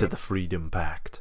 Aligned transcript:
to 0.00 0.06
the 0.06 0.16
Freedom 0.16 0.70
Pact. 0.70 1.20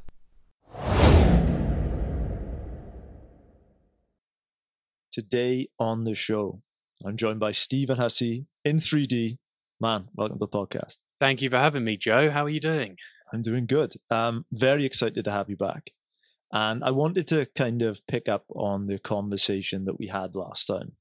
Today 5.12 5.68
on 5.78 6.06
the 6.06 6.16
show, 6.16 6.62
I'm 7.04 7.18
joined 7.18 7.42
by 7.42 7.52
Stephen 7.52 7.98
Hussey 7.98 8.46
in 8.64 8.78
3D. 8.78 9.38
Man, 9.82 10.08
welcome 10.14 10.40
to 10.40 10.40
the 10.40 10.48
podcast. 10.48 11.00
Thank 11.20 11.42
you 11.42 11.50
for 11.50 11.58
having 11.58 11.84
me, 11.84 11.98
Joe. 11.98 12.30
How 12.30 12.46
are 12.46 12.50
you 12.50 12.62
doing? 12.62 12.96
I'm 13.34 13.42
doing 13.42 13.66
good. 13.66 13.96
Um, 14.10 14.46
very 14.54 14.86
excited 14.86 15.26
to 15.26 15.32
have 15.32 15.50
you 15.50 15.58
back. 15.58 15.92
And 16.54 16.82
I 16.82 16.92
wanted 16.92 17.28
to 17.28 17.50
kind 17.58 17.82
of 17.82 18.08
pick 18.08 18.30
up 18.30 18.46
on 18.56 18.88
the 18.88 18.98
conversation 18.98 19.84
that 19.86 20.00
we 20.00 20.08
had 20.08 20.36
last 20.36 20.68
time. 20.68 20.94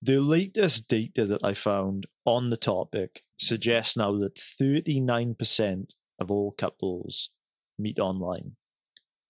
The 0.00 0.20
latest 0.20 0.86
data 0.86 1.26
that 1.26 1.44
I 1.44 1.54
found 1.54 2.06
on 2.24 2.50
the 2.50 2.56
topic 2.56 3.22
suggests 3.40 3.96
now 3.96 4.16
that 4.18 4.36
39% 4.36 5.94
of 6.22 6.30
all 6.30 6.52
couples 6.52 7.30
meet 7.78 7.98
online. 7.98 8.56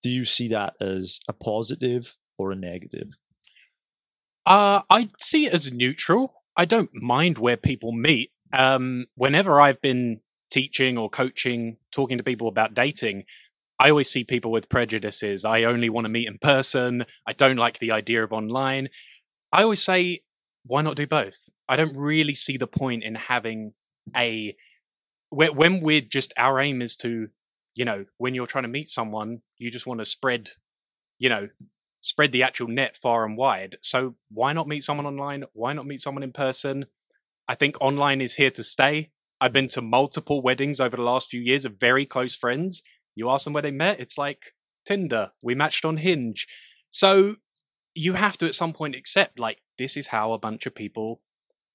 Do 0.03 0.11
you 0.11 0.25
see 0.25 0.49
that 0.49 0.75
as 0.81 1.19
a 1.29 1.33
positive 1.33 2.17
or 2.39 2.53
a 2.53 2.57
negative? 2.57 3.19
Uh, 4.47 4.83
I 4.91 5.11
see 5.21 5.47
it 5.47 5.53
as 5.53 5.73
neutral. 5.73 6.35
I 6.57 6.65
don't 6.65 6.91
mind 6.95 7.39
where 7.39 7.57
people 7.57 7.93
meet. 7.93 8.31
Um, 8.53 9.07
whenever 9.15 9.61
I've 9.61 9.81
been 9.81 10.21
teaching 10.51 10.99
or 10.99 11.09
coaching, 11.09 11.79
talking 11.91 12.19
to 12.19 12.25
people 12.25 12.49
about 12.49 12.75
dating, 12.75 13.25
I 13.79 13.91
always 13.91 14.11
see 14.11 14.25
people 14.25 14.53
with 14.53 14.69
prejudices. 14.69 15.45
I 15.45 15.65
only 15.65 15.89
want 15.89 16.05
to 16.05 16.09
meet 16.11 16.29
in 16.29 16.39
person. 16.39 17.05
I 17.27 17.33
don't 17.33 17.57
like 17.57 17.79
the 17.79 17.93
idea 17.93 18.23
of 18.23 18.33
online. 18.33 18.89
I 19.53 19.63
always 19.63 19.83
say, 19.83 20.21
why 20.65 20.83
not 20.83 20.97
do 20.97 21.07
both? 21.07 21.49
I 21.69 21.77
don't 21.77 21.97
really 21.97 22.35
see 22.35 22.57
the 22.57 22.67
point 22.67 23.03
in 23.03 23.15
having 23.15 23.73
a 24.15 24.55
when 25.33 25.81
we're 25.81 26.03
just 26.03 26.33
our 26.37 26.61
aim 26.61 26.83
is 26.83 26.95
to, 26.97 27.29
you 27.75 27.85
know, 27.85 28.05
when 28.19 28.35
you're 28.35 28.47
trying 28.47 28.65
to 28.65 28.69
meet 28.69 28.91
someone, 28.91 29.41
you 29.57 29.71
just 29.71 29.87
want 29.87 30.01
to 30.01 30.05
spread, 30.05 30.51
you 31.19 31.29
know, 31.29 31.49
spread 32.03 32.33
the 32.33 32.43
actual 32.43 32.69
net 32.69 32.97
far 32.97 33.25
and 33.25 33.37
wide. 33.37 33.77
So 33.81 34.17
why 34.31 34.53
not 34.53 34.69
meet 34.69 34.85
someone 34.85 35.07
online? 35.07 35.45
Why 35.55 35.73
not 35.73 35.87
meet 35.87 36.03
someone 36.03 36.23
in 36.23 36.33
person? 36.33 36.87
I 37.49 37.55
think 37.55 37.81
online 37.81 38.21
is 38.21 38.35
here 38.35 38.51
to 38.51 38.63
stay. 38.63 39.11
I've 39.41 39.53
been 39.53 39.69
to 39.69 39.81
multiple 39.81 40.43
weddings 40.43 40.81
over 40.81 40.97
the 40.97 41.03
last 41.03 41.31
few 41.31 41.41
years 41.41 41.65
of 41.65 41.81
very 41.81 42.05
close 42.05 42.37
friends. 42.37 42.83
You 43.15 43.31
ask 43.31 43.45
them 43.45 43.55
where 43.55 43.63
they 43.63 43.71
met, 43.71 44.01
it's 44.01 44.19
like 44.19 44.55
Tinder. 44.85 45.31
We 45.43 45.55
matched 45.55 45.85
on 45.85 45.97
Hinge. 45.97 46.47
So 46.91 47.37
you 47.95 48.15
have 48.15 48.37
to 48.39 48.47
at 48.47 48.55
some 48.55 48.73
point 48.73 48.95
accept 48.95 49.39
like 49.39 49.63
this 49.79 49.97
is 49.97 50.09
how 50.09 50.33
a 50.33 50.39
bunch 50.39 50.67
of 50.67 50.75
people 50.75 51.23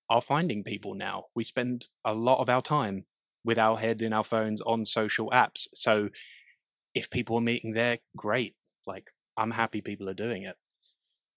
are 0.10 0.22
finding 0.22 0.64
people 0.64 0.94
now. 0.94 1.26
We 1.36 1.44
spend 1.44 1.88
a 2.06 2.14
lot 2.14 2.40
of 2.40 2.50
our 2.50 2.62
time 2.62 3.06
with 3.48 3.58
our 3.58 3.78
head 3.78 4.02
in 4.02 4.12
our 4.12 4.26
phones 4.26 4.62
on 4.62 4.84
social 4.84 5.30
apps. 5.30 5.67
So 5.73 6.09
if 6.94 7.09
people 7.09 7.38
are 7.38 7.42
meeting 7.42 7.72
there, 7.73 8.00
great. 8.16 8.56
Like 8.86 9.06
I'm 9.38 9.52
happy 9.52 9.81
people 9.81 10.09
are 10.09 10.14
doing 10.14 10.44
it. 10.44 10.58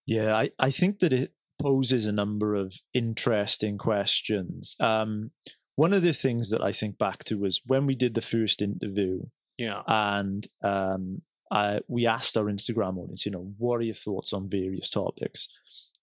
Yeah, 0.06 0.36
I, 0.36 0.50
I 0.58 0.70
think 0.70 0.98
that 0.98 1.12
it 1.12 1.33
poses 1.62 2.07
a 2.07 2.12
number 2.12 2.57
of 2.57 2.74
interesting 2.92 3.79
questions. 3.79 4.74
Um, 4.80 5.30
one 5.77 5.92
of 5.92 6.02
the 6.02 6.12
things 6.12 6.51
that 6.51 6.61
I 6.61 6.73
think 6.73 6.98
back 6.98 7.23
to 7.24 7.39
was 7.39 7.62
when 7.64 7.86
we 7.86 7.95
did 7.95 8.14
the 8.14 8.20
first 8.20 8.61
interview. 8.61 9.20
Yeah. 9.56 9.83
And 9.86 10.46
um, 10.64 11.23
I, 11.52 11.80
we 11.86 12.06
asked 12.08 12.36
our 12.36 12.46
Instagram 12.46 12.98
audience, 12.98 13.24
you 13.24 13.30
know, 13.30 13.52
what 13.56 13.77
are 13.77 13.85
your 13.85 13.95
thoughts 13.95 14.33
on 14.33 14.51
various 14.51 14.90
topics? 14.90 15.48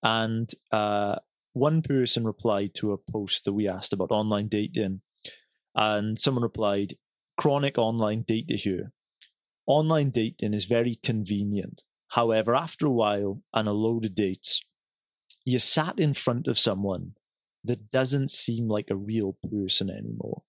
And 0.02 0.50
uh, 0.72 1.18
one 1.52 1.82
person 1.82 2.24
replied 2.24 2.76
to 2.76 2.94
a 2.94 2.98
post 2.98 3.44
that 3.44 3.54
we 3.54 3.68
asked 3.68 3.92
about 3.92 4.12
online 4.12 4.48
dating 4.48 5.02
and 5.78 6.18
someone 6.18 6.44
replied, 6.44 6.96
chronic 7.38 7.78
online 7.78 8.24
date 8.24 8.50
here. 8.50 8.92
Online 9.68 10.10
dating 10.10 10.54
is 10.54 10.66
very 10.66 10.96
convenient. 11.04 11.84
However, 12.10 12.56
after 12.56 12.88
a 12.88 12.92
while 12.92 13.44
and 13.54 13.68
a 13.68 13.74
load 13.74 14.06
of 14.06 14.16
dates, 14.16 14.66
you 15.46 15.60
sat 15.60 16.00
in 16.00 16.14
front 16.14 16.48
of 16.48 16.58
someone 16.58 17.12
that 17.64 17.92
doesn't 17.92 18.32
seem 18.32 18.68
like 18.68 18.90
a 18.90 18.96
real 18.98 19.38
person 19.52 19.90
anymore. 19.90 20.42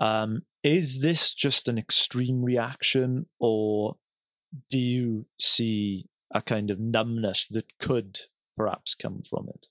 Um, 0.00 0.42
is 0.64 1.00
this 1.00 1.32
just 1.32 1.68
an 1.68 1.78
extreme 1.78 2.42
reaction, 2.42 3.26
or 3.38 3.96
do 4.68 4.78
you 4.78 5.26
see 5.38 6.06
a 6.32 6.42
kind 6.42 6.70
of 6.70 6.80
numbness 6.80 7.46
that 7.48 7.78
could 7.78 8.18
perhaps 8.56 8.94
come 8.94 9.20
from 9.22 9.48
it? 9.48 9.66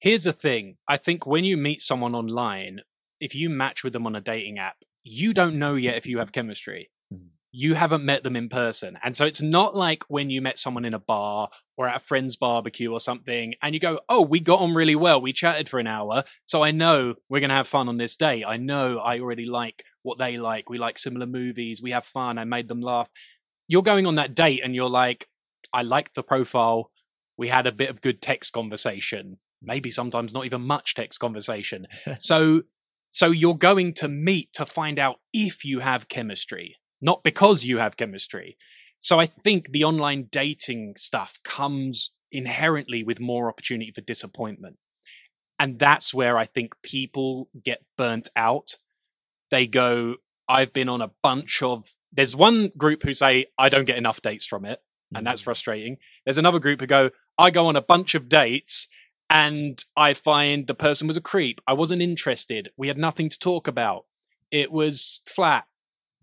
Here's 0.00 0.24
the 0.24 0.32
thing 0.32 0.76
I 0.88 0.96
think 0.96 1.26
when 1.26 1.44
you 1.44 1.56
meet 1.56 1.82
someone 1.82 2.14
online, 2.14 2.80
if 3.20 3.34
you 3.34 3.50
match 3.50 3.84
with 3.84 3.92
them 3.92 4.06
on 4.06 4.16
a 4.16 4.20
dating 4.20 4.58
app, 4.58 4.76
you 5.02 5.32
don't 5.32 5.58
know 5.58 5.74
yet 5.74 5.96
if 5.96 6.06
you 6.06 6.18
have 6.18 6.32
chemistry. 6.32 6.90
Mm. 7.12 7.28
You 7.52 7.74
haven't 7.74 8.04
met 8.04 8.22
them 8.22 8.36
in 8.36 8.48
person. 8.48 8.98
And 9.02 9.14
so 9.14 9.26
it's 9.26 9.42
not 9.42 9.74
like 9.74 10.04
when 10.08 10.30
you 10.30 10.40
met 10.40 10.58
someone 10.58 10.84
in 10.84 10.94
a 10.94 10.98
bar 10.98 11.48
or 11.76 11.88
at 11.88 11.96
a 11.96 12.04
friend's 12.04 12.36
barbecue 12.36 12.90
or 12.92 13.00
something 13.00 13.54
and 13.62 13.74
you 13.74 13.80
go, 13.80 14.00
Oh, 14.08 14.22
we 14.22 14.40
got 14.40 14.60
on 14.60 14.74
really 14.74 14.94
well. 14.94 15.20
We 15.20 15.32
chatted 15.32 15.68
for 15.68 15.80
an 15.80 15.86
hour. 15.86 16.24
So 16.46 16.62
I 16.62 16.70
know 16.70 17.14
we're 17.28 17.40
going 17.40 17.50
to 17.50 17.56
have 17.56 17.68
fun 17.68 17.88
on 17.88 17.96
this 17.96 18.16
day. 18.16 18.44
I 18.46 18.56
know 18.56 18.98
I 18.98 19.18
already 19.18 19.44
like 19.44 19.84
what 20.02 20.18
they 20.18 20.38
like. 20.38 20.70
We 20.70 20.78
like 20.78 20.98
similar 20.98 21.26
movies. 21.26 21.82
We 21.82 21.90
have 21.90 22.04
fun. 22.04 22.38
I 22.38 22.44
made 22.44 22.68
them 22.68 22.80
laugh. 22.80 23.08
You're 23.68 23.82
going 23.82 24.06
on 24.06 24.16
that 24.16 24.34
date 24.34 24.60
and 24.62 24.74
you're 24.74 24.88
like, 24.88 25.26
I 25.72 25.82
like 25.82 26.14
the 26.14 26.22
profile. 26.22 26.90
We 27.36 27.48
had 27.48 27.66
a 27.66 27.72
bit 27.72 27.90
of 27.90 28.00
good 28.00 28.22
text 28.22 28.52
conversation 28.52 29.38
maybe 29.62 29.90
sometimes 29.90 30.32
not 30.32 30.46
even 30.46 30.62
much 30.62 30.94
text 30.94 31.20
conversation. 31.20 31.86
so 32.18 32.62
so 33.10 33.30
you're 33.30 33.56
going 33.56 33.92
to 33.94 34.08
meet 34.08 34.52
to 34.54 34.64
find 34.64 34.98
out 34.98 35.16
if 35.32 35.64
you 35.64 35.80
have 35.80 36.08
chemistry, 36.08 36.76
not 37.00 37.24
because 37.24 37.64
you 37.64 37.78
have 37.78 37.96
chemistry. 37.96 38.56
So 39.00 39.18
I 39.18 39.26
think 39.26 39.72
the 39.72 39.84
online 39.84 40.28
dating 40.30 40.94
stuff 40.96 41.40
comes 41.42 42.12
inherently 42.30 43.02
with 43.02 43.18
more 43.18 43.48
opportunity 43.48 43.90
for 43.92 44.00
disappointment. 44.00 44.76
And 45.58 45.78
that's 45.78 46.14
where 46.14 46.38
I 46.38 46.46
think 46.46 46.74
people 46.82 47.48
get 47.64 47.84
burnt 47.98 48.28
out. 48.36 48.76
They 49.50 49.66
go, 49.66 50.16
I've 50.48 50.72
been 50.72 50.88
on 50.88 51.02
a 51.02 51.10
bunch 51.22 51.62
of. 51.62 51.94
There's 52.12 52.34
one 52.34 52.70
group 52.76 53.02
who 53.02 53.14
say, 53.14 53.46
I 53.58 53.68
don't 53.68 53.84
get 53.84 53.98
enough 53.98 54.22
dates 54.22 54.46
from 54.46 54.64
it. 54.64 54.80
And 55.14 55.26
that's 55.26 55.42
mm. 55.42 55.44
frustrating. 55.44 55.96
There's 56.24 56.38
another 56.38 56.60
group 56.60 56.80
who 56.80 56.86
go, 56.86 57.10
I 57.36 57.50
go 57.50 57.66
on 57.66 57.76
a 57.76 57.82
bunch 57.82 58.14
of 58.14 58.28
dates 58.28 58.88
and 59.30 59.82
I 59.96 60.12
find 60.12 60.66
the 60.66 60.74
person 60.74 61.06
was 61.06 61.16
a 61.16 61.20
creep. 61.20 61.60
I 61.66 61.72
wasn't 61.72 62.02
interested. 62.02 62.70
We 62.76 62.88
had 62.88 62.98
nothing 62.98 63.28
to 63.28 63.38
talk 63.38 63.68
about. 63.68 64.06
It 64.50 64.72
was 64.72 65.20
flat. 65.24 65.66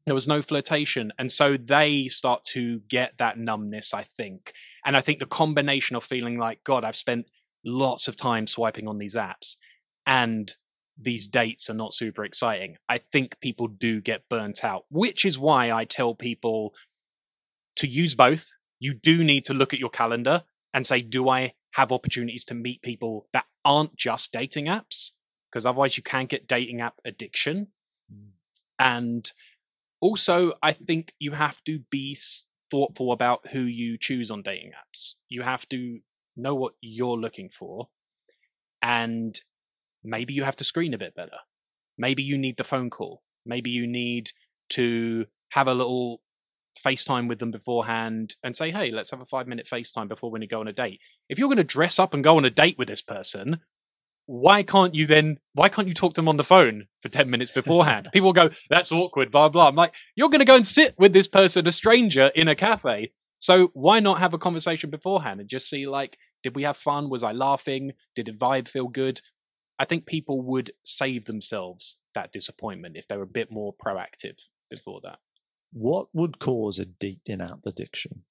There 0.06 0.14
was 0.14 0.28
no 0.28 0.42
flirtation. 0.42 1.14
And 1.18 1.32
so 1.32 1.56
they 1.58 2.10
start 2.10 2.44
to 2.52 2.82
get 2.90 3.18
that 3.18 3.40
numbness, 3.40 3.94
I 3.94 4.04
think. 4.04 4.52
And 4.86 4.98
I 4.98 5.02
think 5.02 5.20
the 5.20 5.26
combination 5.26 5.96
of 5.96 6.04
feeling 6.04 6.38
like, 6.38 6.66
God, 6.66 6.84
I've 6.84 6.98
spent 6.98 7.30
lots 7.66 8.10
of 8.10 8.18
time 8.18 8.46
swiping 8.46 8.88
on 8.88 8.98
these 8.98 9.16
apps 9.16 9.56
and 10.06 10.54
these 11.00 11.28
dates 11.28 11.70
are 11.70 11.76
not 11.76 11.94
super 11.94 12.26
exciting. 12.26 12.76
I 12.90 12.98
think 12.98 13.40
people 13.40 13.68
do 13.68 14.02
get 14.02 14.28
burnt 14.30 14.64
out, 14.64 14.84
which 14.90 15.24
is 15.26 15.40
why 15.40 15.72
I 15.72 15.86
tell 15.86 16.14
people 16.14 16.74
to 17.78 17.88
use 17.88 18.16
both. 18.16 18.52
You 18.80 18.94
do 18.94 19.24
need 19.24 19.46
to 19.46 19.54
look 19.54 19.74
at 19.74 19.80
your 19.80 19.90
calendar 19.90 20.44
and 20.74 20.86
say, 20.86 21.02
do 21.02 21.30
I 21.30 21.54
have 21.78 21.92
opportunities 21.92 22.44
to 22.44 22.54
meet 22.54 22.82
people 22.82 23.28
that 23.34 23.46
aren't 23.64 23.96
just 23.96 24.34
dating 24.34 24.66
apps 24.66 25.12
because 25.50 25.66
otherwise 25.66 25.96
you 25.96 26.04
can 26.04 26.26
get 26.26 26.48
dating 26.48 26.82
app 26.82 27.00
addiction. 27.06 27.68
Mm. 28.12 28.30
and 28.80 29.32
also 30.00 30.54
i 30.62 30.72
think 30.72 31.14
you 31.20 31.32
have 31.32 31.64
to 31.64 31.80
be 31.90 32.16
thoughtful 32.70 33.12
about 33.12 33.48
who 33.52 33.62
you 33.62 33.98
choose 33.98 34.32
on 34.32 34.42
dating 34.42 34.72
apps. 34.72 35.14
You 35.30 35.42
have 35.44 35.68
to 35.70 36.00
know 36.36 36.56
what 36.56 36.74
you're 36.82 37.18
looking 37.18 37.50
for 37.50 37.90
and 38.82 39.40
maybe 40.04 40.34
you 40.34 40.44
have 40.44 40.56
to 40.58 40.64
screen 40.64 40.94
a 40.94 40.98
bit 40.98 41.16
better. 41.16 41.38
Maybe 41.98 42.24
you 42.24 42.38
need 42.38 42.58
the 42.58 42.64
phone 42.64 42.90
call. 42.90 43.24
Maybe 43.46 43.72
you 43.72 43.88
need 43.88 44.32
to 44.70 45.26
have 45.52 45.68
a 45.68 45.74
little 45.74 46.22
FaceTime 46.82 47.28
with 47.28 47.40
them 47.40 47.52
beforehand 47.52 48.36
and 48.44 48.56
say, 48.56 48.72
hey, 48.72 48.92
let's 48.92 49.12
have 49.12 49.22
a 49.22 49.26
five 49.26 49.48
minute 49.48 49.68
FaceTime 49.72 50.08
before 50.08 50.30
we're 50.30 50.40
going 50.40 50.48
to 50.48 50.54
go 50.54 50.60
on 50.60 50.68
a 50.68 50.74
date. 50.74 51.02
If 51.30 51.40
you're 51.40 51.48
going 51.48 51.58
to 51.58 51.64
dress 51.64 52.00
up 52.00 52.14
and 52.14 52.24
go 52.24 52.38
on 52.38 52.46
a 52.46 52.50
date 52.50 52.78
with 52.78 52.88
this 52.88 53.02
person, 53.02 53.60
why 54.26 54.62
can't 54.62 54.94
you 54.94 55.08
then 55.08 55.38
why 55.54 55.70
can't 55.70 55.88
you 55.88 55.94
talk 55.94 56.14
to 56.14 56.22
them 56.22 56.28
on 56.28 56.38
the 56.38 56.44
phone 56.44 56.88
for 57.02 57.10
10 57.10 57.30
minutes 57.30 57.52
beforehand? 57.62 58.10
People 58.14 58.34
go 58.34 58.50
that's 58.70 58.92
awkward 58.92 59.32
blah 59.32 59.50
blah. 59.50 59.70
I'm 59.70 59.76
like 59.76 59.94
you're 60.16 60.30
going 60.30 60.40
to 60.40 60.46
go 60.46 60.56
and 60.56 60.68
sit 60.68 60.94
with 60.98 61.14
this 61.14 61.28
person 61.28 61.68
a 61.68 61.72
stranger 61.72 62.32
in 62.36 62.48
a 62.48 62.56
cafe. 62.56 63.12
So 63.40 63.72
why 63.74 64.00
not 64.00 64.20
have 64.20 64.34
a 64.34 64.40
conversation 64.40 64.90
beforehand 64.90 65.40
and 65.40 65.50
just 65.50 65.70
see 65.70 65.88
like 65.88 66.18
did 66.44 66.56
we 66.56 66.64
have 66.64 66.78
fun? 66.78 67.10
Was 67.10 67.24
i 67.24 67.32
laughing? 67.32 67.94
Did 68.16 68.28
the 68.28 68.32
vibe 68.32 68.68
feel 68.68 68.88
good? 68.88 69.22
I 69.80 69.86
think 69.86 70.06
people 70.06 70.42
would 70.42 70.72
save 70.84 71.26
themselves 71.26 71.98
that 72.14 72.32
disappointment 72.32 72.98
if 72.98 73.08
they 73.08 73.18
were 73.18 73.24
a 73.24 73.28
bit 73.28 73.52
more 73.52 73.74
proactive 73.74 74.38
before 74.70 75.02
that 75.04 75.20
what 75.72 76.08
would 76.14 76.40
cause 76.40 76.80
a 76.80 76.86
dating 76.86 77.42
app 77.42 77.60
addiction? 77.66 78.24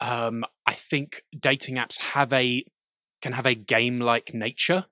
Um 0.00 0.44
i 0.66 0.74
think 0.74 1.22
dating 1.38 1.76
apps 1.76 1.98
have 1.98 2.32
a 2.32 2.64
can 3.22 3.32
have 3.32 3.46
a 3.46 3.54
game 3.54 3.98
like 3.98 4.34
nature 4.34 4.84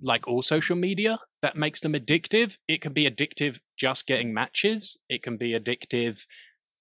like 0.00 0.28
all 0.28 0.42
social 0.42 0.76
media 0.76 1.18
that 1.42 1.56
makes 1.56 1.80
them 1.80 1.92
addictive. 1.92 2.58
It 2.68 2.80
can 2.80 2.92
be 2.92 3.10
addictive 3.10 3.58
just 3.76 4.06
getting 4.06 4.32
matches. 4.32 4.96
It 5.08 5.22
can 5.22 5.36
be 5.36 5.58
addictive 5.58 6.24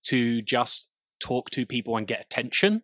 to 0.05 0.41
just 0.41 0.88
talk 1.19 1.50
to 1.51 1.65
people 1.65 1.97
and 1.97 2.07
get 2.07 2.21
attention. 2.21 2.83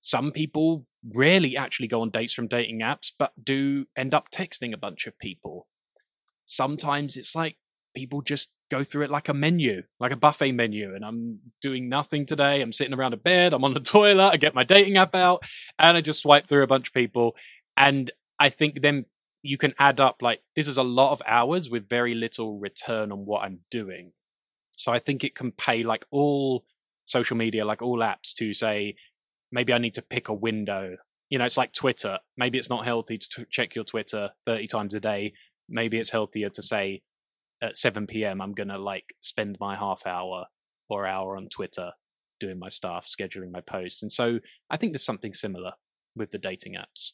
Some 0.00 0.32
people 0.32 0.86
rarely 1.14 1.56
actually 1.56 1.88
go 1.88 2.02
on 2.02 2.10
dates 2.10 2.32
from 2.32 2.48
dating 2.48 2.80
apps 2.80 3.10
but 3.16 3.32
do 3.42 3.86
end 3.96 4.14
up 4.14 4.30
texting 4.30 4.72
a 4.72 4.78
bunch 4.78 5.06
of 5.06 5.18
people. 5.18 5.68
Sometimes 6.44 7.16
it's 7.16 7.34
like 7.34 7.56
people 7.94 8.22
just 8.22 8.50
go 8.70 8.84
through 8.84 9.04
it 9.04 9.10
like 9.10 9.28
a 9.28 9.34
menu 9.34 9.82
like 10.00 10.12
a 10.12 10.16
buffet 10.16 10.52
menu 10.52 10.94
and 10.94 11.04
i'm 11.04 11.38
doing 11.60 11.88
nothing 11.88 12.24
today. 12.24 12.62
I'm 12.62 12.72
sitting 12.72 12.94
around 12.94 13.12
a 13.12 13.18
bed 13.18 13.52
i'm 13.52 13.64
on 13.64 13.74
the 13.74 13.80
toilet 13.94 14.30
i 14.30 14.36
get 14.36 14.54
my 14.54 14.64
dating 14.64 14.96
app 14.96 15.14
out 15.14 15.42
and 15.78 15.96
i 15.96 16.00
just 16.00 16.22
swipe 16.22 16.48
through 16.48 16.62
a 16.62 16.68
bunch 16.68 16.88
of 16.88 16.94
people. 16.94 17.36
And 17.76 18.10
i 18.38 18.48
think 18.48 18.80
then 18.82 19.04
you 19.42 19.58
can 19.58 19.74
add 19.78 19.98
up 20.00 20.22
like 20.22 20.40
this 20.54 20.68
is 20.68 20.78
a 20.78 20.82
lot 20.82 21.12
of 21.12 21.20
hours 21.26 21.68
with 21.68 21.88
very 21.88 22.14
little 22.14 22.58
return 22.58 23.12
on 23.12 23.26
what 23.26 23.42
i'm 23.42 23.60
doing. 23.70 24.12
So 24.72 24.92
i 24.92 24.98
think 24.98 25.24
it 25.24 25.34
can 25.34 25.52
pay 25.52 25.82
like 25.82 26.06
all 26.10 26.64
social 27.04 27.36
media 27.36 27.64
like 27.64 27.82
all 27.82 27.98
apps 27.98 28.32
to 28.38 28.54
say 28.54 28.94
maybe 29.50 29.72
i 29.72 29.78
need 29.78 29.94
to 29.94 30.02
pick 30.02 30.28
a 30.28 30.34
window. 30.34 30.96
You 31.28 31.38
know 31.38 31.44
it's 31.44 31.56
like 31.58 31.72
twitter. 31.72 32.18
Maybe 32.36 32.58
it's 32.58 32.70
not 32.70 32.86
healthy 32.86 33.18
to 33.18 33.28
t- 33.28 33.46
check 33.50 33.74
your 33.74 33.84
twitter 33.84 34.30
30 34.46 34.66
times 34.66 34.94
a 34.94 35.00
day. 35.00 35.34
Maybe 35.68 35.98
it's 35.98 36.10
healthier 36.10 36.50
to 36.50 36.62
say 36.62 37.02
at 37.62 37.76
7 37.76 38.06
p.m 38.06 38.42
i'm 38.42 38.52
gonna 38.52 38.78
like 38.78 39.14
spend 39.22 39.56
my 39.60 39.76
half 39.76 40.06
hour 40.06 40.46
or 40.90 41.06
hour 41.06 41.36
on 41.36 41.48
twitter 41.48 41.92
doing 42.40 42.58
my 42.58 42.68
stuff 42.68 43.06
scheduling 43.06 43.50
my 43.50 43.60
posts 43.60 44.02
and 44.02 44.12
so 44.12 44.40
i 44.68 44.76
think 44.76 44.92
there's 44.92 45.04
something 45.04 45.32
similar 45.32 45.72
with 46.14 46.30
the 46.30 46.38
dating 46.38 46.74
apps. 46.74 47.12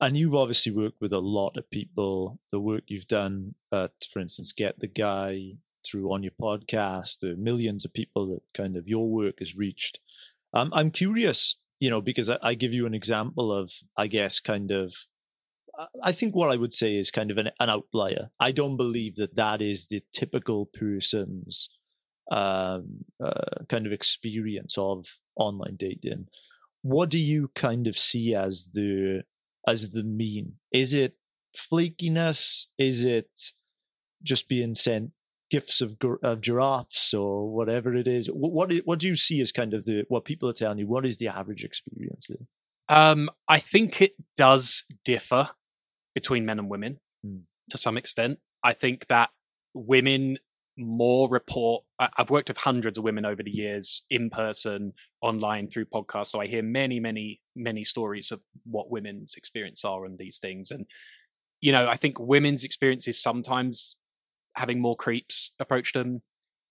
And 0.00 0.16
you've 0.16 0.34
obviously 0.34 0.72
worked 0.72 1.00
with 1.00 1.12
a 1.12 1.20
lot 1.20 1.56
of 1.56 1.70
people 1.70 2.38
the 2.50 2.60
work 2.60 2.84
you've 2.88 3.06
done 3.06 3.54
at 3.72 3.92
for 4.12 4.20
instance 4.20 4.52
get 4.52 4.80
the 4.80 4.88
guy 4.88 5.52
through 5.86 6.12
on 6.12 6.22
your 6.22 6.32
podcast 6.40 7.20
the 7.20 7.36
millions 7.36 7.84
of 7.84 7.92
people 7.92 8.26
that 8.26 8.42
kind 8.54 8.76
of 8.76 8.88
your 8.88 9.08
work 9.08 9.38
has 9.38 9.56
reached. 9.56 10.00
Um, 10.52 10.70
i'm 10.72 10.90
curious 10.90 11.56
you 11.80 11.90
know 11.90 12.00
because 12.00 12.28
I, 12.28 12.38
I 12.42 12.54
give 12.54 12.72
you 12.72 12.86
an 12.86 12.94
example 12.94 13.52
of 13.52 13.72
i 13.96 14.06
guess 14.06 14.40
kind 14.40 14.70
of 14.70 14.94
I 16.02 16.12
think 16.12 16.34
what 16.34 16.50
I 16.50 16.56
would 16.56 16.72
say 16.72 16.96
is 16.96 17.10
kind 17.10 17.30
of 17.30 17.38
an, 17.38 17.50
an 17.60 17.70
outlier. 17.70 18.30
I 18.38 18.52
don't 18.52 18.76
believe 18.76 19.16
that 19.16 19.34
that 19.36 19.60
is 19.60 19.86
the 19.86 20.02
typical 20.12 20.66
person's 20.66 21.68
um, 22.30 23.04
uh, 23.22 23.64
kind 23.68 23.86
of 23.86 23.92
experience 23.92 24.78
of 24.78 25.06
online 25.36 25.76
dating. 25.76 26.26
What 26.82 27.10
do 27.10 27.18
you 27.18 27.50
kind 27.54 27.86
of 27.86 27.96
see 27.96 28.34
as 28.34 28.70
the 28.72 29.22
as 29.66 29.90
the 29.90 30.04
mean? 30.04 30.54
Is 30.70 30.94
it 30.94 31.16
flakiness? 31.56 32.66
Is 32.78 33.04
it 33.04 33.30
just 34.22 34.48
being 34.48 34.74
sent 34.74 35.10
gifts 35.50 35.80
of 35.80 35.96
of 36.22 36.40
giraffes 36.40 37.14
or 37.14 37.50
whatever 37.50 37.94
it 37.94 38.06
is? 38.06 38.28
What 38.28 38.52
what, 38.52 38.72
what 38.84 38.98
do 38.98 39.06
you 39.06 39.16
see 39.16 39.40
as 39.40 39.52
kind 39.52 39.74
of 39.74 39.84
the 39.84 40.04
what 40.08 40.24
people 40.24 40.48
are 40.48 40.54
telling 40.54 40.78
you? 40.78 40.86
What 40.86 41.06
is 41.06 41.18
the 41.18 41.28
average 41.28 41.64
experience? 41.64 42.28
There? 42.28 42.46
Um, 42.88 43.30
I 43.48 43.60
think 43.60 44.02
it 44.02 44.14
does 44.36 44.84
differ 45.04 45.50
between 46.14 46.46
men 46.46 46.58
and 46.58 46.68
women 46.70 47.00
mm. 47.26 47.42
to 47.70 47.78
some 47.78 47.96
extent. 47.96 48.38
I 48.62 48.72
think 48.72 49.06
that 49.08 49.30
women 49.74 50.38
more 50.76 51.28
report. 51.28 51.84
I've 51.98 52.30
worked 52.30 52.48
with 52.48 52.58
hundreds 52.58 52.98
of 52.98 53.04
women 53.04 53.24
over 53.24 53.42
the 53.42 53.50
years, 53.50 54.02
in 54.10 54.30
person, 54.30 54.92
online, 55.20 55.68
through 55.68 55.86
podcasts. 55.86 56.28
So 56.28 56.40
I 56.40 56.46
hear 56.46 56.62
many, 56.62 56.98
many, 56.98 57.40
many 57.54 57.84
stories 57.84 58.32
of 58.32 58.40
what 58.64 58.90
women's 58.90 59.34
experience 59.36 59.84
are 59.84 60.04
and 60.04 60.18
these 60.18 60.38
things. 60.38 60.70
And 60.70 60.86
you 61.60 61.72
know, 61.72 61.88
I 61.88 61.96
think 61.96 62.18
women's 62.18 62.64
experiences 62.64 63.20
sometimes 63.20 63.96
having 64.54 64.80
more 64.80 64.96
creeps 64.96 65.52
approach 65.58 65.92
them, 65.92 66.22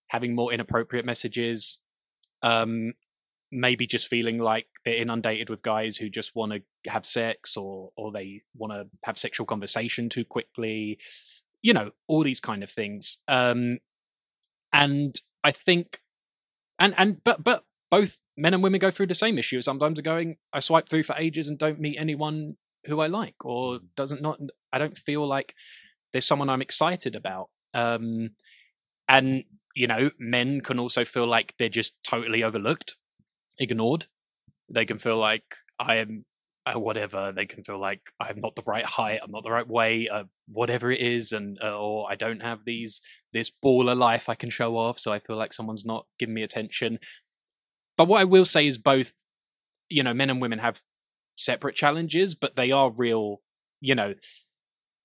having 0.07 0.35
more 0.35 0.53
inappropriate 0.53 1.05
messages, 1.05 1.79
um, 2.41 2.93
maybe 3.53 3.87
just 3.87 4.07
feeling 4.07 4.39
like 4.39 4.67
they're 4.83 4.95
inundated 4.95 5.49
with 5.49 5.61
guys 5.61 5.97
who 5.97 6.09
just 6.09 6.35
want 6.35 6.51
to 6.51 6.89
have 6.89 7.05
sex 7.05 7.55
or 7.55 7.91
or 7.95 8.11
they 8.11 8.41
want 8.55 8.73
to 8.73 8.87
have 9.03 9.17
sexual 9.17 9.45
conversation 9.45 10.09
too 10.09 10.25
quickly 10.25 10.99
you 11.63 11.73
know 11.73 11.91
all 12.07 12.23
these 12.23 12.39
kind 12.39 12.61
of 12.61 12.69
things. 12.69 13.17
Um 13.27 13.79
and 14.71 15.19
i 15.43 15.51
think 15.51 16.01
and 16.79 16.93
and 16.97 17.23
but 17.23 17.43
but 17.43 17.63
both 17.91 18.19
men 18.35 18.55
and 18.55 18.63
women 18.63 18.79
go 18.79 18.89
through 18.91 19.07
the 19.07 19.15
same 19.15 19.37
issue. 19.37 19.61
Sometimes 19.61 19.97
are 19.97 20.03
going 20.03 20.37
i 20.51 20.59
swipe 20.59 20.89
through 20.89 21.03
for 21.03 21.15
ages 21.15 21.47
and 21.47 21.57
don't 21.57 21.79
meet 21.79 21.97
anyone 21.97 22.57
who 22.85 22.99
i 22.99 23.07
like 23.07 23.45
or 23.45 23.79
doesn't 23.95 24.21
not 24.21 24.39
i 24.73 24.77
don't 24.77 24.97
feel 24.97 25.25
like 25.25 25.55
there's 26.11 26.25
someone 26.25 26.49
i'm 26.49 26.61
excited 26.61 27.15
about. 27.15 27.49
Um 27.73 28.31
and 29.07 29.43
you 29.75 29.87
know 29.87 30.11
men 30.19 30.61
can 30.61 30.79
also 30.79 31.05
feel 31.05 31.25
like 31.25 31.55
they're 31.57 31.69
just 31.69 31.95
totally 32.03 32.43
overlooked 32.43 32.97
ignored. 33.59 34.07
They 34.69 34.85
can 34.85 34.97
feel 34.99 35.17
like 35.17 35.43
I 35.79 35.95
am 35.95 36.25
uh, 36.65 36.79
whatever. 36.79 37.31
They 37.31 37.45
can 37.45 37.63
feel 37.63 37.79
like 37.79 38.01
I'm 38.19 38.39
not 38.39 38.55
the 38.55 38.63
right 38.65 38.85
height, 38.85 39.19
I'm 39.23 39.31
not 39.31 39.43
the 39.43 39.51
right 39.51 39.67
way, 39.67 40.07
uh, 40.11 40.23
whatever 40.47 40.91
it 40.91 41.01
is, 41.01 41.31
and 41.31 41.57
uh, 41.61 41.77
or 41.77 42.07
I 42.09 42.15
don't 42.15 42.41
have 42.41 42.59
these 42.65 43.01
this 43.33 43.51
baller 43.63 43.97
life 43.97 44.29
I 44.29 44.35
can 44.35 44.49
show 44.49 44.77
off, 44.77 44.99
so 44.99 45.11
I 45.11 45.19
feel 45.19 45.35
like 45.35 45.53
someone's 45.53 45.85
not 45.85 46.05
giving 46.19 46.35
me 46.35 46.43
attention. 46.43 46.99
But 47.97 48.07
what 48.07 48.21
I 48.21 48.25
will 48.25 48.45
say 48.45 48.65
is 48.65 48.77
both, 48.77 49.13
you 49.89 50.03
know, 50.03 50.13
men 50.13 50.29
and 50.29 50.41
women 50.41 50.59
have 50.59 50.81
separate 51.37 51.75
challenges, 51.75 52.35
but 52.35 52.55
they 52.55 52.71
are 52.71 52.89
real. 52.89 53.41
You 53.81 53.95
know, 53.95 54.13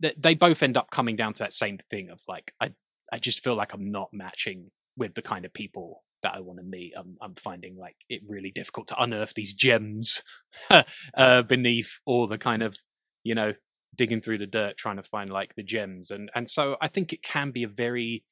they, 0.00 0.14
they 0.16 0.34
both 0.34 0.62
end 0.62 0.76
up 0.76 0.90
coming 0.90 1.16
down 1.16 1.34
to 1.34 1.42
that 1.42 1.52
same 1.52 1.78
thing 1.90 2.10
of 2.10 2.20
like 2.28 2.52
I 2.60 2.72
I 3.12 3.18
just 3.18 3.42
feel 3.42 3.54
like 3.54 3.72
I'm 3.72 3.90
not 3.90 4.10
matching 4.12 4.70
with 4.96 5.14
the 5.14 5.22
kind 5.22 5.44
of 5.44 5.52
people 5.52 6.02
that 6.22 6.34
I 6.34 6.40
want 6.40 6.58
to 6.58 6.64
meet. 6.64 6.92
I'm, 6.96 7.16
I'm 7.20 7.34
finding 7.34 7.76
like 7.76 7.96
it 8.08 8.22
really 8.26 8.50
difficult 8.50 8.88
to 8.88 9.02
unearth 9.02 9.34
these 9.34 9.54
gems 9.54 10.22
uh, 11.16 11.42
beneath 11.42 12.00
all 12.06 12.26
the 12.26 12.38
kind 12.38 12.62
of 12.62 12.76
you 13.24 13.34
know 13.34 13.54
digging 13.96 14.20
through 14.20 14.38
the 14.38 14.46
dirt 14.46 14.76
trying 14.76 14.96
to 14.96 15.02
find 15.02 15.30
like 15.30 15.54
the 15.54 15.62
gems 15.62 16.10
and 16.10 16.30
and 16.34 16.48
so 16.48 16.76
I 16.80 16.88
think 16.88 17.12
it 17.12 17.22
can 17.22 17.50
be 17.50 17.64
a 17.64 17.68
very 17.68 18.24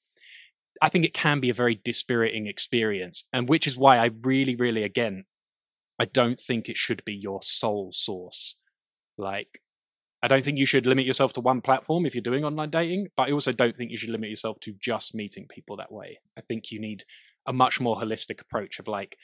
I 0.81 0.89
think 0.89 1.05
it 1.05 1.15
can 1.15 1.41
be 1.41 1.51
a 1.51 1.55
very 1.55 1.81
dispiriting 1.83 2.47
experience 2.47 3.25
and 3.33 3.49
which 3.49 3.67
is 3.67 3.77
why 3.77 3.99
I 3.99 4.11
really 4.23 4.55
really 4.55 4.85
again 4.85 5.25
I 5.99 6.05
don't 6.05 6.41
think 6.41 6.69
it 6.69 6.77
should 6.77 7.03
be 7.05 7.15
your 7.15 7.41
sole 7.43 7.91
source 7.93 8.57
like 9.19 9.61
I 10.23 10.29
don't 10.29 10.45
think 10.45 10.59
you 10.59 10.67
should 10.67 10.87
limit 10.87 11.07
yourself 11.07 11.33
to 11.35 11.41
one 11.41 11.61
platform 11.61 12.07
if 12.07 12.15
you're 12.15 12.23
doing 12.23 12.45
online 12.45 12.71
dating, 12.71 13.09
but 13.17 13.29
I 13.29 13.33
also 13.33 13.53
don't 13.53 13.77
think 13.77 13.91
you 13.91 13.97
should 13.97 14.09
limit 14.09 14.31
yourself 14.31 14.59
to 14.61 14.73
just 14.81 15.15
meeting 15.15 15.47
people 15.49 15.77
that 15.77 15.93
way. 15.93 16.19
I 16.37 16.41
think 16.41 16.73
you 16.73 16.81
need 16.81 17.05
a 17.47 17.53
much 17.53 17.81
more 17.81 17.97
holistic 17.97 18.41
approach 18.41 18.79
of 18.79 18.89
like, 18.89 19.17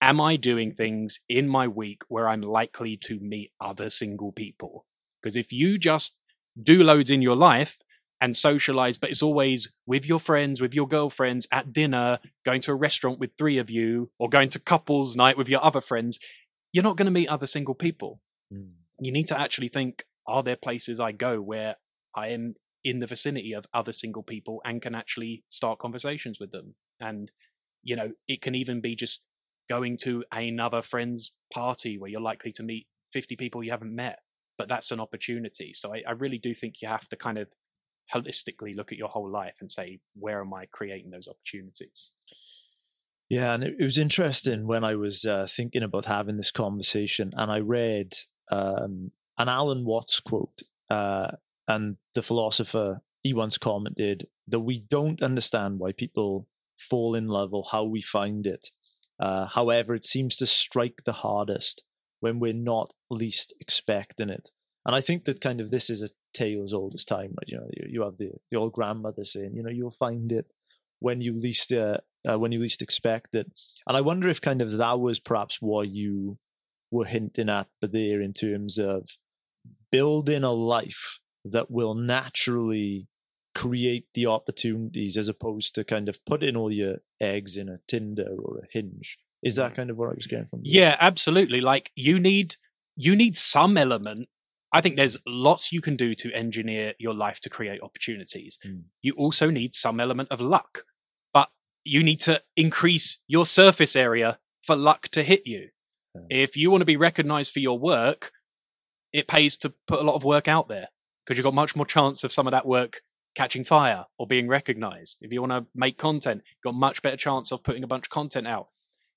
am 0.00 0.20
I 0.20 0.36
doing 0.36 0.72
things 0.72 1.20
in 1.28 1.48
my 1.48 1.68
week 1.68 2.02
where 2.08 2.28
I'm 2.28 2.42
likely 2.42 2.96
to 3.04 3.18
meet 3.20 3.52
other 3.60 3.90
single 3.90 4.32
people? 4.32 4.86
Because 5.20 5.36
if 5.36 5.52
you 5.52 5.78
just 5.78 6.16
do 6.60 6.82
loads 6.82 7.10
in 7.10 7.22
your 7.22 7.36
life 7.36 7.82
and 8.20 8.36
socialize, 8.36 8.98
but 8.98 9.10
it's 9.10 9.22
always 9.22 9.72
with 9.86 10.06
your 10.06 10.18
friends, 10.18 10.60
with 10.60 10.74
your 10.74 10.88
girlfriends 10.88 11.46
at 11.52 11.72
dinner, 11.72 12.18
going 12.44 12.60
to 12.62 12.72
a 12.72 12.76
restaurant 12.76 13.18
with 13.18 13.30
three 13.38 13.58
of 13.58 13.70
you, 13.70 14.10
or 14.18 14.28
going 14.28 14.48
to 14.50 14.58
couples 14.58 15.16
night 15.16 15.38
with 15.38 15.48
your 15.48 15.64
other 15.64 15.80
friends, 15.80 16.18
you're 16.72 16.84
not 16.84 16.96
going 16.96 17.06
to 17.06 17.12
meet 17.12 17.28
other 17.28 17.46
single 17.46 17.74
people. 17.74 18.20
Mm. 18.52 18.70
You 19.00 19.12
need 19.12 19.28
to 19.28 19.38
actually 19.38 19.68
think 19.68 20.04
are 20.26 20.42
there 20.42 20.56
places 20.56 21.00
I 21.00 21.12
go 21.12 21.40
where 21.40 21.76
I 22.14 22.28
am 22.28 22.54
in 22.84 23.00
the 23.00 23.06
vicinity 23.06 23.52
of 23.54 23.66
other 23.72 23.92
single 23.92 24.22
people 24.22 24.60
and 24.64 24.82
can 24.82 24.94
actually 24.94 25.44
start 25.48 25.78
conversations 25.78 26.38
with 26.38 26.52
them? 26.52 26.74
And 27.00 27.30
you 27.82 27.96
know, 27.96 28.12
it 28.26 28.42
can 28.42 28.54
even 28.54 28.80
be 28.80 28.94
just 28.94 29.20
going 29.68 29.96
to 29.98 30.24
another 30.32 30.82
friend's 30.82 31.32
party 31.52 31.98
where 31.98 32.10
you're 32.10 32.20
likely 32.20 32.52
to 32.52 32.62
meet 32.62 32.86
50 33.12 33.36
people 33.36 33.62
you 33.62 33.70
haven't 33.70 33.94
met, 33.94 34.20
but 34.56 34.68
that's 34.68 34.90
an 34.90 35.00
opportunity. 35.00 35.72
So 35.74 35.94
I, 35.94 36.02
I 36.06 36.12
really 36.12 36.38
do 36.38 36.54
think 36.54 36.80
you 36.82 36.88
have 36.88 37.08
to 37.08 37.16
kind 37.16 37.38
of 37.38 37.48
holistically 38.12 38.74
look 38.74 38.92
at 38.92 38.98
your 38.98 39.08
whole 39.08 39.30
life 39.30 39.56
and 39.60 39.70
say, 39.70 40.00
where 40.14 40.40
am 40.40 40.54
I 40.54 40.66
creating 40.72 41.10
those 41.10 41.28
opportunities? 41.28 42.12
Yeah, 43.28 43.54
and 43.54 43.62
it, 43.62 43.74
was 43.78 43.98
interesting 43.98 44.66
when 44.66 44.84
I 44.84 44.94
was 44.94 45.26
uh, 45.26 45.46
thinking 45.48 45.82
about 45.82 46.06
having 46.06 46.38
this 46.38 46.50
conversation, 46.50 47.32
and 47.36 47.52
I 47.52 47.58
read 47.58 48.14
um, 48.50 49.12
an 49.36 49.50
Alan 49.50 49.84
Watts 49.84 50.18
quote, 50.20 50.62
uh, 50.88 51.32
and 51.66 51.98
the 52.14 52.22
philosopher 52.22 53.02
he 53.22 53.34
once 53.34 53.58
commented 53.58 54.26
that 54.46 54.60
we 54.60 54.78
don't 54.78 55.22
understand 55.22 55.78
why 55.78 55.92
people 55.92 56.48
fall 56.78 57.14
in 57.14 57.28
love 57.28 57.52
or 57.52 57.64
how 57.70 57.84
we 57.84 58.00
find 58.00 58.46
it. 58.46 58.68
Uh, 59.20 59.46
however, 59.46 59.94
it 59.94 60.06
seems 60.06 60.36
to 60.36 60.46
strike 60.46 61.02
the 61.04 61.12
hardest 61.12 61.82
when 62.20 62.38
we're 62.38 62.52
not 62.52 62.92
least 63.10 63.54
expecting 63.60 64.28
it. 64.28 64.50
And 64.86 64.94
I 64.94 65.00
think 65.00 65.24
that 65.24 65.40
kind 65.40 65.60
of 65.60 65.70
this 65.70 65.90
is 65.90 66.02
a 66.02 66.10
tale 66.32 66.62
as 66.62 66.72
old 66.72 66.94
as 66.94 67.04
time, 67.04 67.34
right? 67.36 67.48
You 67.48 67.58
know, 67.58 67.68
you, 67.76 67.86
you 67.90 68.02
have 68.02 68.16
the 68.16 68.30
the 68.50 68.56
old 68.56 68.72
grandmother 68.72 69.24
saying, 69.24 69.54
you 69.54 69.62
know, 69.62 69.70
you'll 69.70 69.90
find 69.90 70.32
it 70.32 70.46
when 71.00 71.20
you 71.20 71.36
least 71.36 71.72
uh, 71.72 71.98
uh, 72.28 72.38
when 72.38 72.52
you 72.52 72.60
least 72.60 72.82
expect 72.82 73.34
it. 73.34 73.50
And 73.86 73.96
I 73.96 74.00
wonder 74.00 74.28
if 74.28 74.40
kind 74.40 74.62
of 74.62 74.72
that 74.72 75.00
was 75.00 75.20
perhaps 75.20 75.60
what 75.60 75.88
you 75.88 76.38
were 76.90 77.04
hinting 77.04 77.50
at, 77.50 77.68
but 77.80 77.92
there 77.92 78.20
in 78.20 78.32
terms 78.32 78.78
of 78.78 79.08
building 79.90 80.44
a 80.44 80.52
life 80.52 81.20
that 81.44 81.70
will 81.70 81.94
naturally 81.94 83.08
create 83.58 84.06
the 84.14 84.24
opportunities 84.24 85.16
as 85.16 85.26
opposed 85.26 85.74
to 85.74 85.82
kind 85.82 86.08
of 86.08 86.24
putting 86.24 86.54
all 86.54 86.72
your 86.72 86.98
eggs 87.20 87.56
in 87.56 87.68
a 87.68 87.80
Tinder 87.88 88.36
or 88.38 88.58
a 88.58 88.66
Hinge. 88.70 89.18
Is 89.42 89.56
that 89.56 89.74
kind 89.74 89.90
of 89.90 89.96
what 89.96 90.10
I 90.10 90.14
was 90.14 90.28
getting 90.28 90.46
from? 90.46 90.60
Yeah, 90.62 90.96
absolutely. 91.00 91.60
Like 91.60 91.90
you 91.96 92.20
need 92.20 92.54
you 92.94 93.16
need 93.16 93.36
some 93.36 93.76
element. 93.76 94.28
I 94.72 94.80
think 94.80 94.94
there's 94.94 95.16
lots 95.26 95.72
you 95.72 95.80
can 95.80 95.96
do 95.96 96.14
to 96.14 96.32
engineer 96.32 96.94
your 97.00 97.14
life 97.14 97.40
to 97.40 97.50
create 97.50 97.80
opportunities. 97.82 98.60
Mm. 98.64 98.82
You 99.02 99.14
also 99.14 99.50
need 99.50 99.74
some 99.74 99.98
element 99.98 100.28
of 100.30 100.40
luck, 100.40 100.84
but 101.34 101.50
you 101.82 102.04
need 102.04 102.20
to 102.22 102.40
increase 102.56 103.18
your 103.26 103.44
surface 103.44 103.96
area 103.96 104.38
for 104.62 104.76
luck 104.76 105.08
to 105.08 105.24
hit 105.24 105.42
you. 105.46 105.70
If 106.30 106.56
you 106.56 106.70
want 106.70 106.82
to 106.82 106.86
be 106.86 106.96
recognized 106.96 107.52
for 107.52 107.60
your 107.60 107.78
work, 107.78 108.30
it 109.12 109.26
pays 109.26 109.56
to 109.58 109.72
put 109.88 110.00
a 110.00 110.04
lot 110.04 110.16
of 110.16 110.24
work 110.24 110.46
out 110.46 110.68
there 110.68 110.88
because 111.24 111.36
you've 111.36 111.44
got 111.44 111.54
much 111.54 111.74
more 111.74 111.86
chance 111.86 112.22
of 112.22 112.32
some 112.32 112.46
of 112.46 112.52
that 112.52 112.66
work 112.66 113.02
catching 113.34 113.64
fire 113.64 114.06
or 114.18 114.26
being 114.26 114.48
recognized. 114.48 115.18
If 115.20 115.32
you 115.32 115.40
want 115.40 115.52
to 115.52 115.66
make 115.74 115.98
content, 115.98 116.42
you've 116.44 116.72
got 116.72 116.78
much 116.78 117.02
better 117.02 117.16
chance 117.16 117.52
of 117.52 117.62
putting 117.62 117.84
a 117.84 117.88
bunch 117.88 118.06
of 118.06 118.10
content 118.10 118.46
out. 118.46 118.68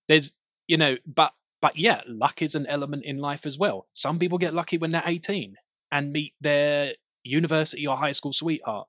There's, 0.08 0.34
you 0.68 0.78
know, 0.78 0.98
but 1.06 1.34
but 1.62 1.78
yeah, 1.78 2.02
luck 2.08 2.42
is 2.42 2.56
an 2.56 2.66
element 2.66 3.06
in 3.06 3.20
life 3.20 3.46
as 3.46 3.58
well. 3.58 3.88
Some 3.94 4.18
people 4.18 4.40
get 4.40 4.54
lucky 4.54 4.78
when 4.78 4.92
they're 4.92 5.04
18 5.06 5.56
and 5.92 6.12
meet 6.12 6.34
their 6.42 6.94
university 7.24 7.86
or 7.86 7.98
high 7.98 8.14
school 8.14 8.34
sweetheart. 8.34 8.88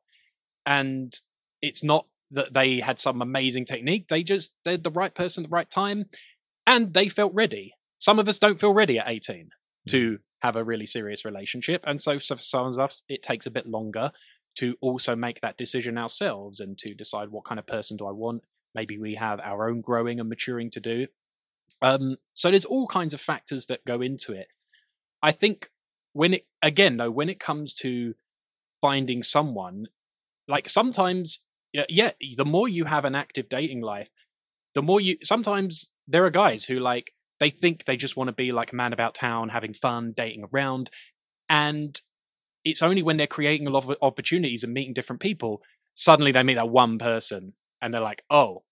And 0.65 1.15
it's 1.61 1.85
not 1.85 2.07
that 2.31 2.55
they 2.55 2.81
had 2.81 2.99
some 2.99 3.21
amazing 3.21 3.67
technique. 3.67 4.09
They 4.09 4.23
just 4.23 4.55
they're 4.65 4.79
the 4.79 4.91
right 4.91 5.15
person 5.15 5.45
at 5.45 5.51
the 5.51 5.55
right 5.55 5.71
time 5.71 6.07
and 6.67 6.95
they 6.95 7.09
felt 7.09 7.35
ready. 7.35 7.75
Some 7.99 8.19
of 8.19 8.27
us 8.27 8.39
don't 8.39 8.59
feel 8.59 8.73
ready 8.73 8.99
at 8.99 9.09
18 9.09 9.51
to 9.89 10.13
mm-hmm. 10.13 10.23
have 10.41 10.57
a 10.57 10.65
really 10.65 10.87
serious 10.87 11.25
relationship. 11.25 11.85
And 11.87 12.01
so 12.01 12.19
for 12.19 12.37
some 12.37 12.67
of 12.67 12.79
us, 12.79 13.03
it 13.09 13.23
takes 13.23 13.47
a 13.47 13.51
bit 13.51 13.67
longer 13.67 14.13
to 14.57 14.77
also 14.81 15.17
make 15.17 15.41
that 15.41 15.57
decision 15.57 15.99
ourselves 15.99 16.61
and 16.61 16.77
to 16.79 16.95
decide 16.95 17.31
what 17.31 17.45
kind 17.45 17.59
of 17.59 17.67
person 17.67 17.97
do 17.97 18.07
I 18.07 18.13
want. 18.13 18.43
Maybe 18.75 18.99
we 18.99 19.15
have 19.17 19.41
our 19.41 19.69
own 19.69 19.81
growing 19.81 20.21
and 20.21 20.29
maturing 20.29 20.71
to 20.71 20.81
do. 20.81 21.07
Um, 21.81 22.17
so 22.35 22.51
there's 22.51 22.65
all 22.65 22.87
kinds 22.87 23.15
of 23.15 23.21
factors 23.21 23.67
that 23.67 23.85
go 23.85 24.01
into 24.01 24.33
it. 24.33 24.49
I 25.23 25.33
think 25.33 25.71
when 26.13 26.35
it 26.35 26.47
again 26.63 26.97
though, 26.97 27.11
when 27.11 27.29
it 27.29 27.41
comes 27.41 27.75
to 27.77 28.15
finding 28.81 29.23
someone, 29.23 29.87
like 30.49 30.69
sometimes, 30.69 31.41
yeah, 31.73 31.85
yeah, 31.89 32.13
the 32.37 32.45
more 32.45 32.69
you 32.69 32.85
have 32.85 33.05
an 33.05 33.15
active 33.15 33.49
dating 33.49 33.81
life, 33.81 34.11
the 34.75 34.83
more 34.83 35.01
you. 35.01 35.17
Sometimes 35.23 35.91
there 36.07 36.25
are 36.25 36.31
guys 36.31 36.65
who 36.65 36.79
like 36.79 37.13
they 37.41 37.51
think 37.51 37.85
they 37.85 37.97
just 37.97 38.17
want 38.17 38.29
to 38.29 38.33
be 38.33 38.53
like 38.53 38.73
a 38.73 38.77
man 38.77 38.93
about 38.93 39.15
town, 39.15 39.49
having 39.49 39.73
fun, 39.73 40.13
dating 40.17 40.45
around, 40.53 40.91
and 41.49 42.01
it's 42.65 42.83
only 42.83 43.03
when 43.03 43.17
they're 43.17 43.27
creating 43.27 43.67
a 43.67 43.71
lot 43.71 43.89
of 43.89 43.97
opportunities 44.03 44.65
and 44.65 44.73
meeting 44.73 44.95
different 44.95 45.21
people, 45.21 45.63
suddenly 45.95 46.33
they 46.33 46.43
meet 46.43 46.55
that 46.55 46.69
one 46.69 46.99
person 46.99 47.55
and 47.81 47.93
they're 47.93 48.01
like, 48.01 48.25
oh, 48.31 48.63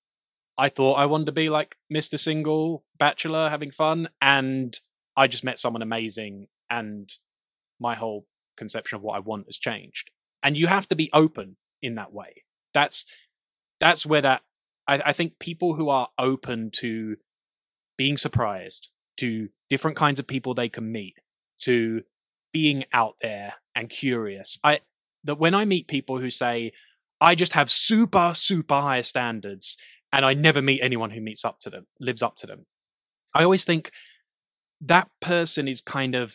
I 0.56 0.68
thought 0.68 0.94
I 0.94 1.06
wanted 1.06 1.26
to 1.26 1.32
be 1.32 1.48
like 1.48 1.76
Mr. 1.92 2.18
Single, 2.18 2.84
bachelor, 2.98 3.48
having 3.48 3.70
fun, 3.70 4.08
and 4.20 4.78
I 5.16 5.26
just 5.26 5.42
met 5.42 5.58
someone 5.58 5.82
amazing, 5.82 6.48
and 6.68 7.10
my 7.80 7.94
whole 7.94 8.26
conception 8.56 8.96
of 8.96 9.02
what 9.02 9.16
I 9.16 9.20
want 9.20 9.46
has 9.46 9.56
changed. 9.56 10.10
And 10.42 10.58
you 10.58 10.66
have 10.66 10.86
to 10.88 10.96
be 10.96 11.10
open 11.14 11.56
in 11.80 11.94
that 11.94 12.12
way. 12.12 12.44
That's 12.74 13.06
that's 13.80 14.04
where 14.04 14.20
that 14.20 14.42
I, 14.86 15.00
I 15.06 15.12
think 15.14 15.38
people 15.38 15.74
who 15.74 15.88
are 15.88 16.08
open 16.18 16.70
to 16.80 17.16
being 17.96 18.18
surprised, 18.18 18.90
to 19.16 19.48
different 19.70 19.96
kinds 19.96 20.18
of 20.18 20.26
people 20.26 20.52
they 20.52 20.68
can 20.68 20.92
meet, 20.92 21.16
to 21.60 22.02
being 22.52 22.84
out 22.92 23.16
there 23.22 23.54
and 23.74 23.88
curious. 23.88 24.58
I 24.64 24.80
that 25.24 25.38
when 25.38 25.54
I 25.54 25.64
meet 25.64 25.86
people 25.88 26.18
who 26.18 26.30
say, 26.30 26.72
I 27.20 27.34
just 27.34 27.52
have 27.52 27.70
super, 27.70 28.32
super 28.34 28.76
high 28.80 29.02
standards 29.02 29.76
and 30.12 30.24
I 30.24 30.32
never 30.34 30.62
meet 30.62 30.80
anyone 30.82 31.10
who 31.10 31.20
meets 31.20 31.44
up 31.44 31.60
to 31.60 31.70
them, 31.70 31.86
lives 32.00 32.22
up 32.22 32.36
to 32.36 32.46
them. 32.46 32.66
I 33.34 33.44
always 33.44 33.64
think 33.64 33.90
that 34.80 35.10
person 35.20 35.68
is 35.68 35.82
kind 35.82 36.14
of 36.14 36.34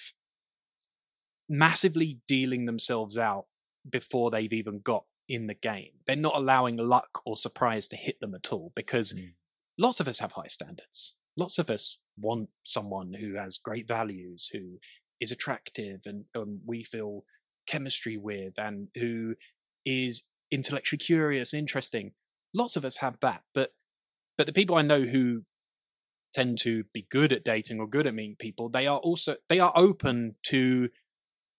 massively 1.49 2.19
dealing 2.27 2.65
themselves 2.65 3.17
out 3.17 3.45
before 3.89 4.31
they've 4.31 4.53
even 4.53 4.79
got 4.79 5.05
in 5.27 5.47
the 5.47 5.53
game. 5.53 5.91
They're 6.05 6.15
not 6.15 6.35
allowing 6.35 6.77
luck 6.77 7.21
or 7.25 7.35
surprise 7.35 7.87
to 7.89 7.95
hit 7.95 8.19
them 8.19 8.35
at 8.35 8.51
all 8.51 8.71
because 8.75 9.13
Mm. 9.13 9.33
lots 9.77 9.99
of 9.99 10.07
us 10.07 10.19
have 10.19 10.33
high 10.33 10.47
standards. 10.47 11.15
Lots 11.35 11.57
of 11.57 11.69
us 11.69 11.97
want 12.17 12.49
someone 12.63 13.13
who 13.13 13.33
has 13.33 13.57
great 13.57 13.87
values, 13.87 14.49
who 14.53 14.79
is 15.21 15.31
attractive 15.31 16.01
and 16.05 16.25
um, 16.35 16.59
we 16.65 16.83
feel 16.83 17.23
chemistry 17.67 18.17
with, 18.17 18.53
and 18.57 18.87
who 18.95 19.35
is 19.85 20.23
intellectually 20.51 20.99
curious, 20.99 21.53
interesting. 21.53 22.11
Lots 22.53 22.75
of 22.75 22.85
us 22.85 22.97
have 22.97 23.17
that, 23.21 23.43
but 23.53 23.73
but 24.37 24.45
the 24.45 24.53
people 24.53 24.75
I 24.75 24.81
know 24.81 25.01
who 25.01 25.43
tend 26.33 26.57
to 26.59 26.83
be 26.93 27.07
good 27.09 27.31
at 27.31 27.45
dating 27.45 27.79
or 27.79 27.87
good 27.87 28.07
at 28.07 28.13
meeting 28.13 28.35
people, 28.37 28.69
they 28.69 28.87
are 28.87 28.99
also 28.99 29.35
they 29.49 29.59
are 29.59 29.73
open 29.75 30.35
to 30.47 30.89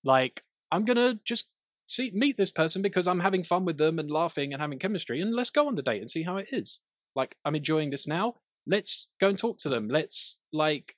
like 0.04 0.42
I'm 0.70 0.84
gonna 0.84 1.18
just 1.25 1.48
see 1.88 2.10
meet 2.14 2.36
this 2.36 2.50
person 2.50 2.82
because 2.82 3.06
I'm 3.06 3.20
having 3.20 3.44
fun 3.44 3.64
with 3.64 3.78
them 3.78 3.98
and 3.98 4.10
laughing 4.10 4.52
and 4.52 4.60
having 4.60 4.78
chemistry, 4.78 5.20
and 5.20 5.34
let's 5.34 5.50
go 5.50 5.66
on 5.66 5.75
the 5.75 5.82
date 5.82 6.00
and 6.00 6.10
see 6.10 6.22
how 6.22 6.36
it 6.36 6.48
is. 6.52 6.80
Like 7.14 7.36
I'm 7.44 7.54
enjoying 7.54 7.90
this 7.90 8.06
now. 8.06 8.34
Let's 8.66 9.08
go 9.20 9.28
and 9.28 9.38
talk 9.38 9.58
to 9.58 9.68
them. 9.68 9.88
Let's 9.88 10.38
like 10.52 10.95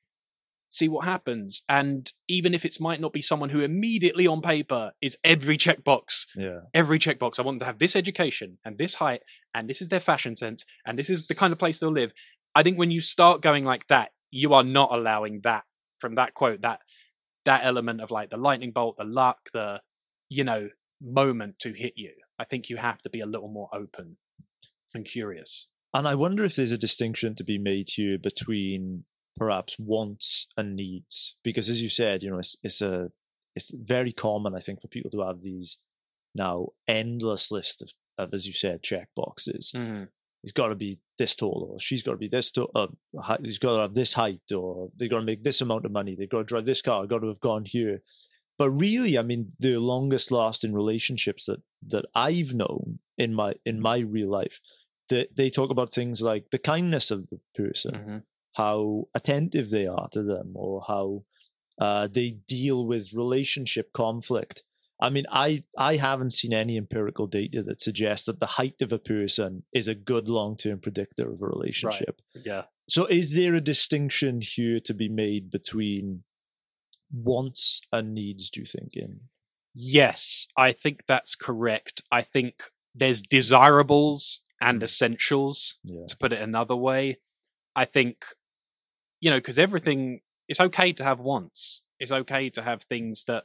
see 0.69 0.89
what 0.89 1.05
happens. 1.07 1.65
And 1.69 2.11
even 2.29 2.55
if 2.55 2.65
it 2.65 2.79
might 2.81 3.01
not 3.01 3.13
be 3.13 3.23
someone 3.23 3.49
who 3.51 3.61
immediately 3.61 4.27
on 4.27 4.43
paper 4.43 4.93
is 5.01 5.17
every 5.25 5.57
checkbox, 5.59 6.27
Yeah. 6.37 6.61
every 6.75 6.99
checkbox. 6.99 7.39
I 7.39 7.43
want 7.43 7.57
them 7.57 7.61
to 7.61 7.65
have 7.67 7.79
this 7.79 7.97
education 7.97 8.59
and 8.65 8.77
this 8.79 8.97
height, 8.97 9.23
and 9.55 9.69
this 9.69 9.81
is 9.81 9.89
their 9.89 10.01
fashion 10.01 10.37
sense, 10.37 10.65
and 10.87 10.99
this 10.99 11.09
is 11.11 11.27
the 11.27 11.35
kind 11.35 11.53
of 11.53 11.59
place 11.59 11.79
they'll 11.79 11.91
live. 11.91 12.13
I 12.55 12.63
think 12.63 12.79
when 12.79 12.91
you 12.91 13.01
start 13.01 13.41
going 13.41 13.65
like 13.65 13.87
that, 13.89 14.11
you 14.31 14.53
are 14.53 14.63
not 14.65 14.91
allowing 14.93 15.41
that 15.45 15.65
from 15.99 16.15
that 16.17 16.35
quote, 16.35 16.61
that 16.63 16.81
that 17.45 17.63
element 17.65 18.01
of 18.03 18.11
like 18.11 18.29
the 18.31 18.37
lightning 18.37 18.73
bolt, 18.73 18.97
the 18.99 19.05
luck, 19.05 19.49
the 19.53 19.81
you 20.29 20.45
know, 20.45 20.69
moment 21.01 21.59
to 21.61 21.73
hit 21.73 21.95
you. 21.97 22.13
I 22.39 22.45
think 22.45 22.69
you 22.69 22.77
have 22.77 23.01
to 23.03 23.11
be 23.11 23.21
a 23.21 23.27
little 23.27 23.49
more 23.49 23.71
open 23.73 24.19
and 24.95 25.05
curious. 25.07 25.69
And 25.95 26.07
I 26.07 26.15
wonder 26.15 26.45
if 26.45 26.55
there's 26.57 26.73
a 26.73 26.79
distinction 26.79 27.35
to 27.37 27.45
be 27.45 27.57
made 27.57 27.89
here 27.95 28.19
between 28.19 29.05
perhaps 29.39 29.79
wants 29.79 30.49
and 30.57 30.75
needs, 30.77 31.37
because 31.43 31.69
as 31.69 31.81
you 31.83 31.89
said, 31.89 32.23
you 32.23 32.31
know, 32.31 32.39
it's 32.39 32.57
it's 32.63 32.81
a 32.83 33.11
it's 33.57 33.73
very 33.75 34.13
common, 34.13 34.55
I 34.55 34.61
think, 34.61 34.81
for 34.81 34.89
people 34.89 35.11
to 35.13 35.23
have 35.23 35.41
these 35.41 35.79
now 36.35 36.69
endless 36.87 37.51
list 37.51 37.83
of, 37.83 37.93
of 38.19 38.35
as 38.35 38.47
you 38.47 38.53
said, 38.53 38.83
check 38.83 39.09
boxes. 39.17 39.73
Mm. 39.75 40.09
He's 40.43 40.53
got 40.53 40.69
to 40.69 40.77
be 40.77 40.99
this 41.19 41.35
tall, 41.35 41.69
or 41.73 41.81
she's 41.81 42.03
got 42.05 42.13
to 42.13 42.17
be 42.19 42.29
this 42.29 42.53
tall. 42.53 42.71
Uh, 42.75 42.87
he's 43.43 43.59
got 43.59 43.75
to 43.77 43.83
have 43.83 43.95
this 43.95 44.13
height, 44.13 44.53
or 44.55 44.91
they've 44.97 45.11
got 45.11 45.19
to 45.19 45.25
make 45.25 45.43
this 45.43 45.61
amount 45.61 45.85
of 45.85 45.91
money. 45.91 46.15
They've 46.15 46.29
got 46.29 46.39
to 46.39 46.45
drive 46.45 46.65
this 46.65 46.83
car. 46.83 47.07
Got 47.07 47.23
to 47.23 47.29
have 47.29 47.41
gone 47.41 47.65
here. 47.65 48.03
But 48.57 48.71
really, 48.71 49.19
I 49.19 49.23
mean, 49.23 49.51
the 49.59 49.79
longest 49.79 50.31
lasting 50.31 50.73
relationships 50.75 51.47
that 51.47 51.63
that 51.89 52.05
I've 52.15 52.55
known 52.55 53.01
in 53.17 53.35
my 53.35 53.55
in 53.65 53.81
my 53.81 53.99
real 53.99 54.29
life, 54.31 54.61
they 55.09 55.27
they 55.35 55.51
talk 55.51 55.71
about 55.71 55.93
things 55.93 56.23
like 56.23 56.51
the 56.51 56.59
kindness 56.59 57.11
of 57.11 57.29
the 57.31 57.41
person, 57.55 57.95
Mhm. 57.95 58.23
How 58.59 59.05
attentive 59.15 59.71
they 59.71 59.87
are 59.87 60.09
to 60.13 60.23
them, 60.23 60.53
or 60.55 60.83
how 60.87 61.23
uh, 61.81 62.09
they 62.09 62.33
deal 62.49 62.87
with 62.87 63.15
relationship 63.15 63.93
conflict. 63.93 64.65
I 65.01 65.11
mean, 65.11 65.25
I 65.31 65.65
I 65.79 65.97
haven't 65.97 66.33
seen 66.33 66.53
any 66.53 66.77
empirical 66.77 67.29
data 67.29 67.63
that 67.63 67.81
suggests 67.81 68.27
that 68.27 68.41
the 68.41 68.47
height 68.47 68.83
of 68.83 68.93
a 68.93 68.99
person 68.99 69.63
is 69.73 69.87
a 69.87 69.95
good 69.95 70.29
long 70.29 70.57
term 70.57 70.81
predictor 70.81 71.31
of 71.31 71.41
a 71.41 71.47
relationship. 71.47 72.21
Yeah. 72.35 72.65
So, 72.89 73.07
is 73.07 73.37
there 73.37 73.55
a 73.55 73.61
distinction 73.61 74.41
here 74.43 74.81
to 74.81 74.93
be 74.93 75.09
made 75.09 75.51
between 75.51 76.25
wants 77.13 77.81
and 77.93 78.13
needs? 78.13 78.51
Do 78.51 78.61
you 78.61 78.67
think? 78.67 78.91
In 78.95 79.21
Yes, 79.73 80.49
I 80.57 80.73
think 80.73 81.03
that's 81.07 81.37
correct. 81.37 82.03
I 82.11 82.23
think 82.23 82.65
there's 82.93 83.23
desirables 83.23 84.41
and 84.61 84.83
essentials, 84.83 85.79
yeah, 85.85 86.07
to 86.09 86.17
put 86.17 86.33
it 86.33 86.43
another 86.43 86.75
way. 86.75 87.19
I 87.77 87.85
think, 87.85 88.25
you 89.21 89.31
know, 89.31 89.39
because 89.39 89.59
everything, 89.59 90.21
it's 90.49 90.61
okay 90.61 90.93
to 90.93 91.05
have 91.05 91.21
wants. 91.21 91.83
It's 91.99 92.13
okay 92.13 92.51
to 92.51 92.63
have 92.63 92.83
things 92.83 93.25
that 93.25 93.45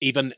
even 0.00 0.34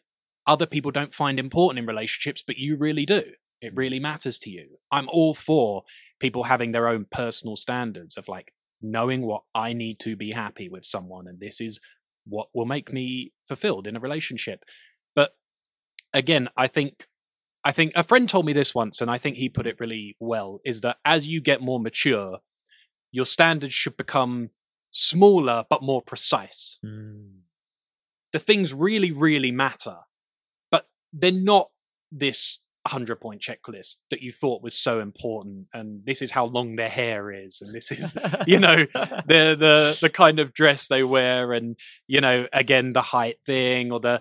other 0.47 0.67
people 0.67 0.91
don't 0.91 1.15
find 1.15 1.39
important 1.39 1.79
in 1.79 1.87
relationships, 1.87 2.43
but 2.47 2.59
you 2.59 2.77
really 2.77 3.07
do. 3.07 3.23
It 3.61 3.75
mm. 3.75 3.79
really 3.79 4.01
matters 4.01 4.39
to 4.41 4.51
you. 4.51 4.79
I'm 4.91 5.09
all 5.09 5.35
for 5.35 5.85
people 6.21 6.45
having 6.45 6.73
their 6.73 6.89
own 6.89 7.07
personal 7.11 7.57
standards 7.57 8.17
of 8.17 8.29
like 8.29 8.53
knowing 8.81 9.23
what 9.23 9.43
I 9.55 9.73
need 9.73 10.01
to 10.01 10.17
be 10.17 10.33
happy 10.33 10.69
with 10.69 10.85
someone, 10.85 11.27
and 11.29 11.39
this 11.41 11.61
is 11.61 11.81
what 12.27 12.49
will 12.53 12.67
make 12.67 12.93
me 12.93 13.33
fulfilled 13.49 13.87
in 13.87 13.97
a 13.97 14.01
relationship. 14.01 14.65
But 15.15 15.37
again, 16.13 16.49
I 16.57 16.67
think 16.67 17.07
I 17.65 17.71
think 17.71 17.93
a 17.95 18.03
friend 18.03 18.29
told 18.29 18.45
me 18.45 18.53
this 18.53 18.75
once, 18.75 19.01
and 19.01 19.11
I 19.11 19.19
think 19.19 19.37
he 19.37 19.49
put 19.49 19.69
it 19.69 19.79
really 19.79 20.17
well, 20.19 20.61
is 20.65 20.81
that 20.81 20.97
as 21.05 21.29
you 21.29 21.41
get 21.41 21.63
more 21.63 21.79
mature, 21.79 22.39
your 23.13 23.27
standards 23.27 23.75
should 23.75 23.97
become 23.97 24.51
smaller 24.93 25.65
but 25.69 25.83
more 25.83 26.03
precise. 26.03 26.79
Mm. 26.85 27.41
The 28.33 28.39
things 28.39 28.73
really, 28.73 29.11
really 29.11 29.51
matter, 29.51 29.97
but 30.71 30.87
they're 31.13 31.33
not 31.33 31.71
this 32.11 32.59
100 32.85 33.21
point 33.21 33.41
checklist 33.41 33.97
that 34.11 34.23
you 34.23 34.33
thought 34.33 34.63
was 34.63 34.75
so 34.75 34.99
important 34.99 35.67
and 35.73 36.05
this 36.05 36.21
is 36.21 36.33
how 36.33 36.47
long 36.47 36.75
their 36.75 36.89
hair 36.89 37.31
is 37.31 37.61
and 37.61 37.73
this 37.73 37.93
is 37.93 38.17
you 38.47 38.59
know 38.59 38.75
the 38.75 39.55
the 39.57 39.99
the 40.01 40.11
kind 40.11 40.41
of 40.41 40.53
dress 40.53 40.89
they 40.89 41.05
wear 41.05 41.53
and 41.53 41.77
you 42.09 42.21
know 42.21 42.49
again 42.53 42.93
the 42.93 43.01
height 43.01 43.37
thing 43.47 43.93
or 43.93 44.01
the 44.01 44.21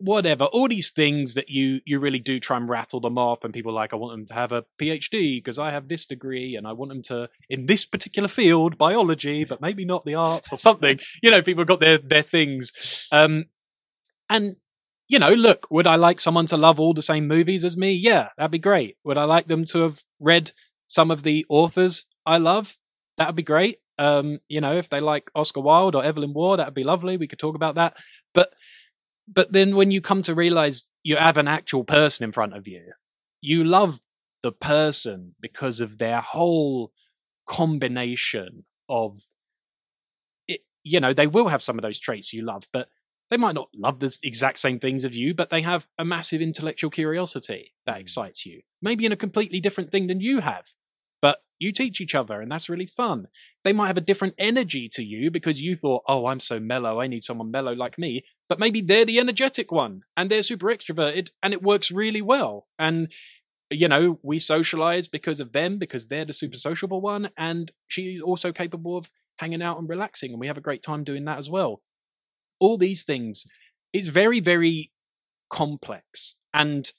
whatever 0.00 0.44
all 0.44 0.66
these 0.66 0.90
things 0.90 1.34
that 1.34 1.50
you 1.50 1.80
you 1.84 1.98
really 2.00 2.18
do 2.18 2.40
try 2.40 2.56
and 2.56 2.68
rattle 2.68 3.00
them 3.00 3.18
off 3.18 3.44
and 3.44 3.52
people 3.52 3.72
like 3.72 3.92
i 3.92 3.96
want 3.96 4.12
them 4.14 4.24
to 4.24 4.32
have 4.32 4.50
a 4.50 4.64
phd 4.80 5.10
because 5.10 5.58
i 5.58 5.70
have 5.70 5.88
this 5.88 6.06
degree 6.06 6.56
and 6.56 6.66
i 6.66 6.72
want 6.72 6.88
them 6.88 7.02
to 7.02 7.28
in 7.50 7.66
this 7.66 7.84
particular 7.84 8.28
field 8.28 8.78
biology 8.78 9.44
but 9.44 9.60
maybe 9.60 9.84
not 9.84 10.04
the 10.04 10.14
arts 10.14 10.52
or 10.52 10.58
something. 10.58 10.98
You 11.22 11.30
know 11.30 11.42
people 11.42 11.64
got 11.64 11.80
their 11.80 11.98
their 11.98 12.22
things. 12.22 13.06
Um 13.12 13.46
and 14.28 14.56
you 15.08 15.18
know 15.18 15.30
look 15.32 15.66
would 15.70 15.86
i 15.86 15.96
like 15.96 16.20
someone 16.20 16.46
to 16.46 16.56
love 16.56 16.80
all 16.80 16.94
the 16.94 17.02
same 17.02 17.28
movies 17.28 17.64
as 17.64 17.76
me? 17.76 17.92
Yeah 17.92 18.28
that'd 18.36 18.50
be 18.50 18.58
great. 18.58 18.96
Would 19.04 19.18
i 19.18 19.24
like 19.24 19.48
them 19.48 19.64
to 19.66 19.80
have 19.80 20.02
read 20.18 20.52
some 20.88 21.10
of 21.10 21.22
the 21.22 21.44
authors 21.48 22.06
i 22.24 22.38
love? 22.38 22.76
That'd 23.18 23.36
be 23.36 23.42
great. 23.42 23.78
Um 23.98 24.38
you 24.48 24.60
know 24.60 24.76
if 24.76 24.88
they 24.88 25.00
like 25.00 25.30
oscar 25.34 25.60
wilde 25.60 25.94
or 25.94 26.04
evelyn 26.04 26.32
waugh 26.32 26.56
that'd 26.56 26.74
be 26.74 26.84
lovely. 26.84 27.16
We 27.16 27.28
could 27.28 27.38
talk 27.38 27.54
about 27.54 27.74
that 27.74 27.96
but 29.32 29.52
then 29.52 29.76
when 29.76 29.90
you 29.90 30.00
come 30.00 30.22
to 30.22 30.34
realize 30.34 30.90
you 31.02 31.16
have 31.16 31.36
an 31.36 31.48
actual 31.48 31.84
person 31.84 32.24
in 32.24 32.32
front 32.32 32.56
of 32.56 32.66
you, 32.68 32.92
you 33.40 33.64
love 33.64 34.00
the 34.42 34.52
person 34.52 35.34
because 35.40 35.80
of 35.80 35.98
their 35.98 36.20
whole 36.20 36.92
combination 37.46 38.64
of 38.88 39.22
it. 40.48 40.62
You 40.82 41.00
know, 41.00 41.12
they 41.12 41.26
will 41.26 41.48
have 41.48 41.62
some 41.62 41.78
of 41.78 41.82
those 41.82 41.98
traits 41.98 42.32
you 42.32 42.42
love, 42.42 42.68
but 42.72 42.88
they 43.30 43.36
might 43.36 43.54
not 43.54 43.68
love 43.76 44.00
the 44.00 44.16
exact 44.22 44.58
same 44.58 44.78
things 44.78 45.04
of 45.04 45.14
you, 45.14 45.34
but 45.34 45.50
they 45.50 45.62
have 45.62 45.88
a 45.98 46.04
massive 46.04 46.40
intellectual 46.40 46.90
curiosity 46.90 47.72
that 47.86 47.96
Mm. 47.96 48.00
excites 48.00 48.44
you. 48.44 48.62
Maybe 48.82 49.04
in 49.04 49.12
a 49.12 49.16
completely 49.16 49.60
different 49.60 49.90
thing 49.90 50.06
than 50.08 50.20
you 50.20 50.40
have, 50.40 50.74
but 51.22 51.44
you 51.58 51.72
teach 51.72 52.00
each 52.00 52.14
other, 52.14 52.40
and 52.40 52.50
that's 52.50 52.68
really 52.68 52.86
fun. 52.86 53.28
They 53.62 53.72
might 53.72 53.88
have 53.88 53.98
a 53.98 54.00
different 54.00 54.34
energy 54.38 54.88
to 54.90 55.04
you 55.04 55.30
because 55.30 55.60
you 55.60 55.76
thought, 55.76 56.02
oh, 56.08 56.26
I'm 56.26 56.40
so 56.40 56.58
mellow, 56.58 57.00
I 57.00 57.06
need 57.06 57.22
someone 57.22 57.50
mellow 57.50 57.74
like 57.74 57.98
me. 57.98 58.24
But 58.50 58.58
maybe 58.58 58.80
they're 58.80 59.04
the 59.04 59.20
energetic 59.20 59.70
one 59.70 60.02
and 60.16 60.28
they're 60.28 60.42
super 60.42 60.66
extroverted 60.66 61.30
and 61.40 61.52
it 61.54 61.62
works 61.62 61.92
really 61.92 62.20
well. 62.20 62.66
And, 62.80 63.12
you 63.70 63.86
know, 63.86 64.18
we 64.24 64.40
socialize 64.40 65.06
because 65.06 65.38
of 65.38 65.52
them, 65.52 65.78
because 65.78 66.08
they're 66.08 66.24
the 66.24 66.32
super 66.32 66.56
sociable 66.56 67.00
one. 67.00 67.30
And 67.36 67.70
she's 67.86 68.20
also 68.20 68.50
capable 68.50 68.96
of 68.96 69.08
hanging 69.38 69.62
out 69.62 69.78
and 69.78 69.88
relaxing. 69.88 70.32
And 70.32 70.40
we 70.40 70.48
have 70.48 70.58
a 70.58 70.62
great 70.62 70.82
time 70.82 71.04
doing 71.04 71.26
that 71.26 71.38
as 71.38 71.48
well. 71.48 71.80
All 72.58 72.76
these 72.76 73.04
things 73.04 73.46
is 73.92 74.08
very, 74.08 74.40
very 74.40 74.90
complex. 75.48 76.34
And 76.52 76.92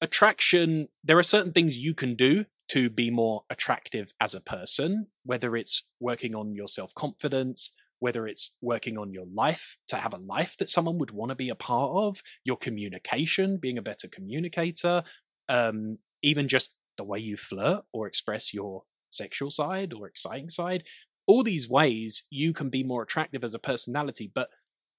attraction, 0.00 0.86
there 1.02 1.18
are 1.18 1.24
certain 1.24 1.52
things 1.52 1.76
you 1.76 1.92
can 1.92 2.14
do 2.14 2.44
to 2.68 2.88
be 2.88 3.10
more 3.10 3.42
attractive 3.50 4.12
as 4.20 4.32
a 4.32 4.40
person, 4.40 5.08
whether 5.24 5.56
it's 5.56 5.82
working 5.98 6.36
on 6.36 6.54
your 6.54 6.68
self 6.68 6.94
confidence, 6.94 7.72
whether 7.98 8.26
it's 8.26 8.52
working 8.60 8.98
on 8.98 9.12
your 9.12 9.26
life 9.32 9.78
to 9.88 9.96
have 9.96 10.12
a 10.12 10.18
life 10.18 10.56
that 10.58 10.70
someone 10.70 10.98
would 10.98 11.10
want 11.10 11.30
to 11.30 11.34
be 11.34 11.48
a 11.48 11.54
part 11.54 11.90
of, 11.92 12.22
your 12.44 12.56
communication, 12.56 13.58
being 13.58 13.78
a 13.78 13.82
better 13.82 14.08
communicator, 14.08 15.02
um, 15.48 15.98
even 16.22 16.48
just 16.48 16.74
the 16.98 17.04
way 17.04 17.18
you 17.18 17.36
flirt 17.36 17.84
or 17.92 18.06
express 18.06 18.52
your 18.52 18.82
sexual 19.10 19.50
side 19.50 19.92
or 19.92 20.06
exciting 20.06 20.48
side. 20.48 20.84
All 21.26 21.42
these 21.42 21.68
ways 21.68 22.24
you 22.30 22.52
can 22.52 22.70
be 22.70 22.82
more 22.82 23.02
attractive 23.02 23.42
as 23.42 23.54
a 23.54 23.58
personality, 23.58 24.30
but 24.32 24.50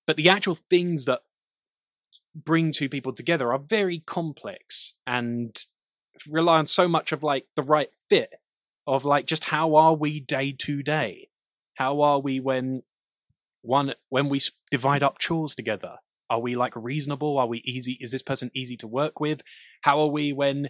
but 0.06 0.16
the 0.16 0.30
actual 0.30 0.56
things 0.56 1.06
that 1.06 1.22
bring 2.34 2.72
two 2.72 2.88
people 2.88 3.14
together 3.14 3.52
are 3.52 3.60
very 3.60 4.00
complex 4.00 4.94
and 5.06 5.66
rely 6.30 6.60
on 6.60 6.68
so 6.68 6.88
much 6.88 7.12
of 7.12 7.24
like 7.24 7.46
the 7.56 7.64
right 7.64 7.90
fit 8.10 8.30
of 8.86 9.06
like 9.06 9.26
just 9.26 9.46
how 9.46 9.76
are 9.76 9.94
we 9.94 10.20
day 10.20 10.52
to 10.58 10.82
day 10.82 11.30
how 11.76 12.02
are 12.02 12.20
we 12.20 12.40
when 12.40 12.82
one 13.68 13.94
when 14.10 14.30
we 14.30 14.42
divide 14.72 15.04
up 15.04 15.20
chores 15.20 15.56
together 15.56 15.98
are 16.30 16.40
we 16.40 16.56
like 16.56 16.74
reasonable? 16.76 17.38
Are 17.38 17.48
we 17.48 17.60
easy 17.60 17.98
is 18.02 18.12
this 18.12 18.22
person 18.22 18.52
easy 18.54 18.78
to 18.78 18.88
work 18.88 19.20
with? 19.20 19.42
How 19.82 20.00
are 20.02 20.08
we 20.08 20.34
when 20.34 20.70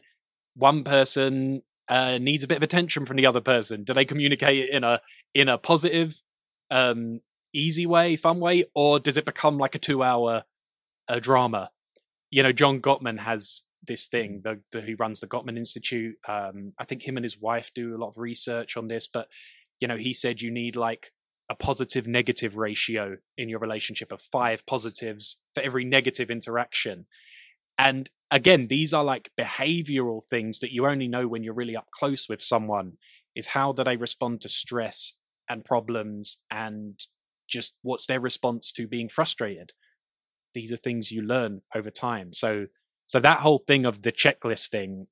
one 0.56 0.84
person 0.84 1.64
uh, 1.88 2.18
needs 2.18 2.44
a 2.44 2.48
bit 2.48 2.58
of 2.58 2.64
attention 2.64 3.06
from 3.06 3.18
the 3.18 3.26
other 3.26 3.42
person? 3.42 3.84
Do 3.84 3.94
they 3.94 4.06
communicate 4.06 4.70
in 4.70 4.84
a 4.84 5.02
in 5.34 5.50
a 5.50 5.58
positive 5.58 6.16
um 6.70 7.22
easy 7.54 7.86
way 7.86 8.16
fun 8.16 8.40
way 8.40 8.66
or 8.76 9.00
does 9.00 9.18
it 9.18 9.26
become 9.26 9.58
like 9.58 9.74
a 9.74 9.80
two 9.80 10.04
hour 10.04 10.44
uh, 11.08 11.20
drama? 11.20 11.72
You 12.30 12.44
know 12.44 12.52
john 12.52 12.82
gottman 12.82 13.20
has 13.20 13.64
this 13.86 14.08
thing 14.08 14.42
the, 14.44 14.60
the 14.74 14.82
he 14.82 14.96
runs 14.96 15.22
the 15.22 15.28
gottman 15.28 15.56
institute 15.56 16.18
um 16.28 16.74
i 16.78 16.84
think 16.84 17.08
him 17.08 17.16
and 17.16 17.24
his 17.24 17.40
wife 17.40 17.72
do 17.74 17.96
a 17.96 17.98
lot 17.98 18.10
of 18.10 18.18
research 18.18 18.76
on 18.76 18.90
this 18.90 19.08
but 19.08 19.30
you 19.80 19.88
know 19.88 19.96
he 19.96 20.12
said 20.12 20.42
you 20.42 20.52
need 20.52 20.76
like 20.76 21.14
a 21.50 21.56
positive 21.56 22.08
negative 22.08 22.58
ratio 22.58 23.18
in 23.38 23.50
your 23.50 23.60
relationship 23.60 24.12
of 24.12 24.22
five 24.22 24.66
positives 24.66 25.38
for 25.54 25.62
every 25.62 25.86
negative 25.86 26.30
interaction. 26.30 27.06
And 27.78 28.10
again 28.30 28.68
these 28.68 28.94
are 28.94 29.04
like 29.04 29.32
behavioral 29.40 30.22
things 30.30 30.60
that 30.60 30.74
you 30.74 30.86
only 30.86 31.08
know 31.08 31.28
when 31.28 31.44
you're 31.44 31.54
really 31.54 31.78
up 31.78 31.88
close 31.94 32.28
with 32.28 32.42
someone 32.42 32.94
is 33.36 33.48
how 33.48 33.72
do 33.72 33.84
they 33.84 33.96
respond 33.96 34.42
to 34.42 34.50
stress 34.50 35.14
and 35.50 35.64
problems 35.64 36.40
and 36.52 37.00
just 37.48 37.74
what's 37.82 38.08
their 38.08 38.20
response 38.20 38.72
to 38.74 38.88
being 38.88 39.08
frustrated? 39.08 39.72
These 40.54 40.72
are 40.72 40.78
things 40.78 41.12
you 41.12 41.22
learn 41.22 41.62
over 41.74 41.90
time. 41.90 42.34
So 42.34 42.68
so 43.08 43.20
that 43.20 43.40
whole 43.40 43.64
thing 43.66 43.86
of 43.86 44.04
the 44.04 44.12
checklist 44.12 44.70
thing 44.70 45.08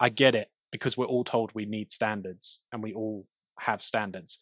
i 0.00 0.08
get 0.08 0.34
it 0.34 0.50
because 0.72 0.96
we're 0.96 1.06
all 1.06 1.24
told 1.24 1.52
we 1.54 1.64
need 1.64 1.92
standards 1.92 2.60
and 2.72 2.82
we 2.82 2.92
all 2.92 3.26
have 3.60 3.80
standards 3.80 4.40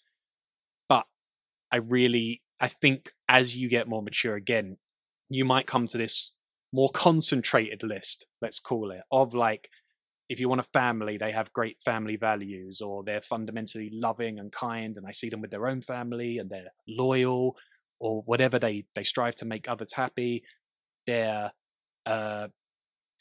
i 1.72 1.76
really 1.76 2.42
i 2.60 2.68
think 2.68 3.12
as 3.28 3.56
you 3.56 3.68
get 3.68 3.88
more 3.88 4.02
mature 4.02 4.36
again 4.36 4.76
you 5.28 5.44
might 5.44 5.66
come 5.66 5.86
to 5.86 5.98
this 5.98 6.32
more 6.72 6.90
concentrated 6.90 7.82
list 7.82 8.26
let's 8.42 8.60
call 8.60 8.90
it 8.90 9.00
of 9.10 9.34
like 9.34 9.68
if 10.28 10.40
you 10.40 10.48
want 10.48 10.60
a 10.60 10.64
family 10.72 11.16
they 11.16 11.32
have 11.32 11.52
great 11.52 11.80
family 11.82 12.16
values 12.16 12.80
or 12.80 13.04
they're 13.04 13.22
fundamentally 13.22 13.90
loving 13.92 14.38
and 14.38 14.52
kind 14.52 14.96
and 14.96 15.06
i 15.06 15.10
see 15.10 15.28
them 15.28 15.40
with 15.40 15.50
their 15.50 15.66
own 15.66 15.80
family 15.80 16.38
and 16.38 16.50
they're 16.50 16.72
loyal 16.88 17.56
or 18.00 18.22
whatever 18.22 18.58
they 18.58 18.84
they 18.94 19.02
strive 19.02 19.34
to 19.34 19.44
make 19.44 19.68
others 19.68 19.92
happy 19.92 20.42
they're 21.06 21.52
uh 22.06 22.48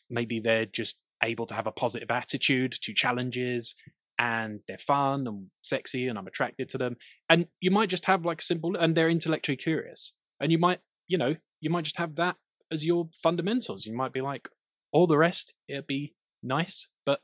maybe 0.10 0.40
they're 0.40 0.66
just 0.66 0.98
able 1.24 1.46
to 1.46 1.54
have 1.54 1.68
a 1.68 1.72
positive 1.72 2.12
attitude 2.12 2.72
to 2.72 2.94
challenges 2.94 3.76
and 4.18 4.62
they're 4.68 4.78
fun 4.78 5.28
and 5.28 5.48
sexy 5.62 6.08
and 6.08 6.18
I'm 6.18 6.28
attracted 6.28 6.70
to 6.70 6.78
them. 6.78 6.98
And 7.30 7.48
you 7.60 7.72
might 7.72 7.90
just 7.90 8.06
have 8.06 8.26
like 8.26 8.42
simple 8.42 8.76
and 8.76 8.96
they're 8.96 9.10
intellectually 9.10 9.58
curious. 9.58 10.14
And 10.40 10.52
you 10.52 10.58
might, 10.58 10.80
you 11.08 11.18
know, 11.18 11.36
you 11.62 11.70
might 11.70 11.84
just 11.84 11.98
have 11.98 12.16
that 12.16 12.36
as 12.72 12.86
your 12.86 13.10
fundamentals. 13.22 13.86
You 13.86 13.96
might 13.96 14.14
be 14.14 14.22
like, 14.22 14.50
all 14.92 15.08
the 15.08 15.18
rest, 15.18 15.54
it'd 15.68 15.88
be 15.88 16.14
nice, 16.42 16.88
but 17.06 17.22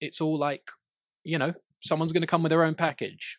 it's 0.00 0.20
all 0.20 0.38
like, 0.38 0.70
you 1.24 1.38
know, 1.38 1.52
someone's 1.82 2.12
gonna 2.12 2.26
come 2.26 2.42
with 2.42 2.50
their 2.50 2.64
own 2.64 2.74
package. 2.74 3.38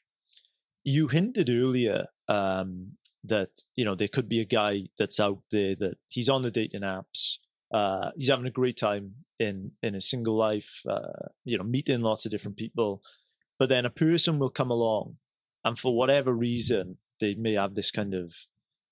You 0.83 1.07
hinted 1.07 1.49
earlier 1.49 2.05
um, 2.27 2.97
that 3.23 3.49
you 3.75 3.83
know 3.83 3.95
there 3.95 4.07
could 4.07 4.29
be 4.29 4.39
a 4.39 4.45
guy 4.45 4.83
that's 4.97 5.19
out 5.19 5.39
there 5.51 5.75
that 5.75 5.97
he's 6.07 6.29
on 6.29 6.43
the 6.43 6.51
dating 6.51 6.81
apps. 6.81 7.37
Uh, 7.73 8.11
he's 8.15 8.29
having 8.29 8.45
a 8.47 8.51
great 8.51 8.77
time 8.77 9.15
in 9.39 9.71
in 9.81 9.95
a 9.95 10.01
single 10.01 10.35
life. 10.35 10.81
Uh, 10.87 11.29
you 11.45 11.57
know, 11.57 11.63
meeting 11.63 12.01
lots 12.01 12.25
of 12.25 12.31
different 12.31 12.57
people, 12.57 13.01
but 13.59 13.69
then 13.69 13.85
a 13.85 13.89
person 13.89 14.39
will 14.39 14.49
come 14.49 14.71
along, 14.71 15.17
and 15.63 15.77
for 15.77 15.95
whatever 15.95 16.33
reason, 16.33 16.97
they 17.19 17.35
may 17.35 17.53
have 17.53 17.75
this 17.75 17.91
kind 17.91 18.13
of 18.13 18.35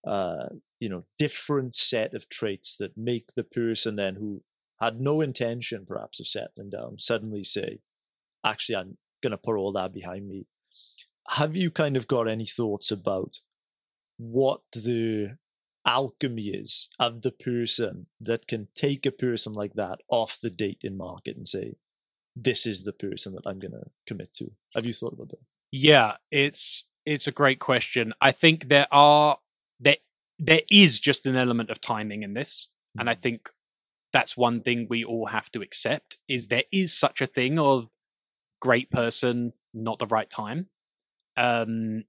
uh, 0.05 0.49
you 0.79 0.89
know 0.89 1.03
different 1.17 1.75
set 1.75 2.13
of 2.13 2.29
traits 2.29 2.77
that 2.77 2.97
make 2.97 3.35
the 3.35 3.43
person 3.43 3.95
then 3.95 4.15
who 4.15 4.43
had 4.81 4.99
no 4.99 5.21
intention 5.21 5.85
perhaps 5.87 6.19
of 6.19 6.27
settling 6.27 6.69
down 6.69 6.99
suddenly 6.99 7.43
say, 7.43 7.79
actually, 8.43 8.75
I'm 8.75 8.97
going 9.23 9.31
to 9.31 9.37
put 9.37 9.55
all 9.55 9.71
that 9.71 9.93
behind 9.93 10.27
me 10.27 10.45
have 11.29 11.55
you 11.55 11.71
kind 11.71 11.97
of 11.97 12.07
got 12.07 12.27
any 12.27 12.45
thoughts 12.45 12.91
about 12.91 13.39
what 14.17 14.61
the 14.73 15.37
alchemy 15.85 16.47
is 16.47 16.89
of 16.99 17.21
the 17.21 17.31
person 17.31 18.07
that 18.19 18.47
can 18.47 18.67
take 18.75 19.05
a 19.05 19.11
person 19.11 19.53
like 19.53 19.73
that 19.73 19.99
off 20.09 20.39
the 20.41 20.49
dating 20.49 20.97
market 20.97 21.37
and 21.37 21.47
say, 21.47 21.75
this 22.35 22.65
is 22.65 22.83
the 22.83 22.93
person 22.93 23.33
that 23.35 23.45
I'm 23.45 23.59
going 23.59 23.71
to 23.71 23.89
commit 24.05 24.33
to. 24.35 24.51
Have 24.73 24.85
you 24.85 24.93
thought 24.93 25.13
about 25.13 25.29
that? 25.29 25.39
Yeah, 25.71 26.17
it's 26.31 26.85
it's 27.05 27.27
a 27.27 27.31
great 27.31 27.59
question. 27.59 28.13
I 28.19 28.31
think 28.31 28.67
there 28.67 28.87
are 28.91 29.37
there 29.79 29.97
there 30.37 30.61
is 30.69 30.99
just 30.99 31.25
an 31.25 31.35
element 31.35 31.69
of 31.69 31.79
timing 31.79 32.23
in 32.23 32.33
this, 32.33 32.67
mm-hmm. 32.67 33.01
and 33.01 33.09
I 33.09 33.15
think 33.15 33.49
that's 34.11 34.37
one 34.37 34.61
thing 34.61 34.87
we 34.89 35.03
all 35.03 35.27
have 35.27 35.51
to 35.51 35.61
accept 35.61 36.17
is 36.27 36.47
there 36.47 36.63
is 36.71 36.93
such 36.93 37.21
a 37.21 37.27
thing 37.27 37.59
of 37.59 37.89
great 38.61 38.89
person, 38.89 39.53
not 39.73 39.99
the 39.99 40.07
right 40.07 40.29
time. 40.29 40.67
Um, 41.37 42.05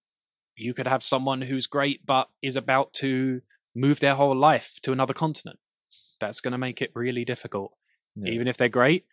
you 0.57 0.73
could 0.73 0.87
have 0.87 1.03
someone 1.03 1.43
who's 1.43 1.67
great 1.67 2.07
but 2.07 2.29
is 2.43 2.57
about 2.57 2.93
to 2.95 3.43
move 3.77 4.01
their 4.01 4.15
whole 4.15 4.35
life 4.35 4.79
to 4.83 4.93
another 4.93 5.15
continent. 5.15 5.59
That's 6.21 6.41
going 6.41 6.53
to 6.53 6.59
make 6.59 6.81
it 6.81 6.91
really 6.95 7.25
difficult. 7.25 7.73
Yeah. 8.17 8.33
Even 8.33 8.49
if 8.49 8.57
they're 8.57 8.69
great, 8.69 9.05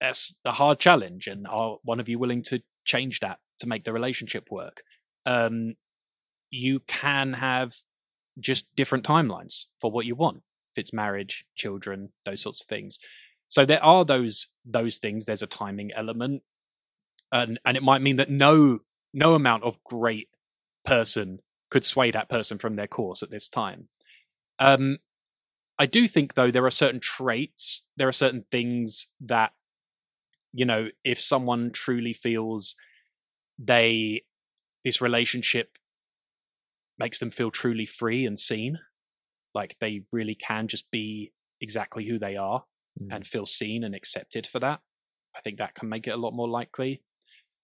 that's 0.00 0.34
a 0.44 0.52
hard 0.52 0.80
challenge. 0.80 1.28
And 1.28 1.46
are 1.46 1.78
one 1.84 2.00
of 2.00 2.08
you 2.08 2.18
willing 2.18 2.42
to 2.44 2.60
change 2.84 3.20
that 3.20 3.38
to 3.60 3.68
make 3.68 3.84
the 3.84 3.92
relationship 3.92 4.48
work? 4.50 4.82
Um, 5.24 5.76
you 6.50 6.80
can 6.80 7.34
have 7.34 7.76
just 8.38 8.74
different 8.74 9.04
timelines 9.04 9.66
for 9.80 9.90
what 9.90 10.06
you 10.06 10.16
want. 10.16 10.38
If 10.74 10.80
it's 10.80 10.92
marriage, 10.92 11.44
children, 11.54 12.10
those 12.24 12.42
sorts 12.42 12.62
of 12.62 12.68
things. 12.68 12.98
So 13.48 13.64
there 13.64 13.82
are 13.82 14.04
those 14.04 14.48
those 14.64 14.98
things. 14.98 15.26
There's 15.26 15.42
a 15.42 15.46
timing 15.46 15.90
element, 15.94 16.42
and 17.32 17.58
and 17.64 17.76
it 17.76 17.82
might 17.82 18.02
mean 18.02 18.16
that 18.16 18.30
no 18.30 18.80
no 19.12 19.34
amount 19.34 19.64
of 19.64 19.82
great 19.84 20.28
person 20.84 21.40
could 21.70 21.84
sway 21.84 22.10
that 22.10 22.28
person 22.28 22.58
from 22.58 22.74
their 22.74 22.86
course 22.86 23.22
at 23.22 23.30
this 23.30 23.48
time. 23.48 23.88
Um, 24.60 24.98
I 25.78 25.86
do 25.86 26.06
think, 26.06 26.34
though, 26.34 26.50
there 26.50 26.66
are 26.66 26.70
certain 26.70 27.00
traits, 27.00 27.82
there 27.96 28.06
are 28.06 28.12
certain 28.12 28.44
things 28.52 29.08
that, 29.20 29.52
you 30.52 30.66
know, 30.66 30.88
if 31.04 31.20
someone 31.20 31.70
truly 31.72 32.12
feels 32.12 32.76
they, 33.58 34.22
this 34.84 35.00
relationship 35.00 35.78
makes 36.98 37.18
them 37.18 37.30
feel 37.30 37.50
truly 37.50 37.86
free 37.86 38.26
and 38.26 38.38
seen, 38.38 38.78
like 39.54 39.76
they 39.80 40.02
really 40.12 40.34
can 40.34 40.68
just 40.68 40.90
be 40.90 41.32
exactly 41.62 42.06
who 42.06 42.18
they 42.18 42.36
are 42.36 42.64
mm. 43.00 43.08
and 43.10 43.26
feel 43.26 43.46
seen 43.46 43.82
and 43.82 43.94
accepted 43.94 44.46
for 44.46 44.60
that. 44.60 44.80
I 45.34 45.40
think 45.40 45.58
that 45.58 45.74
can 45.74 45.88
make 45.88 46.06
it 46.06 46.10
a 46.12 46.18
lot 46.18 46.34
more 46.34 46.48
likely. 46.48 47.02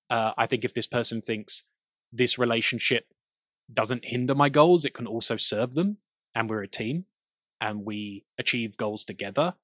Uh, 0.08 0.32
I 0.38 0.46
think 0.46 0.64
if 0.64 0.72
this 0.72 0.86
person 0.86 1.20
thinks 1.20 1.64
this 2.12 2.38
relationship 2.38 3.08
doesn't 3.72 4.06
hinder 4.06 4.34
my 4.34 4.48
goals, 4.48 4.84
it 4.84 4.94
can 4.94 5.06
also 5.06 5.36
serve 5.36 5.74
them. 5.74 5.98
And 6.36 6.48
we're 6.48 6.62
a 6.62 6.68
team 6.68 7.06
and 7.60 7.84
we 7.84 8.24
achieve 8.38 8.76
goals 8.76 9.04
together. 9.04 9.54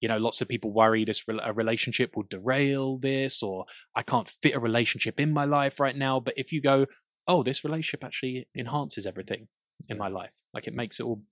You 0.00 0.08
know, 0.08 0.18
lots 0.18 0.40
of 0.40 0.48
people 0.48 0.72
worry 0.72 1.04
this 1.04 1.24
a 1.42 1.52
relationship 1.52 2.14
will 2.14 2.24
derail 2.30 2.98
this, 2.98 3.42
or 3.42 3.66
I 3.96 4.02
can't 4.02 4.28
fit 4.28 4.54
a 4.54 4.60
relationship 4.60 5.18
in 5.18 5.32
my 5.32 5.44
life 5.44 5.80
right 5.80 5.96
now. 5.96 6.20
But 6.20 6.34
if 6.36 6.52
you 6.52 6.60
go, 6.60 6.86
oh, 7.26 7.42
this 7.42 7.64
relationship 7.64 8.04
actually 8.04 8.48
enhances 8.56 9.06
everything 9.06 9.48
in 9.88 9.98
my 9.98 10.08
life, 10.08 10.30
like 10.52 10.66
it 10.66 10.74
makes 10.74 11.00
it 11.00 11.04
all 11.04 11.22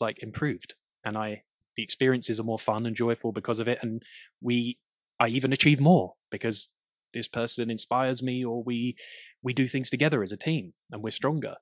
like 0.00 0.22
improved, 0.22 0.74
and 1.04 1.16
I 1.16 1.42
the 1.76 1.82
experiences 1.82 2.40
are 2.40 2.44
more 2.44 2.58
fun 2.58 2.84
and 2.86 2.96
joyful 2.96 3.32
because 3.32 3.58
of 3.58 3.68
it, 3.68 3.78
and 3.80 4.02
we 4.40 4.78
I 5.18 5.28
even 5.28 5.52
achieve 5.52 5.80
more 5.80 6.14
because 6.30 6.68
this 7.14 7.28
person 7.28 7.70
inspires 7.70 8.22
me, 8.22 8.44
or 8.44 8.62
we 8.62 8.96
we 9.42 9.54
do 9.54 9.68
things 9.68 9.88
together 9.88 10.22
as 10.22 10.32
a 10.32 10.36
team 10.36 10.72
and 10.90 11.02
we're 11.02 11.10
stronger. 11.10 11.54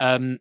Um, 0.00 0.40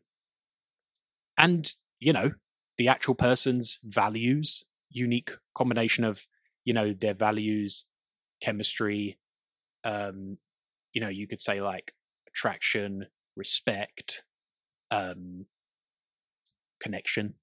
and 1.44 1.70
you 2.00 2.14
know, 2.14 2.32
the 2.78 2.88
actual 2.88 3.16
person's 3.16 3.80
values, 3.84 4.64
unique 4.90 5.32
combination 5.54 6.06
of 6.06 6.26
you 6.66 6.74
know 6.74 6.94
their 6.94 7.14
values, 7.14 7.86
chemistry. 8.42 9.20
Um, 9.84 10.38
you 10.94 11.02
know, 11.02 11.10
you 11.10 11.28
could 11.28 11.42
say 11.42 11.62
like 11.62 11.94
attraction, 12.28 13.08
respect, 13.36 14.24
um, 14.90 15.46
connection, 16.82 17.34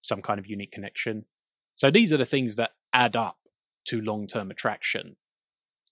some 0.00 0.22
kind 0.22 0.38
of 0.38 0.46
unique 0.46 0.72
connection. 0.72 1.26
So 1.74 1.90
these 1.90 2.12
are 2.12 2.16
the 2.16 2.24
things 2.24 2.56
that 2.56 2.70
add 2.92 3.16
up 3.16 3.36
to 3.86 4.00
long-term 4.00 4.50
attraction. 4.50 5.16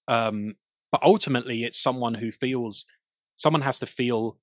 Um, 0.08 0.54
but 0.92 1.02
ultimately 1.02 1.64
it's 1.64 1.80
someone 1.80 2.14
who 2.14 2.30
feels 2.30 2.86
someone 3.36 3.62
has 3.62 3.78
to 3.80 3.86
feel 3.86 4.38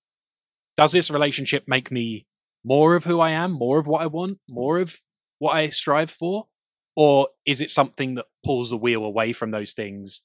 does 0.76 0.92
this 0.92 1.10
relationship 1.10 1.64
make 1.68 1.92
me 1.92 2.28
more 2.64 2.96
of 2.96 3.04
who 3.04 3.20
I 3.20 3.32
am, 3.32 3.52
more 3.52 3.80
of 3.80 3.88
what 3.88 4.02
I 4.02 4.08
want, 4.08 4.40
more 4.48 4.80
of 4.80 5.00
what 5.40 5.56
I 5.56 5.70
strive 5.70 6.12
for? 6.12 6.48
Or 6.96 7.30
is 7.46 7.62
it 7.62 7.70
something 7.70 8.16
that 8.16 8.26
pulls 8.44 8.70
the 8.72 8.78
wheel 8.78 9.04
away 9.04 9.32
from 9.32 9.52
those 9.52 9.74
things 9.74 10.22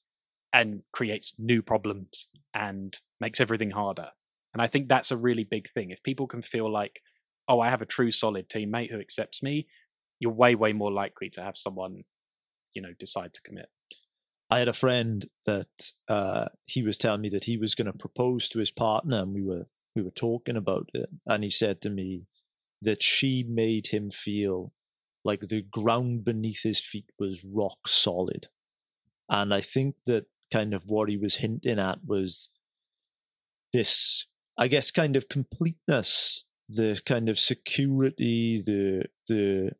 and 0.51 0.81
creates 0.91 1.35
new 1.37 1.61
problems 1.61 2.27
and 2.53 2.97
makes 3.21 3.39
everything 3.39 3.71
harder? 3.71 4.09
And 4.53 4.61
I 4.61 4.67
think 4.67 4.87
that's 4.87 5.11
a 5.11 5.17
really 5.17 5.43
big 5.43 5.69
thing. 5.69 5.91
If 5.91 6.03
people 6.03 6.27
can 6.27 6.41
feel 6.41 6.71
like, 6.71 7.01
oh, 7.47 7.59
I 7.59 7.69
have 7.69 7.81
a 7.81 7.87
true 7.87 8.11
solid 8.11 8.49
teammate 8.49 8.91
who 8.91 8.99
accepts 8.99 9.43
me, 9.43 9.67
you're 10.19 10.31
way, 10.31 10.55
way 10.55 10.73
more 10.73 10.91
likely 10.91 11.29
to 11.31 11.41
have 11.41 11.57
someone, 11.57 12.03
you 12.73 12.81
know, 12.81 12.93
decide 12.99 13.33
to 13.33 13.41
commit. 13.41 13.67
I 14.49 14.59
had 14.59 14.67
a 14.67 14.73
friend 14.73 15.25
that 15.45 15.91
uh, 16.07 16.47
he 16.65 16.83
was 16.83 16.97
telling 16.97 17.21
me 17.21 17.29
that 17.29 17.45
he 17.45 17.57
was 17.57 17.75
going 17.75 17.91
to 17.91 17.97
propose 17.97 18.49
to 18.49 18.59
his 18.59 18.71
partner, 18.71 19.19
and 19.19 19.33
we 19.33 19.41
were 19.41 19.65
we 19.95 20.01
were 20.01 20.11
talking 20.11 20.55
about 20.55 20.89
it, 20.93 21.09
and 21.25 21.43
he 21.43 21.49
said 21.49 21.81
to 21.81 21.89
me 21.89 22.23
that 22.81 23.01
she 23.01 23.45
made 23.47 23.87
him 23.87 24.09
feel 24.09 24.73
like 25.23 25.41
the 25.41 25.61
ground 25.61 26.25
beneath 26.25 26.63
his 26.63 26.79
feet 26.79 27.11
was 27.19 27.45
rock 27.45 27.87
solid, 27.87 28.47
and 29.29 29.53
I 29.53 29.61
think 29.61 29.95
that 30.05 30.25
kind 30.51 30.73
of 30.73 30.83
what 30.87 31.09
he 31.09 31.17
was 31.17 31.37
hinting 31.37 31.79
at 31.79 31.99
was 32.05 32.49
this, 33.71 34.27
I 34.57 34.67
guess, 34.67 34.91
kind 34.91 35.15
of 35.15 35.29
completeness, 35.29 36.45
the 36.69 37.01
kind 37.05 37.29
of 37.29 37.39
security, 37.39 38.61
the 38.63 39.05
the 39.27 39.71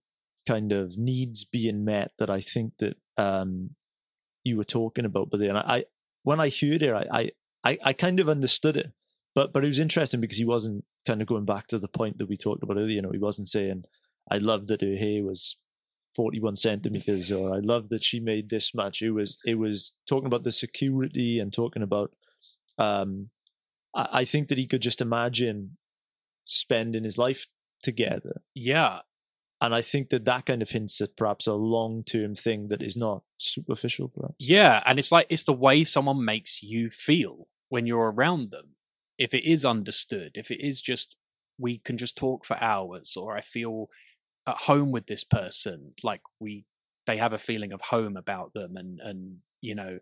kind 0.47 0.71
of 0.71 0.97
needs 0.97 1.45
being 1.45 1.85
met 1.85 2.11
that 2.17 2.29
I 2.29 2.39
think 2.39 2.73
that 2.79 2.97
um, 3.17 3.71
you 4.43 4.57
were 4.57 4.63
talking 4.63 5.05
about. 5.05 5.29
But 5.29 5.39
then 5.39 5.55
I, 5.55 5.85
when 6.23 6.39
I 6.39 6.49
heard 6.49 6.81
it, 6.81 6.93
I, 6.93 7.31
I, 7.63 7.77
I 7.83 7.93
kind 7.93 8.19
of 8.19 8.29
understood 8.29 8.77
it. 8.77 8.91
But 9.35 9.53
but 9.53 9.63
it 9.63 9.67
was 9.67 9.79
interesting 9.79 10.21
because 10.21 10.37
he 10.37 10.45
wasn't 10.45 10.85
kind 11.05 11.21
of 11.21 11.27
going 11.27 11.45
back 11.45 11.67
to 11.67 11.79
the 11.79 11.87
point 11.87 12.17
that 12.17 12.29
we 12.29 12.37
talked 12.37 12.63
about 12.63 12.77
earlier. 12.77 12.95
You 12.95 13.01
know, 13.01 13.11
he 13.11 13.19
wasn't 13.19 13.49
saying, 13.49 13.85
"I 14.29 14.37
love 14.37 14.67
that 14.67 14.81
her 14.81 14.95
hair 14.95 15.23
was 15.23 15.57
41 16.15 16.55
centimeters," 16.55 17.31
or 17.31 17.55
"I 17.55 17.59
love 17.59 17.89
that 17.89 18.03
she 18.03 18.19
made 18.19 18.49
this 18.49 18.73
much." 18.73 19.01
It 19.01 19.11
was 19.11 19.39
it 19.45 19.57
was 19.57 19.93
talking 20.07 20.27
about 20.27 20.43
the 20.43 20.51
security 20.51 21.39
and 21.39 21.51
talking 21.51 21.83
about. 21.83 22.11
Um, 22.77 23.29
I, 23.95 24.07
I 24.11 24.25
think 24.25 24.47
that 24.47 24.57
he 24.57 24.67
could 24.67 24.81
just 24.81 25.01
imagine 25.01 25.77
spending 26.45 27.03
his 27.03 27.17
life 27.17 27.47
together. 27.81 28.41
Yeah, 28.53 28.99
and 29.63 29.73
I 29.73 29.81
think 29.81 30.09
that 30.09 30.25
that 30.25 30.45
kind 30.45 30.61
of 30.61 30.69
hints 30.69 30.99
at 30.99 31.15
perhaps 31.15 31.47
a 31.47 31.53
long 31.53 32.03
term 32.03 32.35
thing 32.35 32.67
that 32.67 32.81
is 32.81 32.97
not 32.97 33.23
superficial, 33.37 34.09
perhaps. 34.09 34.35
Yeah. 34.37 34.83
And 34.85 34.99
it's 34.99 35.09
like, 35.09 35.27
it's 35.29 35.43
the 35.43 35.53
way 35.53 35.85
someone 35.85 36.25
makes 36.25 36.61
you 36.61 36.89
feel 36.89 37.47
when 37.69 37.87
you're 37.87 38.11
around 38.11 38.51
them. 38.51 38.75
If 39.17 39.33
it 39.33 39.49
is 39.49 39.65
understood, 39.65 40.31
if 40.35 40.51
it 40.51 40.65
is 40.65 40.81
just, 40.81 41.15
we 41.57 41.79
can 41.79 41.97
just 41.97 42.17
talk 42.17 42.45
for 42.45 42.61
hours, 42.61 43.15
or 43.15 43.35
I 43.35 43.41
feel 43.41 43.89
at 44.47 44.57
home 44.57 44.91
with 44.91 45.07
this 45.07 45.23
person, 45.23 45.93
like 46.03 46.21
we, 46.39 46.65
they 47.05 47.17
have 47.17 47.33
a 47.33 47.39
feeling 47.39 47.71
of 47.73 47.81
home 47.81 48.17
about 48.17 48.53
them. 48.53 48.75
And, 48.75 48.99
and, 48.99 49.37
you 49.61 49.75
know, 49.75 49.99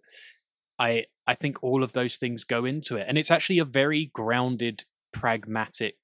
I, 0.80 1.06
I 1.28 1.36
think 1.36 1.64
all 1.64 1.84
of 1.84 1.94
those 1.94 2.18
things 2.18 2.44
go 2.44 2.66
into 2.66 2.96
it. 2.96 3.06
And 3.08 3.18
it's 3.18 3.32
actually 3.32 3.60
a 3.60 3.66
very 3.66 4.10
grounded, 4.14 4.86
pragmatic 5.12 5.96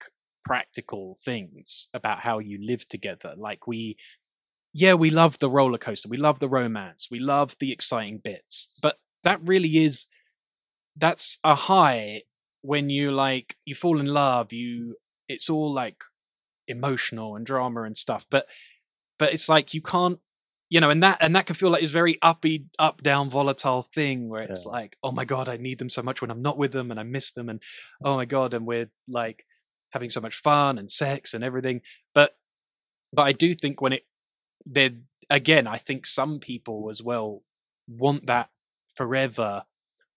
practical 0.47 1.17
things 1.25 1.89
about 1.93 2.19
how 2.19 2.39
you 2.39 2.57
live 2.65 2.87
together. 2.87 3.33
Like 3.35 3.67
we, 3.67 3.97
yeah, 4.71 4.93
we 4.93 5.09
love 5.09 5.39
the 5.39 5.49
roller 5.49 5.77
coaster, 5.77 6.07
we 6.07 6.17
love 6.17 6.39
the 6.39 6.47
romance, 6.47 7.09
we 7.11 7.19
love 7.19 7.57
the 7.59 7.73
exciting 7.73 8.21
bits, 8.23 8.69
but 8.81 8.97
that 9.25 9.41
really 9.43 9.77
is 9.83 10.07
that's 10.95 11.37
a 11.43 11.53
high 11.53 12.21
when 12.61 12.89
you 12.89 13.11
like 13.11 13.55
you 13.65 13.75
fall 13.75 13.99
in 13.99 14.07
love. 14.07 14.49
Mm. 14.49 14.57
You 14.57 14.95
it's 15.27 15.49
all 15.49 15.73
like 15.73 16.03
emotional 16.67 17.35
and 17.35 17.45
drama 17.45 17.83
and 17.83 17.97
stuff, 17.97 18.25
but 18.29 18.45
but 19.19 19.33
it's 19.33 19.49
like 19.49 19.73
you 19.73 19.81
can't 19.81 20.19
you 20.69 20.81
know 20.81 20.89
and 20.89 21.01
that 21.01 21.17
and 21.21 21.35
that 21.35 21.45
can 21.45 21.55
feel 21.55 21.69
like 21.69 21.81
this 21.81 21.91
very 21.91 22.17
uppy 22.21 22.65
up 22.77 23.01
down 23.01 23.29
volatile 23.29 23.83
thing 23.95 24.27
where 24.27 24.41
it's 24.41 24.65
yeah. 24.65 24.71
like 24.71 24.97
oh 25.01 25.13
my 25.13 25.23
god 25.23 25.47
i 25.47 25.55
need 25.55 25.79
them 25.79 25.89
so 25.89 26.01
much 26.01 26.19
when 26.19 26.29
i'm 26.29 26.41
not 26.41 26.57
with 26.57 26.73
them 26.73 26.91
and 26.91 26.99
i 26.99 27.03
miss 27.03 27.31
them 27.31 27.47
and 27.47 27.61
oh 28.03 28.17
my 28.17 28.25
god 28.25 28.53
and 28.53 28.67
we're 28.67 28.89
like 29.07 29.45
having 29.91 30.09
so 30.09 30.21
much 30.21 30.35
fun 30.35 30.77
and 30.77 30.89
sex 30.91 31.33
and 31.33 31.43
everything. 31.43 31.81
But 32.13 32.35
but 33.13 33.23
I 33.23 33.31
do 33.31 33.53
think 33.53 33.81
when 33.81 33.93
it 33.93 34.03
there 34.65 34.91
again, 35.29 35.67
I 35.67 35.77
think 35.77 36.05
some 36.05 36.39
people 36.39 36.89
as 36.89 37.01
well 37.01 37.43
want 37.87 38.27
that 38.27 38.49
forever, 38.95 39.63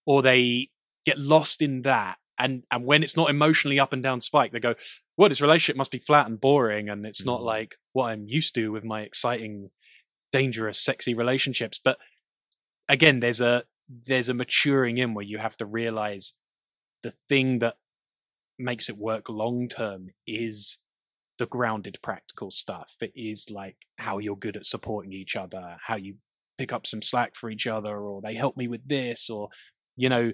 or 0.06 0.22
they 0.22 0.70
get 1.06 1.18
lost 1.18 1.62
in 1.62 1.82
that 1.82 2.18
and 2.40 2.64
and 2.72 2.84
when 2.86 3.04
it's 3.04 3.16
not 3.16 3.30
emotionally 3.30 3.78
up 3.78 3.92
and 3.92 4.02
down 4.02 4.20
spike, 4.20 4.52
they 4.52 4.60
go, 4.60 4.74
"Well, 5.16 5.28
this 5.28 5.40
relationship 5.42 5.76
must 5.76 5.92
be 5.92 6.00
flat 6.00 6.26
and 6.26 6.40
boring, 6.40 6.88
and 6.88 7.06
it's 7.06 7.24
not 7.24 7.40
Mhm. 7.40 7.44
like 7.44 7.76
what 7.92 8.06
I'm 8.10 8.26
used 8.28 8.54
to 8.56 8.72
with 8.72 8.84
my 8.84 9.02
exciting, 9.02 9.70
dangerous, 10.32 10.80
sexy 10.80 11.14
relationships." 11.14 11.80
But 11.82 12.00
again, 12.88 13.20
there's 13.20 13.40
a 13.40 13.64
there's 13.88 14.28
a 14.28 14.34
maturing 14.34 14.98
in 14.98 15.14
where 15.14 15.24
you 15.24 15.38
have 15.38 15.56
to 15.58 15.66
realize 15.66 16.34
the 17.02 17.12
thing 17.28 17.60
that 17.60 17.76
makes 18.58 18.88
it 18.88 18.98
work 18.98 19.28
long 19.28 19.68
term 19.68 20.10
is 20.26 20.78
the 21.38 21.46
grounded 21.46 21.98
practical 22.02 22.50
stuff. 22.50 22.94
It 23.00 23.12
is 23.16 23.50
like 23.50 23.76
how 23.98 24.18
you're 24.18 24.36
good 24.36 24.56
at 24.56 24.66
supporting 24.66 25.12
each 25.12 25.36
other, 25.36 25.78
how 25.86 25.96
you 25.96 26.16
pick 26.58 26.72
up 26.72 26.86
some 26.86 27.02
slack 27.02 27.34
for 27.36 27.50
each 27.50 27.66
other, 27.66 27.98
or 27.98 28.20
they 28.22 28.34
help 28.34 28.56
me 28.56 28.68
with 28.68 28.86
this, 28.88 29.30
or 29.30 29.50
you 29.96 30.08
know, 30.08 30.32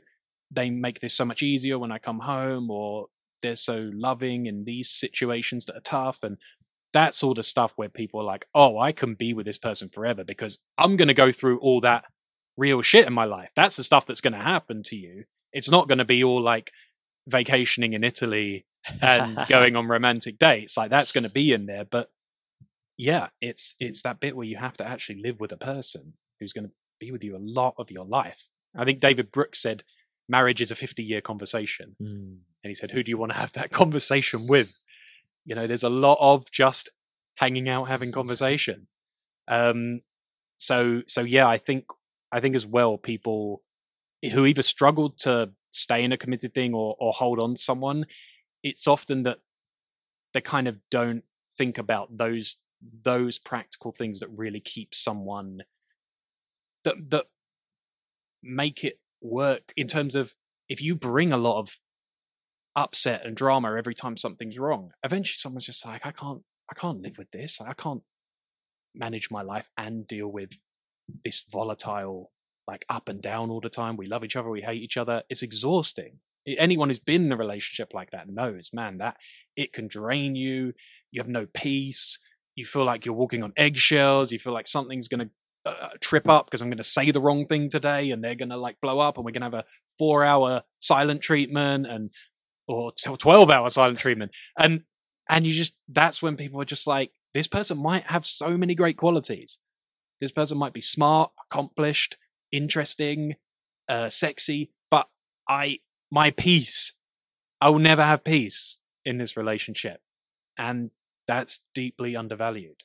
they 0.51 0.71
make 0.71 1.01
this 1.01 1.15
so 1.15 1.25
much 1.25 1.43
easier 1.43 1.79
when 1.79 1.93
I 1.93 1.99
come 1.99 2.21
home, 2.21 2.71
or 2.71 3.07
they're 3.43 3.57
so 3.57 3.91
loving 3.93 4.47
in 4.47 4.65
these 4.65 4.91
situations 4.91 5.67
that 5.67 5.77
are 5.77 5.81
tough 5.81 6.23
and 6.23 6.39
that 6.93 7.15
sort 7.15 7.39
of 7.39 7.47
stuff 7.47 7.73
where 7.77 7.89
people 7.89 8.21
are 8.21 8.25
like, 8.25 8.47
oh, 8.55 8.79
I 8.79 8.93
can 8.93 9.15
be 9.15 9.35
with 9.35 9.47
this 9.47 9.59
person 9.59 9.89
forever 9.89 10.25
because 10.25 10.59
I'm 10.79 10.97
going 10.97 11.09
to 11.09 11.15
go 11.15 11.31
through 11.31 11.59
all 11.59 11.81
that 11.83 12.05
real 12.57 12.83
shit 12.83 13.07
in 13.07 13.13
my 13.13 13.25
life. 13.25 13.51
That's 13.55 13.77
the 13.77 13.85
stuff 13.85 14.07
that's 14.07 14.21
going 14.21 14.33
to 14.33 14.39
happen 14.39 14.83
to 14.85 14.97
you. 14.97 15.25
It's 15.53 15.71
not 15.71 15.89
going 15.89 15.99
to 15.99 16.05
be 16.05 16.25
all 16.25 16.41
like 16.41 16.73
vacationing 17.27 17.93
in 17.93 18.05
Italy 18.05 18.65
and 19.03 19.39
going 19.49 19.77
on 19.77 19.89
romantic 19.89 20.39
dates. 20.39 20.77
Like 20.77 20.91
that's 20.91 21.13
going 21.13 21.25
to 21.25 21.31
be 21.31 21.53
in 21.53 21.67
there, 21.67 21.85
but 21.85 22.11
yeah, 22.97 23.29
it's 23.41 23.75
it's 23.79 24.03
that 24.03 24.21
bit 24.21 24.35
where 24.37 24.47
you 24.47 24.57
have 24.57 24.77
to 24.79 24.87
actually 24.87 25.21
live 25.23 25.39
with 25.39 25.53
a 25.53 25.57
person 25.57 26.15
who's 26.41 26.53
going 26.53 26.67
to 26.67 26.73
be 26.99 27.13
with 27.13 27.23
you 27.25 27.37
a 27.37 27.39
lot 27.39 27.75
of 27.79 27.91
your 27.91 28.07
life. 28.07 28.49
I 28.75 28.85
think 28.85 29.01
David 29.01 29.31
Brooks 29.31 29.61
said 29.61 29.85
marriage 30.29 30.61
is 30.61 30.71
a 30.71 30.75
50 30.75 31.03
year 31.03 31.21
conversation. 31.21 31.97
Mm. 32.03 32.39
And 32.65 32.71
he 32.71 32.75
said, 32.75 32.91
Who 32.91 33.03
do 33.03 33.11
you 33.11 33.19
want 33.19 33.33
to 33.33 33.39
have 33.39 33.53
that 33.55 33.71
conversation 33.73 34.47
with? 34.47 34.77
You 35.45 35.55
know, 35.55 35.67
there's 35.67 35.85
a 35.85 35.89
lot 35.89 36.19
of 36.21 36.51
just 36.51 36.91
hanging 37.37 37.69
out, 37.69 37.89
having 37.89 38.13
conversation. 38.13 38.89
Um, 39.49 40.01
so 40.57 41.03
so 41.07 41.23
yeah, 41.23 41.47
I 41.47 41.59
think 41.59 41.85
I 42.33 42.41
think 42.41 42.57
as 42.57 42.67
well, 42.67 42.99
people 42.99 43.63
who 44.33 44.47
either 44.47 44.63
struggled 44.63 45.19
to 45.19 45.51
stay 45.71 46.03
in 46.03 46.13
a 46.13 46.17
committed 46.17 46.55
thing 46.55 46.75
or 46.75 46.97
or 46.99 47.13
hold 47.13 47.39
on 47.39 47.55
to 47.55 47.61
someone, 47.61 48.07
it's 48.63 48.87
often 48.87 49.23
that 49.25 49.39
they 50.35 50.41
kind 50.41 50.67
of 50.67 50.79
don't 50.91 51.23
think 51.57 51.79
about 51.79 52.17
those 52.17 52.59
those 53.03 53.39
practical 53.39 53.93
things 53.93 54.21
that 54.21 54.29
really 54.29 54.61
keep 54.61 54.95
someone 54.95 55.63
that 56.85 57.11
that 57.11 57.27
make 58.43 58.85
it 58.85 58.99
work 59.27 59.73
in 59.77 59.87
terms 59.87 60.15
of 60.15 60.35
if 60.69 60.83
you 60.83 60.95
bring 60.95 61.33
a 61.33 61.39
lot 61.39 61.59
of 61.59 61.79
upset 62.75 63.25
and 63.25 63.37
drama 63.37 63.75
every 63.77 63.95
time 63.95 64.17
something's 64.17 64.59
wrong 64.59 64.91
eventually 65.03 65.37
someone's 65.37 65.65
just 65.65 65.85
like 65.87 66.05
i 66.05 66.11
can't 66.11 66.43
i 66.71 66.75
can't 66.75 67.03
live 67.03 67.19
with 67.19 67.31
this. 67.31 67.61
I 67.61 67.75
can't 67.75 68.03
manage 68.95 69.31
my 69.31 69.43
life 69.43 69.71
and 69.77 70.07
deal 70.07 70.29
with 70.29 70.51
this 71.25 71.45
volatile 71.51 72.33
like 72.67 72.85
up 72.89 73.09
and 73.09 73.23
down 73.23 73.51
all 73.51 73.61
the 73.61 73.69
time. 73.69 73.97
We 73.97 74.07
love 74.07 74.25
each 74.25 74.37
other 74.37 74.49
we 74.51 74.63
hate 74.63 74.83
each 74.83 74.97
other. 74.97 75.23
It's 75.29 75.43
exhausting. 75.43 76.19
Anyone 76.47 76.89
who's 76.89 77.01
been 77.01 77.25
in 77.25 77.33
a 77.33 77.37
relationship 77.37 77.93
like 77.93 78.11
that 78.11 78.29
knows 78.29 78.71
man 78.73 78.99
that 78.99 79.17
it 79.57 79.73
can 79.73 79.89
drain 79.89 80.35
you. 80.35 80.73
You 81.11 81.21
have 81.21 81.29
no 81.29 81.47
peace. 81.55 82.19
You 82.55 82.65
feel 82.65 82.85
like 82.85 83.05
you're 83.05 83.15
walking 83.15 83.43
on 83.43 83.53
eggshells. 83.57 84.33
You 84.33 84.39
feel 84.39 84.53
like 84.53 84.67
something's 84.67 85.09
going 85.09 85.27
to 85.27 85.31
uh, 85.67 85.89
trip 86.01 86.29
up 86.29 86.47
because 86.47 86.63
i'm 86.63 86.69
going 86.69 86.77
to 86.77 86.85
say 86.85 87.11
the 87.11 87.21
wrong 87.21 87.47
thing 87.47 87.69
today 87.69 88.11
and 88.11 88.23
they're 88.23 88.35
going 88.35 88.51
to 88.51 88.57
like 88.57 88.81
blow 88.81 88.99
up 88.99 89.17
and 89.17 89.25
we're 89.25 89.33
going 89.33 89.41
to 89.41 89.47
have 89.47 89.55
a 89.55 89.65
four 89.99 90.25
hour 90.25 90.63
silent 90.81 91.21
treatment 91.21 91.87
and 91.87 92.11
or 92.69 92.93
12 92.93 93.51
hour 93.51 93.71
silent 93.71 93.99
treatment. 93.99 94.33
And 94.59 94.83
and 95.29 95.47
you 95.47 95.53
just 95.53 95.75
that's 95.89 96.23
when 96.23 96.37
people 96.37 96.61
are 96.61 96.67
just 96.67 96.87
like 96.87 97.13
this 97.35 97.47
person 97.47 97.79
might 97.79 98.05
have 98.05 98.27
so 98.27 98.57
many 98.57 98.75
great 98.75 98.97
qualities. 98.97 99.59
This 100.21 100.33
person 100.33 100.59
might 100.59 100.73
be 100.73 100.81
smart 100.81 101.31
accomplished 101.51 102.17
interesting 102.53 103.35
uh 103.89 104.09
sexy 104.09 104.71
but 104.89 105.09
i 105.49 105.79
my 106.13 106.31
peace 106.31 106.95
i 107.61 107.69
will 107.69 107.81
never 107.81 108.03
have 108.03 108.23
peace 108.23 108.79
in 109.05 109.19
this 109.19 109.37
relationship. 109.37 110.01
And 110.59 110.91
that's 111.29 111.61
deeply 111.75 112.17
undervalued 112.17 112.85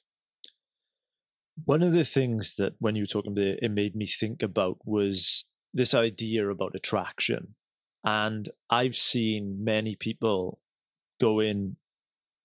One 1.66 1.84
of 1.84 1.92
the 1.92 2.06
things 2.06 2.56
that 2.56 2.76
when 2.80 2.96
you 2.96 3.04
were 3.04 3.08
talking 3.08 3.32
about 3.32 3.46
it, 3.46 3.60
it 3.62 3.72
made 3.72 3.96
me 3.96 4.06
think 4.06 4.42
about 4.42 4.78
was 4.86 5.46
this 5.74 5.94
idea 5.94 6.50
about 6.50 6.76
attraction. 6.76 7.56
And 8.04 8.50
I've 8.70 8.96
seen 8.96 9.64
many 9.64 9.96
people 9.96 10.60
go 11.20 11.40
in 11.40 11.78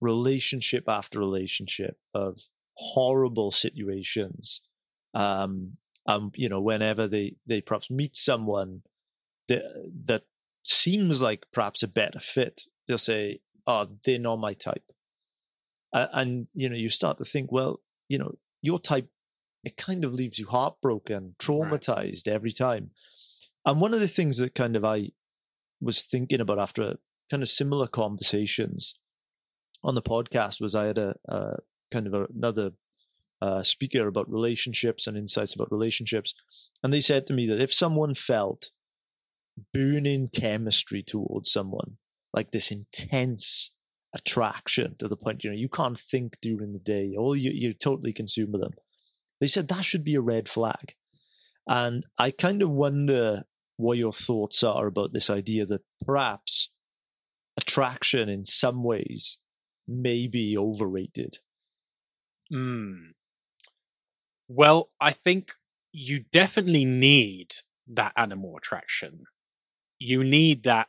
relationship 0.00 0.84
after 0.88 1.18
relationship 1.18 1.96
of 2.12 2.40
horrible 2.74 3.50
situations. 3.50 4.60
Um, 5.14 5.78
um, 6.06 6.30
you 6.34 6.48
know, 6.48 6.60
whenever 6.60 7.08
they 7.08 7.36
they 7.46 7.60
perhaps 7.60 7.90
meet 7.90 8.16
someone 8.16 8.82
that 9.48 9.64
that 10.04 10.24
seems 10.62 11.22
like 11.22 11.46
perhaps 11.52 11.82
a 11.82 11.88
better 11.88 12.20
fit, 12.20 12.62
they'll 12.86 12.98
say, 12.98 13.40
"Oh, 13.66 13.88
they're 14.04 14.18
not 14.18 14.36
my 14.36 14.52
type." 14.52 14.92
And 15.92 16.48
you 16.54 16.68
know, 16.68 16.76
you 16.76 16.90
start 16.90 17.18
to 17.18 17.24
think, 17.24 17.50
well, 17.50 17.80
you 18.08 18.18
know, 18.18 18.36
your 18.66 18.78
type 18.78 19.08
it 19.66 19.76
kind 19.76 20.04
of 20.04 20.14
leaves 20.14 20.38
you 20.38 20.46
heartbroken, 20.46 21.34
traumatized 21.40 22.28
every 22.28 22.52
time. 22.52 22.92
And 23.64 23.80
one 23.80 23.92
of 23.92 23.98
the 23.98 24.06
things 24.06 24.38
that 24.38 24.54
kind 24.54 24.76
of 24.76 24.84
I 24.84 25.10
was 25.80 26.06
thinking 26.06 26.40
about 26.40 26.60
after 26.60 26.98
kind 27.28 27.42
of 27.42 27.48
similar 27.48 27.88
conversations 27.88 28.94
on 29.82 29.96
the 29.96 30.02
podcast 30.02 30.60
was 30.60 30.76
I 30.76 30.86
had 30.86 30.98
a, 30.98 31.16
a 31.28 31.56
kind 31.90 32.06
of 32.06 32.14
a, 32.14 32.26
another 32.32 32.70
uh, 33.42 33.64
speaker 33.64 34.06
about 34.06 34.30
relationships 34.30 35.08
and 35.08 35.16
insights 35.16 35.52
about 35.52 35.72
relationships, 35.72 36.32
and 36.84 36.92
they 36.92 37.00
said 37.00 37.26
to 37.26 37.34
me 37.34 37.44
that 37.48 37.60
if 37.60 37.72
someone 37.72 38.14
felt 38.14 38.70
burning 39.74 40.28
chemistry 40.32 41.02
towards 41.02 41.50
someone, 41.50 41.96
like 42.32 42.52
this 42.52 42.70
intense 42.70 43.72
attraction 44.16 44.96
to 44.98 45.06
the 45.06 45.16
point 45.16 45.44
you 45.44 45.50
know 45.50 45.56
you 45.56 45.68
can't 45.68 45.98
think 45.98 46.38
during 46.40 46.72
the 46.72 46.78
day, 46.78 47.14
all 47.16 47.36
you 47.36 47.50
you're 47.54 47.72
totally 47.72 48.12
consumed 48.12 48.52
with 48.52 48.62
them, 48.62 48.72
they 49.40 49.46
said 49.46 49.68
that 49.68 49.84
should 49.84 50.04
be 50.04 50.14
a 50.14 50.20
red 50.20 50.48
flag. 50.48 50.94
And 51.68 52.04
I 52.18 52.30
kind 52.30 52.62
of 52.62 52.70
wonder 52.70 53.44
what 53.76 53.98
your 53.98 54.12
thoughts 54.12 54.62
are 54.62 54.86
about 54.86 55.12
this 55.12 55.28
idea 55.28 55.66
that 55.66 55.82
perhaps 56.04 56.70
attraction 57.56 58.28
in 58.28 58.44
some 58.44 58.82
ways 58.82 59.38
may 59.86 60.26
be 60.26 60.56
overrated. 60.56 61.38
Mm. 62.52 63.12
Well, 64.48 64.90
I 65.00 65.12
think 65.12 65.52
you 65.92 66.24
definitely 66.32 66.84
need 66.84 67.54
that 67.88 68.12
animal 68.16 68.56
attraction. 68.56 69.24
You 69.98 70.22
need 70.22 70.62
that 70.64 70.88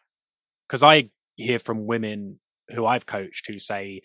because 0.68 0.84
I 0.84 1.10
hear 1.36 1.60
from 1.60 1.88
women 1.88 2.40
who 2.74 2.86
I've 2.86 3.06
coached 3.06 3.48
who 3.48 3.60
say 3.60 4.02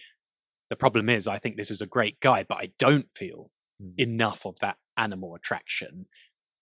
the 0.70 0.77
problem 0.77 1.09
is 1.09 1.27
I 1.29 1.38
think 1.38 1.57
this 1.57 1.70
is 1.70 1.81
a 1.83 1.87
great 1.87 2.18
guy, 2.20 2.44
but 2.48 2.59
I 2.59 2.70
don't 2.79 3.11
feel 3.14 3.51
Mm. 3.83 3.94
enough 3.98 4.46
of 4.46 4.59
that 4.61 4.77
animal 4.96 5.35
attraction. 5.35 6.07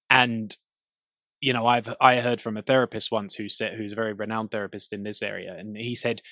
And 0.09 0.57
you 1.41 1.53
know, 1.53 1.67
I've 1.67 1.95
I 2.01 2.21
heard 2.21 2.41
from 2.41 2.57
a 2.57 2.63
therapist 2.63 3.11
once 3.11 3.35
who 3.35 3.49
said 3.49 3.75
who's 3.77 3.93
a 3.93 3.97
very 3.97 4.13
renowned 4.13 4.51
therapist 4.51 4.93
in 4.93 5.03
this 5.03 5.23
area, 5.23 5.55
and 5.59 5.77
he 5.77 5.95
said 5.95 6.23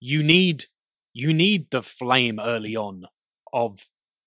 you 0.00 0.22
need 0.22 0.66
you 1.12 1.32
need 1.34 1.70
the 1.70 1.82
flame 1.82 2.38
early 2.40 2.76
on 2.76 3.06
of 3.52 3.86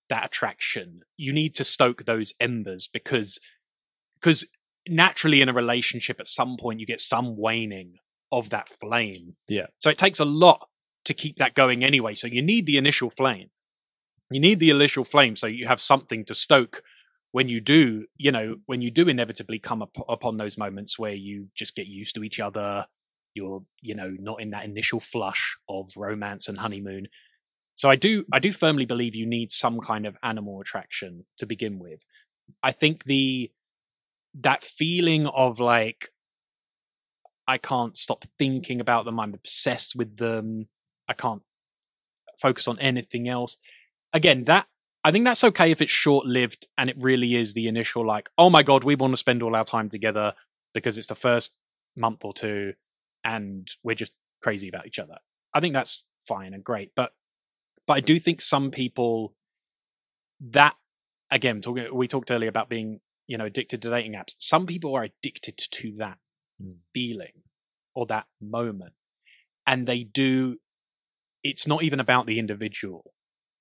that 0.10 0.26
attraction. 0.26 1.02
You 1.18 1.32
need 1.32 1.56
to 1.56 1.64
stoke 1.64 2.06
those 2.06 2.34
embers 2.40 2.88
because 2.92 3.40
because 4.20 4.46
naturally 4.88 5.42
in 5.42 5.50
a 5.50 5.54
relationship 5.54 6.20
at 6.20 6.28
some 6.28 6.58
point 6.58 6.80
you 6.80 6.86
get 6.86 7.00
some 7.02 7.38
waning 7.38 7.98
of 8.32 8.50
that 8.50 8.68
flame. 8.68 9.36
Yeah. 9.48 9.68
So 9.80 9.90
it 9.90 9.98
takes 9.98 10.20
a 10.20 10.26
lot 10.26 10.68
to 11.06 11.14
keep 11.14 11.38
that 11.38 11.54
going 11.56 11.84
anyway. 11.84 12.14
So 12.14 12.28
you 12.28 12.42
need 12.42 12.66
the 12.66 12.78
initial 12.78 13.10
flame. 13.10 13.50
You 14.30 14.40
need 14.40 14.60
the 14.60 14.70
initial 14.70 15.04
flame 15.04 15.36
so 15.36 15.48
you 15.48 15.68
have 15.68 15.82
something 15.82 16.24
to 16.26 16.34
stoke 16.34 16.84
when 17.32 17.48
you 17.48 17.62
do, 17.62 18.06
you 18.18 18.32
know, 18.32 18.58
when 18.66 18.82
you 18.82 18.92
do 18.92 19.08
inevitably 19.08 19.60
come 19.60 19.82
up 19.82 19.96
upon 20.10 20.38
those 20.38 20.58
moments 20.58 21.00
where 21.00 21.14
you 21.14 21.48
just 21.56 21.76
get 21.76 21.88
used 21.88 22.16
to 22.16 22.24
each 22.24 22.40
other, 22.40 22.86
you're, 23.34 23.64
you 23.82 23.96
know, 23.96 24.14
not 24.20 24.42
in 24.42 24.52
that 24.52 24.66
initial 24.66 25.00
flush 25.00 25.58
of 25.70 25.92
romance 25.96 26.50
and 26.50 26.58
honeymoon. 26.58 27.08
So 27.76 27.90
I 27.90 27.96
do 27.96 28.26
I 28.32 28.40
do 28.40 28.52
firmly 28.52 28.86
believe 28.86 29.16
you 29.16 29.26
need 29.26 29.52
some 29.52 29.80
kind 29.80 30.06
of 30.06 30.18
animal 30.22 30.60
attraction 30.60 31.26
to 31.38 31.46
begin 31.46 31.80
with. 31.80 32.06
I 32.62 32.74
think 32.74 33.06
the 33.06 33.52
that 34.42 34.64
feeling 34.64 35.26
of 35.28 35.60
like 35.60 36.10
I 37.48 37.58
can't 37.58 37.98
stop 37.98 38.26
thinking 38.38 38.80
about 38.82 39.06
them, 39.06 39.20
I'm 39.20 39.34
obsessed 39.34 39.96
with 39.96 40.18
them, 40.18 40.68
I 41.12 41.14
can't 41.14 41.44
focus 42.40 42.68
on 42.68 42.80
anything 42.80 43.28
else. 43.28 43.58
Again, 44.14 44.46
that 44.46 44.68
I 45.04 45.12
think 45.12 45.26
that's 45.26 45.44
okay 45.44 45.72
if 45.72 45.82
it's 45.82 45.92
short 45.92 46.26
lived 46.26 46.68
and 46.78 46.90
it 46.90 46.96
really 47.00 47.36
is 47.36 47.54
the 47.54 47.68
initial 47.68 48.06
like, 48.06 48.30
oh 48.38 48.50
my 48.50 48.64
god, 48.64 48.84
we 48.84 48.96
want 48.96 49.14
to 49.14 49.18
spend 49.18 49.44
all 49.44 49.56
our 49.56 49.66
time 49.66 49.90
together 49.90 50.34
because 50.74 50.98
it's 50.98 51.08
the 51.08 51.16
first 51.16 51.54
month 51.96 52.24
or 52.24 52.34
two 52.34 52.74
and 53.24 53.70
we're 53.84 53.96
just 53.96 54.14
crazy 54.42 54.70
about 54.70 54.88
each 54.88 55.00
other. 55.00 55.18
I 55.54 55.60
think 55.60 55.74
that's 55.74 56.06
fine 56.28 56.54
and 56.54 56.64
great, 56.64 56.92
but 56.96 57.14
but 57.88 57.94
I 57.94 58.00
do 58.00 58.20
think 58.20 58.42
some 58.42 58.72
people 58.72 59.34
that 60.40 60.76
again 61.30 61.62
talking 61.62 61.88
we 61.94 62.08
talked 62.08 62.32
earlier 62.32 62.50
about 62.50 62.70
being 62.70 63.00
you 63.28 63.38
know 63.38 63.46
addicted 63.46 63.82
to 63.82 63.90
dating 63.90 64.14
apps. 64.14 64.36
Some 64.38 64.66
people 64.66 64.96
are 64.96 65.04
addicted 65.04 65.58
to 65.58 65.94
that 65.98 66.18
Mm. 66.62 66.76
feeling 66.94 67.44
or 67.96 68.06
that 68.08 68.28
moment, 68.40 68.94
and 69.66 69.88
they 69.88 70.04
do. 70.04 70.60
It's 71.44 71.68
not 71.68 71.84
even 71.84 72.00
about 72.00 72.28
the 72.28 72.40
individual. 72.40 73.14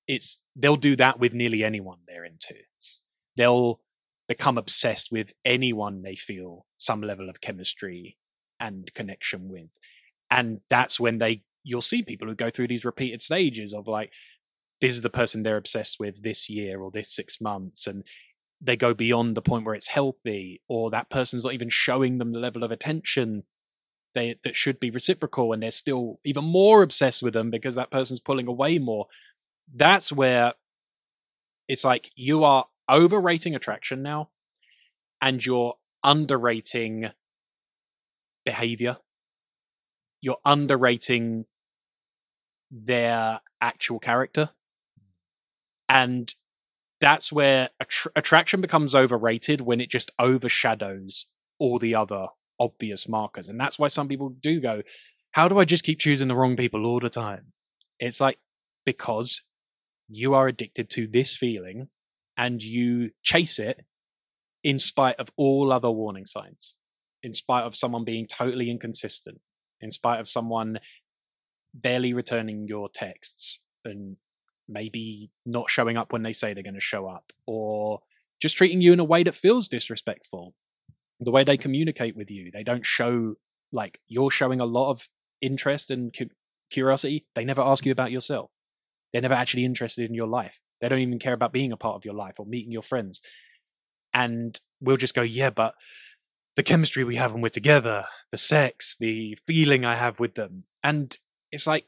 It's 0.07 0.41
they'll 0.57 0.77
do 0.77 0.97
that 0.97 1.19
with 1.19 1.33
nearly 1.33 1.65
anyone 1.65 1.99
they're 2.07 2.25
into. 2.25 2.57
They'll 3.37 3.81
become 4.29 4.59
obsessed 4.59 5.11
with 5.11 5.33
anyone 5.45 6.03
they 6.03 6.15
feel 6.15 6.67
some 6.79 7.03
level 7.03 7.29
of 7.29 7.41
chemistry 7.41 8.17
and 8.61 8.93
connection 8.95 9.49
with 9.49 9.71
and 10.31 10.61
that's 10.71 11.01
when 11.01 11.19
they 11.19 11.43
you'll 11.65 11.81
see 11.81 12.03
people 12.03 12.29
who 12.29 12.35
go 12.35 12.51
through 12.51 12.69
these 12.69 12.85
repeated 12.85 13.21
stages 13.21 13.75
of 13.75 13.87
like 13.87 14.13
this 14.81 14.95
is 14.95 15.03
the 15.03 15.11
person 15.11 15.43
they're 15.43 15.57
obsessed 15.57 15.99
with 16.01 16.23
this 16.23 16.49
year 16.49 16.81
or 16.81 16.91
this 16.91 17.13
six 17.13 17.41
months 17.41 17.87
and 17.87 18.05
they 18.63 18.77
go 18.77 18.95
beyond 18.95 19.37
the 19.37 19.43
point 19.43 19.65
where 19.65 19.75
it's 19.75 19.89
healthy 19.89 20.63
or 20.69 20.91
that 20.91 21.11
person's 21.11 21.45
not 21.45 21.55
even 21.55 21.69
showing 21.69 22.19
them 22.19 22.33
the 22.33 22.39
level 22.39 22.63
of 22.63 22.71
attention 22.71 23.43
they 24.15 24.37
that 24.45 24.57
should 24.57 24.81
be 24.81 24.91
reciprocal 24.91 25.53
and 25.53 25.63
they're 25.63 25.71
still 25.71 26.21
even 26.25 26.45
more 26.45 26.83
obsessed 26.83 27.23
with 27.23 27.33
them 27.33 27.51
because 27.51 27.75
that 27.75 27.91
person's 27.91 28.21
pulling 28.21 28.47
away 28.47 28.79
more. 28.79 29.07
That's 29.75 30.13
where 30.13 30.55
it's 31.69 31.85
like 31.85 32.11
you 32.17 32.45
are 32.45 32.67
overrating 32.91 33.55
attraction 33.55 34.03
now 34.03 34.31
and 35.21 35.45
you're 35.45 35.75
underrating 36.03 37.11
behavior. 38.45 38.97
You're 40.21 40.39
underrating 40.45 41.47
their 42.71 43.41
actual 43.61 43.99
character. 43.99 44.51
And 45.89 46.33
that's 47.01 47.33
where 47.33 47.71
attr- 47.83 48.13
attraction 48.15 48.61
becomes 48.61 48.95
overrated 48.95 49.61
when 49.61 49.81
it 49.81 49.91
just 49.91 50.11
overshadows 50.19 51.27
all 51.59 51.79
the 51.79 51.95
other 51.95 52.29
obvious 52.61 53.09
markers 53.09 53.49
and 53.49 53.59
that's 53.59 53.79
why 53.79 53.89
some 53.89 54.07
people 54.07 54.29
do 54.29 54.61
go 54.61 54.83
how 55.33 55.49
do 55.49 55.59
i 55.59 55.65
just 55.65 55.85
keep 55.85 55.99
choosing 55.99 56.29
the 56.29 56.37
wrong 56.37 56.57
people 56.57 56.87
all 56.87 57.01
the 57.01 57.11
time? 57.11 57.53
It's 57.99 58.21
like 58.21 58.39
because 58.85 59.43
you 60.09 60.35
are 60.35 60.49
addicted 60.49 60.91
to 60.91 61.07
this 61.07 61.37
feeling 61.37 61.89
and 62.37 62.63
you 62.63 63.11
chase 63.23 63.59
it 63.59 63.85
in 64.65 64.79
spite 64.79 65.17
of 65.19 65.29
all 65.37 65.73
other 65.73 65.91
warning 65.91 66.27
signs 66.27 66.75
in 67.23 67.33
spite 67.33 67.65
of 67.65 67.77
someone 67.77 68.05
being 68.05 68.27
totally 68.27 68.71
inconsistent 68.71 69.41
in 69.81 69.91
spite 69.91 70.21
of 70.21 70.29
someone 70.29 70.81
barely 71.73 72.13
returning 72.13 72.67
your 72.67 72.89
texts 72.89 73.61
and 73.85 74.17
maybe 74.69 75.31
not 75.47 75.71
showing 75.71 75.97
up 75.97 76.13
when 76.13 76.23
they 76.23 76.33
say 76.33 76.53
they're 76.53 76.63
going 76.63 76.75
to 76.75 76.81
show 76.81 77.07
up 77.07 77.33
or 77.47 78.01
just 78.41 78.57
treating 78.57 78.81
you 78.81 78.93
in 78.93 79.01
a 79.01 79.05
way 79.05 79.23
that 79.23 79.35
feels 79.35 79.69
disrespectful 79.69 80.55
the 81.21 81.31
way 81.31 81.45
they 81.45 81.57
communicate 81.57 82.17
with 82.17 82.31
you. 82.31 82.51
They 82.51 82.65
don't 82.65 82.85
show 82.85 83.35
like 83.73 84.01
you're 84.09 84.31
showing 84.31 84.61
a 84.61 84.65
lot 84.67 84.91
of 84.91 85.09
interest 85.41 85.91
and 85.91 86.15
cu- 86.17 86.31
curiosity 86.71 87.27
they 87.35 87.45
never 87.45 87.63
ask 87.63 87.85
you 87.85 87.93
about 87.93 88.11
yourself. 88.11 88.51
They're 89.13 89.23
never 89.23 89.35
actually 89.35 89.65
interested 89.65 90.09
in 90.09 90.15
your 90.15 90.27
life. 90.27 90.61
They 90.81 90.89
don't 90.89 91.01
even 91.01 91.19
care 91.19 91.33
about 91.33 91.53
being 91.53 91.73
a 91.73 91.77
part 91.77 91.97
of 91.97 92.05
your 92.05 92.15
life 92.15 92.35
or 92.39 92.47
meeting 92.47 92.73
your 92.73 92.83
friends. 92.83 93.21
And 94.15 94.59
we'll 94.81 94.97
just 94.97 95.15
go 95.15 95.23
yeah 95.23 95.51
but 95.51 95.75
the 96.57 96.63
chemistry 96.63 97.05
we 97.05 97.17
have 97.17 97.33
when 97.33 97.43
we're 97.43 97.49
together 97.51 98.05
the 98.33 98.39
sex 98.39 98.97
the 98.99 99.37
feeling 99.47 99.85
i 99.85 99.97
have 99.97 100.19
with 100.19 100.35
them. 100.35 100.65
And 100.83 101.17
it's 101.53 101.67
like 101.67 101.87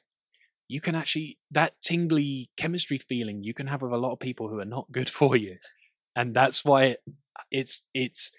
you 0.69 0.81
can 0.81 0.95
actually 0.95 1.39
that 1.51 1.81
tingly 1.83 2.51
chemistry 2.57 2.99
feeling 2.99 3.43
you 3.43 3.55
can 3.55 3.67
have 3.67 3.83
with 3.83 3.93
a 3.93 3.97
lot 3.97 4.13
of 4.13 4.21
people 4.21 4.49
who 4.49 4.59
are 4.61 4.65
not 4.65 4.93
good 4.93 5.11
for 5.19 5.37
you. 5.37 5.57
And 6.15 6.35
that's 6.35 6.65
why 6.65 6.97
it's 7.51 7.83
it's 7.95 8.31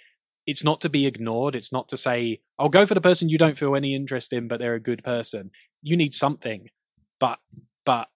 it's 0.45 0.63
not 0.63 0.81
to 0.81 0.89
be 0.89 1.05
ignored 1.05 1.55
it's 1.55 1.71
not 1.71 1.87
to 1.89 1.97
say 1.97 2.39
i'll 2.59 2.69
go 2.69 2.85
for 2.85 2.93
the 2.93 3.01
person 3.01 3.29
you 3.29 3.37
don't 3.37 3.57
feel 3.57 3.75
any 3.75 3.95
interest 3.95 4.33
in 4.33 4.47
but 4.47 4.59
they're 4.59 4.75
a 4.75 4.79
good 4.79 5.03
person 5.03 5.51
you 5.81 5.95
need 5.97 6.13
something 6.13 6.67
but 7.19 7.39
but 7.85 8.09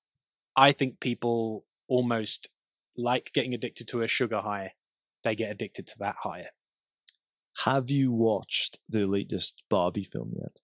i 0.56 0.72
think 0.72 1.00
people 1.00 1.63
almost 1.88 2.50
like 2.98 3.32
getting 3.34 3.54
addicted 3.54 3.88
to 3.88 4.02
a 4.02 4.08
sugar 4.08 4.42
high 4.42 4.74
they 5.24 5.36
get 5.36 5.52
addicted 5.52 5.88
to 5.88 5.96
that 6.00 6.16
high 6.24 6.46
Have 7.66 7.90
you 7.90 8.12
watched 8.12 8.80
the 8.90 9.06
latest 9.08 9.63
Barbie 9.70 10.04
film 10.04 10.32
yet? 10.36 10.60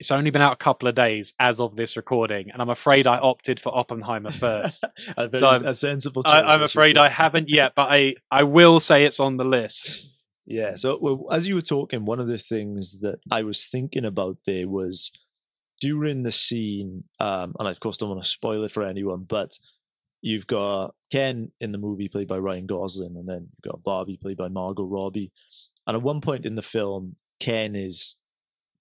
it's 0.00 0.10
only 0.10 0.30
been 0.30 0.42
out 0.42 0.52
a 0.52 0.56
couple 0.56 0.88
of 0.88 0.94
days 0.94 1.32
as 1.38 1.60
of 1.60 1.76
this 1.76 1.96
recording, 1.96 2.50
and 2.50 2.60
I'm 2.60 2.68
afraid 2.68 3.06
I 3.06 3.18
opted 3.18 3.60
for 3.60 3.74
Oppenheimer 3.74 4.32
first. 4.32 4.84
So 5.38 5.46
I'm- 5.46 5.64
a 5.64 5.72
sensible 5.72 6.22
I, 6.26 6.40
choice, 6.42 6.50
I'm 6.52 6.62
afraid. 6.62 6.98
I 6.98 7.08
haven't 7.08 7.48
yet, 7.48 7.74
but 7.76 7.88
I 7.90 8.16
I 8.30 8.42
will 8.42 8.80
say 8.80 9.04
it's 9.04 9.20
on 9.20 9.36
the 9.36 9.44
list. 9.44 10.13
Yeah. 10.46 10.76
So 10.76 10.98
well, 11.00 11.26
as 11.30 11.48
you 11.48 11.54
were 11.54 11.62
talking, 11.62 12.04
one 12.04 12.20
of 12.20 12.26
the 12.26 12.38
things 12.38 13.00
that 13.00 13.18
I 13.30 13.42
was 13.42 13.68
thinking 13.68 14.04
about 14.04 14.38
there 14.46 14.68
was 14.68 15.10
during 15.80 16.22
the 16.22 16.32
scene, 16.32 17.04
um, 17.20 17.54
and 17.58 17.68
I 17.68 17.70
of 17.70 17.80
course 17.80 17.96
don't 17.96 18.10
want 18.10 18.22
to 18.22 18.28
spoil 18.28 18.64
it 18.64 18.70
for 18.70 18.82
anyone, 18.82 19.24
but 19.24 19.58
you've 20.20 20.46
got 20.46 20.94
Ken 21.10 21.50
in 21.60 21.72
the 21.72 21.78
movie 21.78 22.08
played 22.08 22.28
by 22.28 22.38
Ryan 22.38 22.66
Gosling, 22.66 23.16
and 23.16 23.28
then 23.28 23.48
you've 23.50 23.72
got 23.72 23.82
Barbie 23.82 24.18
played 24.20 24.36
by 24.36 24.48
Margot 24.48 24.84
Robbie. 24.84 25.32
And 25.86 25.96
at 25.96 26.02
one 26.02 26.20
point 26.20 26.46
in 26.46 26.54
the 26.54 26.62
film, 26.62 27.16
Ken 27.40 27.74
is 27.74 28.16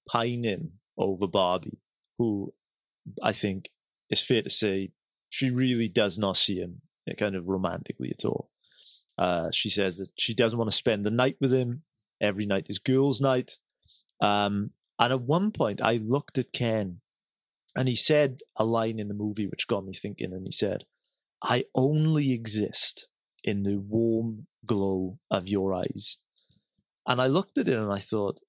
pining 0.07 0.71
over 0.97 1.27
Barbie, 1.27 1.79
who 2.17 2.53
I 3.21 3.33
think 3.33 3.69
is 4.09 4.21
fair 4.21 4.41
to 4.41 4.49
say 4.49 4.91
she 5.29 5.49
really 5.49 5.87
does 5.87 6.17
not 6.17 6.37
see 6.37 6.59
him 6.59 6.81
uh, 7.09 7.13
kind 7.15 7.35
of 7.35 7.47
romantically 7.47 8.11
at 8.11 8.25
all. 8.25 8.49
Uh, 9.17 9.49
she 9.51 9.69
says 9.69 9.97
that 9.97 10.09
she 10.17 10.33
doesn't 10.33 10.57
want 10.57 10.71
to 10.71 10.75
spend 10.75 11.05
the 11.05 11.11
night 11.11 11.37
with 11.39 11.53
him. 11.53 11.83
Every 12.21 12.45
night 12.45 12.65
is 12.69 12.79
girls' 12.79 13.21
night. 13.21 13.57
Um, 14.21 14.71
and 14.99 15.11
at 15.13 15.21
one 15.21 15.51
point, 15.51 15.81
I 15.81 15.97
looked 15.97 16.37
at 16.37 16.53
Ken 16.53 17.01
and 17.75 17.89
he 17.89 17.95
said 17.95 18.39
a 18.57 18.63
line 18.63 18.99
in 18.99 19.07
the 19.07 19.13
movie 19.13 19.47
which 19.47 19.67
got 19.67 19.85
me 19.85 19.93
thinking. 19.93 20.33
And 20.33 20.45
he 20.45 20.51
said, 20.51 20.85
I 21.43 21.65
only 21.75 22.31
exist 22.31 23.07
in 23.43 23.63
the 23.63 23.77
warm 23.77 24.47
glow 24.65 25.19
of 25.29 25.47
your 25.47 25.73
eyes. 25.73 26.17
And 27.07 27.21
I 27.21 27.27
looked 27.27 27.57
at 27.57 27.67
it 27.67 27.77
and 27.77 27.91
I 27.91 27.99
thought, 27.99 28.39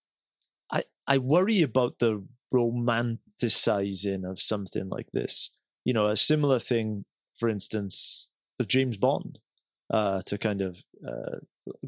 I, 0.70 0.84
I 1.06 1.18
worry 1.18 1.62
about 1.62 1.98
the 1.98 2.24
romanticizing 2.52 4.28
of 4.28 4.40
something 4.40 4.88
like 4.88 5.10
this. 5.12 5.50
You 5.84 5.92
know, 5.92 6.06
a 6.06 6.16
similar 6.16 6.58
thing, 6.58 7.04
for 7.36 7.48
instance, 7.48 8.28
of 8.60 8.68
James 8.68 8.96
Bond, 8.96 9.40
uh, 9.90 10.22
to 10.26 10.38
kind 10.38 10.60
of 10.60 10.82
uh, 11.06 11.38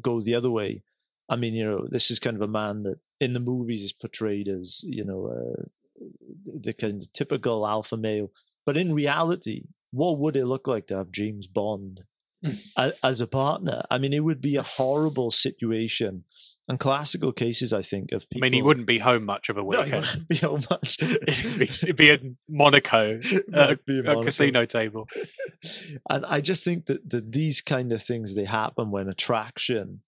go 0.01 0.19
the 0.19 0.35
other 0.35 0.51
way. 0.51 0.83
I 1.29 1.35
mean, 1.35 1.55
you 1.55 1.65
know, 1.65 1.87
this 1.89 2.09
is 2.09 2.19
kind 2.19 2.35
of 2.35 2.41
a 2.41 2.47
man 2.47 2.83
that 2.83 2.99
in 3.19 3.33
the 3.33 3.39
movies 3.39 3.83
is 3.83 3.93
portrayed 3.93 4.47
as, 4.47 4.81
you 4.85 5.03
know, 5.03 5.27
uh, 5.27 5.63
the 6.45 6.73
kind 6.73 7.03
of 7.03 7.11
typical 7.11 7.67
alpha 7.67 7.97
male. 7.97 8.31
But 8.65 8.77
in 8.77 8.93
reality, 8.93 9.63
what 9.91 10.19
would 10.19 10.35
it 10.35 10.45
look 10.45 10.67
like 10.67 10.87
to 10.87 10.97
have 10.97 11.11
James 11.11 11.47
Bond 11.47 12.03
as 13.03 13.21
a 13.21 13.27
partner? 13.27 13.83
I 13.89 13.97
mean, 13.97 14.13
it 14.13 14.23
would 14.23 14.41
be 14.41 14.55
a 14.55 14.63
horrible 14.63 15.31
situation. 15.31 16.23
And 16.69 16.79
classical 16.79 17.31
cases, 17.31 17.71
I 17.71 17.81
think, 17.81 18.11
of 18.11 18.27
I 18.35 18.39
mean, 18.39 18.51
he 18.51 18.61
wouldn't 18.61 18.87
be 18.87 18.99
home 18.99 19.23
much 19.23 19.47
of 19.47 19.57
a 19.57 19.63
No, 19.63 19.83
he 19.83 19.93
wouldn't 19.93 20.27
be 20.27 20.35
home 20.35 20.63
much. 20.69 20.97
it'd, 21.01 21.59
be, 21.59 21.63
it'd 21.63 21.95
be 21.95 22.09
in 22.09 22.37
Monaco, 22.49 23.19
uh, 23.53 23.75
be 23.85 23.99
a 23.99 24.03
Monaco. 24.03 24.23
casino 24.23 24.65
table. 24.65 25.07
and 26.09 26.25
I 26.25 26.41
just 26.41 26.65
think 26.65 26.87
that, 26.87 27.09
that 27.09 27.31
these 27.31 27.61
kind 27.61 27.93
of 27.93 28.03
things 28.03 28.35
they 28.35 28.43
happen 28.43 28.91
when 28.91 29.07
attraction 29.07 30.01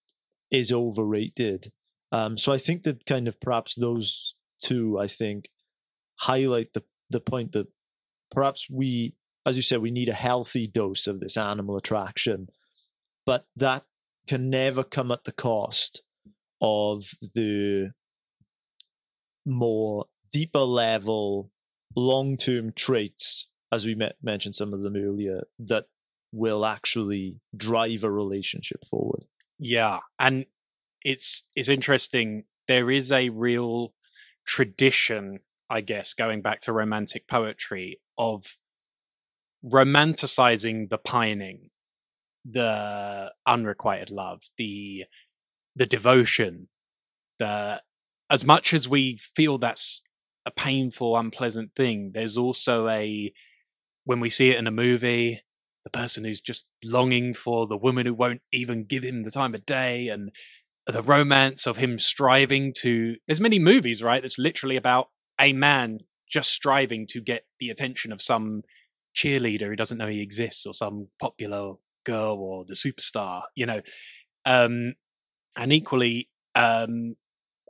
is 0.52 0.72
overrated. 0.72 1.72
Um, 2.12 2.38
so 2.38 2.52
I 2.52 2.58
think 2.58 2.84
that 2.84 3.06
kind 3.06 3.30
of 3.30 3.40
perhaps 3.40 3.76
those 3.76 4.36
two, 4.62 5.00
I 5.00 5.08
think, 5.08 5.50
highlight 6.18 6.74
the 6.74 6.84
the 7.10 7.22
point 7.22 7.54
that 7.54 7.68
perhaps 8.32 8.70
we, 8.70 9.16
as 9.46 9.56
you 9.56 9.62
said, 9.62 9.82
we 9.82 9.92
need 9.92 10.10
a 10.10 10.14
healthy 10.14 10.68
dose 10.68 11.08
of 11.08 11.20
this 11.20 11.38
animal 11.38 11.78
attraction, 11.78 12.50
but 13.26 13.46
that 13.56 13.84
can 14.28 14.50
never 14.50 14.84
come 14.84 15.12
at 15.12 15.24
the 15.24 15.32
cost 15.32 16.04
of 16.62 17.04
the 17.36 17.92
more 19.46 20.06
deeper 20.32 20.60
level, 20.60 21.52
long 21.96 22.38
term 22.38 22.72
traits, 22.74 23.48
as 23.72 23.86
we 23.86 23.96
met, 23.96 24.16
mentioned 24.22 24.56
some 24.56 24.74
of 24.74 24.82
them 24.82 24.96
earlier, 24.96 25.44
that 25.60 25.86
will 26.32 26.66
actually 26.66 27.40
drive 27.56 28.04
a 28.04 28.12
relationship 28.12 28.86
forward. 28.86 29.26
Yeah, 29.58 30.00
and 30.20 30.46
it's 31.04 31.44
it's 31.56 31.70
interesting. 31.70 32.46
There 32.68 32.92
is 32.92 33.12
a 33.12 33.30
real 33.30 33.94
tradition, 34.46 35.40
I 35.70 35.82
guess, 35.82 36.14
going 36.14 36.42
back 36.42 36.60
to 36.62 36.74
romantic 36.74 37.28
poetry 37.28 38.00
of 38.18 38.58
romanticizing 39.66 40.90
the 40.90 40.98
pining, 40.98 41.72
the 42.50 43.32
unrequited 43.46 44.12
love, 44.12 44.44
the 44.58 45.06
the 45.80 45.88
devotion, 45.88 46.68
that 47.40 47.82
as 48.30 48.46
much 48.46 48.74
as 48.74 48.88
we 48.88 49.18
feel 49.18 49.58
that's 49.58 50.04
a 50.46 50.52
painful, 50.52 51.18
unpleasant 51.18 51.72
thing. 51.76 52.12
There's 52.14 52.38
also 52.38 52.88
a 52.88 53.34
when 54.06 54.20
we 54.20 54.30
see 54.30 54.50
it 54.50 54.58
in 54.58 54.68
a 54.68 54.72
movie, 54.72 55.42
the 55.84 55.90
person 55.90 56.24
who's 56.24 56.42
just 56.42 56.66
longing 56.84 57.34
for 57.34 57.68
the 57.68 57.78
woman 57.78 58.06
who 58.06 58.14
won't 58.14 58.42
even 58.52 58.84
give 58.84 59.04
him 59.04 59.24
the 59.24 59.32
time 59.32 59.56
of 59.56 59.66
day 59.66 60.08
and 60.08 60.32
the 60.86 61.04
romance 61.04 61.68
of 61.68 61.78
him 61.78 62.00
striving 62.00 62.74
to 62.74 63.16
there's 63.28 63.40
many 63.40 63.60
movies 63.60 64.02
right 64.02 64.24
that's 64.24 64.40
literally 64.40 64.76
about 64.76 65.10
a 65.40 65.54
man 65.54 66.00
just 66.28 66.50
striving 66.50 67.06
to 67.06 67.22
get 67.22 67.46
the 67.60 67.70
attention 67.70 68.12
of 68.12 68.22
some 68.22 68.64
cheerleader 69.16 69.68
who 69.68 69.76
doesn't 69.76 70.00
know 70.00 70.08
he 70.08 70.22
exists 70.22 70.66
or 70.66 70.74
some 70.74 71.08
popular 71.22 71.74
girl 72.06 72.38
or 72.40 72.66
the 72.66 72.74
superstar 72.74 73.44
you 73.54 73.68
know 73.68 73.82
um 74.46 74.96
and 75.60 75.72
equally 75.72 76.30
um 76.56 77.16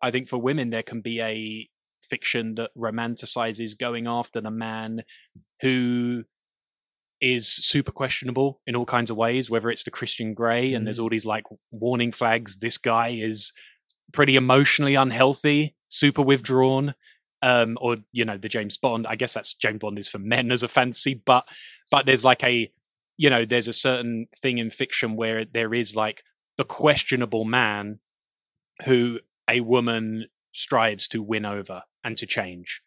i 0.02 0.12
think 0.12 0.30
for 0.30 0.38
women 0.38 0.70
there 0.70 0.84
can 0.84 1.02
be 1.02 1.20
a 1.22 1.70
fiction 2.10 2.56
that 2.56 2.72
romanticizes 2.78 3.78
going 3.78 4.08
after 4.08 4.42
the 4.42 4.52
man 4.52 5.04
who 5.62 6.24
is 7.22 7.48
super 7.48 7.92
questionable 7.92 8.62
in 8.66 8.76
all 8.76 8.86
kinds 8.86 9.12
of 9.12 9.18
ways, 9.18 9.50
whether 9.50 9.70
it's 9.70 9.84
the 9.84 9.92
Christian 9.92 10.34
Grey 10.34 10.74
and 10.74 10.86
there's 10.86 11.00
all 11.00 11.10
these 11.10 11.26
like 11.26 11.44
warning 11.72 12.12
flags. 12.12 12.58
This 12.58 12.78
guy 12.78 13.10
is 13.10 13.52
pretty 14.14 14.36
emotionally 14.36 14.96
unhealthy, 14.96 15.76
super 15.90 16.22
withdrawn. 16.22 16.96
Um, 17.42 17.78
or 17.80 17.98
you 18.12 18.26
know, 18.26 18.38
the 18.38 18.50
James 18.50 18.78
Bond. 18.78 19.08
I 19.08 19.16
guess 19.16 19.34
that's 19.34 19.54
James 19.54 19.80
Bond 19.80 19.98
is 19.98 20.10
for 20.10 20.20
men 20.20 20.52
as 20.52 20.62
a 20.62 20.68
fantasy, 20.68 21.14
but 21.14 21.46
but 21.90 22.06
there's 22.06 22.26
like 22.26 22.44
a 22.44 22.70
you 23.16 23.30
know, 23.30 23.46
there's 23.46 23.70
a 23.70 23.74
certain 23.74 24.28
thing 24.42 24.58
in 24.58 24.70
fiction 24.70 25.16
where 25.16 25.46
there 25.46 25.74
is 25.74 25.96
like 25.96 26.24
the 26.60 26.66
questionable 26.66 27.46
man 27.46 28.00
who 28.84 29.18
a 29.50 29.62
woman 29.62 30.26
strives 30.52 31.08
to 31.08 31.24
win 31.24 31.46
over 31.46 31.84
and 32.04 32.18
to 32.18 32.26
change 32.26 32.82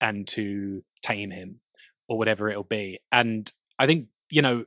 and 0.00 0.26
to 0.26 0.82
tame 1.02 1.30
him 1.30 1.60
or 2.08 2.18
whatever 2.18 2.50
it'll 2.50 2.64
be. 2.64 2.98
And 3.12 3.50
I 3.78 3.86
think 3.86 4.08
you 4.28 4.42
know, 4.42 4.64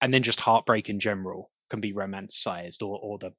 and 0.00 0.14
then 0.14 0.22
just 0.22 0.40
heartbreak 0.40 0.88
in 0.88 1.00
general 1.00 1.50
can 1.68 1.82
be 1.82 1.92
romanticized, 1.92 2.80
or 2.80 2.98
or 2.98 3.18
the 3.18 3.32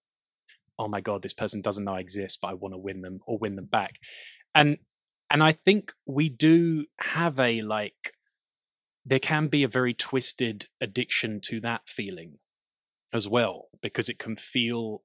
oh 0.77 0.87
my 0.87 1.01
god, 1.01 1.23
this 1.23 1.33
person 1.33 1.61
doesn't 1.61 1.83
know 1.83 1.95
I 1.95 1.99
exist, 1.99 2.37
but 2.43 2.49
I 2.49 2.53
want 2.53 2.75
to 2.75 2.77
win 2.77 3.01
them 3.01 3.21
or 3.25 3.39
win 3.39 3.55
them 3.55 3.65
back, 3.65 3.95
and 4.53 4.77
and 5.31 5.41
I 5.41 5.51
think 5.51 5.93
we 6.05 6.29
do 6.29 6.85
have 6.99 7.39
a 7.39 7.63
like 7.63 8.13
there 9.03 9.17
can 9.17 9.47
be 9.47 9.63
a 9.63 9.67
very 9.67 9.95
twisted 9.95 10.67
addiction 10.79 11.41
to 11.45 11.59
that 11.61 11.89
feeling 11.89 12.37
as 13.13 13.27
well 13.27 13.67
because 13.81 14.09
it 14.09 14.19
can 14.19 14.35
feel 14.35 15.03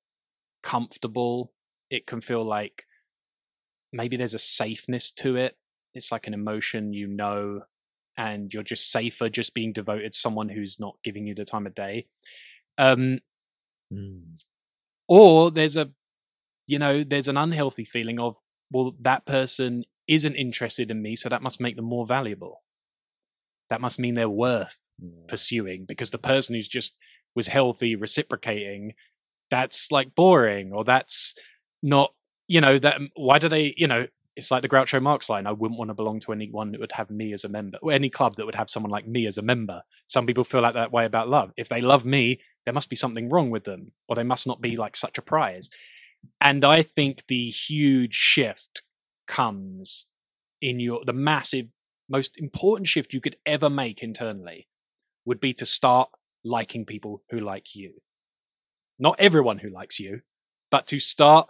comfortable. 0.62 1.52
It 1.90 2.06
can 2.06 2.20
feel 2.20 2.44
like 2.44 2.84
maybe 3.92 4.16
there's 4.16 4.34
a 4.34 4.38
safeness 4.38 5.12
to 5.12 5.36
it. 5.36 5.56
It's 5.94 6.12
like 6.12 6.26
an 6.26 6.34
emotion 6.34 6.92
you 6.92 7.06
know 7.06 7.62
and 8.18 8.52
you're 8.52 8.62
just 8.62 8.90
safer 8.90 9.28
just 9.28 9.54
being 9.54 9.72
devoted 9.72 10.12
to 10.12 10.18
someone 10.18 10.48
who's 10.48 10.80
not 10.80 10.96
giving 11.04 11.26
you 11.26 11.34
the 11.34 11.44
time 11.44 11.66
of 11.66 11.74
day. 11.74 12.06
Um 12.78 13.20
Mm. 13.92 14.36
or 15.06 15.52
there's 15.52 15.76
a 15.76 15.92
you 16.66 16.80
know 16.80 17.04
there's 17.04 17.28
an 17.28 17.36
unhealthy 17.36 17.84
feeling 17.84 18.18
of 18.18 18.36
well 18.72 18.96
that 19.02 19.24
person 19.26 19.84
isn't 20.08 20.34
interested 20.34 20.90
in 20.90 21.00
me 21.00 21.14
so 21.14 21.28
that 21.28 21.40
must 21.42 21.60
make 21.60 21.76
them 21.76 21.84
more 21.84 22.04
valuable. 22.04 22.64
That 23.70 23.80
must 23.80 23.98
mean 24.00 24.14
they're 24.14 24.28
worth 24.28 24.76
pursuing 25.28 25.84
because 25.84 26.10
the 26.10 26.18
person 26.18 26.56
who's 26.56 26.68
just 26.68 26.96
was 27.36 27.46
healthy 27.46 27.94
reciprocating 27.94 28.94
that's 29.50 29.92
like 29.92 30.14
boring 30.14 30.72
or 30.72 30.82
that's 30.84 31.34
not 31.82 32.12
you 32.48 32.60
know 32.60 32.78
that 32.78 32.96
um, 32.96 33.10
why 33.14 33.38
do 33.38 33.48
they 33.48 33.74
you 33.76 33.86
know 33.86 34.06
it's 34.36 34.50
like 34.50 34.60
the 34.60 34.68
Groucho 34.68 35.00
Marx 35.00 35.30
line. 35.30 35.46
I 35.46 35.52
wouldn't 35.52 35.78
want 35.78 35.88
to 35.88 35.94
belong 35.94 36.20
to 36.20 36.32
anyone 36.32 36.70
that 36.72 36.80
would 36.80 36.92
have 36.92 37.10
me 37.10 37.32
as 37.32 37.44
a 37.44 37.48
member, 37.48 37.78
or 37.80 37.90
any 37.90 38.10
club 38.10 38.36
that 38.36 38.44
would 38.44 38.54
have 38.54 38.68
someone 38.68 38.92
like 38.92 39.08
me 39.08 39.26
as 39.26 39.38
a 39.38 39.42
member. 39.42 39.82
Some 40.08 40.26
people 40.26 40.44
feel 40.44 40.60
like 40.60 40.74
that 40.74 40.92
way 40.92 41.06
about 41.06 41.30
love. 41.30 41.52
If 41.56 41.70
they 41.70 41.80
love 41.80 42.04
me, 42.04 42.40
there 42.66 42.74
must 42.74 42.90
be 42.90 42.96
something 42.96 43.30
wrong 43.30 43.48
with 43.48 43.64
them, 43.64 43.92
or 44.08 44.14
they 44.14 44.22
must 44.22 44.46
not 44.46 44.60
be 44.60 44.76
like 44.76 44.94
such 44.94 45.16
a 45.16 45.22
prize. 45.22 45.70
And 46.40 46.64
I 46.64 46.82
think 46.82 47.24
the 47.28 47.48
huge 47.48 48.14
shift 48.14 48.82
comes 49.26 50.06
in 50.60 50.80
your 50.80 51.02
the 51.04 51.14
massive, 51.14 51.68
most 52.08 52.38
important 52.38 52.88
shift 52.88 53.14
you 53.14 53.22
could 53.22 53.36
ever 53.46 53.70
make 53.70 54.02
internally 54.02 54.68
would 55.24 55.40
be 55.40 55.54
to 55.54 55.64
start 55.64 56.10
liking 56.46 56.84
people 56.84 57.22
who 57.30 57.40
like 57.40 57.74
you. 57.74 57.94
Not 58.98 59.16
everyone 59.18 59.58
who 59.58 59.68
likes 59.68 60.00
you, 60.00 60.20
but 60.70 60.86
to 60.88 61.00
start 61.00 61.48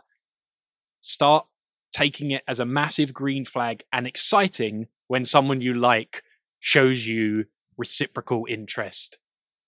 start 1.03 1.47
taking 1.93 2.33
it 2.33 2.43
as 2.49 2.59
a 2.59 2.65
massive 2.65 3.15
green 3.15 3.45
flag 3.45 3.85
and 3.93 4.07
exciting 4.07 4.89
when 5.07 5.25
someone 5.25 5.61
you 5.61 5.73
like 5.73 6.23
shows 6.59 7.07
you 7.07 7.45
reciprocal 7.77 8.45
interest 8.49 9.19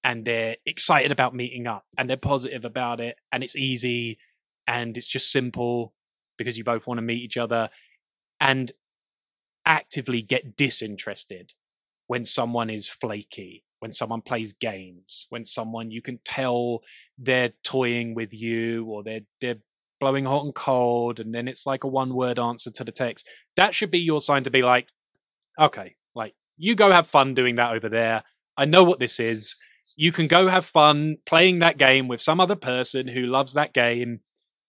and 0.03 0.25
they're 0.25 0.57
excited 0.67 1.13
about 1.13 1.35
meeting 1.35 1.67
up 1.67 1.85
and 1.97 2.09
they're 2.09 2.17
positive 2.17 2.65
about 2.65 3.01
it 3.01 3.17
and 3.31 3.45
it's 3.45 3.57
easy 3.57 4.19
and 4.67 4.97
it's 4.97 5.07
just 5.07 5.31
simple 5.31 5.95
because 6.37 6.59
you 6.59 6.65
both 6.65 6.87
want 6.87 6.99
to 6.99 7.03
meet 7.03 7.23
each 7.23 7.37
other 7.37 7.71
and 8.41 8.73
actively 9.65 10.23
get 10.23 10.57
disinterested 10.57 11.55
when 12.07 12.25
someone 12.25 12.71
is 12.71 12.89
flaky 12.89 13.65
when 13.81 13.93
someone 13.93 14.21
plays 14.21 14.53
games 14.53 15.27
when 15.31 15.45
someone 15.45 15.91
you 15.91 16.03
can 16.03 16.19
tell 16.25 16.81
they're 17.19 17.53
toying 17.65 18.15
with 18.15 18.33
you 18.33 18.85
or 18.87 19.03
they're 19.03 19.21
they're 19.41 19.59
blowing 20.01 20.25
hot 20.25 20.45
and 20.45 20.55
cold, 20.55 21.21
and 21.21 21.35
then 21.35 21.49
it's 21.49 21.67
like 21.67 21.85
a 21.85 21.89
one 21.89 22.15
word 22.15 22.39
answer 22.39 22.71
to 22.71 22.85
the 22.85 22.93
text. 22.93 23.29
That 23.57 23.75
should 23.75 23.91
be 23.91 23.99
your 23.99 24.21
sign 24.21 24.45
to 24.45 24.51
be 24.51 24.63
like, 24.63 24.89
okay, 25.61 25.97
like 26.15 26.35
you 26.57 26.75
go 26.75 26.91
have 26.91 27.07
fun 27.07 27.35
doing 27.35 27.57
that 27.57 27.73
over 27.73 27.89
there. 27.89 28.23
I 28.57 28.65
know 28.65 28.85
what 28.85 29.01
this 29.01 29.21
is. 29.21 29.57
You 29.97 30.13
can 30.13 30.27
go 30.27 30.49
have 30.49 30.67
fun 30.67 31.17
playing 31.27 31.61
that 31.61 31.79
game 31.79 32.09
with 32.09 32.21
some 32.21 32.41
other 32.41 32.57
person 32.57 33.09
who 33.09 33.23
loves 33.23 33.55
that 33.55 33.73
game, 33.73 34.21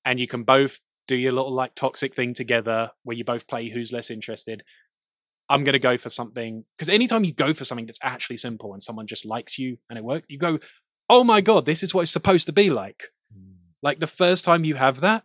and 0.06 0.20
you 0.20 0.28
can 0.28 0.44
both 0.44 0.80
do 1.08 1.16
your 1.16 1.32
little 1.32 1.54
like 1.54 1.76
toxic 1.76 2.16
thing 2.16 2.34
together 2.34 2.92
where 3.04 3.18
you 3.18 3.24
both 3.24 3.48
play 3.48 3.70
who's 3.70 3.92
less 3.92 4.10
interested. 4.12 4.64
I'm 5.50 5.64
going 5.64 5.74
to 5.74 5.80
go 5.80 5.98
for 5.98 6.10
something 6.10 6.64
because 6.78 6.90
anytime 6.90 7.24
you 7.24 7.34
go 7.34 7.54
for 7.54 7.66
something 7.66 7.88
that's 7.88 8.00
actually 8.04 8.38
simple 8.38 8.74
and 8.74 8.84
someone 8.84 9.08
just 9.08 9.26
likes 9.26 9.58
you 9.58 9.78
and 9.90 9.98
it 9.98 10.04
works, 10.04 10.28
you 10.30 10.38
go, 10.38 10.60
oh 11.10 11.24
my 11.24 11.42
God, 11.42 11.66
this 11.66 11.82
is 11.82 11.94
what 11.94 12.02
it's 12.02 12.12
supposed 12.12 12.46
to 12.46 12.54
be 12.54 12.70
like. 12.70 13.06
Mm. 13.36 13.56
Like 13.82 14.00
the 14.00 14.08
first 14.08 14.46
time 14.46 14.64
you 14.64 14.76
have 14.76 15.02
that, 15.02 15.24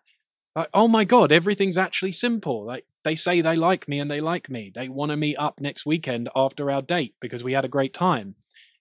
like, 0.56 0.68
oh 0.72 0.88
my 0.88 1.04
God, 1.04 1.32
everything's 1.32 1.76
actually 1.76 2.12
simple. 2.12 2.64
Like 2.64 2.86
they 3.02 3.14
say 3.14 3.40
they 3.40 3.56
like 3.56 3.88
me 3.88 4.00
and 4.00 4.10
they 4.10 4.20
like 4.20 4.48
me. 4.48 4.72
They 4.74 4.88
want 4.88 5.10
to 5.10 5.16
meet 5.16 5.36
up 5.36 5.60
next 5.60 5.84
weekend 5.84 6.28
after 6.34 6.70
our 6.70 6.80
date 6.80 7.14
because 7.20 7.44
we 7.44 7.52
had 7.52 7.64
a 7.64 7.68
great 7.68 7.92
time. 7.92 8.36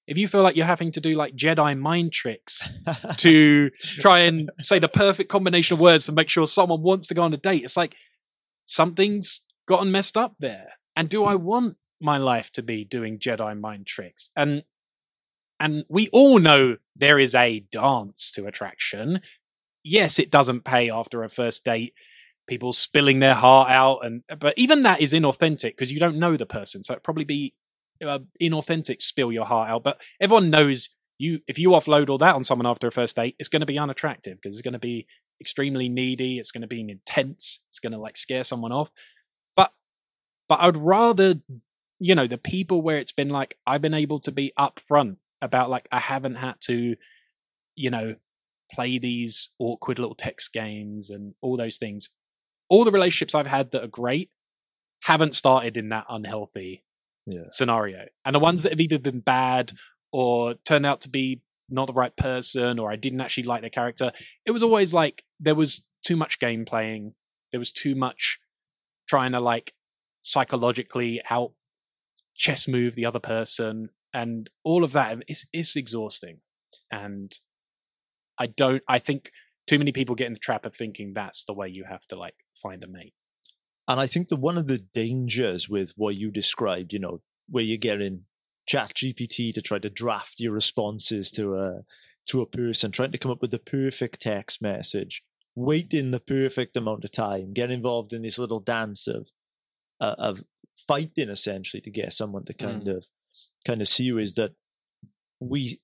If 0.06 0.18
you 0.18 0.28
feel 0.28 0.44
like 0.44 0.56
you're 0.56 0.66
having 0.66 0.92
to 0.94 1.02
do 1.02 1.16
like 1.16 1.36
Jedi 1.36 1.78
mind 1.78 2.12
tricks 2.12 2.70
to 3.18 3.70
try 3.80 4.20
and 4.20 4.50
say 4.60 4.80
the 4.80 4.90
perfect 4.90 5.30
combination 5.30 5.76
of 5.76 5.80
words 5.80 6.06
to 6.06 6.12
make 6.12 6.30
sure 6.30 6.46
someone 6.46 6.82
wants 6.82 7.08
to 7.08 7.14
go 7.14 7.24
on 7.24 7.34
a 7.34 7.38
date, 7.38 7.64
it's 7.64 7.78
like 7.78 7.96
something's 8.66 9.42
gotten 9.66 9.92
messed 9.92 10.18
up 10.18 10.36
there. 10.40 10.68
And 10.96 11.10
do 11.10 11.24
I 11.24 11.36
want 11.36 11.78
my 12.00 12.18
life 12.18 12.52
to 12.54 12.64
be 12.64 12.84
doing 12.84 13.20
Jedi 13.20 13.60
mind 13.60 13.88
tricks? 13.88 14.30
And 14.36 14.64
and 15.60 15.86
we 15.88 16.10
all 16.10 16.40
know 16.40 16.78
there 16.96 17.20
is 17.20 17.34
a 17.34 17.62
dance 17.72 18.32
to 18.32 18.48
attraction 18.48 19.22
yes, 19.84 20.20
it 20.20 20.32
doesn't 20.32 20.64
pay 20.64 20.90
after 20.90 21.24
a 21.24 21.30
first 21.30 21.64
date. 21.64 21.94
People 22.48 22.74
spilling 22.74 23.20
their 23.20 23.36
heart 23.36 23.70
out, 23.70 24.00
and 24.06 24.22
but 24.40 24.54
even 24.58 24.84
that 24.84 25.00
is 25.00 25.14
inauthentic 25.14 25.72
because 25.72 25.92
you 25.92 26.00
don't 26.00 26.20
know 26.20 26.36
the 26.36 26.46
person, 26.46 26.84
so 26.84 26.94
it'd 26.94 27.04
probably 27.04 27.24
be 27.24 27.54
uh, 28.06 28.20
inauthentic. 28.42 29.02
Spill 29.02 29.32
your 29.32 29.46
heart 29.46 29.70
out, 29.70 29.84
but 29.84 30.02
everyone 30.20 30.50
knows 30.50 30.90
you. 31.18 31.40
If 31.48 31.58
you 31.58 31.70
offload 31.70 32.10
all 32.10 32.18
that 32.18 32.36
on 32.36 32.44
someone 32.44 32.68
after 32.68 32.88
a 32.88 32.92
first 32.92 33.16
date, 33.16 33.36
it's 33.40 33.48
going 33.48 33.62
to 33.62 33.66
be 33.66 33.80
unattractive 33.80 34.40
because 34.42 34.58
it's 34.58 34.64
going 34.64 34.74
to 34.74 34.80
be 34.80 35.08
extremely 35.40 35.88
needy. 35.88 36.38
It's 36.38 36.52
going 36.52 36.64
to 36.64 36.68
be 36.68 36.82
intense. 36.82 37.62
It's 37.70 37.80
going 37.80 37.94
to 37.94 38.00
like 38.00 38.18
scare 38.18 38.44
someone 38.44 38.74
off. 38.74 38.92
But 40.50 40.60
I'd 40.62 40.78
rather 40.78 41.36
you 42.00 42.16
know 42.16 42.28
the 42.28 42.38
people 42.38 42.82
where 42.82 42.98
it's 42.98 43.12
been 43.12 43.30
like 43.30 43.58
I've 43.66 43.82
been 43.82 43.94
able 43.94 44.20
to 44.22 44.32
be 44.32 44.52
upfront 44.60 45.18
about 45.42 45.70
like 45.70 45.88
I 45.92 46.00
haven't 46.00 46.36
had 46.36 46.56
to 46.62 46.96
you 47.76 47.90
know 47.90 48.16
play 48.72 48.98
these 48.98 49.50
awkward 49.60 50.00
little 50.00 50.16
text 50.16 50.52
games 50.54 51.10
and 51.10 51.34
all 51.42 51.58
those 51.58 51.78
things. 51.78 52.10
All 52.70 52.84
the 52.84 52.92
relationships 52.92 53.36
I've 53.36 53.48
had 53.48 53.72
that 53.72 53.84
are 53.84 53.88
great 53.88 54.32
haven't 55.04 55.36
started 55.36 55.78
in 55.78 55.90
that 55.90 56.06
unhealthy 56.10 56.84
yeah. 57.26 57.50
scenario. 57.52 58.06
And 58.26 58.36
the 58.36 58.40
ones 58.40 58.64
that 58.64 58.72
have 58.72 58.82
either 58.82 59.00
been 59.00 59.20
bad 59.20 59.74
or 60.12 60.56
turned 60.66 60.86
out 60.86 61.02
to 61.02 61.10
be 61.10 61.42
not 61.70 61.88
the 61.88 61.94
right 61.94 62.16
person 62.16 62.80
or 62.80 62.92
I 62.92 62.96
didn't 62.96 63.22
actually 63.22 63.44
like 63.44 63.62
their 63.62 63.70
character, 63.70 64.12
it 64.46 64.52
was 64.52 64.64
always 64.64 64.94
like 64.94 65.24
there 65.40 65.56
was 65.56 65.84
too 66.06 66.16
much 66.16 66.40
game 66.40 66.66
playing. 66.66 67.14
There 67.52 67.60
was 67.60 67.72
too 67.72 67.96
much 67.96 68.40
trying 69.08 69.34
to 69.34 69.40
like 69.40 69.74
psychologically 70.24 71.22
out 71.30 71.52
chess 72.36 72.68
move 72.68 72.96
the 72.96 73.06
other 73.06 73.20
person 73.20 73.90
and 74.14 74.50
all 74.64 74.84
of 74.84 74.92
that 74.94 75.18
is 75.28 75.48
is 75.52 75.76
exhausting. 75.76 76.38
And 76.92 77.36
I 78.38 78.48
don't. 78.48 78.84
I 78.88 79.00
think 79.00 79.32
too 79.68 79.80
many 79.80 79.92
people 79.92 80.16
get 80.16 80.28
in 80.28 80.34
the 80.34 80.40
trap 80.40 80.66
of 80.66 80.76
thinking 80.76 81.14
that's 81.14 81.46
the 81.46 81.54
way 81.54 81.68
you 81.68 81.86
have 81.90 82.06
to 82.08 82.16
like 82.16 82.36
find 82.62 82.84
a 82.84 82.88
mate. 82.88 83.14
And 83.88 84.00
I 84.00 84.08
think 84.08 84.30
that 84.30 84.38
one 84.38 84.58
of 84.58 84.68
the 84.68 84.82
dangers 84.94 85.68
with 85.68 85.94
what 85.98 86.16
you 86.16 86.32
described, 86.32 86.94
you 86.94 87.00
know, 87.00 87.22
where 87.50 87.64
you're 87.64 87.78
getting 87.78 88.22
chat 88.66 88.94
GPT 88.94 89.54
to 89.54 89.62
try 89.62 89.80
to 89.80 89.90
draft 89.90 90.40
your 90.40 90.54
responses 90.54 91.32
to 91.32 91.56
a 91.58 91.82
to 92.28 92.42
a 92.42 92.46
person, 92.46 92.92
trying 92.92 93.12
to 93.12 93.18
come 93.18 93.32
up 93.32 93.42
with 93.42 93.52
the 93.52 93.60
perfect 93.60 94.22
text 94.22 94.62
message, 94.62 95.24
waiting 95.56 96.12
the 96.12 96.22
perfect 96.22 96.78
amount 96.78 97.04
of 97.04 97.12
time, 97.12 97.52
get 97.52 97.72
involved 97.72 98.14
in 98.14 98.22
this 98.22 98.40
little 98.40 98.62
dance 98.62 99.08
of 99.08 99.30
uh, 100.04 100.16
of 100.18 100.44
fighting 100.88 101.30
essentially 101.30 101.82
to 101.82 101.92
get 101.92 102.14
someone 102.14 102.44
to 102.46 102.54
kind 102.54 102.84
Mm. 102.84 102.98
of 102.98 103.06
kind 103.66 103.82
of 103.82 103.88
see 103.88 104.04
you 104.04 104.18
is 104.20 104.34
that 104.34 104.54
we 105.40 105.80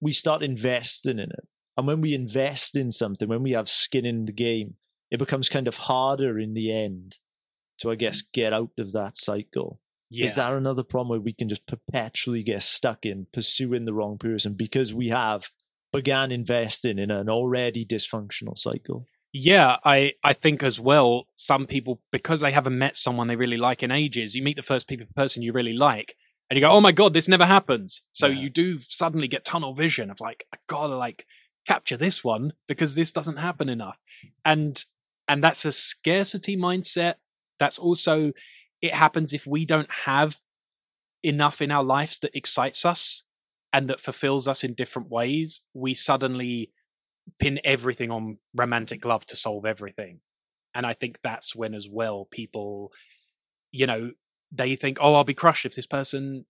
we 0.00 0.12
start 0.12 0.42
investing 0.42 1.18
in 1.18 1.30
it. 1.30 1.46
And 1.76 1.86
when 1.86 2.00
we 2.00 2.14
invest 2.14 2.76
in 2.76 2.90
something, 2.90 3.28
when 3.28 3.42
we 3.42 3.52
have 3.52 3.68
skin 3.68 4.06
in 4.06 4.24
the 4.24 4.32
game, 4.32 4.76
it 5.10 5.18
becomes 5.18 5.48
kind 5.48 5.68
of 5.68 5.76
harder 5.76 6.38
in 6.38 6.54
the 6.54 6.72
end 6.72 7.18
to, 7.78 7.90
I 7.90 7.96
guess, 7.96 8.22
get 8.22 8.52
out 8.52 8.70
of 8.78 8.92
that 8.92 9.18
cycle. 9.18 9.80
Yeah. 10.10 10.26
Is 10.26 10.34
that 10.36 10.52
another 10.54 10.82
problem 10.82 11.10
where 11.10 11.20
we 11.20 11.32
can 11.32 11.48
just 11.48 11.66
perpetually 11.66 12.42
get 12.42 12.62
stuck 12.62 13.04
in 13.06 13.26
pursuing 13.32 13.84
the 13.84 13.94
wrong 13.94 14.18
person 14.18 14.54
because 14.54 14.94
we 14.94 15.08
have 15.08 15.50
began 15.92 16.32
investing 16.32 16.98
in 16.98 17.10
an 17.10 17.28
already 17.28 17.84
dysfunctional 17.84 18.56
cycle? 18.56 19.06
Yeah, 19.32 19.76
I 19.84 20.14
I 20.24 20.32
think 20.32 20.62
as 20.62 20.80
well. 20.80 21.26
Some 21.36 21.66
people 21.66 22.00
because 22.10 22.40
they 22.40 22.50
haven't 22.50 22.76
met 22.78 22.96
someone 22.96 23.28
they 23.28 23.36
really 23.36 23.56
like 23.56 23.82
in 23.82 23.90
ages. 23.90 24.34
You 24.34 24.42
meet 24.42 24.56
the 24.56 24.62
first 24.62 24.88
people 24.88 25.06
person 25.14 25.42
you 25.42 25.52
really 25.52 25.72
like, 25.72 26.16
and 26.48 26.56
you 26.56 26.60
go, 26.60 26.70
"Oh 26.70 26.80
my 26.80 26.90
god, 26.92 27.12
this 27.12 27.28
never 27.28 27.46
happens." 27.46 28.02
So 28.12 28.26
Yeah. 28.26 28.40
you 28.40 28.50
do 28.50 28.78
suddenly 28.80 29.28
get 29.28 29.44
tunnel 29.44 29.72
vision 29.74 30.10
of 30.10 30.20
like, 30.20 30.46
"I 30.52 30.56
gotta 30.66 30.96
like 30.96 31.26
capture 31.66 31.96
this 31.96 32.24
one 32.24 32.54
because 32.66 32.94
this 32.96 33.12
doesn't 33.12 33.36
happen 33.36 33.68
enough," 33.68 33.98
and 34.44 34.84
and 35.28 35.44
that's 35.44 35.64
a 35.64 35.70
scarcity 35.72 36.56
mindset. 36.56 37.14
That's 37.60 37.78
also 37.78 38.32
it 38.82 38.94
happens 38.94 39.32
if 39.32 39.46
we 39.46 39.64
don't 39.64 39.90
have 39.92 40.40
enough 41.22 41.62
in 41.62 41.70
our 41.72 41.84
lives 41.84 42.18
that 42.20 42.36
excites 42.36 42.84
us 42.86 43.24
and 43.72 43.88
that 43.88 44.00
fulfills 44.00 44.48
us 44.48 44.64
in 44.64 44.74
different 44.74 45.10
ways. 45.10 45.62
We 45.74 45.94
suddenly 45.94 46.72
pin 47.38 47.60
everything 47.64 48.10
on 48.10 48.38
romantic 48.54 49.04
love 49.04 49.26
to 49.26 49.36
solve 49.36 49.64
everything. 49.64 50.20
And 50.74 50.86
I 50.86 50.94
think 50.94 51.18
that's 51.22 51.54
when, 51.54 51.74
as 51.74 51.88
well, 51.90 52.28
people, 52.30 52.92
you 53.72 53.86
know, 53.86 54.12
they 54.52 54.76
think, 54.76 54.98
oh, 55.00 55.14
I'll 55.14 55.24
be 55.24 55.34
crushed 55.34 55.66
if 55.66 55.74
this 55.74 55.86
person 55.86 56.46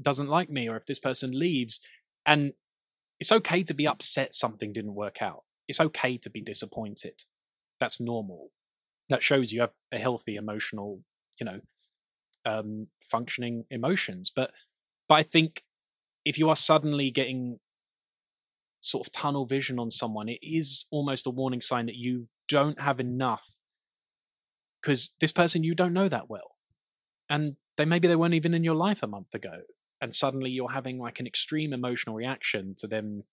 doesn't 0.00 0.28
like 0.28 0.50
me 0.50 0.68
or 0.68 0.76
if 0.76 0.86
this 0.86 0.98
person 0.98 1.38
leaves. 1.38 1.80
And 2.26 2.52
it's 3.18 3.32
okay 3.32 3.62
to 3.64 3.74
be 3.74 3.86
upset 3.86 4.34
something 4.34 4.72
didn't 4.72 4.94
work 4.94 5.20
out. 5.20 5.44
It's 5.68 5.80
okay 5.80 6.16
to 6.18 6.30
be 6.30 6.40
disappointed. 6.40 7.24
That's 7.78 8.00
normal. 8.00 8.50
That 9.08 9.22
shows 9.22 9.52
you 9.52 9.60
have 9.60 9.72
a 9.92 9.98
healthy 9.98 10.36
emotional, 10.36 11.00
you 11.40 11.46
know, 11.46 11.60
um, 12.46 12.86
functioning 13.02 13.64
emotions. 13.70 14.32
But, 14.34 14.52
but 15.08 15.16
I 15.16 15.22
think 15.22 15.62
if 16.24 16.38
you 16.38 16.48
are 16.48 16.56
suddenly 16.56 17.10
getting 17.10 17.58
sort 18.80 19.06
of 19.06 19.12
tunnel 19.12 19.46
vision 19.46 19.78
on 19.78 19.90
someone, 19.90 20.28
it 20.28 20.38
is 20.42 20.86
almost 20.90 21.26
a 21.26 21.30
warning 21.30 21.60
sign 21.60 21.86
that 21.86 21.96
you 21.96 22.28
don't 22.48 22.80
have 22.80 23.00
enough 23.00 23.58
because 24.80 25.10
this 25.20 25.32
person 25.32 25.62
you 25.62 25.74
don't 25.74 25.92
know 25.92 26.08
that 26.08 26.28
well. 26.28 26.56
And 27.28 27.56
they 27.76 27.84
maybe 27.84 28.08
they 28.08 28.16
weren't 28.16 28.34
even 28.34 28.54
in 28.54 28.64
your 28.64 28.74
life 28.74 29.02
a 29.02 29.06
month 29.06 29.34
ago. 29.34 29.60
And 30.00 30.14
suddenly 30.14 30.50
you're 30.50 30.70
having 30.70 30.98
like 30.98 31.20
an 31.20 31.26
extreme 31.26 31.72
emotional 31.72 32.16
reaction 32.16 32.74
to 32.78 32.86
them 32.86 33.24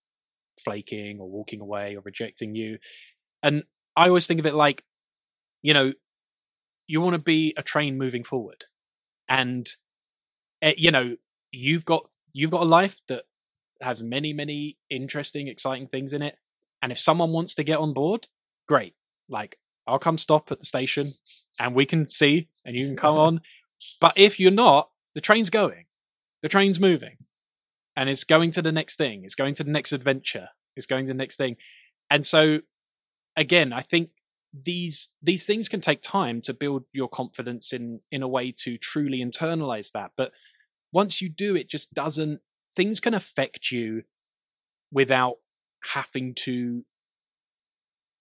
flaking 0.62 1.18
or 1.20 1.28
walking 1.28 1.60
away 1.60 1.96
or 1.96 2.02
rejecting 2.02 2.54
you. 2.54 2.78
And 3.42 3.64
I 3.96 4.08
always 4.08 4.26
think 4.26 4.40
of 4.40 4.46
it 4.46 4.54
like, 4.54 4.84
you 5.62 5.72
know, 5.72 5.92
you 6.86 7.00
want 7.00 7.14
to 7.14 7.18
be 7.18 7.54
a 7.56 7.62
train 7.62 7.98
moving 7.98 8.24
forward. 8.24 8.64
And 9.28 9.68
eh, 10.62 10.74
you 10.76 10.90
know, 10.90 11.16
you've 11.50 11.84
got 11.84 12.08
you've 12.32 12.50
got 12.50 12.62
a 12.62 12.66
life 12.66 12.96
that 13.08 13.24
has 13.80 14.02
many, 14.02 14.32
many 14.32 14.76
interesting, 14.90 15.48
exciting 15.48 15.88
things 15.88 16.12
in 16.12 16.22
it. 16.22 16.36
And 16.82 16.92
if 16.92 16.98
someone 16.98 17.32
wants 17.32 17.54
to 17.56 17.64
get 17.64 17.78
on 17.78 17.92
board, 17.92 18.28
great. 18.66 18.94
Like, 19.28 19.58
I'll 19.86 19.98
come 19.98 20.18
stop 20.18 20.52
at 20.52 20.60
the 20.60 20.66
station 20.66 21.12
and 21.58 21.74
we 21.74 21.86
can 21.86 22.06
see 22.06 22.48
and 22.64 22.76
you 22.76 22.86
can 22.86 22.96
come 22.96 23.16
on. 23.16 23.40
But 24.00 24.14
if 24.16 24.40
you're 24.40 24.50
not, 24.50 24.90
the 25.14 25.20
train's 25.20 25.50
going, 25.50 25.84
the 26.42 26.48
train's 26.48 26.80
moving 26.80 27.16
and 27.94 28.08
it's 28.08 28.24
going 28.24 28.50
to 28.50 28.62
the 28.62 28.72
next 28.72 28.96
thing, 28.96 29.22
it's 29.22 29.36
going 29.36 29.54
to 29.54 29.62
the 29.62 29.70
next 29.70 29.92
adventure, 29.92 30.48
it's 30.74 30.86
going 30.86 31.06
to 31.06 31.12
the 31.12 31.16
next 31.16 31.36
thing. 31.36 31.58
And 32.10 32.26
so, 32.26 32.62
again, 33.36 33.72
I 33.72 33.82
think 33.82 34.10
these 34.52 35.10
these 35.22 35.44
things 35.46 35.68
can 35.68 35.80
take 35.80 36.02
time 36.02 36.40
to 36.40 36.54
build 36.54 36.84
your 36.92 37.08
confidence 37.08 37.72
in 37.72 38.00
in 38.10 38.22
a 38.22 38.28
way 38.28 38.50
to 38.50 38.78
truly 38.78 39.18
internalize 39.18 39.92
that 39.92 40.12
but 40.16 40.32
once 40.92 41.20
you 41.20 41.28
do 41.28 41.54
it 41.54 41.68
just 41.68 41.92
doesn't 41.92 42.40
things 42.78 43.00
can 43.00 43.12
affect 43.12 43.72
you 43.72 44.04
without 44.92 45.38
having 45.92 46.32
to 46.32 46.84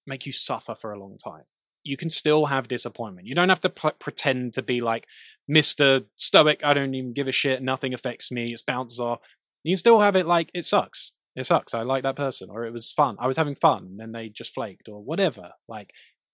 make 0.08 0.26
you 0.26 0.32
suffer 0.32 0.74
for 0.74 0.92
a 0.92 1.00
long 1.00 1.20
time. 1.24 1.44
You 1.84 1.96
can 1.96 2.10
still 2.10 2.48
have 2.48 2.68
disappointment. 2.68 3.28
You 3.28 3.36
don't 3.36 3.50
have 3.50 3.62
to 3.62 3.70
p- 3.70 3.90
pretend 4.00 4.54
to 4.56 4.64
be 4.64 4.82
like 4.82 5.06
Mr. 5.50 6.06
Stoic. 6.16 6.62
I 6.64 6.74
don't 6.74 6.96
even 6.96 7.14
give 7.14 7.28
a 7.28 7.32
shit. 7.32 7.62
Nothing 7.62 7.94
affects 7.94 8.32
me. 8.32 8.52
It's 8.52 8.64
bounces 8.64 9.00
off. 9.00 9.20
You 9.64 9.74
can 9.74 9.78
still 9.78 10.00
have 10.00 10.16
it 10.16 10.26
like 10.26 10.50
it 10.56 10.66
sucks. 10.66 11.14
It 11.36 11.46
sucks. 11.46 11.76
I 11.76 11.84
like 11.84 12.02
that 12.02 12.16
person, 12.16 12.50
or 12.50 12.66
it 12.66 12.74
was 12.74 12.92
fun. 12.92 13.16
I 13.20 13.28
was 13.28 13.38
having 13.38 13.56
fun, 13.56 13.84
and 13.84 14.00
then 14.00 14.12
they 14.12 14.28
just 14.28 14.56
flaked, 14.56 14.90
or 14.90 15.04
whatever. 15.04 15.52
Like 15.68 15.92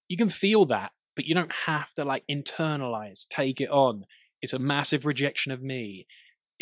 you 0.07 0.15
can 0.15 0.29
feel 0.29 0.65
that, 0.67 0.93
but 1.17 1.25
you 1.25 1.35
don't 1.35 1.51
have 1.65 1.93
to 1.95 2.05
like 2.05 2.23
internalize, 2.31 3.27
take 3.27 3.59
it 3.59 3.69
on. 3.69 4.05
It's 4.41 4.53
a 4.53 4.59
massive 4.59 5.05
rejection 5.05 5.51
of 5.51 5.61
me 5.61 6.07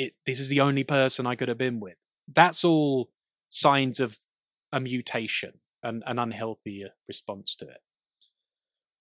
it 0.02 0.14
this 0.26 0.40
is 0.40 0.48
the 0.48 0.62
only 0.62 0.84
person 0.84 1.28
I 1.28 1.36
could 1.36 1.48
have 1.48 1.58
been 1.58 1.80
with. 1.80 1.98
That's 2.34 2.64
all 2.64 3.10
signs 3.50 4.00
of 4.00 4.18
a 4.72 4.80
mutation, 4.80 5.54
an, 5.84 6.04
an 6.06 6.20
unhealthy 6.20 6.86
response 7.08 7.56
to 7.58 7.66
it. 7.66 7.82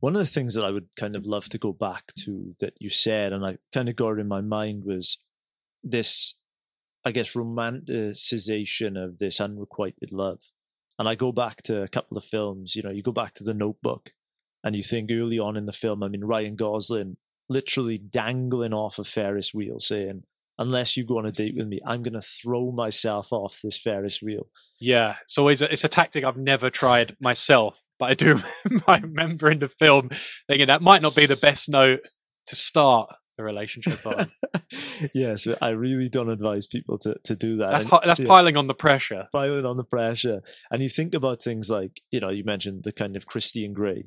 One 0.00 0.14
of 0.14 0.20
the 0.20 0.26
things 0.26 0.54
that 0.54 0.64
I 0.64 0.70
would 0.70 0.88
kind 0.96 1.14
of 1.14 1.26
love 1.26 1.48
to 1.50 1.58
go 1.58 1.72
back 1.72 2.12
to 2.24 2.54
that 2.60 2.74
you 2.80 2.88
said, 2.88 3.32
and 3.32 3.44
I 3.44 3.58
kind 3.72 3.88
of 3.88 3.96
got 3.96 4.18
in 4.18 4.28
my 4.28 4.40
mind, 4.40 4.84
was 4.84 5.18
this, 5.84 6.34
I 7.04 7.12
guess, 7.12 7.34
romanticization 7.34 9.02
of 9.02 9.18
this 9.18 9.40
unrequited 9.40 10.10
love. 10.10 10.40
And 10.98 11.08
I 11.08 11.14
go 11.14 11.32
back 11.32 11.62
to 11.62 11.82
a 11.82 11.88
couple 11.88 12.16
of 12.16 12.24
films, 12.24 12.74
you 12.74 12.82
know, 12.82 12.90
you 12.90 13.02
go 13.02 13.12
back 13.12 13.34
to 13.34 13.44
The 13.44 13.54
Notebook, 13.54 14.12
and 14.64 14.74
you 14.74 14.82
think 14.82 15.10
early 15.10 15.38
on 15.38 15.56
in 15.56 15.66
the 15.66 15.72
film, 15.72 16.02
I 16.02 16.08
mean, 16.08 16.24
Ryan 16.24 16.56
Gosling 16.56 17.16
literally 17.48 17.98
dangling 17.98 18.72
off 18.72 18.98
a 18.98 19.04
Ferris 19.04 19.52
wheel 19.52 19.80
saying, 19.80 20.22
unless 20.60 20.96
you 20.96 21.04
go 21.04 21.18
on 21.18 21.26
a 21.26 21.32
date 21.32 21.56
with 21.56 21.66
me, 21.66 21.80
I'm 21.84 22.02
going 22.02 22.14
to 22.14 22.20
throw 22.20 22.70
myself 22.70 23.32
off 23.32 23.60
this 23.64 23.78
Ferris 23.78 24.22
wheel. 24.22 24.46
Yeah, 24.78 25.16
it's 25.24 25.38
always 25.38 25.62
a, 25.62 25.72
it's 25.72 25.84
a 25.84 25.88
tactic 25.88 26.22
I've 26.22 26.36
never 26.36 26.70
tried 26.70 27.16
myself, 27.20 27.82
but 27.98 28.10
I 28.10 28.14
do 28.14 28.40
I 28.86 28.98
remember 28.98 29.50
in 29.50 29.58
the 29.58 29.68
film 29.68 30.10
thinking 30.46 30.68
that 30.68 30.82
might 30.82 31.02
not 31.02 31.16
be 31.16 31.26
the 31.26 31.36
best 31.36 31.68
note 31.68 32.00
to 32.46 32.56
start 32.56 33.10
a 33.38 33.42
relationship 33.42 34.06
on. 34.06 34.30
yes, 35.14 35.46
but 35.46 35.58
I 35.62 35.70
really 35.70 36.10
don't 36.10 36.28
advise 36.28 36.66
people 36.66 36.98
to, 36.98 37.16
to 37.24 37.34
do 37.34 37.56
that. 37.56 37.70
That's 37.72 37.84
And, 37.84 38.00
that's 38.04 38.20
yeah, 38.20 38.26
piling 38.26 38.56
on 38.58 38.66
the 38.66 38.74
pressure. 38.74 39.28
piling 39.32 39.64
on 39.64 39.76
the 39.76 39.84
pressure. 39.84 40.42
And 40.70 40.82
you 40.82 40.90
think 40.90 41.14
about 41.14 41.42
things 41.42 41.70
like, 41.70 42.02
you 42.10 42.20
know, 42.20 42.28
you 42.28 42.44
mentioned 42.44 42.84
the 42.84 42.92
kind 42.92 43.16
of 43.16 43.26
Christian 43.26 43.72
Grey. 43.72 44.04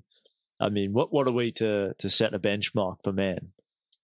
I 0.59 0.69
mean, 0.69 0.93
what 0.93 1.11
what 1.11 1.27
a 1.27 1.31
way 1.31 1.49
to 1.51 1.95
to 1.97 2.09
set 2.11 2.35
a 2.35 2.39
benchmark 2.39 2.97
for 3.03 3.11
men. 3.11 3.53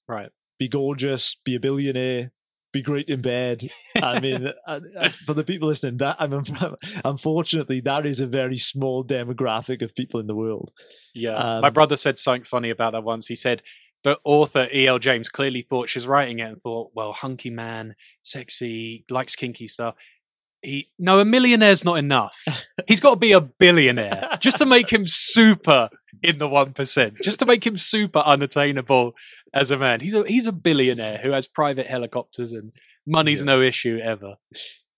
Right. 0.08 0.32
Be 0.58 0.68
gorgeous, 0.68 1.38
be 1.46 1.56
a 1.56 1.60
billionaire, 1.60 2.32
be 2.72 2.82
great 2.82 3.10
in 3.10 3.22
bed. 3.22 3.64
I 3.96 4.20
mean, 4.20 4.50
for 5.26 5.34
the 5.34 5.44
people 5.44 5.68
listening, 5.68 5.98
that 5.98 6.18
I'm 6.20 6.34
unfortunately 7.06 7.80
that 7.82 8.06
is 8.06 8.20
a 8.20 8.28
very 8.28 8.58
small 8.58 9.04
demographic 9.04 9.82
of 9.82 9.96
people 9.96 10.20
in 10.20 10.28
the 10.28 10.36
world. 10.36 10.72
Yeah. 11.14 11.34
My 11.62 11.68
Um, 11.68 11.74
brother 11.74 11.98
said 11.98 12.20
something 12.20 12.44
funny 12.44 12.70
about 12.70 12.92
that 12.94 13.04
once. 13.04 13.28
He 13.28 13.36
said 13.36 13.64
the 14.04 14.20
author 14.24 14.68
E.L. 14.74 15.00
James 15.00 15.28
clearly 15.30 15.62
thought 15.62 15.90
she's 15.90 16.08
writing 16.08 16.40
it 16.40 16.44
and 16.44 16.62
thought, 16.62 16.92
well, 16.94 17.12
hunky 17.12 17.50
man, 17.50 17.96
sexy, 18.22 19.04
likes 19.10 19.36
kinky 19.36 19.68
stuff. 19.68 19.96
He 20.62 20.90
no, 21.00 21.20
a 21.20 21.26
millionaire's 21.26 21.86
not 21.86 21.98
enough. 22.00 22.38
He's 22.88 23.00
got 23.00 23.12
to 23.12 23.20
be 23.20 23.32
a 23.32 23.42
billionaire 23.42 24.30
just 24.40 24.58
to 24.58 24.66
make 24.66 24.90
him 24.92 25.04
super 25.06 25.90
in 26.22 26.38
the 26.38 26.50
one 26.50 26.74
percent, 26.74 27.18
just 27.24 27.40
to 27.40 27.46
make 27.46 27.66
him 27.66 27.78
super 27.78 28.20
unattainable 28.20 29.14
as 29.54 29.72
a 29.72 29.78
man. 29.78 30.02
He's 30.02 30.14
a 30.14 30.24
he's 30.28 30.46
a 30.48 30.52
billionaire 30.52 31.20
who 31.20 31.32
has 31.32 31.48
private 31.48 31.88
helicopters 31.88 32.52
and 32.52 32.72
money's 33.08 33.40
Yeah. 33.40 33.46
no 33.46 33.62
issue 33.62 34.00
ever. 34.04 34.36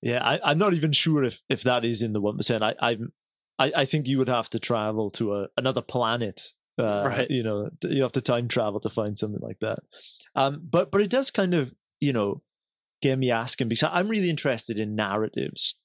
Yeah, 0.02 0.22
I, 0.24 0.40
I'm 0.44 0.58
not 0.58 0.74
even 0.74 0.92
sure 0.94 1.24
if, 1.24 1.42
if 1.48 1.62
that 1.62 1.86
is 1.86 2.02
in 2.02 2.12
the 2.12 2.22
one 2.22 2.38
percent. 2.38 2.64
I, 2.64 2.74
I'm, 2.80 3.12
I 3.60 3.72
I 3.76 3.86
think 3.86 4.08
you 4.08 4.18
would 4.18 4.30
have 4.30 4.50
to 4.52 4.60
travel 4.60 5.12
to 5.12 5.36
a, 5.36 5.48
another 5.58 5.82
planet. 5.84 6.42
Uh, 6.80 7.04
Right. 7.08 7.30
You 7.30 7.44
know, 7.44 7.70
you 7.84 8.02
have 8.02 8.14
to 8.14 8.22
time 8.22 8.48
travel 8.48 8.80
to 8.80 8.90
find 8.90 9.16
something 9.16 9.42
like 9.42 9.60
that. 9.60 9.80
Um, 10.36 10.62
but 10.68 10.90
but 10.90 11.02
it 11.02 11.12
does 11.12 11.30
kind 11.30 11.54
of 11.54 11.72
you 12.00 12.14
know 12.14 12.42
get 13.02 13.20
me 13.20 13.32
asking 13.32 13.68
because 13.68 13.90
I'm 13.92 14.08
really 14.08 14.30
interested 14.30 14.80
in 14.80 14.96
narratives, 14.96 15.76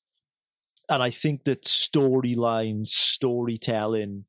and 0.89 1.03
I 1.03 1.11
think 1.11 1.45
that 1.45 1.64
storylines, 1.64 2.89
storytelling, 2.89 4.25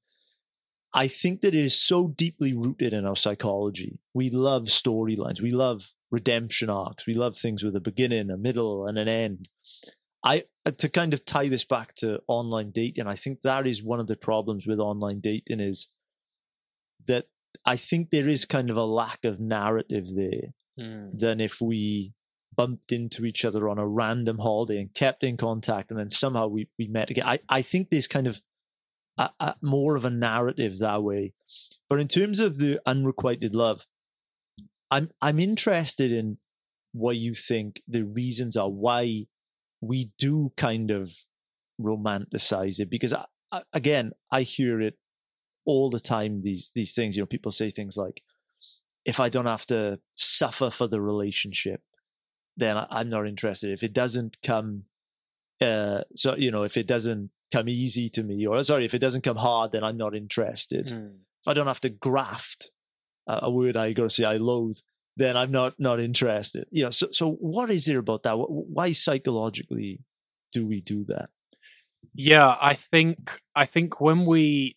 I 0.93 1.07
think 1.07 1.41
that 1.41 1.53
it 1.53 1.59
is 1.59 1.79
so 1.79 2.07
deeply 2.07 2.53
rooted 2.53 2.93
in 2.93 3.05
our 3.05 3.15
psychology. 3.15 3.99
We 4.13 4.29
love 4.29 4.63
storylines. 4.63 5.41
We 5.41 5.51
love 5.51 5.89
redemption 6.09 6.69
arcs. 6.69 7.05
We 7.05 7.13
love 7.13 7.35
things 7.35 7.63
with 7.63 7.75
a 7.75 7.81
beginning, 7.81 8.29
a 8.29 8.37
middle, 8.37 8.87
and 8.87 8.97
an 8.97 9.07
end. 9.07 9.49
I 10.23 10.45
uh, 10.65 10.71
to 10.71 10.89
kind 10.89 11.13
of 11.13 11.25
tie 11.25 11.47
this 11.47 11.65
back 11.65 11.93
to 11.95 12.21
online 12.27 12.71
dating. 12.71 13.07
I 13.07 13.15
think 13.15 13.41
that 13.43 13.67
is 13.67 13.83
one 13.83 13.99
of 13.99 14.07
the 14.07 14.15
problems 14.15 14.65
with 14.65 14.79
online 14.79 15.19
dating 15.19 15.59
is 15.59 15.87
that 17.07 17.27
I 17.65 17.75
think 17.75 18.09
there 18.09 18.27
is 18.27 18.45
kind 18.45 18.69
of 18.69 18.77
a 18.77 18.83
lack 18.83 19.23
of 19.23 19.39
narrative 19.39 20.05
there 20.15 20.53
Mm. 20.79 21.17
than 21.17 21.39
if 21.39 21.59
we 21.59 22.13
bumped 22.57 22.91
into 22.91 23.23
each 23.23 23.45
other 23.45 23.69
on 23.69 23.77
a 23.77 23.87
random 23.87 24.39
holiday 24.39 24.81
and 24.81 24.93
kept 24.93 25.23
in 25.23 25.37
contact 25.37 25.91
and 25.91 25.99
then 25.99 26.09
somehow 26.09 26.47
we, 26.47 26.67
we 26.77 26.87
met 26.87 27.09
again. 27.09 27.25
I, 27.25 27.39
I 27.47 27.61
think 27.61 27.89
there's 27.89 28.07
kind 28.07 28.27
of 28.27 28.41
a, 29.17 29.29
a, 29.39 29.55
more 29.61 29.95
of 29.95 30.03
a 30.03 30.09
narrative 30.09 30.79
that 30.79 31.03
way. 31.03 31.33
But 31.89 31.99
in 31.99 32.07
terms 32.07 32.39
of 32.39 32.57
the 32.57 32.81
unrequited 32.85 33.53
love, 33.53 33.85
I'm 34.89 35.11
I'm 35.21 35.39
interested 35.39 36.11
in 36.11 36.37
what 36.93 37.17
you 37.17 37.33
think 37.33 37.81
the 37.87 38.03
reasons 38.03 38.57
are 38.57 38.69
why 38.69 39.27
we 39.81 40.11
do 40.17 40.51
kind 40.57 40.91
of 40.91 41.13
romanticize 41.79 42.79
it 42.79 42.89
because 42.89 43.13
I, 43.13 43.25
I, 43.51 43.61
again 43.73 44.13
I 44.31 44.41
hear 44.41 44.81
it 44.81 44.97
all 45.65 45.89
the 45.89 45.99
time 45.99 46.41
these 46.41 46.71
these 46.73 46.95
things 46.95 47.15
you 47.15 47.21
know 47.21 47.27
people 47.27 47.51
say 47.51 47.69
things 47.69 47.97
like 47.97 48.23
if 49.05 49.19
I 49.19 49.29
don't 49.29 49.45
have 49.45 49.65
to 49.67 49.99
suffer 50.15 50.69
for 50.69 50.87
the 50.87 51.01
relationship 51.01 51.81
then 52.57 52.85
I'm 52.89 53.09
not 53.09 53.27
interested. 53.27 53.71
If 53.71 53.83
it 53.83 53.93
doesn't 53.93 54.41
come 54.41 54.83
uh 55.61 56.01
so 56.15 56.35
you 56.35 56.51
know 56.51 56.63
if 56.63 56.77
it 56.77 56.85
doesn't 56.85 57.31
come 57.51 57.69
easy 57.69 58.09
to 58.09 58.21
me 58.23 58.45
or 58.45 58.63
sorry 58.63 58.85
if 58.85 58.93
it 58.93 58.99
doesn't 58.99 59.23
come 59.23 59.37
hard 59.37 59.71
then 59.71 59.83
I'm 59.83 59.97
not 59.97 60.15
interested. 60.15 60.87
Mm. 60.87 61.15
if 61.41 61.47
I 61.47 61.53
don't 61.53 61.67
have 61.67 61.81
to 61.81 61.89
graft 61.89 62.69
a, 63.27 63.39
a 63.43 63.51
word 63.51 63.77
I 63.77 63.93
got 63.93 64.03
to 64.03 64.09
say 64.09 64.25
I 64.25 64.37
loathe 64.37 64.77
then 65.15 65.35
I'm 65.35 65.51
not 65.51 65.79
not 65.79 65.99
interested. 65.99 66.67
You 66.71 66.85
know 66.85 66.89
so 66.91 67.07
so 67.11 67.31
what 67.33 67.69
is 67.71 67.87
it 67.87 67.95
about 67.95 68.23
that? 68.23 68.35
Why 68.35 68.91
psychologically 68.91 69.99
do 70.51 70.65
we 70.65 70.81
do 70.81 71.05
that? 71.05 71.29
Yeah, 72.13 72.55
I 72.61 72.73
think 72.73 73.39
I 73.55 73.65
think 73.65 73.99
when 73.99 74.25
we 74.25 74.75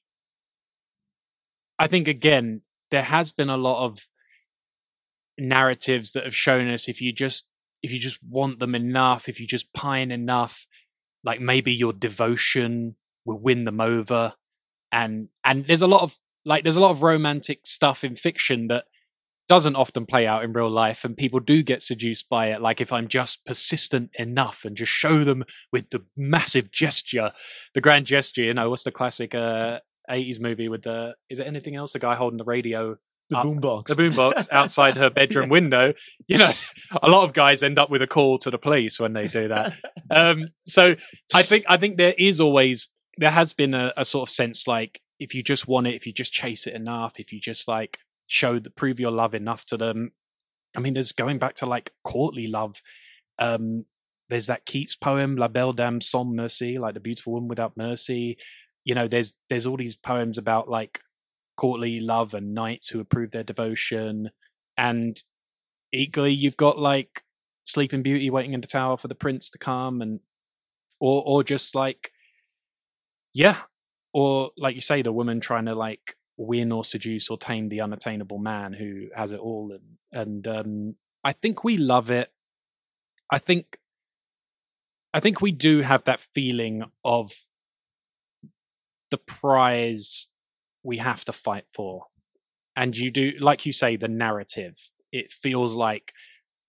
I 1.79 1.87
think 1.87 2.09
again 2.09 2.63
there 2.91 3.03
has 3.03 3.33
been 3.33 3.51
a 3.51 3.57
lot 3.57 3.85
of 3.85 4.09
narratives 5.39 6.13
that 6.13 6.25
have 6.25 6.37
shown 6.37 6.69
us 6.69 6.89
if 6.89 7.01
you 7.01 7.13
just 7.13 7.47
if 7.83 7.93
you 7.93 7.99
just 7.99 8.19
want 8.23 8.59
them 8.59 8.75
enough, 8.75 9.29
if 9.29 9.41
you 9.41 9.47
just 9.47 9.73
pine 9.73 10.11
enough, 10.11 10.67
like 11.25 11.41
maybe 11.41 11.73
your 11.73 11.93
devotion 11.93 12.97
will 13.25 13.39
win 13.39 13.65
them 13.65 13.81
over. 13.81 14.35
And 14.93 15.29
and 15.45 15.67
there's 15.67 15.83
a 15.83 15.87
lot 15.87 16.03
of 16.03 16.19
like 16.45 16.65
there's 16.65 16.77
a 16.77 16.81
lot 16.81 16.91
of 16.91 17.03
romantic 17.03 17.61
stuff 17.65 18.05
in 18.05 18.17
fiction 18.17 18.69
that 18.69 18.85
doesn't 19.49 19.75
often 19.75 20.07
play 20.07 20.29
out 20.29 20.45
in 20.45 20.53
real 20.53 20.71
life 20.71 21.05
and 21.05 21.17
people 21.17 21.41
do 21.41 21.61
get 21.61 21.83
seduced 21.83 22.29
by 22.29 22.53
it 22.53 22.61
like 22.61 22.81
if 22.81 22.93
i'm 22.93 23.09
just 23.09 23.45
persistent 23.45 24.09
enough 24.17 24.65
and 24.65 24.77
just 24.77 24.93
show 24.93 25.25
them 25.25 25.43
with 25.73 25.91
the 25.91 26.01
massive 26.17 26.71
gesture 26.71 27.33
the 27.75 27.81
grand 27.81 28.07
gesture 28.07 28.45
you 28.45 28.55
know 28.55 28.71
what's 28.71 28.85
the 28.85 28.93
classic 28.93 29.35
uh 29.35 29.81
80s 30.09 30.41
movie 30.41 30.69
with 30.69 30.85
the 30.85 31.15
is 31.29 31.41
it 31.41 31.49
anything 31.49 31.75
else 31.75 31.93
the 31.93 31.99
guy 31.99 32.15
holding 32.15 32.39
the 32.39 32.45
radio 32.45 32.97
the 33.31 33.39
Uh, 33.39 33.45
boombox. 33.45 33.87
the 33.87 33.95
boombox 33.95 34.49
outside 34.53 34.97
her 34.97 35.09
bedroom 35.11 35.49
window. 35.49 35.95
You 36.29 36.39
know 36.39 36.53
a 37.03 37.09
lot 37.09 37.25
of 37.25 37.33
guys 37.33 37.63
end 37.63 37.79
up 37.79 37.89
with 37.91 38.03
a 38.03 38.07
call 38.07 38.39
to 38.41 38.51
the 38.51 38.59
police 38.59 39.01
when 39.01 39.13
they 39.15 39.23
do 39.23 39.49
that. 39.49 39.73
Um 40.11 40.49
so 40.67 40.95
i 41.35 41.43
think 41.43 41.65
i 41.69 41.77
think 41.77 41.97
there 41.97 42.15
is 42.19 42.41
always 42.41 42.89
there 43.17 43.31
has 43.31 43.53
been 43.53 43.75
a, 43.75 43.93
a 43.97 44.05
sort 44.05 44.29
of 44.29 44.33
sense 44.33 44.67
like 44.69 45.01
if 45.19 45.35
you 45.35 45.43
just 45.43 45.67
want 45.69 45.87
it 45.87 45.95
if 45.95 46.07
you 46.07 46.13
just 46.13 46.33
chase 46.33 46.67
it 46.67 46.75
enough 46.75 47.19
if 47.19 47.33
you 47.33 47.41
just 47.41 47.69
like 47.69 47.99
show 48.27 48.59
the 48.59 48.71
prove 48.71 48.99
your 49.01 49.11
love 49.11 49.35
enough 49.35 49.65
to 49.67 49.77
them. 49.77 50.13
I 50.77 50.81
mean 50.81 50.95
there's 50.95 51.13
going 51.13 51.39
back 51.39 51.55
to 51.57 51.67
like 51.67 51.93
courtly 52.05 52.47
love. 52.47 52.81
Um 53.39 53.85
there's 54.29 54.47
that 54.47 54.65
keats 54.67 54.95
poem 54.97 55.37
la 55.37 55.49
belle 55.49 55.73
dame 55.73 56.01
sans 56.01 56.33
merci 56.35 56.79
like 56.79 56.95
the 56.95 57.01
beautiful 57.01 57.33
woman 57.33 57.49
without 57.49 57.77
mercy. 57.77 58.37
You 58.85 58.95
know 58.95 59.09
there's 59.09 59.33
there's 59.49 59.67
all 59.67 59.77
these 59.77 59.97
poems 59.97 60.39
about 60.39 60.69
like 60.69 61.01
courtly 61.61 62.01
love 62.01 62.33
and 62.33 62.55
knights 62.55 62.89
who 62.89 63.01
approve 63.01 63.33
their 63.33 63.43
devotion. 63.43 64.31
And 64.79 65.23
equally 65.93 66.33
you've 66.33 66.57
got 66.57 66.79
like 66.79 67.23
sleeping 67.67 68.03
beauty 68.03 68.31
waiting 68.31 68.55
in 68.55 68.63
the 68.63 68.67
tower 68.67 68.97
for 68.97 69.09
the 69.09 69.15
prince 69.15 69.51
to 69.51 69.59
come 69.59 70.01
and 70.01 70.21
or 71.01 71.23
or 71.27 71.45
just 71.45 71.75
like 71.75 72.13
yeah. 73.35 73.59
Or 74.15 74.51
like 74.57 74.75
you 74.75 74.81
say 74.81 75.03
the 75.03 75.13
woman 75.13 75.39
trying 75.41 75.67
to 75.67 75.75
like 75.75 76.17
win 76.39 76.73
or 76.73 76.83
seduce 76.83 77.29
or 77.29 77.37
tame 77.37 77.69
the 77.69 77.83
unattainable 77.83 78.39
man 78.39 78.73
who 78.73 79.09
has 79.15 79.33
it 79.33 79.41
all. 79.41 79.71
And 79.73 79.99
and 80.13 80.49
um 80.49 80.95
i 81.23 81.33
think 81.33 81.63
we 81.63 81.77
love 81.77 82.11
it. 82.11 82.33
I 83.31 83.39
think 83.39 83.79
i 85.13 85.21
think 85.21 85.43
we 85.43 85.53
do 85.53 85.83
have 85.83 86.05
that 86.05 86.21
feeling 86.35 86.85
of 87.05 87.33
the 89.11 89.19
prize 89.19 90.29
we 90.83 90.99
have 90.99 91.25
to 91.27 91.33
fight 91.33 91.65
for. 91.73 92.07
And 92.77 92.97
you 92.97 93.11
do 93.11 93.33
like 93.39 93.67
you 93.67 93.73
say 93.73 93.97
the 93.97 94.09
narrative. 94.09 94.77
It 95.13 95.33
feels 95.33 95.75
like 95.75 96.13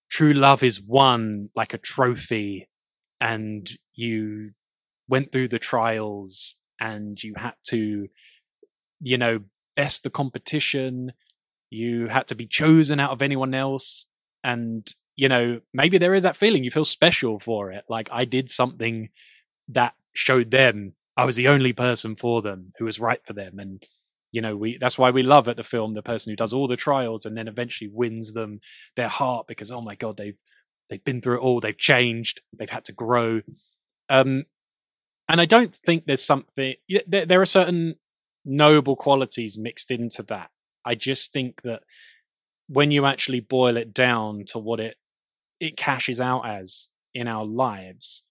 true 0.10 0.34
love 0.34 0.64
is 0.64 0.82
won 0.82 1.50
like 1.56 1.74
a 1.74 1.78
trophy 1.78 2.68
and 3.20 3.70
you 3.94 4.52
went 5.08 5.32
through 5.32 5.48
the 5.48 5.60
trials 5.60 6.56
and 6.80 7.22
you 7.24 7.34
had 7.38 7.54
to 7.68 8.08
you 9.00 9.18
know 9.18 9.40
best 9.76 10.04
the 10.04 10.10
competition. 10.10 11.14
You 11.70 12.08
had 12.08 12.28
to 12.28 12.36
be 12.36 12.48
chosen 12.48 13.00
out 13.00 13.12
of 13.12 13.22
anyone 13.22 13.54
else. 13.54 14.08
And 14.44 14.92
you 15.16 15.30
know 15.30 15.62
maybe 15.74 15.98
there 15.98 16.16
is 16.16 16.24
that 16.24 16.36
feeling. 16.36 16.64
You 16.64 16.72
feel 16.72 16.86
special 16.86 17.40
for 17.40 17.72
it. 17.72 17.86
Like 17.88 18.10
i 18.12 18.26
did 18.26 18.50
something 18.50 19.10
that 19.70 19.94
showed 20.14 20.52
them 20.52 20.94
i 21.16 21.24
was 21.24 21.38
the 21.38 21.48
only 21.48 21.72
person 21.72 22.16
for 22.16 22.42
them 22.42 22.74
who 22.78 22.86
was 22.86 23.00
right 23.00 23.24
for 23.26 23.34
them. 23.34 23.60
And 23.60 23.86
you 24.32 24.42
know 24.42 24.56
we 24.56 24.78
that's 24.80 24.98
why 24.98 25.12
we 25.12 25.24
love 25.24 25.48
at 25.48 25.58
the 25.58 25.64
film 25.64 25.94
the 25.94 26.02
person 26.02 26.32
who 26.32 26.36
does 26.36 26.54
all 26.54 26.68
the 26.68 26.78
trials 26.78 27.26
and 27.26 27.36
then 27.36 27.48
eventually 27.48 27.90
wins 27.92 28.34
them 28.34 28.60
their 28.96 29.08
heart 29.08 29.48
because 29.48 29.72
oh 29.72 29.82
my 29.82 29.96
god 29.96 30.18
they've 30.18 30.38
they've 30.90 31.04
been 31.04 31.22
through 31.22 31.38
it 31.38 31.42
all 31.42 31.60
they've 31.60 31.78
changed 31.78 32.42
they've 32.58 32.70
had 32.70 32.86
to 32.86 32.94
grow. 32.94 33.42
Um 34.10 34.46
and 35.30 35.40
i 35.40 35.46
don't 35.46 35.74
think 35.74 36.06
there's 36.06 36.24
something 36.24 36.76
there, 37.08 37.26
there 37.26 37.42
are 37.42 37.46
certain 37.46 37.96
noble 38.46 38.96
qualities 38.96 39.58
mixed 39.58 39.92
into 39.92 40.24
that. 40.24 40.50
I 40.84 40.96
just 40.96 41.32
think 41.32 41.62
that 41.62 41.84
when 42.68 42.92
you 42.92 43.06
actually 43.06 43.40
boil 43.40 43.78
it 43.78 43.94
down 43.94 44.46
to 44.48 44.60
what 44.60 44.80
it 44.80 44.98
it 45.60 45.78
cashes 45.78 46.20
out 46.20 46.48
as 46.48 46.88
in 47.14 47.28
our 47.28 47.46
lives 47.46 48.24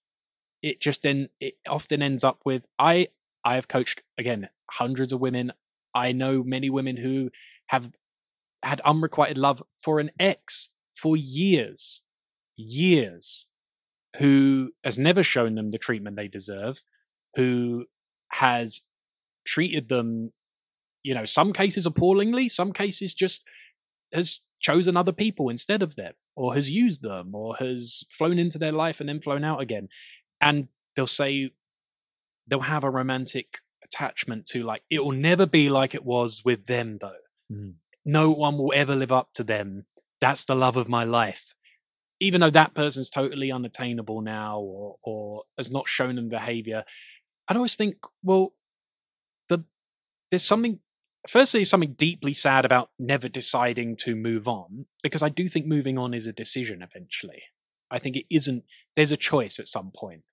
it 0.61 0.81
just 0.81 1.03
then 1.03 1.29
it 1.39 1.53
often 1.67 2.01
ends 2.01 2.23
up 2.23 2.41
with 2.43 2.65
i 2.79 3.07
i 3.45 3.55
have 3.55 3.67
coached 3.67 4.01
again 4.17 4.49
hundreds 4.71 5.13
of 5.13 5.21
women 5.21 5.51
i 5.93 6.11
know 6.11 6.43
many 6.43 6.69
women 6.69 6.97
who 6.97 7.29
have 7.67 7.91
had 8.63 8.81
unrequited 8.81 9.37
love 9.37 9.63
for 9.77 9.99
an 9.99 10.11
ex 10.19 10.69
for 10.95 11.17
years 11.17 12.01
years 12.55 13.47
who 14.17 14.71
has 14.83 14.97
never 14.97 15.23
shown 15.23 15.55
them 15.55 15.71
the 15.71 15.77
treatment 15.77 16.15
they 16.15 16.27
deserve 16.27 16.83
who 17.35 17.85
has 18.29 18.81
treated 19.45 19.89
them 19.89 20.31
you 21.03 21.13
know 21.13 21.25
some 21.25 21.53
cases 21.53 21.85
appallingly 21.85 22.47
some 22.47 22.71
cases 22.71 23.13
just 23.13 23.45
has 24.13 24.41
chosen 24.61 24.95
other 24.95 25.11
people 25.11 25.49
instead 25.49 25.81
of 25.81 25.95
them 25.95 26.13
or 26.35 26.53
has 26.53 26.69
used 26.69 27.01
them 27.01 27.35
or 27.35 27.55
has 27.57 28.05
flown 28.09 28.39
into 28.39 28.57
their 28.57 28.71
life 28.71 28.99
and 28.99 29.09
then 29.09 29.19
flown 29.19 29.43
out 29.43 29.61
again. 29.61 29.89
And 30.39 30.67
they'll 30.95 31.07
say 31.07 31.51
they'll 32.47 32.61
have 32.61 32.83
a 32.83 32.89
romantic 32.89 33.59
attachment 33.91 34.45
to 34.47 34.63
like 34.63 34.83
it 34.89 35.03
will 35.03 35.11
never 35.11 35.45
be 35.45 35.69
like 35.69 35.93
it 35.95 36.05
was 36.05 36.41
with 36.45 36.65
them 36.67 36.97
though. 36.99 37.23
Mm. 37.51 37.73
no 38.05 38.31
one 38.31 38.57
will 38.57 38.71
ever 38.73 38.95
live 38.95 39.11
up 39.11 39.29
to 39.33 39.43
them. 39.43 39.85
That's 40.21 40.45
the 40.45 40.55
love 40.55 40.77
of 40.77 40.87
my 40.87 41.03
life. 41.03 41.53
Even 42.19 42.39
though 42.41 42.51
that 42.51 42.73
person's 42.73 43.09
totally 43.09 43.51
unattainable 43.51 44.21
now 44.21 44.59
or 44.59 44.95
or 45.03 45.43
has 45.57 45.69
not 45.71 45.87
shown 45.87 46.15
them 46.15 46.29
behavior 46.29 46.83
i 47.47 47.53
always 47.53 47.75
think 47.75 47.95
well 48.23 48.53
the 49.49 49.63
there's 50.29 50.43
something 50.43 50.79
firstly 51.27 51.63
something 51.63 51.93
deeply 51.93 52.33
sad 52.33 52.63
about 52.65 52.89
never 52.97 53.27
deciding 53.27 53.95
to 53.95 54.15
move 54.15 54.47
on 54.47 54.85
because 55.03 55.23
i 55.23 55.29
do 55.29 55.49
think 55.49 55.65
moving 55.65 55.97
on 55.97 56.13
is 56.13 56.27
a 56.27 56.33
decision 56.33 56.81
eventually. 56.81 57.41
I 57.93 57.99
think 57.99 58.15
it 58.15 58.25
isn't 58.29 58.63
there's 58.95 59.11
a 59.11 59.17
choice 59.17 59.59
at 59.59 59.67
some 59.67 59.91
point 59.93 60.23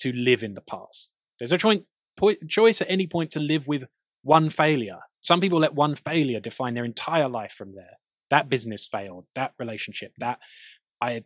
to 0.00 0.12
live 0.12 0.42
in 0.44 0.54
the 0.54 0.60
past. 0.60 1.10
There's 1.38 1.52
a 1.52 1.58
choi- 1.58 1.84
po- 2.20 2.46
choice 2.48 2.80
at 2.80 2.90
any 2.90 3.06
point 3.06 3.30
to 3.32 3.40
live 3.40 3.66
with 3.66 3.84
one 4.22 4.50
failure 4.50 4.98
some 5.22 5.40
people 5.40 5.58
let 5.58 5.74
one 5.74 5.94
failure 5.94 6.40
define 6.40 6.74
their 6.74 6.84
entire 6.84 7.28
life 7.28 7.52
from 7.52 7.74
there 7.74 7.98
that 8.30 8.48
business 8.48 8.86
failed 8.86 9.26
that 9.34 9.52
relationship 9.58 10.12
that 10.18 10.38
i 11.00 11.22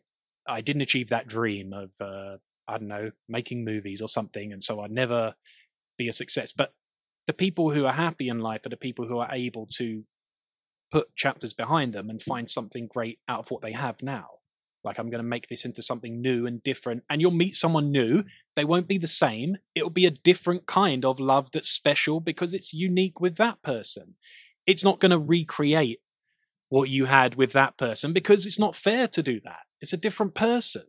i 0.49 0.61
didn't 0.61 0.83
achieve 0.83 1.09
that 1.09 1.27
dream 1.27 1.73
of 1.73 1.91
uh 2.01 2.37
i 2.69 2.79
don't 2.79 2.89
know 2.89 3.11
making 3.29 3.65
movies 3.65 4.01
or 4.01 4.09
something 4.09 4.53
and 4.53 4.63
so 4.63 4.81
i'd 4.81 4.91
never 4.91 5.35
be 5.99 6.09
a 6.09 6.13
success 6.13 6.53
but 6.53 6.73
the 7.27 7.33
people 7.33 7.71
who 7.71 7.87
are 7.87 7.93
happy 7.93 8.29
in 8.29 8.39
life 8.39 8.67
are 8.67 8.71
the 8.71 8.77
people 8.77 9.07
who 9.07 9.19
are 9.19 9.33
able 9.33 9.67
to 9.67 10.05
put 10.95 11.15
chapters 11.17 11.55
behind 11.55 11.93
them 11.93 12.11
and 12.11 12.23
find 12.23 12.49
something 12.49 12.87
great 12.87 13.19
out 13.29 13.41
of 13.41 13.51
what 13.51 13.63
they 13.63 13.73
have 13.73 14.03
now. 14.03 14.27
Like, 14.85 14.99
I'm 14.99 15.11
going 15.11 15.23
to 15.23 15.29
make 15.29 15.49
this 15.49 15.65
into 15.65 15.83
something 15.83 16.21
new 16.21 16.47
and 16.47 16.63
different. 16.63 17.03
And 17.09 17.21
you'll 17.21 17.31
meet 17.31 17.57
someone 17.57 17.91
new. 17.91 18.23
They 18.57 18.65
won't 18.65 18.89
be 18.89 18.99
the 18.99 19.07
same. 19.07 19.59
It'll 19.75 19.91
be 19.91 20.07
a 20.07 20.11
different 20.11 20.67
kind 20.67 21.05
of 21.05 21.19
love 21.19 21.51
that's 21.51 21.69
special 21.69 22.21
because 22.21 22.55
it's 22.55 22.73
unique 22.73 23.21
with 23.21 23.37
that 23.37 23.63
person. 23.63 24.15
It's 24.67 24.85
not 24.85 25.01
going 25.01 25.11
to 25.11 25.19
recreate 25.19 26.01
what 26.69 26.89
you 26.89 27.07
had 27.07 27.35
with 27.35 27.53
that 27.53 27.77
person 27.77 28.13
because 28.13 28.47
it's 28.47 28.59
not 28.59 28.77
fair 28.77 29.09
to 29.09 29.23
do 29.23 29.41
that. 29.45 29.61
It's 29.81 29.93
a 29.93 29.99
different 29.99 30.35
person, 30.35 30.85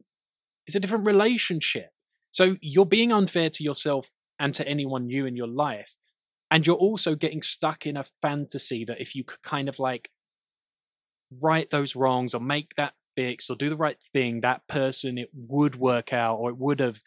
it's 0.67 0.75
a 0.75 0.79
different 0.79 1.05
relationship. 1.05 1.89
So 2.31 2.57
you're 2.61 2.85
being 2.85 3.11
unfair 3.11 3.49
to 3.49 3.63
yourself 3.63 4.13
and 4.39 4.53
to 4.55 4.67
anyone 4.67 5.07
new 5.07 5.25
in 5.25 5.35
your 5.35 5.47
life. 5.47 5.95
And 6.51 6.65
you're 6.67 6.75
also 6.75 7.15
getting 7.15 7.41
stuck 7.41 7.85
in 7.85 7.97
a 7.97 8.05
fantasy 8.21 8.85
that 8.85 9.01
if 9.01 9.15
you 9.15 9.23
could 9.23 9.41
kind 9.41 9.69
of 9.69 9.79
like 9.79 10.09
right 11.41 11.69
those 11.69 11.95
wrongs 11.95 12.33
or 12.33 12.41
make 12.41 12.75
that 12.75 12.93
fix 13.15 13.49
or 13.49 13.55
do 13.55 13.69
the 13.69 13.77
right 13.77 13.97
thing, 14.13 14.41
that 14.41 14.67
person, 14.67 15.17
it 15.17 15.29
would 15.33 15.75
work 15.75 16.13
out 16.13 16.35
or 16.37 16.49
it 16.49 16.57
would 16.57 16.79
have. 16.79 17.01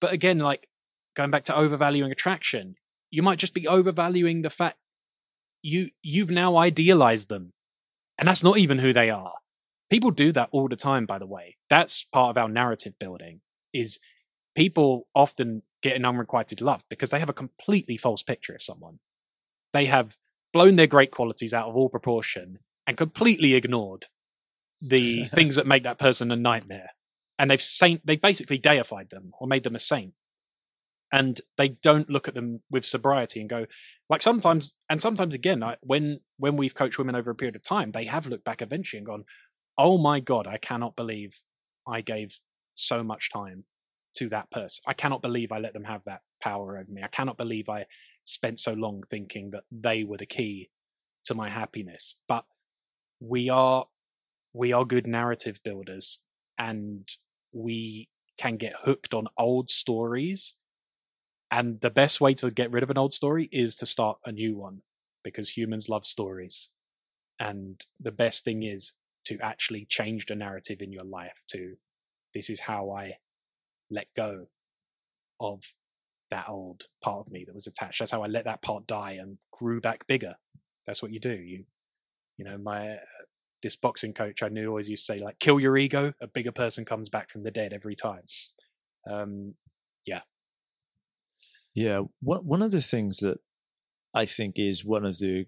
But 0.00 0.12
again, 0.12 0.38
like 0.38 0.68
going 1.14 1.30
back 1.30 1.44
to 1.44 1.56
overvaluing 1.56 2.12
attraction, 2.12 2.76
you 3.10 3.22
might 3.22 3.38
just 3.38 3.54
be 3.54 3.68
overvaluing 3.68 4.42
the 4.42 4.50
fact 4.50 4.78
you 5.62 5.90
you've 6.02 6.30
now 6.30 6.56
idealized 6.56 7.28
them. 7.28 7.52
And 8.18 8.28
that's 8.28 8.44
not 8.44 8.58
even 8.58 8.78
who 8.78 8.92
they 8.92 9.10
are. 9.10 9.34
People 9.90 10.10
do 10.10 10.32
that 10.32 10.48
all 10.52 10.68
the 10.68 10.76
time 10.76 11.06
by 11.06 11.18
the 11.18 11.26
way. 11.26 11.56
That's 11.70 12.04
part 12.12 12.30
of 12.30 12.38
our 12.38 12.48
narrative 12.48 12.94
building 12.98 13.40
is 13.72 13.98
people 14.54 15.06
often 15.14 15.62
get 15.82 15.96
an 15.96 16.04
unrequited 16.04 16.60
love 16.60 16.84
because 16.88 17.10
they 17.10 17.18
have 17.18 17.28
a 17.28 17.34
completely 17.34 17.96
false 17.96 18.22
picture 18.22 18.54
of 18.54 18.62
someone. 18.62 18.98
They 19.72 19.86
have 19.86 20.16
blown 20.52 20.76
their 20.76 20.86
great 20.86 21.10
qualities 21.10 21.52
out 21.52 21.68
of 21.68 21.76
all 21.76 21.88
proportion 21.88 22.58
and 22.86 22.96
completely 22.96 23.54
ignored 23.54 24.06
the 24.80 25.24
things 25.34 25.56
that 25.56 25.66
make 25.66 25.82
that 25.82 25.98
person 25.98 26.30
a 26.30 26.36
nightmare 26.36 26.90
and 27.38 27.50
they've 27.50 27.62
saint 27.62 28.06
they 28.06 28.16
basically 28.16 28.58
deified 28.58 29.10
them 29.10 29.32
or 29.40 29.46
made 29.46 29.64
them 29.64 29.74
a 29.74 29.80
saint. 29.80 30.14
And 31.12 31.40
they 31.56 31.68
don't 31.68 32.10
look 32.10 32.26
at 32.26 32.34
them 32.34 32.62
with 32.70 32.84
sobriety 32.84 33.40
and 33.40 33.48
go 33.48 33.66
like 34.08 34.22
sometimes 34.22 34.76
and 34.90 35.00
sometimes 35.00 35.34
again 35.34 35.62
I, 35.62 35.76
when 35.80 36.20
when 36.38 36.56
we've 36.56 36.74
coached 36.74 36.98
women 36.98 37.14
over 37.14 37.30
a 37.30 37.34
period 37.34 37.56
of 37.56 37.62
time 37.62 37.92
they 37.92 38.06
have 38.06 38.26
looked 38.26 38.44
back 38.44 38.62
eventually 38.62 38.98
and 38.98 39.06
gone 39.06 39.24
oh 39.78 39.96
my 39.96 40.18
god 40.20 40.46
i 40.46 40.58
cannot 40.58 40.96
believe 40.96 41.40
i 41.86 42.00
gave 42.00 42.38
so 42.74 43.02
much 43.04 43.30
time 43.32 43.64
to 44.16 44.28
that 44.28 44.50
person. 44.50 44.82
I 44.86 44.94
cannot 44.94 45.22
believe 45.22 45.52
i 45.52 45.58
let 45.58 45.72
them 45.72 45.84
have 45.84 46.02
that 46.06 46.20
power 46.40 46.78
over 46.78 46.90
me. 46.90 47.02
I 47.02 47.08
cannot 47.08 47.36
believe 47.36 47.68
i 47.68 47.86
spent 48.24 48.58
so 48.58 48.72
long 48.72 49.02
thinking 49.10 49.50
that 49.50 49.64
they 49.70 50.04
were 50.04 50.16
the 50.16 50.26
key 50.26 50.70
to 51.26 51.34
my 51.34 51.50
happiness. 51.50 52.16
But 52.28 52.44
we 53.20 53.48
are 53.48 53.86
we 54.52 54.72
are 54.72 54.84
good 54.84 55.06
narrative 55.06 55.60
builders 55.64 56.20
and 56.58 57.08
we 57.54 58.08
can 58.36 58.56
get 58.56 58.74
hooked 58.84 59.14
on 59.14 59.28
old 59.38 59.70
stories 59.70 60.56
and 61.54 61.80
the 61.80 61.90
best 61.90 62.20
way 62.20 62.34
to 62.34 62.50
get 62.50 62.72
rid 62.72 62.82
of 62.82 62.90
an 62.90 62.98
old 62.98 63.12
story 63.12 63.48
is 63.52 63.76
to 63.76 63.86
start 63.86 64.18
a 64.26 64.32
new 64.32 64.56
one 64.56 64.82
because 65.22 65.56
humans 65.56 65.88
love 65.88 66.04
stories. 66.04 66.70
And 67.38 67.80
the 68.00 68.10
best 68.10 68.44
thing 68.44 68.64
is 68.64 68.92
to 69.26 69.38
actually 69.40 69.86
change 69.88 70.26
the 70.26 70.34
narrative 70.34 70.80
in 70.80 70.92
your 70.92 71.04
life 71.04 71.40
to 71.52 71.76
this 72.34 72.50
is 72.50 72.58
how 72.58 72.90
I 72.90 73.18
let 73.88 74.08
go 74.16 74.46
of 75.38 75.62
that 76.32 76.46
old 76.48 76.86
part 77.02 77.26
of 77.26 77.32
me 77.32 77.44
that 77.44 77.54
was 77.54 77.68
attached. 77.68 78.00
That's 78.00 78.10
how 78.10 78.24
I 78.24 78.26
let 78.26 78.46
that 78.46 78.62
part 78.62 78.88
die 78.88 79.18
and 79.20 79.38
grew 79.52 79.80
back 79.80 80.08
bigger. 80.08 80.34
That's 80.88 81.02
what 81.02 81.12
you 81.12 81.20
do. 81.20 81.34
You, 81.34 81.64
you 82.36 82.44
know, 82.44 82.58
my 82.58 82.96
this 83.64 83.74
boxing 83.76 84.12
coach 84.12 84.44
I 84.44 84.48
knew 84.48 84.68
always 84.68 84.88
used 84.88 85.06
to 85.06 85.14
say 85.14 85.18
like, 85.18 85.40
kill 85.40 85.58
your 85.58 85.76
ego. 85.76 86.12
A 86.20 86.28
bigger 86.28 86.52
person 86.52 86.84
comes 86.84 87.08
back 87.08 87.30
from 87.30 87.42
the 87.42 87.50
dead 87.50 87.72
every 87.72 87.96
time. 87.96 88.22
Um, 89.10 89.54
yeah, 90.06 90.20
yeah, 91.74 92.02
one 92.20 92.46
one 92.46 92.62
of 92.62 92.70
the 92.70 92.80
things 92.80 93.18
that 93.18 93.38
I 94.14 94.26
think 94.26 94.58
is 94.58 94.84
one 94.84 95.04
of 95.04 95.18
the 95.18 95.46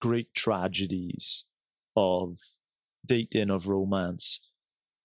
great 0.00 0.32
tragedies 0.34 1.44
of 1.94 2.38
dating 3.04 3.50
of 3.50 3.68
romance 3.68 4.40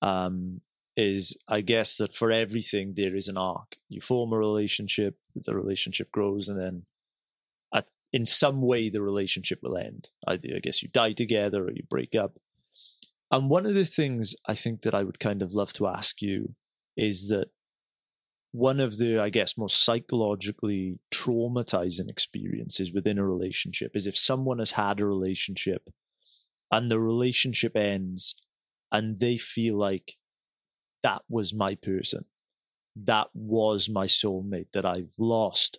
um, 0.02 0.62
is, 0.96 1.38
I 1.48 1.62
guess, 1.62 1.98
that 1.98 2.16
for 2.16 2.32
everything 2.32 2.94
there 2.96 3.16
is 3.16 3.28
an 3.28 3.38
arc. 3.38 3.76
You 3.90 4.00
form 4.00 4.32
a 4.32 4.38
relationship, 4.38 5.18
the 5.36 5.54
relationship 5.54 6.12
grows, 6.12 6.48
and 6.48 6.60
then 6.60 6.84
in 8.18 8.26
some 8.26 8.64
way 8.64 8.90
the 8.90 9.04
relationship 9.04 9.60
will 9.62 9.78
end. 9.78 10.10
Either 10.26 10.50
I 10.56 10.60
guess 10.60 10.82
you 10.82 10.90
die 10.90 11.14
together 11.14 11.66
or 11.66 11.72
you 11.72 11.84
break 11.88 12.16
up. 12.16 12.40
And 13.30 13.48
one 13.48 13.68
of 13.68 13.76
the 13.76 13.86
things 13.86 14.36
I 14.48 14.56
think 14.56 14.82
that 14.82 14.96
I 14.96 15.04
would 15.04 15.20
kind 15.20 15.44
of 15.44 15.54
love 15.54 15.72
to 15.74 15.86
ask 15.86 16.20
you 16.20 16.56
is 16.96 17.30
that 17.30 17.50
one 18.54 18.80
of 18.80 18.98
the, 18.98 19.20
I 19.20 19.30
guess, 19.30 19.56
most 19.56 19.86
psychologically 19.86 20.98
traumatizing 21.14 22.10
experiences 22.10 22.92
within 22.92 23.20
a 23.20 23.28
relationship 23.28 23.96
is 23.96 24.08
if 24.08 24.18
someone 24.18 24.58
has 24.58 24.72
had 24.72 25.00
a 25.00 25.06
relationship 25.06 25.88
and 26.72 26.90
the 26.90 27.00
relationship 27.00 27.78
ends 27.78 28.34
and 28.92 29.20
they 29.20 29.38
feel 29.38 29.78
like 29.78 30.14
that 31.04 31.22
was 31.30 31.54
my 31.54 31.76
person, 31.76 32.26
that 32.96 33.28
was 33.36 33.88
my 33.88 34.08
soulmate 34.08 34.72
that 34.72 34.88
I've 34.88 35.14
lost, 35.20 35.78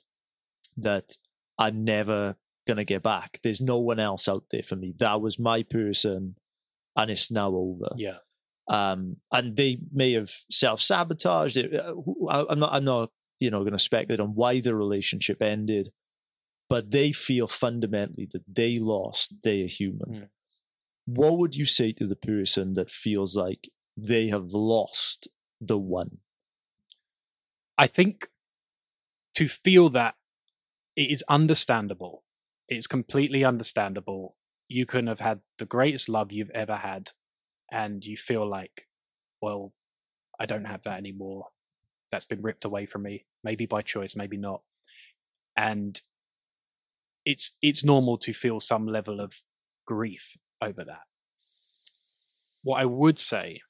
that 0.76 1.16
I'm 1.58 1.84
never 1.84 2.36
going 2.66 2.76
to 2.76 2.84
get 2.84 3.02
back. 3.02 3.40
There's 3.42 3.60
no 3.60 3.78
one 3.78 3.98
else 3.98 4.28
out 4.28 4.44
there 4.50 4.62
for 4.62 4.76
me. 4.76 4.94
That 4.98 5.20
was 5.20 5.38
my 5.38 5.62
person 5.62 6.36
and 6.96 7.10
it's 7.10 7.30
now 7.30 7.50
over. 7.54 7.90
Yeah 7.96 8.18
um, 8.68 9.16
and 9.32 9.56
they 9.56 9.80
may 9.92 10.12
have 10.12 10.30
self 10.50 10.80
sabotaged 10.80 11.56
it. 11.56 11.74
Uh, 11.74 11.94
I'm 12.48 12.58
not. 12.58 12.72
I'm 12.72 12.84
not. 12.84 13.10
You 13.40 13.50
know, 13.50 13.60
going 13.60 13.72
to 13.72 13.78
speculate 13.78 14.20
on 14.20 14.34
why 14.34 14.60
the 14.60 14.74
relationship 14.74 15.40
ended, 15.40 15.90
but 16.68 16.90
they 16.90 17.12
feel 17.12 17.46
fundamentally 17.46 18.28
that 18.32 18.42
they 18.52 18.80
lost. 18.80 19.32
They 19.44 19.62
are 19.62 19.68
human. 19.68 20.10
Mm. 20.10 20.28
What 21.06 21.38
would 21.38 21.54
you 21.54 21.64
say 21.64 21.92
to 21.92 22.06
the 22.06 22.16
person 22.16 22.74
that 22.74 22.90
feels 22.90 23.36
like 23.36 23.68
they 23.96 24.26
have 24.26 24.52
lost 24.52 25.28
the 25.60 25.78
one? 25.78 26.18
I 27.78 27.86
think 27.86 28.28
to 29.36 29.46
feel 29.46 29.88
that 29.90 30.16
it 30.98 31.12
is 31.12 31.24
understandable. 31.28 32.24
It's 32.68 32.88
completely 32.88 33.44
understandable. 33.44 34.36
You 34.66 34.84
can 34.84 35.06
have 35.06 35.20
had 35.20 35.40
the 35.56 35.64
greatest 35.64 36.08
love 36.08 36.32
you've 36.32 36.50
ever 36.50 36.74
had 36.74 37.12
and 37.70 38.04
you 38.04 38.16
feel 38.16 38.44
like, 38.46 38.88
well, 39.40 39.72
I 40.40 40.46
don't 40.46 40.64
have 40.64 40.82
that 40.82 40.98
anymore. 40.98 41.46
That's 42.10 42.24
been 42.24 42.42
ripped 42.42 42.64
away 42.64 42.84
from 42.84 43.04
me, 43.04 43.26
maybe 43.44 43.64
by 43.64 43.82
choice, 43.82 44.16
maybe 44.16 44.36
not. 44.36 44.62
And 45.56 46.02
it's 47.24 47.56
it's 47.62 47.84
normal 47.84 48.18
to 48.18 48.32
feel 48.32 48.58
some 48.58 48.88
level 48.88 49.20
of 49.20 49.40
grief 49.86 50.36
over 50.60 50.82
that. 50.82 51.02
What 52.64 52.80
I 52.80 52.86
would 52.86 53.20
say 53.20 53.60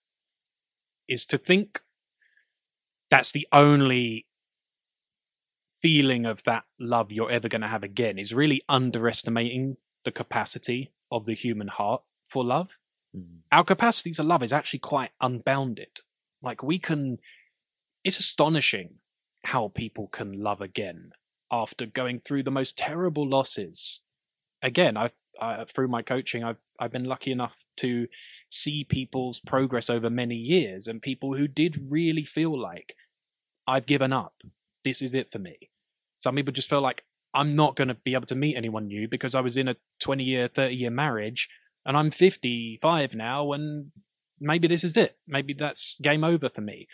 is 1.06 1.26
to 1.26 1.36
think 1.36 1.82
that's 3.10 3.32
the 3.32 3.46
only 3.52 4.27
feeling 5.80 6.26
of 6.26 6.42
that 6.44 6.64
love 6.78 7.12
you're 7.12 7.30
ever 7.30 7.48
going 7.48 7.62
to 7.62 7.68
have 7.68 7.82
again 7.82 8.18
is 8.18 8.34
really 8.34 8.60
underestimating 8.68 9.76
the 10.04 10.12
capacity 10.12 10.92
of 11.10 11.24
the 11.24 11.34
human 11.34 11.68
heart 11.68 12.02
for 12.28 12.44
love. 12.44 12.76
Mm. 13.16 13.38
Our 13.52 13.64
capacity 13.64 14.12
to 14.12 14.22
love 14.22 14.42
is 14.42 14.52
actually 14.52 14.80
quite 14.80 15.10
unbounded. 15.20 16.00
Like 16.42 16.62
we 16.62 16.78
can, 16.78 17.18
it's 18.04 18.18
astonishing 18.18 18.96
how 19.44 19.68
people 19.68 20.08
can 20.08 20.42
love 20.42 20.60
again 20.60 21.12
after 21.50 21.86
going 21.86 22.20
through 22.20 22.42
the 22.42 22.50
most 22.50 22.76
terrible 22.76 23.28
losses. 23.28 24.00
Again, 24.62 24.96
I've 24.96 25.12
uh, 25.40 25.64
through 25.64 25.88
my 25.88 26.02
coaching, 26.02 26.42
I've 26.42 26.58
I've 26.80 26.92
been 26.92 27.04
lucky 27.04 27.32
enough 27.32 27.64
to 27.78 28.08
see 28.48 28.84
people's 28.84 29.40
progress 29.40 29.90
over 29.90 30.10
many 30.10 30.34
years, 30.34 30.86
and 30.86 31.00
people 31.00 31.36
who 31.36 31.48
did 31.48 31.90
really 31.90 32.24
feel 32.24 32.58
like 32.58 32.94
I've 33.66 33.86
given 33.86 34.12
up. 34.12 34.34
This 34.84 35.02
is 35.02 35.14
it 35.14 35.30
for 35.30 35.38
me. 35.38 35.70
Some 36.18 36.34
people 36.34 36.52
just 36.52 36.70
feel 36.70 36.80
like 36.80 37.04
I'm 37.34 37.54
not 37.54 37.76
going 37.76 37.88
to 37.88 37.94
be 37.94 38.14
able 38.14 38.26
to 38.26 38.34
meet 38.34 38.56
anyone 38.56 38.86
new 38.86 39.08
because 39.08 39.34
I 39.34 39.40
was 39.40 39.56
in 39.56 39.68
a 39.68 39.76
20 40.00 40.24
year, 40.24 40.48
30 40.48 40.74
year 40.74 40.90
marriage 40.90 41.48
and 41.88 41.96
I'm 41.96 42.10
55 42.10 43.14
now, 43.14 43.52
and 43.52 43.92
maybe 44.38 44.68
this 44.68 44.84
is 44.84 44.96
it. 44.96 45.16
Maybe 45.26 45.54
that's 45.54 45.98
game 46.02 46.22
over 46.22 46.50
for 46.50 46.60
me. 46.60 46.86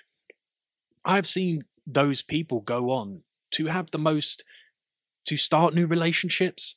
I've 1.05 1.26
seen 1.26 1.64
those 1.85 2.22
people 2.22 2.61
go 2.61 2.91
on 2.91 3.22
to 3.53 3.66
have 3.66 3.91
the 3.91 3.99
most, 3.99 4.45
to 5.26 5.37
start 5.37 5.74
new 5.74 5.87
relationships, 5.87 6.76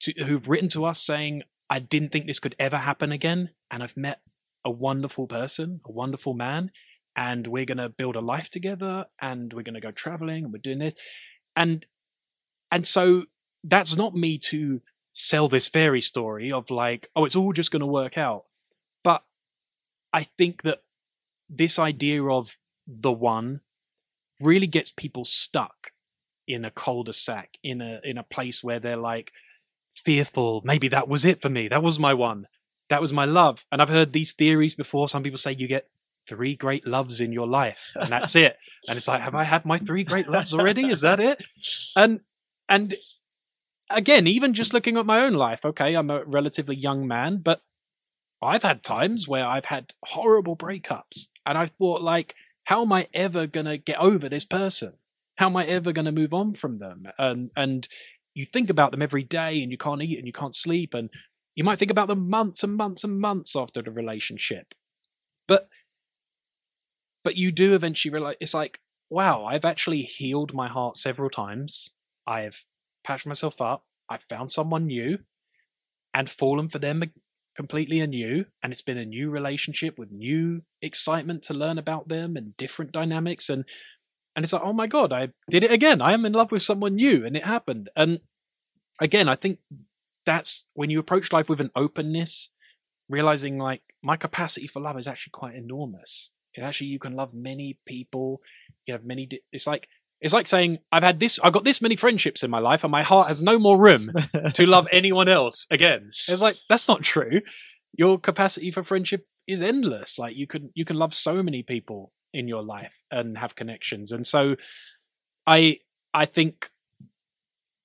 to, 0.00 0.14
who've 0.24 0.48
written 0.48 0.68
to 0.70 0.86
us 0.86 1.00
saying, 1.00 1.42
I 1.68 1.78
didn't 1.78 2.10
think 2.10 2.26
this 2.26 2.40
could 2.40 2.56
ever 2.58 2.78
happen 2.78 3.12
again. 3.12 3.50
And 3.70 3.82
I've 3.82 3.98
met 3.98 4.22
a 4.64 4.70
wonderful 4.70 5.26
person, 5.26 5.80
a 5.84 5.92
wonderful 5.92 6.32
man, 6.32 6.70
and 7.18 7.48
we're 7.48 7.64
going 7.64 7.78
to 7.78 7.88
build 7.88 8.14
a 8.14 8.20
life 8.20 8.48
together 8.48 9.06
and 9.20 9.52
we're 9.52 9.64
going 9.64 9.74
to 9.74 9.80
go 9.80 9.90
traveling 9.90 10.44
and 10.44 10.52
we're 10.52 10.60
doing 10.60 10.78
this. 10.78 10.94
And 11.56 11.84
and 12.70 12.86
so 12.86 13.24
that's 13.64 13.96
not 13.96 14.14
me 14.14 14.38
to 14.38 14.80
sell 15.14 15.48
this 15.48 15.66
fairy 15.66 16.00
story 16.00 16.52
of 16.52 16.70
like, 16.70 17.10
oh, 17.16 17.24
it's 17.24 17.34
all 17.34 17.52
just 17.52 17.72
going 17.72 17.80
to 17.80 17.86
work 17.86 18.16
out. 18.16 18.44
But 19.02 19.24
I 20.12 20.28
think 20.38 20.62
that 20.62 20.82
this 21.50 21.76
idea 21.76 22.22
of 22.22 22.56
the 22.86 23.10
one 23.10 23.62
really 24.40 24.68
gets 24.68 24.92
people 24.92 25.24
stuck 25.24 25.90
in 26.46 26.64
a 26.64 26.70
cul-de-sac 26.70 27.58
in 27.64 27.80
a 27.80 28.00
in 28.04 28.16
a 28.16 28.22
place 28.22 28.62
where 28.62 28.78
they're 28.78 28.96
like 28.96 29.32
fearful 29.92 30.62
maybe 30.64 30.86
that 30.88 31.08
was 31.08 31.24
it 31.24 31.42
for 31.42 31.48
me 31.48 31.68
that 31.68 31.82
was 31.82 31.98
my 31.98 32.14
one 32.14 32.46
that 32.88 33.02
was 33.02 33.12
my 33.12 33.24
love 33.24 33.66
and 33.70 33.82
i've 33.82 33.88
heard 33.88 34.12
these 34.12 34.32
theories 34.32 34.74
before 34.74 35.08
some 35.08 35.22
people 35.22 35.36
say 35.36 35.52
you 35.52 35.66
get 35.66 35.88
three 36.28 36.54
great 36.54 36.86
loves 36.86 37.20
in 37.20 37.32
your 37.32 37.46
life 37.46 37.92
and 37.94 38.10
that's 38.10 38.36
it. 38.36 38.56
And 38.88 38.96
it's 38.96 39.08
like 39.08 39.22
have 39.22 39.34
i 39.34 39.42
had 39.42 39.66
my 39.66 39.78
three 39.78 40.04
great 40.04 40.28
loves 40.28 40.54
already? 40.54 40.86
Is 40.88 41.00
that 41.00 41.18
it? 41.18 41.42
And 41.96 42.20
and 42.68 42.94
again 43.90 44.26
even 44.28 44.54
just 44.54 44.72
looking 44.72 44.96
at 44.96 45.06
my 45.06 45.20
own 45.20 45.32
life 45.32 45.64
okay 45.64 45.94
i'm 45.94 46.10
a 46.10 46.22
relatively 46.24 46.76
young 46.76 47.08
man 47.08 47.38
but 47.38 47.62
i've 48.42 48.62
had 48.62 48.82
times 48.82 49.26
where 49.26 49.46
i've 49.46 49.64
had 49.64 49.94
horrible 50.04 50.54
breakups 50.54 51.28
and 51.46 51.56
i 51.56 51.64
thought 51.64 52.02
like 52.02 52.34
how 52.68 52.82
am 52.82 52.92
i 52.92 53.08
ever 53.14 53.46
going 53.46 53.64
to 53.64 53.78
get 53.78 53.98
over 53.98 54.28
this 54.28 54.44
person? 54.44 54.92
How 55.36 55.46
am 55.46 55.56
i 55.56 55.64
ever 55.64 55.90
going 55.90 56.04
to 56.04 56.12
move 56.12 56.34
on 56.34 56.52
from 56.52 56.78
them? 56.78 57.06
And 57.16 57.50
and 57.56 57.88
you 58.34 58.44
think 58.44 58.68
about 58.68 58.90
them 58.90 59.00
every 59.00 59.22
day 59.22 59.62
and 59.62 59.72
you 59.72 59.78
can't 59.78 60.02
eat 60.02 60.18
and 60.18 60.26
you 60.26 60.34
can't 60.34 60.54
sleep 60.54 60.92
and 60.92 61.08
you 61.54 61.64
might 61.64 61.78
think 61.78 61.90
about 61.90 62.08
them 62.08 62.28
months 62.28 62.62
and 62.62 62.76
months 62.76 63.04
and 63.04 63.18
months 63.18 63.56
after 63.56 63.80
the 63.80 63.90
relationship. 63.90 64.74
But 65.46 65.70
but 67.24 67.36
you 67.36 67.52
do 67.52 67.74
eventually 67.74 68.12
realize 68.12 68.36
it's 68.40 68.54
like 68.54 68.80
wow 69.10 69.44
i've 69.44 69.64
actually 69.64 70.02
healed 70.02 70.54
my 70.54 70.68
heart 70.68 70.96
several 70.96 71.30
times. 71.30 71.90
I've 72.26 72.66
patched 73.04 73.26
myself 73.26 73.60
up. 73.60 73.84
I've 74.10 74.22
found 74.28 74.50
someone 74.50 74.86
new 74.86 75.20
and 76.12 76.28
fallen 76.28 76.68
for 76.68 76.78
them 76.78 77.02
completely 77.56 78.00
anew. 78.00 78.44
And 78.62 78.72
it's 78.72 78.82
been 78.82 78.98
a 78.98 79.04
new 79.04 79.30
relationship 79.30 79.98
with 79.98 80.12
new 80.12 80.62
excitement 80.82 81.42
to 81.44 81.54
learn 81.54 81.78
about 81.78 82.08
them 82.08 82.36
and 82.36 82.56
different 82.56 82.92
dynamics. 82.92 83.48
And 83.48 83.64
and 84.36 84.44
it's 84.44 84.52
like 84.52 84.62
oh 84.62 84.72
my 84.72 84.86
god 84.86 85.12
i 85.12 85.30
did 85.50 85.64
it 85.64 85.72
again. 85.72 86.00
I 86.02 86.12
am 86.12 86.26
in 86.26 86.32
love 86.32 86.52
with 86.52 86.62
someone 86.62 86.96
new 86.96 87.24
and 87.24 87.36
it 87.36 87.44
happened. 87.44 87.88
And 87.96 88.20
again 89.00 89.28
i 89.28 89.36
think 89.36 89.58
that's 90.26 90.64
when 90.74 90.90
you 90.90 90.98
approach 90.98 91.32
life 91.32 91.48
with 91.48 91.60
an 91.60 91.70
openness 91.74 92.50
realizing 93.08 93.58
like 93.58 93.82
my 94.02 94.16
capacity 94.16 94.66
for 94.66 94.80
love 94.80 94.98
is 94.98 95.08
actually 95.08 95.30
quite 95.30 95.54
enormous 95.54 96.30
it 96.54 96.62
actually 96.62 96.88
you 96.88 96.98
can 96.98 97.14
love 97.14 97.34
many 97.34 97.78
people 97.86 98.40
you 98.86 98.92
have 98.92 99.04
many 99.04 99.26
di- 99.26 99.42
it's 99.52 99.66
like 99.66 99.88
it's 100.20 100.34
like 100.34 100.46
saying 100.46 100.78
i've 100.90 101.02
had 101.02 101.20
this 101.20 101.38
i've 101.42 101.52
got 101.52 101.64
this 101.64 101.80
many 101.80 101.96
friendships 101.96 102.42
in 102.42 102.50
my 102.50 102.58
life 102.58 102.84
and 102.84 102.90
my 102.90 103.02
heart 103.02 103.28
has 103.28 103.42
no 103.42 103.58
more 103.58 103.78
room 103.78 104.10
to 104.54 104.66
love 104.66 104.86
anyone 104.92 105.28
else 105.28 105.66
again. 105.70 106.10
It's 106.10 106.40
like 106.40 106.56
that's 106.68 106.88
not 106.88 107.02
true. 107.02 107.40
Your 107.96 108.18
capacity 108.18 108.70
for 108.70 108.82
friendship 108.82 109.26
is 109.46 109.62
endless. 109.62 110.18
Like 110.18 110.36
you 110.36 110.46
can 110.46 110.70
you 110.74 110.84
can 110.84 110.96
love 110.96 111.14
so 111.14 111.42
many 111.42 111.62
people 111.62 112.12
in 112.32 112.48
your 112.48 112.62
life 112.62 112.98
and 113.10 113.38
have 113.38 113.54
connections. 113.54 114.12
And 114.12 114.26
so 114.26 114.56
i 115.46 115.78
i 116.12 116.26
think 116.26 116.70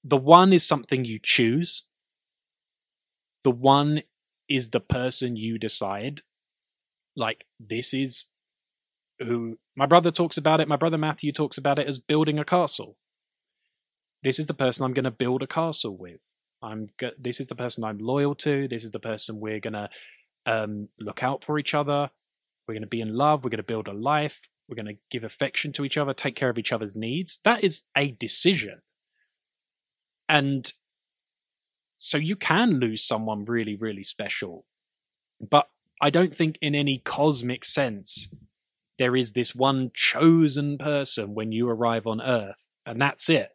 the 0.03 0.17
one 0.17 0.51
is 0.51 0.65
something 0.65 1.05
you 1.05 1.19
choose. 1.21 1.85
The 3.43 3.51
one 3.51 4.03
is 4.49 4.69
the 4.69 4.81
person 4.81 5.35
you 5.35 5.57
decide 5.57 6.21
like 7.15 7.45
this 7.59 7.93
is 7.93 8.25
who 9.19 9.57
my 9.75 9.85
brother 9.85 10.11
talks 10.11 10.37
about 10.37 10.59
it 10.59 10.67
my 10.67 10.75
brother 10.75 10.97
matthew 10.97 11.31
talks 11.31 11.57
about 11.57 11.79
it 11.79 11.87
as 11.87 11.99
building 11.99 12.39
a 12.39 12.45
castle. 12.45 12.97
This 14.23 14.39
is 14.39 14.45
the 14.45 14.53
person 14.53 14.85
i'm 14.85 14.93
going 14.93 15.03
to 15.03 15.11
build 15.11 15.43
a 15.43 15.47
castle 15.47 15.97
with. 15.97 16.19
I'm 16.61 16.89
go- 16.97 17.11
this 17.19 17.39
is 17.39 17.49
the 17.49 17.55
person 17.55 17.83
i'm 17.83 17.99
loyal 17.99 18.35
to. 18.35 18.67
This 18.67 18.83
is 18.83 18.91
the 18.91 18.99
person 18.99 19.39
we're 19.39 19.59
going 19.59 19.73
to 19.73 19.89
um, 20.45 20.89
look 20.99 21.23
out 21.23 21.43
for 21.43 21.57
each 21.57 21.73
other. 21.73 22.09
We're 22.67 22.73
going 22.73 22.81
to 22.83 22.87
be 22.87 23.01
in 23.01 23.13
love. 23.13 23.43
We're 23.43 23.49
going 23.49 23.57
to 23.57 23.63
build 23.63 23.87
a 23.87 23.93
life. 23.93 24.41
We're 24.67 24.75
going 24.75 24.95
to 24.95 25.01
give 25.11 25.23
affection 25.23 25.73
to 25.73 25.85
each 25.85 25.97
other 25.97 26.13
take 26.13 26.35
care 26.35 26.49
of 26.49 26.57
each 26.57 26.71
other's 26.71 26.95
needs. 26.95 27.39
That 27.43 27.63
is 27.63 27.83
a 27.97 28.11
decision. 28.11 28.81
And 30.29 30.71
so 31.97 32.17
you 32.17 32.35
can 32.35 32.79
lose 32.79 33.03
someone 33.03 33.45
really 33.45 33.75
really 33.75 34.03
special. 34.03 34.65
But 35.39 35.67
i 36.01 36.09
don't 36.09 36.35
think 36.35 36.57
in 36.61 36.75
any 36.75 36.97
cosmic 36.97 37.63
sense 37.63 38.27
there 38.99 39.15
is 39.15 39.31
this 39.31 39.55
one 39.55 39.91
chosen 39.93 40.77
person 40.77 41.33
when 41.33 41.51
you 41.51 41.69
arrive 41.69 42.07
on 42.07 42.21
earth 42.21 42.69
and 42.85 43.01
that's 43.01 43.29
it. 43.29 43.49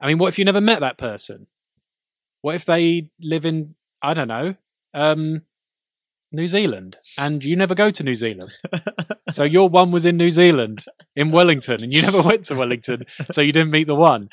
I 0.00 0.06
mean 0.06 0.18
what 0.18 0.28
if 0.28 0.38
you 0.38 0.44
never 0.44 0.60
met 0.60 0.80
that 0.80 0.98
person? 0.98 1.46
What 2.42 2.54
if 2.54 2.64
they 2.64 3.10
live 3.20 3.44
in 3.44 3.74
i 4.00 4.14
don't 4.14 4.28
know 4.28 4.54
um 4.94 5.42
new 6.30 6.46
zealand 6.46 6.96
and 7.18 7.42
you 7.42 7.56
never 7.56 7.74
go 7.74 7.90
to 7.90 8.02
new 8.02 8.14
zealand? 8.14 8.52
So 9.30 9.44
your 9.44 9.68
one 9.68 9.90
was 9.90 10.06
in 10.06 10.16
new 10.16 10.30
zealand 10.30 10.86
in 11.14 11.30
wellington 11.30 11.82
and 11.84 11.92
you 11.92 12.00
never 12.00 12.22
went 12.22 12.46
to 12.46 12.54
wellington 12.54 13.04
so 13.30 13.42
you 13.42 13.52
didn't 13.52 13.70
meet 13.70 13.86
the 13.86 13.94
one. 13.94 14.30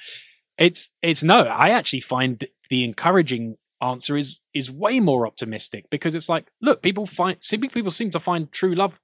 It's 0.58 0.90
it's 1.02 1.22
no 1.22 1.42
i 1.42 1.70
actually 1.70 2.00
find 2.00 2.46
the 2.70 2.84
encouraging 2.86 3.58
answer 3.82 4.16
is 4.18 4.40
is 4.54 4.72
way 4.72 5.00
more 5.00 5.28
optimistic 5.28 5.90
because 5.90 6.16
it's 6.16 6.30
like 6.30 6.48
look 6.62 6.82
people 6.82 7.06
find 7.06 7.38
people 7.72 7.92
seem 7.92 8.10
to 8.12 8.20
find 8.20 8.52
true 8.52 8.74
love 8.74 9.00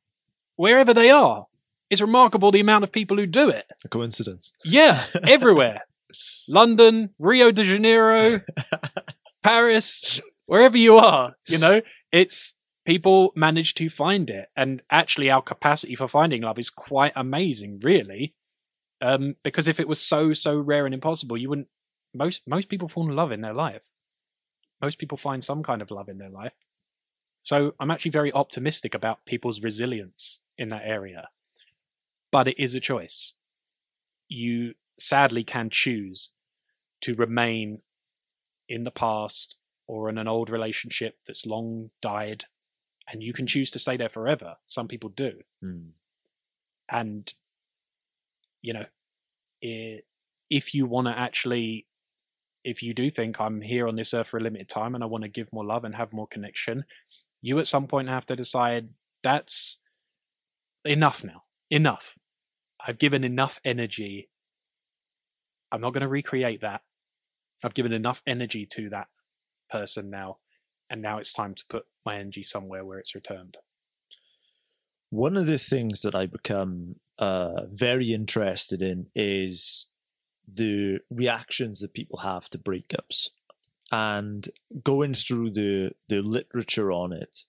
wherever 0.62 0.94
they 0.94 1.10
are 1.10 1.48
it's 1.92 2.02
remarkable 2.02 2.52
the 2.52 2.62
amount 2.62 2.86
of 2.86 2.92
people 2.92 3.18
who 3.18 3.28
do 3.28 3.50
it. 3.50 3.66
A 3.84 3.90
coincidence. 3.90 4.54
yeah 4.64 5.04
everywhere. 5.28 5.82
London 6.48 7.10
rio 7.20 7.52
de 7.52 7.64
janeiro 7.64 8.40
paris 9.44 10.22
wherever 10.46 10.78
you 10.78 10.96
are 10.96 11.36
you 11.48 11.58
know 11.58 11.82
it's 12.12 12.56
people 12.86 13.32
manage 13.36 13.76
to 13.76 13.90
find 13.90 14.30
it. 14.30 14.48
And 14.56 14.82
actually 14.90 15.30
our 15.30 15.42
capacity 15.42 15.96
for 15.96 16.08
finding 16.08 16.42
love 16.42 16.58
is 16.58 16.70
quite 16.70 17.14
amazing 17.16 17.80
really. 17.84 18.34
Um, 19.02 19.36
because 19.44 19.68
if 19.68 19.80
it 19.80 19.88
was 19.88 20.00
so 20.00 20.34
so 20.34 20.58
rare 20.58 20.86
and 20.86 20.94
impossible 20.94 21.38
you 21.38 21.50
wouldn't 21.50 21.68
most 22.14 22.44
most 22.48 22.70
people 22.70 22.88
fall 22.88 23.10
in 23.10 23.16
love 23.16 23.32
in 23.32 23.42
their 23.42 23.54
life. 23.54 23.88
Most 24.82 24.98
people 24.98 25.18
find 25.18 25.44
some 25.44 25.62
kind 25.62 25.82
of 25.82 25.92
love 25.92 26.10
in 26.10 26.18
their 26.18 26.30
life 26.30 26.54
so 27.42 27.74
i'm 27.80 27.92
actually 27.92 28.12
very 28.12 28.32
optimistic 28.34 28.94
about 28.94 29.26
people's 29.26 29.62
resilience 29.62 30.40
in 30.58 30.70
that 30.70 30.84
area. 30.86 31.30
But 32.32 32.48
it 32.48 32.60
is 32.62 32.76
a 32.76 32.80
choice. 32.80 33.34
You 34.30 34.76
sadly 35.00 35.44
can 35.44 35.70
choose 35.70 36.30
to 37.02 37.16
remain 37.16 37.82
in 38.70 38.84
the 38.84 38.92
past 38.92 39.58
or 39.88 40.08
in 40.08 40.18
an 40.18 40.28
old 40.28 40.50
relationship 40.50 41.18
that's 41.28 41.46
long 41.46 41.90
died 42.02 42.46
and 43.12 43.22
you 43.22 43.34
can 43.34 43.48
choose 43.48 43.72
to 43.72 43.80
stay 43.80 43.98
there 43.98 44.08
forever. 44.08 44.56
Some 44.68 44.88
people 44.88 45.10
do. 45.10 45.34
Hmm. 45.62 45.90
and 46.90 47.34
you 48.62 48.74
know 48.74 48.86
i 49.64 50.00
if 50.50 50.74
you 50.74 50.86
want 50.86 51.08
to 51.08 51.18
actually 51.18 51.88
if 52.64 52.84
you 52.84 52.94
do 52.94 53.10
think 53.10 53.40
i'm 53.40 53.62
here 53.62 53.88
on 53.88 53.96
this 53.96 54.14
earth 54.14 54.28
for 54.28 54.38
a 54.38 54.42
limited 54.42 54.70
time 54.70 54.94
and 54.96 55.04
i 55.04 55.08
want 55.08 55.24
to 55.24 55.30
give 55.30 55.52
more 55.52 55.66
love 55.66 55.84
and 55.86 55.96
have 55.96 56.14
more 56.14 56.28
connection 56.28 56.84
you 57.42 57.60
at 57.60 57.68
some 57.68 57.88
point 57.88 58.10
have 58.10 58.26
to 58.28 58.36
decide 58.36 58.90
that's 59.24 59.78
enough 60.86 61.24
now. 61.24 61.44
Enough. 61.70 62.16
I've 62.86 62.98
given 62.98 63.24
enough 63.24 63.60
energy. 63.64 64.30
I'm 65.72 65.82
not 65.82 65.94
going 65.94 66.02
to 66.02 66.08
recreate 66.08 66.62
that. 66.62 66.82
I've 67.64 67.74
given 67.74 67.94
enough 67.94 68.22
energy 68.26 68.66
to 68.74 68.90
that 68.90 69.08
person 69.70 70.10
now 70.10 70.38
and 70.92 71.02
now 71.02 71.18
it's 71.18 71.32
time 71.34 71.56
to 71.56 71.64
put 71.70 71.86
my 72.06 72.20
energy 72.20 72.44
somewhere 72.44 72.84
where 72.84 73.00
it's 73.00 73.16
returned. 73.16 73.58
One 75.10 75.38
of 75.38 75.46
the 75.46 75.58
things 75.58 76.02
that 76.02 76.14
I 76.14 76.26
become 76.26 76.98
uh, 77.18 77.64
very 77.72 78.14
interested 78.14 78.82
in 78.82 79.08
is 79.16 79.88
the 80.46 81.00
reactions 81.10 81.80
that 81.80 81.94
people 81.94 82.20
have 82.20 82.50
to 82.50 82.58
breakups, 82.58 83.30
and 83.92 84.48
going 84.84 85.14
through 85.14 85.52
the 85.52 85.92
the 86.08 86.22
literature 86.22 86.92
on 86.92 87.12
it, 87.14 87.44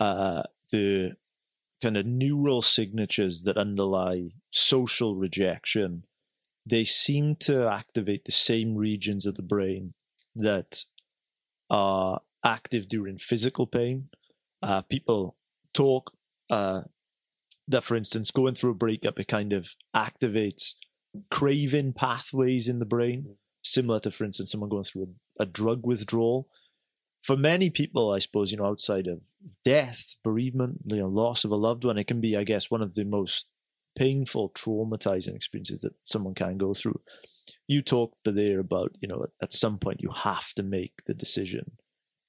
uh, 0.00 0.42
the 0.70 1.16
kind 1.82 1.96
of 1.96 2.06
neural 2.06 2.62
signatures 2.62 3.42
that 3.42 3.56
underlie 3.56 4.28
social 4.50 5.16
rejection, 5.16 6.04
they 6.64 6.84
seem 6.84 7.34
to 7.34 7.68
activate 7.68 8.24
the 8.24 8.32
same 8.32 8.76
regions 8.76 9.26
of 9.26 9.34
the 9.34 9.42
brain 9.42 9.92
that 10.36 10.84
are 11.68 12.20
active 12.44 12.88
during 12.88 13.18
physical 13.18 13.66
pain. 13.66 14.08
Uh, 14.62 14.82
people 14.82 15.36
talk 15.74 16.12
uh, 16.50 16.82
that, 17.66 17.82
for 17.82 17.96
instance, 17.96 18.30
going 18.30 18.54
through 18.54 18.70
a 18.70 18.74
breakup, 18.74 19.18
it 19.18 19.26
kind 19.26 19.52
of 19.52 19.74
activates 19.94 20.74
craving 21.30 21.92
pathways 21.92 22.68
in 22.68 22.78
the 22.78 22.86
brain, 22.86 23.36
similar 23.62 23.98
to, 24.00 24.10
for 24.10 24.24
instance, 24.24 24.52
someone 24.52 24.70
going 24.70 24.84
through 24.84 25.08
a, 25.42 25.46
drug 25.46 25.86
withdrawal. 25.86 26.48
For 27.20 27.36
many 27.36 27.70
people, 27.70 28.10
I 28.10 28.18
suppose, 28.18 28.50
you 28.50 28.58
know, 28.58 28.66
outside 28.66 29.06
of 29.06 29.20
death, 29.64 30.16
bereavement, 30.24 30.80
you 30.86 30.96
know, 30.96 31.08
loss 31.08 31.44
of 31.44 31.50
a 31.50 31.56
loved 31.56 31.84
one, 31.84 31.98
it 31.98 32.06
can 32.06 32.20
be, 32.20 32.36
I 32.36 32.44
guess, 32.44 32.70
one 32.70 32.82
of 32.82 32.94
the 32.94 33.04
most 33.04 33.48
painful, 33.96 34.50
traumatizing 34.50 35.34
experiences 35.34 35.82
that 35.82 35.94
someone 36.02 36.34
can 36.34 36.56
go 36.56 36.72
through. 36.74 37.00
you 37.66 37.82
talked 37.82 38.16
there 38.24 38.60
about 38.60 38.92
you 39.00 39.08
know 39.08 39.26
at, 39.40 39.52
some 39.52 39.78
point 39.78 40.02
you 40.02 40.10
have 40.10 40.52
to 40.54 40.62
make 40.62 41.04
the 41.04 41.14
decision. 41.14 41.72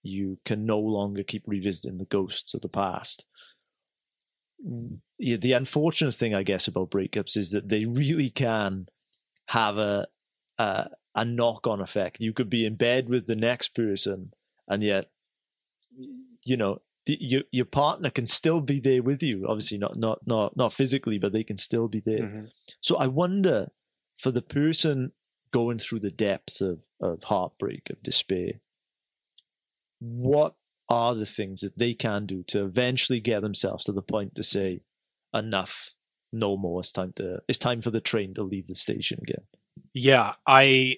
You 0.02 0.40
can 0.44 0.66
no 0.66 0.80
longer 0.80 1.24
keep 1.24 1.44
revisiting 1.48 1.98
the 1.98 2.06
ghosts 2.06 2.54
of 2.54 2.62
the 2.62 2.70
past. 2.70 3.26
Mm, 4.68 5.00
yeah, 5.18 5.38
the 5.38 5.54
unfortunate 5.54 6.14
thing, 6.14 6.36
I 6.36 6.44
guess, 6.44 6.68
about 6.68 6.92
breakups 6.92 7.38
is 7.38 7.52
that 7.52 7.70
they 7.70 7.86
really 7.86 8.30
can 8.30 8.88
have 9.48 9.78
a 9.78 10.08
a, 10.58 10.90
a 11.16 11.26
knock 11.26 11.68
on 11.68 11.82
effect. 11.82 12.22
You 12.22 12.34
could 12.34 12.50
be 12.50 12.66
in 12.66 12.76
bed 12.76 13.10
with 13.10 13.28
the 13.28 13.36
next 13.36 13.76
person, 13.76 14.34
and 14.68 14.84
yet, 14.84 15.10
you 16.46 16.58
know, 16.58 16.82
the, 17.06 17.18
your 17.20 17.44
your 17.52 17.66
partner 17.66 18.10
can 18.10 18.28
still 18.28 18.62
be 18.62 18.80
there 18.80 19.04
with 19.04 19.22
you. 19.22 19.46
Obviously, 19.48 19.78
not 19.78 19.98
not 19.98 20.26
not 20.26 20.56
not 20.56 20.74
physically, 20.74 21.20
but 21.20 21.34
they 21.34 21.44
can 21.44 21.58
still 21.58 21.88
be 21.88 22.00
there. 22.00 22.24
Mhm. 22.24 22.52
So 22.82 22.98
I 22.98 23.08
wonder 23.08 23.72
for 24.18 24.32
the 24.32 24.42
person 24.42 25.12
going 25.52 25.78
through 25.80 26.00
the 26.00 26.12
depths 26.12 26.62
of 26.62 26.88
of 27.02 27.24
heartbreak, 27.24 27.90
of 27.90 28.02
despair, 28.02 28.62
what 30.00 30.56
are 30.90 31.16
the 31.16 31.26
things 31.26 31.62
that 31.62 31.78
they 31.78 31.94
can 31.94 32.26
do 32.26 32.44
to 32.44 32.64
eventually 32.66 33.20
get 33.20 33.42
themselves 33.42 33.84
to 33.86 33.92
the 33.92 34.02
point 34.02 34.36
to 34.36 34.44
say, 34.44 34.82
enough, 35.34 35.96
no 36.32 36.58
more. 36.58 36.82
It's 36.82 36.92
time 36.92 37.14
to 37.16 37.42
it's 37.48 37.60
time 37.60 37.82
for 37.82 37.92
the 37.92 38.02
train 38.02 38.34
to 38.34 38.44
leave 38.44 38.68
the 38.68 38.76
station 38.76 39.20
again. 39.22 39.46
Yeah, 39.94 40.34
I 40.46 40.98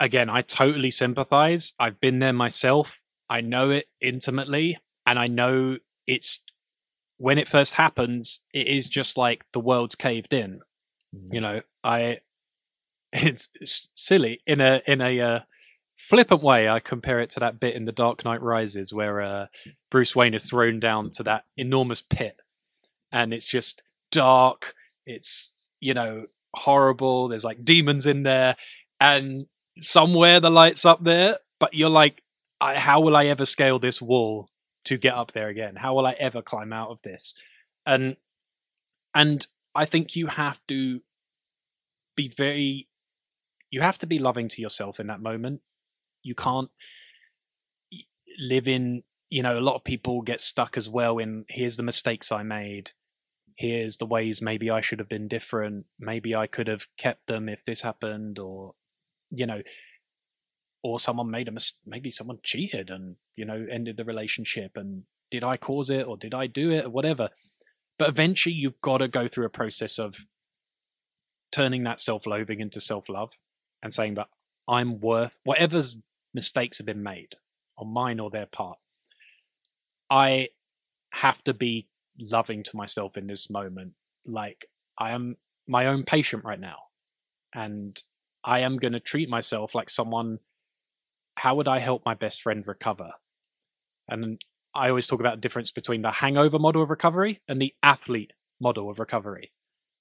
again, 0.00 0.30
I 0.30 0.42
totally 0.42 0.90
sympathize. 0.90 1.74
I've 1.78 2.00
been 2.00 2.18
there 2.18 2.32
myself. 2.32 3.00
I 3.28 3.40
know 3.40 3.70
it 3.70 3.86
intimately, 4.00 4.78
and 5.06 5.18
I 5.18 5.26
know 5.26 5.78
it's 6.06 6.40
when 7.18 7.38
it 7.38 7.48
first 7.48 7.74
happens, 7.74 8.40
it 8.54 8.66
is 8.68 8.88
just 8.88 9.18
like 9.18 9.44
the 9.52 9.60
world's 9.60 9.94
caved 9.94 10.32
in. 10.32 10.60
You 11.30 11.40
know, 11.40 11.60
I 11.82 12.18
it's, 13.12 13.48
it's 13.60 13.88
silly 13.94 14.40
in 14.46 14.60
a 14.60 14.80
in 14.86 15.00
a 15.00 15.20
uh, 15.20 15.40
flippant 15.96 16.42
way. 16.42 16.68
I 16.68 16.80
compare 16.80 17.20
it 17.20 17.30
to 17.30 17.40
that 17.40 17.60
bit 17.60 17.74
in 17.74 17.84
The 17.84 17.92
Dark 17.92 18.24
Knight 18.24 18.42
Rises 18.42 18.92
where 18.92 19.20
uh, 19.20 19.46
Bruce 19.90 20.14
Wayne 20.14 20.34
is 20.34 20.44
thrown 20.44 20.80
down 20.80 21.10
to 21.12 21.22
that 21.24 21.44
enormous 21.56 22.02
pit, 22.02 22.36
and 23.12 23.34
it's 23.34 23.46
just 23.46 23.82
dark. 24.10 24.74
It's 25.06 25.52
you 25.80 25.94
know 25.94 26.26
horrible. 26.54 27.28
There's 27.28 27.44
like 27.44 27.64
demons 27.64 28.06
in 28.06 28.22
there, 28.22 28.56
and 29.00 29.46
somewhere 29.80 30.40
the 30.40 30.50
lights 30.50 30.84
up 30.84 31.02
there, 31.02 31.38
but 31.58 31.74
you're 31.74 31.90
like, 31.90 32.22
how 32.60 33.00
will 33.00 33.16
I 33.16 33.26
ever 33.26 33.44
scale 33.44 33.78
this 33.78 34.02
wall 34.02 34.48
to 34.84 34.96
get 34.96 35.14
up 35.14 35.32
there 35.32 35.48
again? 35.48 35.76
How 35.76 35.94
will 35.94 36.06
I 36.06 36.12
ever 36.12 36.42
climb 36.42 36.72
out 36.72 36.90
of 36.90 37.02
this? 37.02 37.34
And 37.86 38.16
and 39.14 39.46
I 39.74 39.84
think 39.84 40.16
you 40.16 40.26
have 40.26 40.66
to 40.66 41.00
be 42.16 42.28
very, 42.28 42.88
you 43.70 43.80
have 43.80 43.98
to 44.00 44.06
be 44.06 44.18
loving 44.18 44.48
to 44.48 44.62
yourself 44.62 45.00
in 45.00 45.06
that 45.06 45.20
moment. 45.20 45.60
You 46.22 46.34
can't 46.34 46.70
live 48.38 48.68
in, 48.68 49.02
you 49.30 49.42
know, 49.42 49.58
a 49.58 49.60
lot 49.60 49.76
of 49.76 49.84
people 49.84 50.22
get 50.22 50.40
stuck 50.40 50.76
as 50.76 50.88
well 50.88 51.18
in 51.18 51.44
here's 51.48 51.76
the 51.76 51.82
mistakes 51.82 52.30
I 52.30 52.42
made 52.42 52.92
here's 53.58 53.96
the 53.96 54.06
ways 54.06 54.40
maybe 54.40 54.70
I 54.70 54.80
should 54.80 55.00
have 55.00 55.08
been 55.08 55.26
different. 55.26 55.86
Maybe 55.98 56.34
I 56.34 56.46
could 56.46 56.68
have 56.68 56.86
kept 56.96 57.26
them 57.26 57.48
if 57.48 57.64
this 57.64 57.82
happened, 57.82 58.38
or 58.38 58.74
you 59.30 59.46
know, 59.46 59.62
or 60.82 60.98
someone 60.98 61.30
made 61.30 61.48
a 61.48 61.52
mis- 61.52 61.80
maybe 61.86 62.10
someone 62.10 62.38
cheated 62.42 62.90
and 62.90 63.16
you 63.36 63.44
know 63.44 63.66
ended 63.70 63.96
the 63.96 64.04
relationship. 64.04 64.72
And 64.76 65.04
did 65.30 65.44
I 65.44 65.56
cause 65.56 65.90
it 65.90 66.06
or 66.06 66.16
did 66.16 66.34
I 66.34 66.46
do 66.46 66.70
it 66.70 66.86
or 66.86 66.90
whatever? 66.90 67.28
But 67.98 68.08
eventually, 68.08 68.54
you've 68.54 68.80
got 68.80 68.98
to 68.98 69.08
go 69.08 69.26
through 69.26 69.46
a 69.46 69.50
process 69.50 69.98
of 69.98 70.26
turning 71.50 71.84
that 71.84 72.00
self-loathing 72.00 72.60
into 72.60 72.80
self-love 72.80 73.32
and 73.82 73.92
saying 73.92 74.14
that 74.14 74.28
I'm 74.68 75.00
worth 75.00 75.34
whatever's 75.44 75.96
mistakes 76.34 76.78
have 76.78 76.86
been 76.86 77.02
made 77.02 77.34
on 77.78 77.92
mine 77.92 78.20
or 78.20 78.30
their 78.30 78.46
part. 78.46 78.78
I 80.10 80.48
have 81.12 81.42
to 81.44 81.54
be 81.54 81.88
loving 82.18 82.62
to 82.64 82.76
myself 82.76 83.16
in 83.16 83.26
this 83.26 83.48
moment. 83.48 83.92
Like 84.26 84.66
I 84.98 85.10
am 85.10 85.36
my 85.66 85.86
own 85.86 86.04
patient 86.04 86.44
right 86.44 86.60
now. 86.60 86.76
And 87.54 88.00
I 88.48 88.60
am 88.60 88.78
going 88.78 88.94
to 88.94 89.00
treat 89.00 89.28
myself 89.28 89.74
like 89.74 89.90
someone. 89.90 90.38
How 91.36 91.54
would 91.56 91.68
I 91.68 91.80
help 91.80 92.06
my 92.06 92.14
best 92.14 92.40
friend 92.40 92.66
recover? 92.66 93.10
And 94.08 94.40
I 94.74 94.88
always 94.88 95.06
talk 95.06 95.20
about 95.20 95.36
the 95.36 95.40
difference 95.42 95.70
between 95.70 96.00
the 96.00 96.10
hangover 96.10 96.58
model 96.58 96.82
of 96.82 96.88
recovery 96.88 97.42
and 97.46 97.60
the 97.60 97.74
athlete 97.82 98.32
model 98.58 98.88
of 98.88 98.98
recovery. 98.98 99.52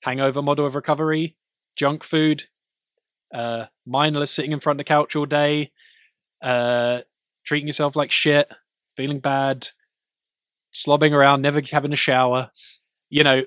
Hangover 0.04 0.41
model 0.41 0.66
of 0.66 0.76
recovery, 0.76 1.36
junk 1.76 2.06
food, 2.06 2.45
uh, 3.34 3.66
mindless 3.86 4.32
sitting 4.32 4.54
in 4.54 4.62
front 4.62 4.80
of 4.80 4.86
the 4.86 4.88
couch 4.88 5.14
all 5.18 5.26
day, 5.26 5.74
uh, 6.41 7.02
treating 7.45 7.68
yourself 7.68 7.98
like 7.98 8.12
shit, 8.12 8.50
feeling 8.95 9.20
bad, 9.20 9.68
slobbing 10.74 11.12
around, 11.12 11.41
never 11.41 11.62
having 11.70 11.91
a 11.91 11.98
shower. 11.98 12.52
You 13.10 13.26
know, 13.26 13.43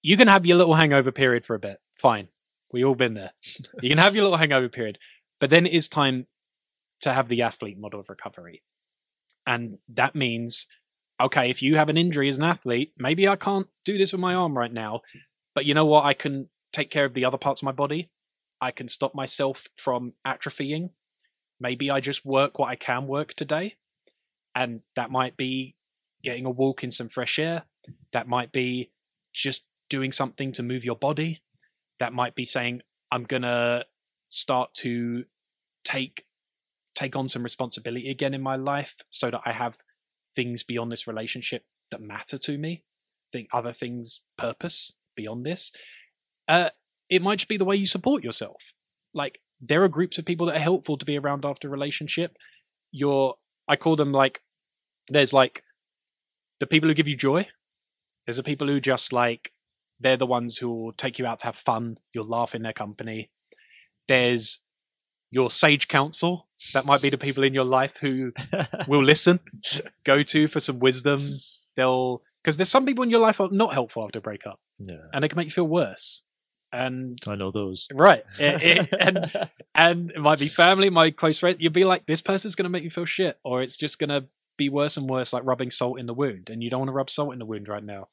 you 0.00 0.16
can 0.16 0.28
have 0.28 0.46
your 0.46 0.56
little 0.56 0.74
hangover 0.74 1.12
period 1.12 1.44
for 1.44 1.54
a 1.54 1.58
bit. 1.58 1.80
Fine. 1.98 2.28
We 2.74 2.82
all 2.82 2.96
been 2.96 3.14
there. 3.14 3.30
You 3.80 3.88
can 3.88 3.98
have 3.98 4.16
your 4.16 4.24
little 4.24 4.36
hangover 4.36 4.68
period, 4.68 4.98
but 5.38 5.48
then 5.48 5.64
it 5.64 5.72
is 5.72 5.88
time 5.88 6.26
to 7.02 7.12
have 7.12 7.28
the 7.28 7.42
athlete 7.42 7.78
model 7.78 8.00
of 8.00 8.10
recovery. 8.10 8.64
And 9.46 9.78
that 9.90 10.16
means, 10.16 10.66
okay, 11.20 11.50
if 11.50 11.62
you 11.62 11.76
have 11.76 11.88
an 11.88 11.96
injury 11.96 12.28
as 12.28 12.36
an 12.36 12.42
athlete, 12.42 12.92
maybe 12.98 13.28
I 13.28 13.36
can't 13.36 13.68
do 13.84 13.96
this 13.96 14.10
with 14.10 14.20
my 14.20 14.34
arm 14.34 14.58
right 14.58 14.72
now, 14.72 15.02
but 15.54 15.66
you 15.66 15.72
know 15.72 15.84
what? 15.84 16.04
I 16.04 16.14
can 16.14 16.48
take 16.72 16.90
care 16.90 17.04
of 17.04 17.14
the 17.14 17.24
other 17.24 17.38
parts 17.38 17.60
of 17.60 17.66
my 17.66 17.70
body. 17.70 18.10
I 18.60 18.72
can 18.72 18.88
stop 18.88 19.14
myself 19.14 19.68
from 19.76 20.14
atrophying. 20.26 20.90
Maybe 21.60 21.92
I 21.92 22.00
just 22.00 22.26
work 22.26 22.58
what 22.58 22.70
I 22.70 22.74
can 22.74 23.06
work 23.06 23.34
today. 23.34 23.76
And 24.52 24.80
that 24.96 25.12
might 25.12 25.36
be 25.36 25.76
getting 26.24 26.44
a 26.44 26.50
walk 26.50 26.82
in 26.82 26.90
some 26.90 27.08
fresh 27.08 27.38
air. 27.38 27.66
That 28.12 28.26
might 28.26 28.50
be 28.50 28.90
just 29.32 29.64
doing 29.88 30.10
something 30.10 30.50
to 30.54 30.64
move 30.64 30.84
your 30.84 30.96
body. 30.96 31.43
That 32.00 32.12
might 32.12 32.34
be 32.34 32.44
saying, 32.44 32.82
I'm 33.10 33.24
gonna 33.24 33.84
start 34.28 34.74
to 34.74 35.24
take 35.84 36.24
take 36.94 37.16
on 37.16 37.28
some 37.28 37.42
responsibility 37.42 38.10
again 38.10 38.34
in 38.34 38.42
my 38.42 38.56
life 38.56 39.02
so 39.10 39.30
that 39.30 39.40
I 39.44 39.52
have 39.52 39.78
things 40.36 40.62
beyond 40.62 40.90
this 40.90 41.06
relationship 41.06 41.64
that 41.90 42.00
matter 42.00 42.38
to 42.38 42.58
me. 42.58 42.84
Think 43.32 43.48
other 43.52 43.72
things 43.72 44.20
purpose 44.36 44.92
beyond 45.16 45.44
this. 45.44 45.72
Uh 46.48 46.70
it 47.10 47.22
might 47.22 47.38
just 47.38 47.48
be 47.48 47.56
the 47.56 47.64
way 47.64 47.76
you 47.76 47.86
support 47.86 48.24
yourself. 48.24 48.74
Like 49.12 49.40
there 49.60 49.82
are 49.84 49.88
groups 49.88 50.18
of 50.18 50.24
people 50.24 50.46
that 50.46 50.56
are 50.56 50.60
helpful 50.60 50.96
to 50.96 51.04
be 51.04 51.18
around 51.18 51.44
after 51.44 51.68
relationship. 51.68 52.36
You're 52.90 53.34
I 53.68 53.76
call 53.76 53.96
them 53.96 54.12
like 54.12 54.42
there's 55.08 55.32
like 55.32 55.62
the 56.60 56.66
people 56.66 56.88
who 56.88 56.94
give 56.94 57.08
you 57.08 57.16
joy. 57.16 57.46
There's 58.26 58.36
the 58.36 58.42
people 58.42 58.66
who 58.66 58.80
just 58.80 59.12
like 59.12 59.52
they're 60.04 60.16
the 60.16 60.26
ones 60.26 60.58
who 60.58 60.70
will 60.72 60.92
take 60.92 61.18
you 61.18 61.26
out 61.26 61.40
to 61.40 61.46
have 61.46 61.56
fun. 61.56 61.96
You'll 62.12 62.28
laugh 62.28 62.54
in 62.54 62.62
their 62.62 62.72
company. 62.72 63.30
There's 64.06 64.60
your 65.32 65.50
sage 65.50 65.88
counsel. 65.88 66.46
That 66.74 66.84
might 66.86 67.02
be 67.02 67.10
the 67.10 67.18
people 67.18 67.42
in 67.42 67.54
your 67.54 67.64
life 67.64 67.96
who 68.00 68.32
will 68.88 69.02
listen, 69.02 69.40
go 70.04 70.22
to 70.22 70.46
for 70.46 70.60
some 70.60 70.78
wisdom. 70.78 71.40
They'll 71.76 72.22
because 72.42 72.56
there's 72.58 72.68
some 72.68 72.84
people 72.86 73.02
in 73.02 73.10
your 73.10 73.20
life 73.20 73.40
are 73.40 73.48
not 73.50 73.72
helpful 73.72 74.04
after 74.04 74.18
a 74.18 74.22
breakup, 74.22 74.60
Yeah, 74.78 74.96
and 75.12 75.24
they 75.24 75.28
can 75.28 75.36
make 75.36 75.46
you 75.46 75.50
feel 75.50 75.66
worse. 75.66 76.22
And 76.72 77.18
I 77.28 77.36
know 77.36 77.50
those. 77.50 77.86
right, 77.92 78.22
it- 78.38 78.62
it- 78.62 78.78
eh, 78.78 78.86
eh, 78.92 78.96
and 79.00 79.48
and 79.74 80.10
it 80.10 80.20
might 80.20 80.38
be 80.38 80.48
family, 80.48 80.90
my 80.90 81.10
close 81.10 81.38
friend. 81.38 81.56
You'd 81.58 81.72
be 81.72 81.84
like, 81.84 82.04
this 82.06 82.20
person's 82.22 82.54
going 82.54 82.64
to 82.64 82.70
make 82.70 82.84
you 82.84 82.90
feel 82.90 83.04
shit, 83.06 83.38
or 83.44 83.62
it's 83.62 83.76
just 83.76 83.98
going 83.98 84.10
to 84.10 84.26
be 84.58 84.68
worse 84.68 84.96
and 84.98 85.08
worse, 85.08 85.32
like 85.32 85.44
rubbing 85.46 85.70
salt 85.70 85.98
in 85.98 86.06
the 86.06 86.14
wound, 86.14 86.50
and 86.50 86.62
you 86.62 86.68
don't 86.70 86.80
want 86.80 86.88
to 86.90 86.92
rub 86.94 87.10
salt 87.10 87.32
in 87.32 87.38
the 87.38 87.46
wound 87.46 87.66
right 87.68 87.82
now. 87.84 88.08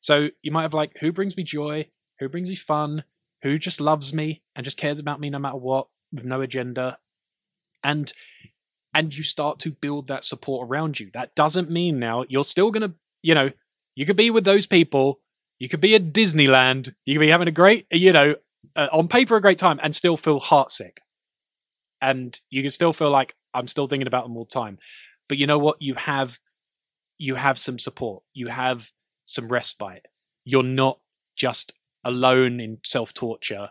So 0.00 0.28
you 0.42 0.52
might 0.52 0.62
have 0.62 0.74
like, 0.74 0.92
who 1.00 1.12
brings 1.12 1.36
me 1.36 1.42
joy? 1.42 1.88
Who 2.20 2.28
brings 2.28 2.48
me 2.48 2.54
fun? 2.54 3.04
Who 3.42 3.58
just 3.58 3.80
loves 3.80 4.12
me 4.12 4.42
and 4.56 4.64
just 4.64 4.76
cares 4.76 4.98
about 4.98 5.20
me 5.20 5.30
no 5.30 5.38
matter 5.38 5.56
what, 5.56 5.88
with 6.12 6.24
no 6.24 6.40
agenda, 6.40 6.98
and 7.84 8.12
and 8.94 9.14
you 9.14 9.22
start 9.22 9.58
to 9.60 9.70
build 9.70 10.08
that 10.08 10.24
support 10.24 10.68
around 10.68 10.98
you. 10.98 11.10
That 11.12 11.34
doesn't 11.34 11.70
mean 11.70 11.98
now 11.98 12.24
you're 12.28 12.44
still 12.44 12.70
gonna, 12.70 12.94
you 13.22 13.34
know, 13.34 13.50
you 13.94 14.06
could 14.06 14.16
be 14.16 14.30
with 14.30 14.44
those 14.44 14.66
people. 14.66 15.20
You 15.58 15.68
could 15.68 15.80
be 15.80 15.94
at 15.94 16.12
Disneyland. 16.12 16.94
You 17.04 17.14
could 17.14 17.20
be 17.20 17.28
having 17.28 17.48
a 17.48 17.52
great, 17.52 17.86
you 17.90 18.12
know, 18.12 18.36
uh, 18.76 18.88
on 18.92 19.08
paper 19.08 19.36
a 19.36 19.42
great 19.42 19.58
time, 19.58 19.78
and 19.82 19.94
still 19.94 20.16
feel 20.16 20.40
heartsick. 20.40 20.98
And 22.00 22.38
you 22.50 22.62
can 22.62 22.70
still 22.70 22.92
feel 22.92 23.10
like 23.10 23.34
I'm 23.54 23.68
still 23.68 23.88
thinking 23.88 24.06
about 24.06 24.24
them 24.24 24.36
all 24.36 24.44
the 24.44 24.50
time. 24.50 24.78
But 25.28 25.38
you 25.38 25.46
know 25.46 25.58
what? 25.58 25.82
You 25.82 25.94
have, 25.94 26.38
you 27.18 27.34
have 27.34 27.58
some 27.58 27.78
support. 27.78 28.22
You 28.34 28.48
have 28.48 28.90
some 29.28 29.48
respite. 29.48 30.06
You're 30.44 30.62
not 30.62 30.98
just 31.36 31.72
alone 32.02 32.60
in 32.60 32.78
self 32.82 33.12
torture, 33.12 33.70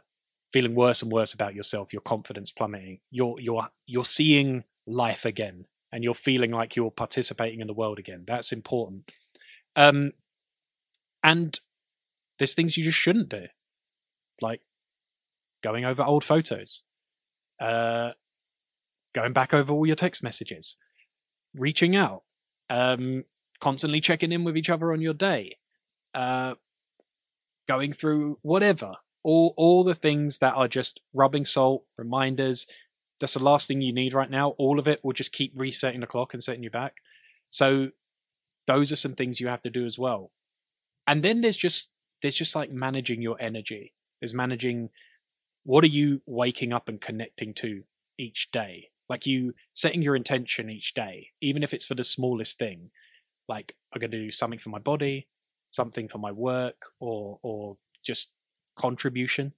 feeling 0.54 0.76
worse 0.76 1.02
and 1.02 1.12
worse 1.12 1.34
about 1.34 1.56
yourself. 1.56 1.92
Your 1.92 2.04
confidence 2.04 2.52
plummeting. 2.52 3.00
You're 3.10 3.40
you're 3.40 3.68
you're 3.88 4.06
seeing 4.06 4.64
life 4.86 5.26
again, 5.26 5.66
and 5.92 6.04
you're 6.04 6.14
feeling 6.14 6.52
like 6.52 6.76
you're 6.76 6.92
participating 6.92 7.60
in 7.60 7.68
the 7.68 7.74
world 7.74 7.98
again. 7.98 8.24
That's 8.26 8.52
important. 8.52 9.12
Um, 9.76 10.12
and 11.24 11.60
there's 12.38 12.54
things 12.54 12.78
you 12.78 12.84
just 12.84 13.00
shouldn't 13.00 13.30
do, 13.30 13.48
like 14.42 14.62
going 15.64 15.86
over 15.86 16.04
old 16.04 16.24
photos, 16.24 16.84
uh, 17.60 18.12
going 19.14 19.34
back 19.34 19.56
over 19.56 19.74
all 19.74 19.88
your 19.88 19.96
text 19.96 20.22
messages, 20.22 20.76
reaching 21.56 21.96
out, 21.96 22.22
um, 22.70 23.24
constantly 23.60 24.02
checking 24.02 24.32
in 24.32 24.44
with 24.44 24.58
each 24.58 24.70
other 24.70 24.92
on 24.92 25.02
your 25.02 25.14
day, 25.14 25.58
uh, 26.14 26.56
going 27.68 27.92
through 27.92 28.40
whatever, 28.42 28.96
all 29.24 29.54
all 29.58 29.84
the 29.84 29.96
things 29.96 30.40
that 30.40 30.56
are 30.56 30.68
just 30.68 31.02
rubbing 31.14 31.46
salt, 31.46 31.84
reminders. 31.98 32.68
That's 33.20 33.34
the 33.34 33.44
last 33.44 33.68
thing 33.68 33.82
you 33.82 33.94
need 33.94 34.14
right 34.14 34.30
now. 34.30 34.50
All 34.52 34.80
of 34.80 34.88
it 34.88 35.04
will 35.04 35.14
just 35.14 35.34
keep 35.34 35.54
resetting 35.56 36.02
the 36.02 36.08
clock 36.08 36.34
and 36.34 36.44
setting 36.44 36.64
you 36.64 36.70
back. 36.70 36.98
So 37.50 37.90
those 38.68 38.92
are 38.92 38.98
some 38.98 39.16
things 39.16 39.40
you 39.40 39.48
have 39.48 39.62
to 39.64 39.70
do 39.70 39.86
as 39.86 39.98
well. 39.98 40.32
And 41.08 41.24
then 41.24 41.42
there's 41.42 41.58
just 41.58 41.92
there's 42.22 42.36
just 42.36 42.56
like 42.56 42.72
managing 42.72 43.22
your 43.22 43.42
energy. 43.42 43.94
There's 44.20 44.34
managing 44.34 44.90
what 45.64 45.84
are 45.84 45.88
you 45.88 46.22
waking 46.26 46.72
up 46.72 46.88
and 46.88 47.02
connecting 47.02 47.54
to 47.56 47.84
each 48.18 48.52
day? 48.52 48.90
Like 49.10 49.26
you 49.26 49.54
setting 49.74 50.02
your 50.02 50.16
intention 50.16 50.70
each 50.70 50.94
day, 50.94 51.30
even 51.42 51.64
if 51.64 51.74
it's 51.74 51.86
for 51.86 51.96
the 51.96 52.04
smallest 52.04 52.60
thing. 52.60 52.92
Like 53.48 53.76
I'm 53.94 54.00
going 54.00 54.12
to 54.12 54.26
do 54.26 54.32
something 54.32 54.60
for 54.60 54.70
my 54.70 54.80
body, 54.80 55.28
something 55.70 56.08
for 56.08 56.18
my 56.18 56.32
work, 56.32 56.88
or 57.00 57.40
or 57.42 57.78
just 58.04 58.30
contribution, 58.78 59.54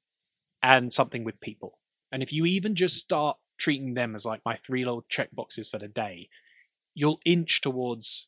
and 0.61 0.93
something 0.93 1.23
with 1.23 1.41
people. 1.41 1.79
And 2.11 2.23
if 2.23 2.33
you 2.33 2.45
even 2.45 2.75
just 2.75 2.97
start 2.97 3.37
treating 3.57 3.93
them 3.93 4.15
as 4.15 4.25
like 4.25 4.41
my 4.45 4.55
three 4.55 4.85
little 4.85 5.05
check 5.09 5.29
boxes 5.33 5.69
for 5.69 5.77
the 5.77 5.87
day, 5.87 6.29
you'll 6.95 7.19
inch 7.25 7.61
towards 7.61 8.27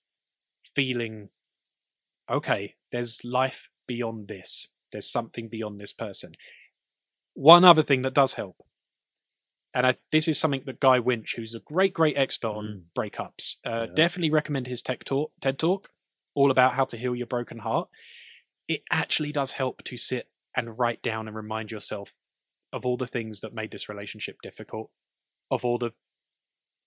feeling 0.76 1.30
okay, 2.30 2.76
there's 2.92 3.26
life 3.26 3.70
beyond 3.88 4.28
this. 4.28 4.70
There's 4.92 5.12
something 5.12 5.50
beyond 5.50 5.80
this 5.80 5.94
person. 5.94 6.34
One 7.34 7.64
other 7.64 7.84
thing 7.84 8.02
that 8.04 8.14
does 8.14 8.34
help, 8.34 8.58
and 9.74 9.88
I, 9.88 9.96
this 10.12 10.28
is 10.28 10.40
something 10.40 10.64
that 10.66 10.80
Guy 10.80 11.00
Winch, 11.00 11.36
who's 11.36 11.56
a 11.56 11.60
great, 11.60 11.94
great 11.94 12.18
expert 12.18 12.50
on 12.50 12.86
breakups, 12.96 13.56
uh, 13.66 13.88
Yeah. 13.88 13.94
definitely 13.96 14.30
recommend 14.30 14.68
his 14.68 14.82
tech 14.82 15.04
talk, 15.04 15.32
TED 15.40 15.58
talk, 15.60 15.92
all 16.34 16.52
about 16.52 16.74
how 16.76 16.86
to 16.86 16.98
heal 16.98 17.16
your 17.16 17.28
broken 17.28 17.60
heart. 17.60 17.90
It 18.68 18.84
actually 18.92 19.32
does 19.32 19.54
help 19.54 19.84
to 19.86 19.98
sit 19.98 20.30
and 20.56 20.78
write 20.78 21.02
down 21.02 21.28
and 21.28 21.36
remind 21.36 21.72
yourself 21.72 22.16
of 22.74 22.86
all 22.86 22.98
the 22.98 23.08
things 23.08 23.42
that 23.42 23.54
made 23.54 23.72
this 23.72 23.90
relationship 23.90 24.42
difficult, 24.42 24.92
of 25.50 25.64
all 25.66 25.78
the 25.78 25.92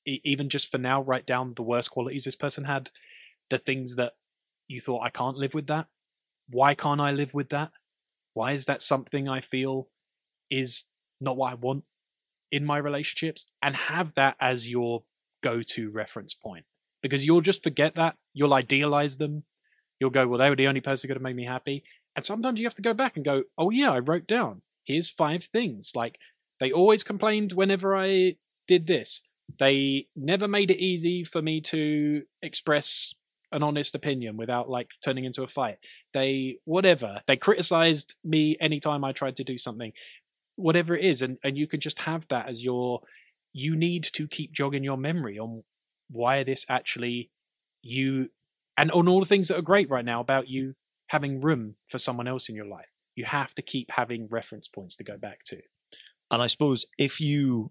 even 0.06 0.50
just 0.50 0.70
for 0.70 0.76
now, 0.76 1.00
write 1.00 1.24
down 1.24 1.54
the 1.54 1.62
worst 1.62 1.90
qualities 1.90 2.24
this 2.24 2.36
person 2.36 2.64
had, 2.64 2.90
the 3.48 3.56
things 3.56 3.96
that 3.96 4.12
you 4.68 4.78
thought 4.78 5.02
I 5.02 5.08
can't 5.08 5.38
live 5.38 5.54
with 5.54 5.66
that. 5.68 5.86
Why 6.50 6.74
can't 6.74 7.00
I 7.00 7.10
live 7.10 7.32
with 7.32 7.48
that? 7.50 7.72
Why 8.34 8.52
is 8.52 8.66
that 8.66 8.82
something 8.82 9.28
I 9.30 9.40
feel 9.40 9.88
is 10.50 10.84
not 11.22 11.38
what 11.38 11.52
I 11.52 11.54
want 11.54 11.84
in 12.54 12.64
my 12.64 12.78
relationships? 12.78 13.46
And 13.60 13.74
have 13.74 14.14
that 14.14 14.36
as 14.40 14.68
your 14.70 15.02
go 15.42 15.62
to 15.62 15.90
reference 15.90 16.34
point 16.34 16.64
because 17.02 17.26
you'll 17.26 17.40
just 17.40 17.62
forget 17.62 17.96
that. 17.96 18.16
You'll 18.32 18.54
idealize 18.54 19.18
them. 19.18 19.42
You'll 20.00 20.10
go, 20.10 20.26
well, 20.26 20.38
they 20.38 20.48
were 20.48 20.56
the 20.56 20.68
only 20.68 20.80
person 20.80 21.08
going 21.08 21.18
to 21.18 21.22
make 21.22 21.36
me 21.36 21.44
happy. 21.44 21.84
And 22.16 22.24
sometimes 22.24 22.60
you 22.60 22.66
have 22.66 22.76
to 22.76 22.82
go 22.82 22.94
back 22.94 23.16
and 23.16 23.24
go, 23.24 23.42
oh, 23.58 23.70
yeah, 23.70 23.90
I 23.90 23.98
wrote 23.98 24.26
down. 24.26 24.62
Here's 24.84 25.10
five 25.10 25.44
things. 25.44 25.92
Like 25.94 26.18
they 26.60 26.72
always 26.72 27.02
complained 27.02 27.52
whenever 27.52 27.96
I 27.96 28.36
did 28.68 28.86
this. 28.86 29.22
They 29.58 30.06
never 30.16 30.48
made 30.48 30.70
it 30.70 30.82
easy 30.82 31.24
for 31.24 31.42
me 31.42 31.60
to 31.62 32.22
express 32.40 33.14
an 33.52 33.62
honest 33.62 33.94
opinion 33.94 34.36
without 34.36 34.68
like 34.68 34.90
turning 35.02 35.24
into 35.24 35.42
a 35.42 35.48
fight. 35.48 35.78
They 36.12 36.58
whatever. 36.64 37.20
They 37.26 37.36
criticized 37.36 38.16
me 38.24 38.56
anytime 38.60 39.04
I 39.04 39.12
tried 39.12 39.36
to 39.36 39.44
do 39.44 39.58
something. 39.58 39.92
Whatever 40.56 40.96
it 40.96 41.04
is, 41.04 41.22
and, 41.22 41.38
and 41.42 41.58
you 41.58 41.66
can 41.66 41.80
just 41.80 42.00
have 42.00 42.28
that 42.28 42.48
as 42.48 42.62
your 42.62 43.00
you 43.52 43.76
need 43.76 44.02
to 44.02 44.26
keep 44.26 44.52
jogging 44.52 44.84
your 44.84 44.96
memory 44.96 45.38
on 45.38 45.62
why 46.10 46.42
this 46.42 46.66
actually 46.68 47.30
you 47.82 48.28
and 48.76 48.90
on 48.90 49.08
all 49.08 49.20
the 49.20 49.26
things 49.26 49.48
that 49.48 49.58
are 49.58 49.62
great 49.62 49.88
right 49.88 50.04
now 50.04 50.20
about 50.20 50.48
you 50.48 50.74
having 51.08 51.40
room 51.40 51.76
for 51.86 51.98
someone 51.98 52.26
else 52.26 52.48
in 52.48 52.56
your 52.56 52.66
life. 52.66 52.88
You 53.14 53.24
have 53.24 53.54
to 53.54 53.62
keep 53.62 53.90
having 53.92 54.26
reference 54.28 54.68
points 54.68 54.96
to 54.96 55.04
go 55.04 55.16
back 55.16 55.44
to. 55.44 55.60
And 56.30 56.42
I 56.42 56.48
suppose 56.48 56.86
if 56.98 57.20
you 57.20 57.70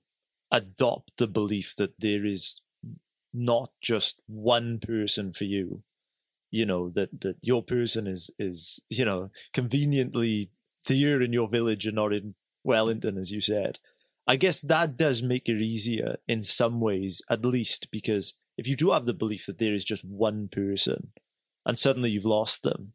adopt 0.51 1.11
the 1.17 1.27
belief 1.27 1.75
that 1.75 1.99
there 1.99 2.25
is 2.25 2.61
not 3.33 3.71
just 3.81 4.21
one 4.27 4.79
person 4.79 5.33
for 5.33 5.43
you, 5.43 5.83
you 6.51 6.65
know, 6.65 6.89
that, 6.91 7.21
that 7.21 7.37
your 7.41 7.63
person 7.63 8.07
is, 8.07 8.29
is, 8.39 8.79
you 8.89 9.03
know, 9.03 9.31
conveniently 9.53 10.51
here 10.87 11.21
in 11.21 11.33
your 11.33 11.49
village 11.49 11.85
and 11.85 11.95
not 11.95 12.13
in 12.13 12.35
Wellington, 12.63 13.17
as 13.17 13.31
you 13.31 13.41
said. 13.41 13.79
I 14.25 14.37
guess 14.37 14.61
that 14.61 14.95
does 14.97 15.21
make 15.21 15.49
it 15.49 15.61
easier 15.61 16.17
in 16.27 16.43
some 16.43 16.79
ways, 16.79 17.21
at 17.29 17.43
least, 17.45 17.91
because 17.91 18.33
if 18.57 18.67
you 18.67 18.75
do 18.75 18.91
have 18.91 19.05
the 19.05 19.13
belief 19.13 19.45
that 19.47 19.57
there 19.57 19.73
is 19.73 19.83
just 19.83 20.05
one 20.05 20.47
person 20.47 21.11
and 21.65 21.77
suddenly 21.77 22.11
you've 22.11 22.23
lost 22.25 22.63
them, 22.63 22.93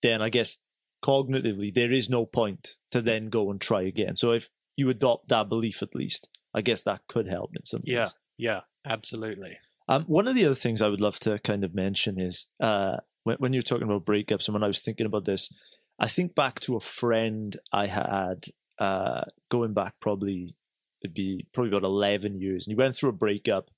then 0.00 0.22
I 0.22 0.28
guess 0.30 0.58
cognitively 1.04 1.74
there 1.74 1.90
is 1.90 2.08
no 2.08 2.24
point 2.24 2.76
to 2.90 3.02
then 3.02 3.28
go 3.28 3.50
and 3.50 3.60
try 3.60 3.82
again. 3.82 4.16
So 4.16 4.32
if 4.32 4.48
you 4.76 4.88
adopt 4.88 5.28
that 5.28 5.48
belief 5.48 5.82
at 5.82 5.94
least, 5.94 6.28
I 6.54 6.62
guess 6.62 6.84
that 6.84 7.06
could 7.08 7.28
help 7.28 7.50
in 7.54 7.64
some 7.64 7.82
Yeah, 7.84 8.00
ways. 8.04 8.14
yeah, 8.38 8.50
yeah, 8.52 8.60
absolutely. 8.92 9.58
Um, 9.88 10.04
one 10.04 10.28
of 10.28 10.34
the 10.34 10.46
other 10.46 10.54
things 10.54 10.80
I 10.80 10.88
would 10.88 11.00
love 11.00 11.18
to 11.20 11.38
kind 11.40 11.64
of 11.64 11.74
mention 11.74 12.18
is 12.20 12.46
uh, 12.60 12.98
when, 13.24 13.36
when 13.38 13.52
you're 13.52 13.62
talking 13.62 13.84
about 13.84 14.06
breakups, 14.06 14.46
and 14.48 14.54
when 14.54 14.62
I 14.62 14.68
was 14.68 14.80
thinking 14.80 15.06
about 15.06 15.24
this, 15.24 15.52
I 15.98 16.06
think 16.08 16.34
back 16.34 16.60
to 16.60 16.76
a 16.76 16.80
friend 16.80 17.56
I 17.72 17.86
had 17.86 18.46
uh, 18.82 19.24
going 19.48 19.72
back 19.72 19.94
probably 20.00 20.56
it'd 21.02 21.14
be 21.14 21.46
probably 21.52 21.70
about 21.70 21.84
eleven 21.84 22.40
years, 22.40 22.66
and 22.66 22.72
he 22.72 22.76
went 22.76 22.96
through 22.96 23.10
a 23.10 23.24
breakup, 23.24 23.70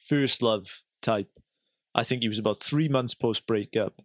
first 0.00 0.42
love 0.42 0.82
type. 1.00 1.30
I 1.94 2.02
think 2.02 2.22
he 2.22 2.28
was 2.28 2.40
about 2.40 2.58
three 2.58 2.88
months 2.88 3.14
post 3.14 3.46
breakup. 3.46 4.02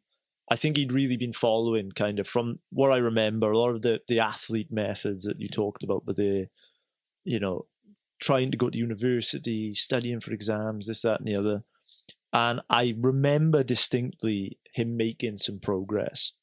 I 0.51 0.55
think 0.55 0.77
he'd 0.77 0.91
really 0.91 1.17
been 1.17 1.33
following 1.33 1.91
kind 1.91 2.19
of 2.19 2.27
from 2.27 2.59
what 2.69 2.91
I 2.91 2.97
remember 2.97 3.51
a 3.51 3.57
lot 3.57 3.71
of 3.71 3.81
the 3.81 4.01
the 4.07 4.19
athlete 4.19 4.71
methods 4.71 5.23
that 5.23 5.39
you 5.39 5.49
talked 5.49 5.81
about, 5.81 6.05
but 6.05 6.15
the 6.15 6.47
you 7.23 7.39
know 7.39 7.65
trying 8.21 8.51
to 8.51 8.57
go 8.57 8.69
to 8.69 8.77
university, 8.77 9.73
studying 9.73 10.19
for 10.19 10.31
exams, 10.31 10.87
this, 10.87 11.01
that, 11.01 11.19
and 11.19 11.27
the 11.27 11.35
other. 11.35 11.63
And 12.31 12.61
I 12.69 12.95
remember 12.99 13.63
distinctly 13.63 14.59
him 14.73 14.95
making 14.95 15.37
some 15.37 15.59
progress. 15.59 16.33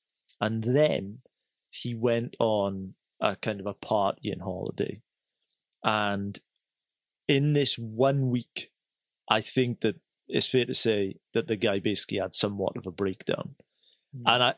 And 0.41 0.65
then 0.65 1.19
he 1.71 1.95
went 1.95 2.37
on 2.41 2.95
a 3.21 3.37
kind 3.37 3.61
of 3.61 3.67
a 3.67 3.75
partying 3.75 4.41
holiday. 4.41 5.03
And 5.85 6.39
in 7.29 7.53
this 7.53 7.79
one 7.79 8.31
week, 8.31 8.71
I 9.29 9.41
think 9.41 9.81
that 9.81 9.97
it's 10.29 10.51
fair 10.51 10.65
to 10.65 10.75
say 10.75 11.17
that 11.33 11.49
the 11.49 11.57
guy 11.57 11.79
basically 11.79 12.19
had 12.19 12.35
somewhat 12.35 12.77
of 12.77 12.87
a 12.87 12.93
breakdown. 12.93 13.57
And 14.27 14.43
I, 14.43 14.55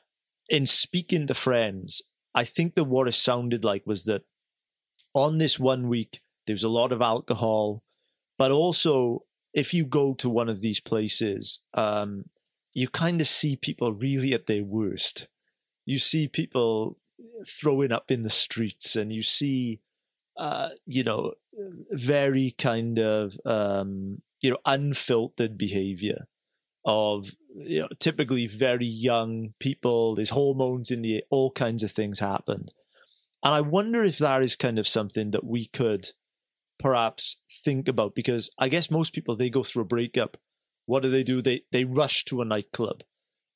in 0.49 0.67
speaking 0.67 1.27
to 1.27 1.35
friends, 1.35 2.03
I 2.35 2.45
think 2.45 2.75
that 2.75 2.85
what 2.85 3.09
it 3.09 3.13
sounded 3.13 3.65
like 3.65 3.87
was 3.87 4.05
that 4.05 4.23
on 5.15 5.39
this 5.39 5.59
one 5.59 5.89
week, 5.89 6.21
there 6.47 6.55
was 6.55 6.65
a 6.65 6.69
lot 6.69 6.93
of 6.93 7.03
alcohol, 7.03 7.83
but 8.39 8.51
also 8.51 9.25
if 9.53 9.75
you 9.75 9.85
go 9.85 10.15
to 10.15 10.31
one 10.31 10.49
of 10.49 10.61
these 10.61 10.81
places, 10.81 11.61
um, 11.75 12.25
you 12.73 12.89
kind 12.89 13.21
of 13.21 13.27
see 13.27 13.57
people 13.57 13.93
really 13.93 14.33
at 14.33 14.47
their 14.47 14.65
worst. 14.65 15.29
You 15.85 15.99
see 15.99 16.27
people 16.29 16.99
throwing 17.47 17.93
up 17.93 18.11
in 18.11 18.23
the 18.23 18.31
streets, 18.31 18.97
and 18.97 19.13
you 19.13 19.23
see, 19.23 19.81
uh, 20.37 20.71
you 20.87 21.05
know, 21.05 21.35
very 21.91 22.55
kind 22.59 22.99
of 22.99 23.37
um, 23.45 24.23
you 24.41 24.51
know 24.51 24.59
unfiltered 24.65 25.59
behavior 25.59 26.27
of 26.85 27.31
you 27.55 27.81
know 27.81 27.89
typically 27.99 28.47
very 28.47 28.87
young 28.87 29.55
people. 29.59 30.15
There's 30.15 30.31
hormones 30.31 30.91
in 30.91 31.03
the 31.03 31.25
all 31.31 31.51
kinds 31.51 31.83
of 31.83 31.91
things 31.91 32.19
happen, 32.19 32.67
and 33.43 33.55
I 33.55 33.61
wonder 33.61 34.03
if 34.03 34.19
that 34.19 34.43
is 34.43 34.57
kind 34.57 34.79
of 34.79 34.89
something 34.89 35.31
that 35.33 35.45
we 35.45 35.67
could 35.67 36.11
perhaps 36.79 37.37
think 37.65 37.89
about 37.89 38.15
because 38.15 38.51
I 38.59 38.69
guess 38.69 38.91
most 38.91 39.13
people 39.13 39.37
they 39.37 39.51
go 39.51 39.63
through 39.63 39.83
a 39.83 39.87
breakup. 39.87 40.37
What 40.87 41.03
do 41.03 41.11
they 41.11 41.23
do? 41.23 41.41
They 41.41 41.63
they 41.71 41.85
rush 41.85 42.25
to 42.27 42.41
a 42.41 42.45
nightclub, 42.45 43.03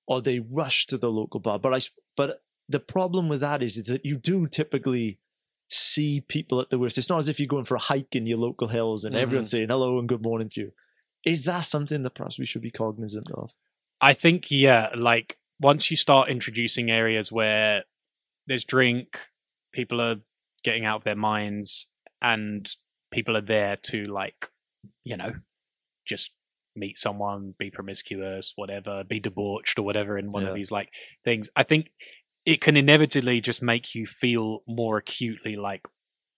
or 0.07 0.23
they 0.23 0.41
rush 0.41 0.87
to 0.87 0.97
the 0.97 1.11
local 1.11 1.41
bar. 1.41 1.59
But 1.59 1.75
I 1.75 1.81
but 2.17 2.43
the 2.69 2.81
problem 2.81 3.29
with 3.29 3.41
that 3.41 3.63
is 3.63 3.77
is 3.77 3.87
that 3.87 4.05
you 4.05 4.17
do 4.17 4.47
typically 4.47 5.19
see 5.69 6.25
people 6.29 6.61
at 6.61 6.71
the 6.71 6.79
worst. 6.79 6.99
It's 6.99 7.11
not 7.11 7.19
as 7.19 7.29
if 7.29 7.41
you're 7.41 7.49
going 7.49 7.65
for 7.65 7.75
a 7.75 7.81
hike 7.81 8.15
in 8.15 8.27
your 8.27 8.39
local 8.39 8.69
hills 8.69 9.05
and 9.05 9.15
mm-hmm. 9.15 9.23
everyone's 9.23 9.51
saying 9.51 9.69
hello 9.69 9.99
and 9.99 10.09
good 10.09 10.23
morning 10.23 10.49
to 10.51 10.61
you. 10.61 10.73
Is 11.25 11.45
that 11.45 11.65
something 11.65 12.03
that 12.03 12.15
perhaps 12.15 12.39
we 12.39 12.47
should 12.47 12.63
be 12.63 12.71
cognizant 12.71 13.31
of? 13.33 13.53
I 14.01 14.13
think 14.13 14.51
yeah, 14.51 14.91
like 14.95 15.39
once 15.61 15.91
you 15.91 15.97
start 15.97 16.29
introducing 16.29 16.91
areas 16.91 17.33
where 17.33 17.85
there's 18.47 18.65
drink, 18.65 19.19
people 19.73 20.01
are 20.01 20.17
getting 20.63 20.85
out 20.85 20.99
of 20.99 21.05
their 21.05 21.17
minds, 21.17 21.87
and 22.23 22.71
people 23.11 23.37
are 23.37 23.43
there 23.43 23.77
to 23.77 24.05
like, 24.05 24.51
you 25.05 25.17
know, 25.17 25.33
just 26.05 26.33
meet 26.77 26.99
someone, 26.99 27.55
be 27.59 27.71
promiscuous, 27.71 28.53
whatever, 28.57 29.03
be 29.03 29.19
debauched 29.19 29.79
or 29.79 29.83
whatever 29.83 30.19
in 30.19 30.31
one 30.31 30.43
Yeah. 30.43 30.51
of 30.51 30.55
these 30.55 30.71
like 30.71 30.91
things. 31.25 31.49
I 31.57 31.63
think 31.63 31.91
it 32.47 32.61
can 32.61 32.77
inevitably 32.77 33.41
just 33.41 33.61
make 33.61 33.95
you 33.95 34.07
feel 34.07 34.63
more 34.67 34.99
acutely 34.99 35.57
like 35.57 35.87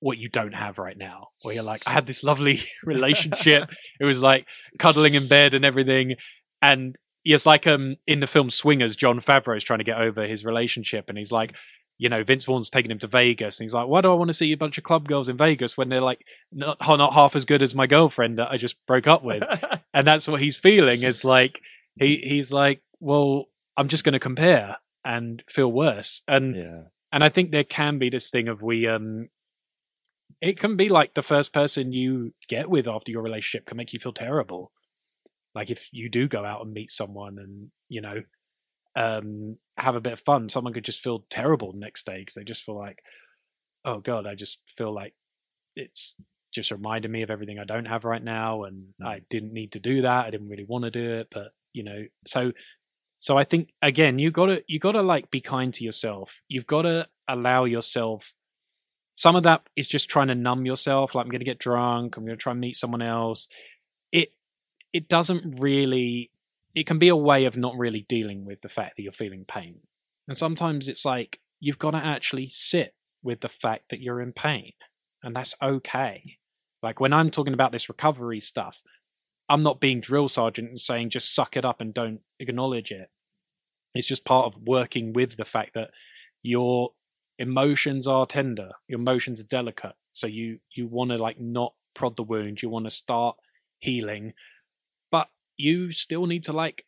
what 0.01 0.17
you 0.17 0.29
don't 0.29 0.55
have 0.55 0.79
right 0.79 0.97
now. 0.97 1.29
Where 1.43 1.55
you're 1.55 1.63
like, 1.63 1.83
I 1.87 1.91
had 1.91 2.07
this 2.07 2.25
lovely 2.25 2.61
relationship. 2.85 3.71
it 4.01 4.05
was 4.05 4.23
like 4.23 4.47
cuddling 4.79 5.15
in 5.15 5.29
bed 5.29 5.55
and 5.55 5.65
everything. 5.65 6.17
And 6.63 6.97
it's 7.25 7.47
like 7.47 7.67
um 7.67 7.97
in 8.07 8.21
the 8.21 8.27
film 8.27 8.49
Swingers, 8.49 8.97
Jon 8.97 9.21
Favreau 9.21 9.57
is 9.57 9.65
trying 9.65 9.81
to 9.81 9.85
get 9.85 10.01
over 10.01 10.27
his 10.27 10.45
relationship, 10.45 11.09
and 11.09 11.19
he's 11.19 11.31
like, 11.31 11.55
you 11.99 12.09
know, 12.09 12.23
Vince 12.25 12.45
Vaughn's 12.45 12.71
taking 12.71 12.91
him 12.91 12.99
to 13.01 13.07
Vegas, 13.07 13.59
and 13.59 13.65
he's 13.65 13.75
like, 13.75 13.87
"Why 13.87 14.01
do 14.01 14.11
I 14.11 14.15
want 14.15 14.29
to 14.29 14.35
see 14.35 14.51
a 14.53 14.57
bunch 14.57 14.79
of 14.79 14.85
club 14.85 15.07
girls 15.07 15.29
in 15.29 15.37
Vegas 15.37 15.77
when 15.77 15.89
they're 15.89 16.01
like 16.01 16.25
not, 16.53 16.79
not 16.81 17.13
half 17.13 17.37
as 17.37 17.45
good 17.45 17.63
as 17.63 17.75
my 17.75 17.87
girlfriend 17.87 18.39
that 18.39 18.51
I 18.51 18.57
just 18.57 18.77
broke 18.87 19.07
up 19.07 19.25
with?" 19.25 19.45
and 19.95 20.07
that's 20.07 20.27
what 20.27 20.41
he's 20.41 20.59
feeling. 20.59 21.03
It's 21.03 21.25
like 21.25 21.61
he 21.97 22.23
he's 22.25 22.51
like, 22.51 22.81
"Well, 22.99 23.47
I'm 23.77 23.89
just 23.89 24.05
going 24.05 24.15
to 24.15 24.21
compare 24.21 24.77
and 25.09 25.43
feel 25.49 25.73
worse." 25.73 26.23
And 26.29 26.55
yeah. 26.55 26.81
and 27.11 27.25
I 27.25 27.31
think 27.31 27.51
there 27.51 27.65
can 27.65 27.99
be 27.99 28.11
this 28.11 28.31
thing 28.31 28.47
of 28.47 28.63
we 28.63 28.87
um, 28.87 29.29
it 30.41 30.59
can 30.59 30.77
be 30.77 30.89
like 30.89 31.15
the 31.15 31.23
first 31.23 31.53
person 31.53 31.93
you 31.93 32.35
get 32.49 32.71
with 32.71 32.87
after 32.87 33.11
your 33.11 33.23
relationship 33.23 33.67
can 33.67 33.77
make 33.77 33.93
you 33.93 33.99
feel 33.99 34.13
terrible. 34.13 34.71
Like 35.55 35.71
if 35.71 35.89
you 35.91 36.09
do 36.09 36.29
go 36.29 36.45
out 36.45 36.61
and 36.65 36.73
meet 36.73 36.93
someone 36.93 37.39
and 37.39 37.71
you 37.89 38.01
know 38.01 38.23
um, 38.95 39.57
have 39.77 39.97
a 39.97 40.01
bit 40.01 40.13
of 40.13 40.21
fun, 40.21 40.49
someone 40.49 40.73
could 40.73 40.85
just 40.85 41.01
feel 41.01 41.25
terrible 41.31 41.73
the 41.73 41.79
next 41.79 42.07
day 42.07 42.19
because 42.19 42.35
they 42.35 42.45
just 42.45 42.65
feel 42.65 42.79
like, 42.79 42.99
oh 43.85 44.01
god, 44.01 44.27
I 44.27 44.35
just 44.35 44.61
feel 44.77 44.93
like 44.93 45.15
it's 45.75 46.15
just 46.53 46.71
reminded 46.71 47.11
me 47.11 47.23
of 47.23 47.31
everything 47.31 47.59
I 47.59 47.65
don't 47.65 47.87
have 47.87 48.05
right 48.05 48.23
now, 48.23 48.65
and 48.65 48.89
I 49.05 49.23
didn't 49.31 49.53
need 49.53 49.73
to 49.73 49.81
do 49.81 50.03
that. 50.03 50.27
I 50.27 50.31
didn't 50.31 50.49
really 50.49 50.65
want 50.65 50.85
to 50.85 50.91
do 50.91 51.19
it, 51.21 51.29
but 51.31 51.49
you 51.73 51.85
know, 51.85 52.05
so 52.27 52.53
so 53.19 53.37
I 53.37 53.45
think 53.45 53.71
again, 53.83 54.19
you 54.19 54.31
gotta 54.31 54.63
you 54.67 54.79
gotta 54.79 55.03
like 55.03 55.31
be 55.31 55.41
kind 55.41 55.75
to 55.75 55.85
yourself. 55.85 56.43
You've 56.49 56.67
got 56.67 56.83
to 56.83 57.09
allow 57.27 57.65
yourself. 57.65 58.35
Some 59.15 59.35
of 59.35 59.43
that 59.43 59.63
is 59.75 59.89
just 59.89 60.09
trying 60.09 60.29
to 60.29 60.35
numb 60.35 60.65
yourself. 60.65 61.15
Like 61.15 61.25
I'm 61.25 61.31
to 61.31 61.45
get 61.45 61.59
drunk. 61.59 62.17
I'm 62.17 62.27
to 62.27 62.37
try 62.37 62.53
and 62.53 62.61
meet 62.61 62.77
someone 62.77 63.03
else. 63.03 63.49
It 64.13 64.33
it 64.93 65.09
doesn't 65.09 65.59
really 65.59 66.31
it 66.75 66.87
can 66.87 66.99
be 66.99 67.09
a 67.09 67.17
way 67.17 67.45
of 67.45 67.57
not 67.57 67.77
really 67.77 68.07
dealing 68.09 68.45
with 68.45 68.61
the 68.63 68.69
fact 68.69 68.97
that 68.97 69.03
you're 69.03 69.13
feeling 69.13 69.45
pain. 69.47 69.81
And 70.29 70.37
sometimes 70.37 70.87
it's 70.87 71.05
like 71.05 71.41
you've 71.59 71.79
got 71.79 71.93
to 71.93 71.99
actually 71.99 72.47
sit 72.47 72.95
with 73.23 73.41
the 73.41 73.49
fact 73.49 73.91
that 73.91 74.01
you're 74.01 74.21
in 74.21 74.33
pain, 74.33 74.73
and 75.25 75.35
that's 75.35 75.57
okay. 75.61 76.39
Like 76.85 77.01
when 77.01 77.13
I'm 77.13 77.31
talking 77.33 77.55
about 77.55 77.73
this 77.73 77.89
recovery 77.89 78.41
stuff, 78.41 78.83
I'm 79.49 79.63
not 79.63 79.81
being 79.81 80.01
drill 80.01 80.29
sergeant 80.29 80.69
and 80.69 80.79
saying 80.79 81.11
just 81.11 81.35
suck 81.35 81.57
it 81.57 81.65
up 81.65 81.81
and 81.81 81.93
don't 81.93 82.21
acknowledge 82.41 82.93
it. 82.93 83.11
It's 83.95 84.07
just 84.07 84.25
part 84.25 84.47
of 84.47 84.63
working 84.63 85.13
with 85.13 85.37
the 85.37 85.45
fact 85.45 85.75
that 85.75 85.91
your 86.43 86.93
emotions 87.39 88.07
are 88.07 88.27
tender, 88.27 88.71
your 88.89 89.01
emotions 89.01 89.41
are 89.41 89.47
delicate. 89.47 89.95
So 90.13 90.27
you 90.27 90.59
you 90.75 90.87
want 90.87 91.11
to 91.11 91.17
like 91.17 91.41
not 91.41 91.75
prod 91.95 92.17
the 92.17 92.23
wound, 92.23 92.63
you 92.63 92.69
want 92.69 92.87
to 92.87 92.91
start 92.91 93.37
healing, 93.79 94.35
but 95.11 95.29
you 95.57 95.93
still 95.93 96.27
need 96.27 96.45
to 96.45 96.53
like 96.53 96.85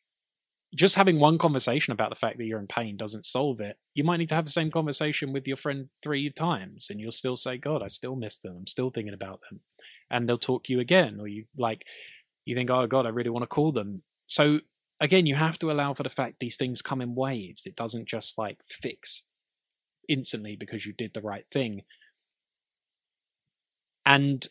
just 0.75 0.95
having 0.95 1.19
one 1.19 1.37
conversation 1.39 1.93
about 1.93 2.11
the 2.11 2.17
fact 2.17 2.39
that 2.39 2.45
you're 2.45 2.61
in 2.61 2.67
pain 2.67 2.97
doesn't 2.97 3.27
solve 3.27 3.61
it. 3.61 3.77
You 3.95 4.05
might 4.05 4.19
need 4.19 4.29
to 4.29 4.37
have 4.37 4.45
the 4.45 4.53
same 4.53 4.71
conversation 4.71 5.33
with 5.33 5.47
your 5.49 5.57
friend 5.57 5.89
three 6.03 6.31
times 6.31 6.89
and 6.91 7.01
you'll 7.01 7.11
still 7.11 7.37
say, 7.37 7.59
God, 7.59 7.83
I 7.83 7.89
still 7.89 8.15
miss 8.15 8.39
them. 8.39 8.57
I'm 8.57 8.67
still 8.69 8.91
thinking 8.91 9.15
about 9.15 9.41
them. 9.51 9.61
And 10.11 10.29
they'll 10.29 10.39
talk 10.39 10.65
to 10.65 10.73
you 10.73 10.81
again. 10.81 11.19
Or 11.21 11.27
you 11.27 11.47
like, 11.57 11.85
you 12.45 12.55
think, 12.55 12.71
oh 12.71 12.87
God, 12.87 13.05
I 13.05 13.09
really 13.09 13.31
want 13.31 13.43
to 13.43 13.49
call 13.49 13.73
them. 13.73 14.03
So 14.29 14.61
again, 15.01 15.27
you 15.27 15.35
have 15.35 15.59
to 15.61 15.71
allow 15.71 15.95
for 15.95 16.03
the 16.03 16.11
fact 16.11 16.37
these 16.41 16.57
things 16.57 16.83
come 16.83 17.01
in 17.01 17.15
waves. 17.15 17.67
It 17.67 17.77
doesn't 17.77 18.07
just 18.07 18.39
like 18.39 18.61
fix 18.69 19.23
instantly 20.09 20.57
because 20.57 20.85
you 20.87 20.93
did 20.93 21.15
the 21.15 21.23
right 21.23 21.47
thing. 21.53 21.83
And 24.05 24.47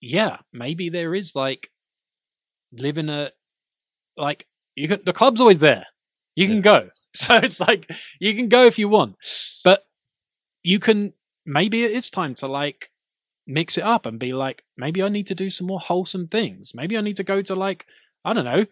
yeah, 0.00 0.38
maybe 0.52 0.88
there 0.88 1.14
is 1.14 1.34
like 1.34 1.70
living 2.72 3.08
a 3.08 3.30
like 4.16 4.46
you 4.74 4.88
can 4.88 5.00
the 5.04 5.12
club's 5.12 5.40
always 5.40 5.58
there. 5.58 5.86
You 6.34 6.46
can 6.46 6.60
go. 6.60 6.90
So 7.14 7.36
it's 7.36 7.58
like 7.58 7.90
you 8.20 8.34
can 8.34 8.48
go 8.48 8.66
if 8.66 8.78
you 8.78 8.88
want. 8.88 9.16
But 9.64 9.86
you 10.62 10.78
can 10.78 11.14
maybe 11.46 11.82
it 11.82 11.90
is 11.90 12.10
time 12.10 12.34
to 12.36 12.46
like 12.46 12.90
mix 13.46 13.78
it 13.78 13.82
up 13.82 14.04
and 14.04 14.20
be 14.20 14.34
like, 14.34 14.62
maybe 14.76 15.02
I 15.02 15.08
need 15.08 15.26
to 15.28 15.34
do 15.34 15.48
some 15.48 15.66
more 15.66 15.80
wholesome 15.80 16.28
things. 16.28 16.74
Maybe 16.74 16.96
I 16.98 17.00
need 17.00 17.16
to 17.16 17.24
go 17.24 17.40
to 17.40 17.54
like, 17.54 17.86
I 18.24 18.34
don't 18.34 18.44
know, 18.44 18.66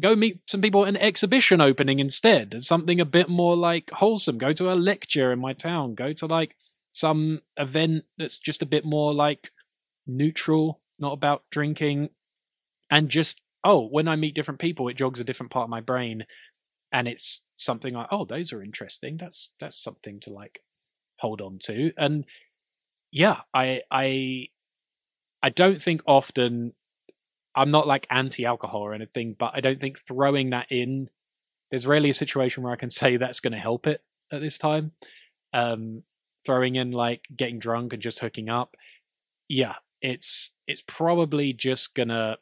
go 0.00 0.16
meet 0.16 0.40
some 0.46 0.60
people 0.60 0.82
at 0.82 0.88
an 0.88 0.96
exhibition 0.96 1.60
opening 1.60 1.98
instead. 1.98 2.62
Something 2.62 3.00
a 3.00 3.04
bit 3.04 3.28
more 3.28 3.56
like 3.56 3.90
wholesome. 3.90 4.38
Go 4.38 4.52
to 4.52 4.72
a 4.72 4.74
lecture 4.74 5.32
in 5.32 5.38
my 5.38 5.52
town. 5.52 5.94
Go 5.94 6.12
to 6.14 6.26
like 6.26 6.56
some 6.90 7.40
event 7.56 8.04
that's 8.18 8.38
just 8.38 8.62
a 8.62 8.66
bit 8.66 8.84
more 8.84 9.12
like 9.12 9.50
neutral, 10.06 10.80
not 10.98 11.12
about 11.12 11.44
drinking. 11.50 12.10
And 12.90 13.08
just, 13.08 13.42
oh, 13.64 13.86
when 13.88 14.08
I 14.08 14.16
meet 14.16 14.34
different 14.34 14.60
people, 14.60 14.88
it 14.88 14.96
jogs 14.96 15.20
a 15.20 15.24
different 15.24 15.52
part 15.52 15.64
of 15.64 15.70
my 15.70 15.80
brain. 15.80 16.24
And 16.90 17.08
it's 17.08 17.42
something 17.56 17.94
like, 17.94 18.08
oh, 18.10 18.24
those 18.24 18.52
are 18.52 18.62
interesting. 18.62 19.16
That's 19.16 19.50
that's 19.58 19.82
something 19.82 20.20
to 20.20 20.32
like 20.32 20.60
hold 21.18 21.40
on 21.40 21.58
to. 21.64 21.92
And 21.96 22.24
yeah, 23.10 23.40
I 23.54 23.82
I 23.90 24.48
I 25.42 25.48
don't 25.48 25.80
think 25.80 26.02
often 26.06 26.74
I'm 27.54 27.70
not 27.70 27.86
like 27.86 28.06
anti-alcohol 28.10 28.80
or 28.80 28.94
anything, 28.94 29.36
but 29.38 29.52
I 29.54 29.60
don't 29.60 29.80
think 29.80 29.98
throwing 29.98 30.50
that 30.50 30.66
in 30.70 31.08
there's 31.70 31.86
rarely 31.86 32.10
a 32.10 32.14
situation 32.14 32.62
where 32.62 32.72
I 32.72 32.76
can 32.76 32.90
say 33.00 33.16
that's 33.16 33.40
going 33.40 33.52
to 33.52 33.58
help 33.58 33.86
it 33.86 34.02
at 34.30 34.40
this 34.40 34.58
time. 34.58 34.92
Um, 35.52 36.02
throwing 36.44 36.76
in 36.76 36.92
like 36.92 37.26
getting 37.34 37.58
drunk 37.58 37.92
and 37.92 38.02
just 38.02 38.20
hooking 38.20 38.48
up, 38.48 38.76
yeah, 39.48 39.74
it's 40.00 40.50
it's 40.66 40.82
probably 40.86 41.52
just 41.52 41.94
gonna, 41.94 42.38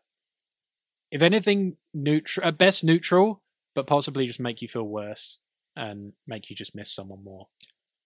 if 1.10 1.22
anything, 1.22 1.76
neutral 1.92 2.46
at 2.46 2.58
best 2.58 2.84
neutral, 2.84 3.42
but 3.74 3.86
possibly 3.86 4.26
just 4.26 4.40
make 4.40 4.62
you 4.62 4.68
feel 4.68 4.84
worse 4.84 5.38
and 5.76 6.12
make 6.26 6.50
you 6.50 6.56
just 6.56 6.74
miss 6.74 6.92
someone 6.92 7.24
more. 7.24 7.48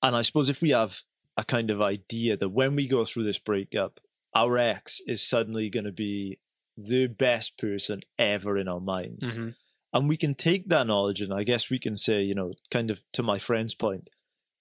And 0.03 0.17
I 0.17 0.23
suppose 0.23 0.49
if 0.49 0.63
we 0.63 0.71
have 0.71 1.01
a 1.37 1.45
kind 1.45 1.71
of 1.71 1.83
idea 1.83 2.37
that 2.37 2.49
when 2.51 2.77
we 2.77 2.87
go 2.87 3.05
through 3.05 3.25
this 3.25 3.39
breakup, 3.39 4.01
our 4.35 4.59
ex 4.59 5.01
is 5.07 5.23
suddenly 5.23 5.71
going 5.71 5.85
to 5.85 5.93
be 5.93 6.39
the 6.77 7.07
best 7.07 7.59
person 7.59 8.01
ever 8.19 8.57
in 8.57 8.69
our 8.69 8.81
minds. 8.81 9.37
Mm-hmm. 9.37 9.51
And 9.93 10.09
we 10.09 10.17
can 10.17 10.35
take 10.35 10.69
that 10.69 10.87
knowledge 10.87 11.21
and 11.21 11.33
I 11.33 11.45
guess 11.45 11.71
we 11.71 11.79
can 11.79 11.97
say, 11.97 12.23
you 12.23 12.35
know, 12.35 12.53
kind 12.71 12.91
of 12.91 13.05
to 13.13 13.23
my 13.23 13.39
friend's 13.39 13.75
point, 13.75 14.09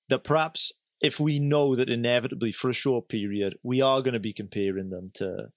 that 0.10 0.24
perhaps 0.24 0.72
if 1.02 1.20
we 1.20 1.40
know 1.40 1.76
that 1.76 1.90
inevitably 1.90 2.52
for 2.52 2.70
a 2.70 2.74
short 2.74 3.10
period 3.10 3.58
we 3.64 3.82
are 3.82 4.02
going 4.02 4.14
to 4.14 4.20
be 4.20 4.34
comparing 4.34 4.90
them 4.90 5.12
to 5.16 5.48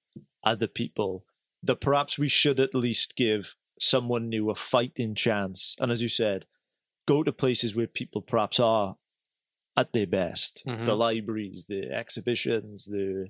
other 0.43 0.66
people, 0.66 1.24
that 1.62 1.81
perhaps 1.81 2.19
we 2.19 2.28
should 2.28 2.59
at 2.59 2.74
least 2.74 3.16
give 3.16 3.57
someone 3.78 4.28
new 4.28 4.49
a 4.49 4.55
fighting 4.55 5.15
chance. 5.15 5.77
And 5.78 5.93
as 5.93 6.01
you 6.01 6.09
said, 6.09 6.47
go 7.07 7.23
to 7.23 7.33
places 7.33 7.74
where 7.74 7.87
people 7.87 8.23
perhaps 8.23 8.59
are 8.59 8.97
at 9.77 9.93
their 9.93 10.07
best. 10.07 10.62
Mm-hmm. 10.66 10.85
The 10.85 10.97
libraries, 10.97 11.66
the 11.69 11.93
exhibitions, 11.93 12.87
the 12.87 13.28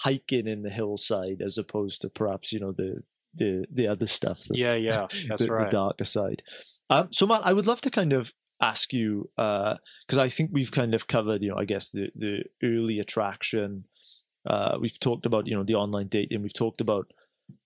hiking 0.00 0.46
in 0.46 0.62
the 0.62 0.70
hillside, 0.70 1.42
as 1.42 1.58
opposed 1.58 2.02
to 2.02 2.08
perhaps 2.08 2.52
you 2.52 2.60
know 2.60 2.72
the 2.72 3.02
the 3.34 3.64
the 3.70 3.86
other 3.86 4.06
stuff. 4.06 4.44
That, 4.44 4.58
Yeah, 4.58 4.74
yeah, 4.74 5.06
that's 5.28 5.42
the, 5.42 5.48
right. 5.50 5.70
the 5.70 5.76
darker 5.76 6.04
side. 6.04 6.42
Um, 6.90 7.08
so, 7.12 7.26
Matt, 7.26 7.42
I 7.44 7.52
would 7.52 7.66
love 7.66 7.80
to 7.82 7.90
kind 7.90 8.12
of 8.12 8.32
ask 8.60 8.92
you 8.92 9.30
because 9.36 10.18
I 10.18 10.28
think 10.28 10.50
we've 10.52 10.72
kind 10.72 10.94
of 10.94 11.06
covered, 11.06 11.42
you 11.42 11.50
know, 11.50 11.58
I 11.58 11.64
guess 11.64 11.90
the 11.90 12.10
the 12.14 12.44
early 12.62 12.98
attraction. 12.98 13.84
Uh, 14.46 14.78
we've 14.80 14.98
talked 14.98 15.26
about 15.26 15.46
you 15.46 15.54
know 15.54 15.64
the 15.64 15.74
online 15.74 16.08
dating. 16.08 16.42
We've 16.42 16.54
talked 16.54 16.80
about 16.80 17.12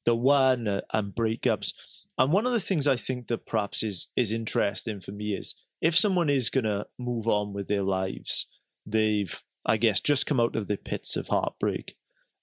the 0.04 0.16
one 0.16 0.68
uh, 0.68 0.80
and 0.92 1.14
breakups. 1.14 1.72
And 2.18 2.32
one 2.32 2.46
of 2.46 2.52
the 2.52 2.60
things 2.60 2.86
I 2.86 2.96
think 2.96 3.28
that 3.28 3.46
perhaps 3.46 3.82
is 3.82 4.08
is 4.16 4.32
interesting 4.32 5.00
for 5.00 5.12
me 5.12 5.34
is 5.34 5.54
if 5.80 5.96
someone 5.96 6.30
is 6.30 6.50
gonna 6.50 6.86
move 6.98 7.26
on 7.26 7.52
with 7.52 7.68
their 7.68 7.82
lives, 7.82 8.46
they've 8.86 9.42
I 9.64 9.76
guess 9.76 10.00
just 10.00 10.26
come 10.26 10.40
out 10.40 10.56
of 10.56 10.66
the 10.66 10.76
pits 10.76 11.16
of 11.16 11.28
heartbreak, 11.28 11.96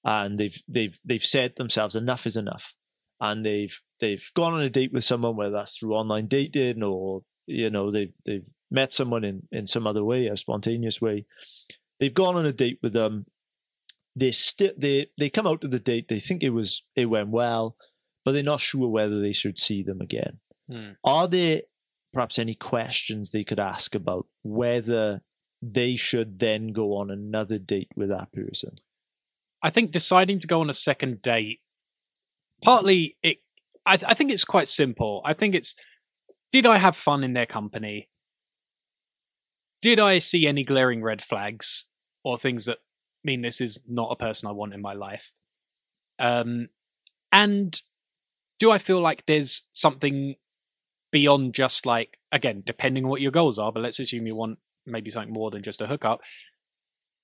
and 0.03 0.37
they've 0.37 0.57
they've 0.67 0.99
they've 1.03 1.23
said 1.23 1.55
themselves 1.55 1.95
enough 1.95 2.25
is 2.25 2.37
enough, 2.37 2.75
and 3.19 3.45
they've 3.45 3.81
they've 3.99 4.31
gone 4.35 4.53
on 4.53 4.61
a 4.61 4.69
date 4.69 4.93
with 4.93 5.03
someone 5.03 5.35
whether 5.35 5.51
that's 5.51 5.77
through 5.77 5.95
online 5.95 6.27
dating 6.27 6.83
or 6.83 7.21
you 7.47 7.69
know 7.69 7.91
they've 7.91 8.13
they've 8.25 8.47
met 8.71 8.93
someone 8.93 9.23
in 9.23 9.47
in 9.51 9.67
some 9.67 9.87
other 9.87 10.03
way, 10.03 10.27
a 10.27 10.37
spontaneous 10.37 11.01
way. 11.01 11.25
They've 11.99 12.13
gone 12.13 12.35
on 12.35 12.45
a 12.45 12.53
date 12.53 12.79
with 12.81 12.93
them. 12.93 13.25
They 14.15 14.31
sti- 14.31 14.73
they 14.77 15.07
they 15.17 15.29
come 15.29 15.47
out 15.47 15.63
of 15.63 15.71
the 15.71 15.79
date. 15.79 16.07
They 16.07 16.19
think 16.19 16.43
it 16.43 16.51
was 16.51 16.83
it 16.95 17.07
went 17.07 17.29
well, 17.29 17.75
but 18.23 18.31
they're 18.31 18.43
not 18.43 18.59
sure 18.59 18.87
whether 18.87 19.19
they 19.19 19.33
should 19.33 19.57
see 19.57 19.83
them 19.83 20.01
again. 20.01 20.39
Hmm. 20.69 20.91
Are 21.03 21.27
there 21.27 21.61
perhaps 22.13 22.39
any 22.39 22.55
questions 22.55 23.31
they 23.31 23.43
could 23.43 23.59
ask 23.59 23.95
about 23.95 24.27
whether 24.43 25.21
they 25.61 25.95
should 25.95 26.39
then 26.39 26.67
go 26.67 26.95
on 26.95 27.11
another 27.11 27.59
date 27.59 27.89
with 27.95 28.09
that 28.09 28.31
person? 28.31 28.75
I 29.61 29.69
think 29.69 29.91
deciding 29.91 30.39
to 30.39 30.47
go 30.47 30.61
on 30.61 30.69
a 30.69 30.73
second 30.73 31.21
date, 31.21 31.59
partly 32.63 33.17
it, 33.21 33.37
I, 33.85 33.93
I 33.93 34.13
think 34.13 34.31
it's 34.31 34.45
quite 34.45 34.67
simple. 34.67 35.21
I 35.25 35.33
think 35.33 35.55
it's, 35.55 35.75
did 36.51 36.65
I 36.65 36.77
have 36.77 36.95
fun 36.95 37.23
in 37.23 37.33
their 37.33 37.45
company? 37.45 38.09
Did 39.81 39.99
I 39.99 40.17
see 40.17 40.47
any 40.47 40.63
glaring 40.63 41.01
red 41.01 41.21
flags 41.21 41.85
or 42.23 42.37
things 42.37 42.65
that 42.65 42.79
mean 43.23 43.41
this 43.41 43.61
is 43.61 43.79
not 43.87 44.11
a 44.11 44.15
person 44.15 44.47
I 44.47 44.51
want 44.51 44.73
in 44.73 44.81
my 44.81 44.93
life. 44.93 45.31
Um, 46.17 46.69
and 47.31 47.79
do 48.59 48.71
I 48.71 48.77
feel 48.77 48.99
like 48.99 49.25
there's 49.25 49.63
something 49.73 50.35
beyond 51.11 51.53
just 51.53 51.85
like 51.85 52.17
again, 52.31 52.61
depending 52.65 53.05
on 53.05 53.09
what 53.09 53.21
your 53.21 53.31
goals 53.31 53.57
are, 53.57 53.71
but 53.71 53.81
let's 53.81 53.99
assume 53.99 54.27
you 54.27 54.35
want 54.35 54.59
maybe 54.85 55.09
something 55.09 55.33
more 55.33 55.51
than 55.51 55.63
just 55.63 55.81
a 55.81 55.87
hookup. 55.87 56.21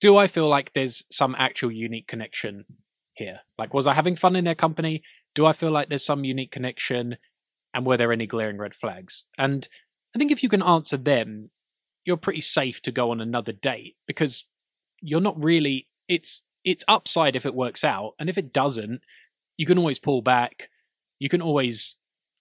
Do 0.05 0.17
I 0.17 0.27
feel 0.27 0.47
like 0.47 0.73
there's 0.73 1.03
some 1.09 1.35
actual 1.35 1.71
unique 1.71 2.05
connection 2.05 2.65
here? 3.15 3.39
Like, 3.57 3.73
was 3.73 3.87
I 3.87 3.95
having 3.95 4.15
fun 4.15 4.35
in 4.35 4.45
their 4.45 4.53
company? 4.53 5.01
Do 5.33 5.47
I 5.47 5.53
feel 5.53 5.71
like 5.71 5.89
there's 5.89 6.05
some 6.05 6.23
unique 6.23 6.51
connection? 6.51 7.17
And 7.73 7.87
were 7.87 7.97
there 7.97 8.11
any 8.11 8.27
glaring 8.27 8.59
red 8.59 8.75
flags? 8.75 9.25
And 9.35 9.67
I 10.15 10.19
think 10.19 10.31
if 10.31 10.43
you 10.43 10.49
can 10.49 10.61
answer 10.61 10.97
them, 10.97 11.49
you're 12.05 12.17
pretty 12.17 12.41
safe 12.41 12.83
to 12.83 12.91
go 12.91 13.09
on 13.09 13.19
another 13.19 13.51
date 13.51 13.95
because 14.05 14.45
you're 15.01 15.19
not 15.19 15.43
really 15.43 15.87
it's 16.07 16.43
it's 16.63 16.85
upside 16.87 17.35
if 17.35 17.47
it 17.47 17.55
works 17.55 17.83
out 17.83 18.13
and 18.19 18.29
if 18.29 18.37
it 18.37 18.53
doesn't 18.53 19.01
you 19.57 19.65
can 19.65 19.79
always 19.79 19.97
pull 19.97 20.21
back 20.21 20.69
you 21.17 21.29
can 21.29 21.41
always 21.41 21.95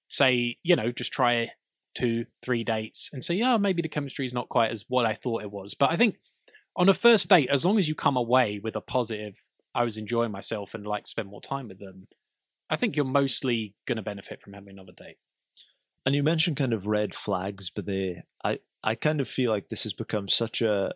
say 0.08 0.58
you 0.62 0.76
know 0.76 0.92
just 0.92 1.12
try 1.12 1.50
two 1.94 2.26
three 2.42 2.62
dates 2.62 3.08
and 3.12 3.24
say 3.24 3.34
yeah 3.34 3.56
maybe 3.56 3.80
the 3.80 3.88
chemistry 3.88 4.26
is 4.26 4.34
not 4.34 4.48
quite 4.48 4.70
as 4.70 4.84
what 4.88 5.06
i 5.06 5.14
thought 5.14 5.42
it 5.42 5.50
was 5.50 5.74
but 5.74 5.90
i 5.90 5.96
think 5.96 6.16
on 6.76 6.88
a 6.88 6.94
first 6.94 7.28
date 7.28 7.48
as 7.50 7.64
long 7.64 7.78
as 7.78 7.88
you 7.88 7.94
come 7.94 8.16
away 8.16 8.60
with 8.62 8.76
a 8.76 8.80
positive 8.80 9.46
i 9.74 9.84
was 9.84 9.96
enjoying 9.96 10.30
myself 10.30 10.74
and 10.74 10.86
like 10.86 11.06
spend 11.06 11.28
more 11.28 11.40
time 11.40 11.68
with 11.68 11.78
them 11.78 12.06
i 12.70 12.76
think 12.76 12.96
you're 12.96 13.04
mostly 13.04 13.74
going 13.86 13.96
to 13.96 14.02
benefit 14.02 14.40
from 14.40 14.52
having 14.52 14.70
another 14.70 14.92
date 14.92 15.18
and 16.06 16.14
you 16.14 16.22
mentioned 16.22 16.56
kind 16.56 16.72
of 16.72 16.86
red 16.86 17.14
flags 17.14 17.70
but 17.70 17.86
they 17.86 18.22
i 18.44 18.58
i 18.82 18.94
kind 18.94 19.20
of 19.20 19.28
feel 19.28 19.50
like 19.50 19.68
this 19.68 19.84
has 19.84 19.92
become 19.92 20.28
such 20.28 20.62
a 20.62 20.92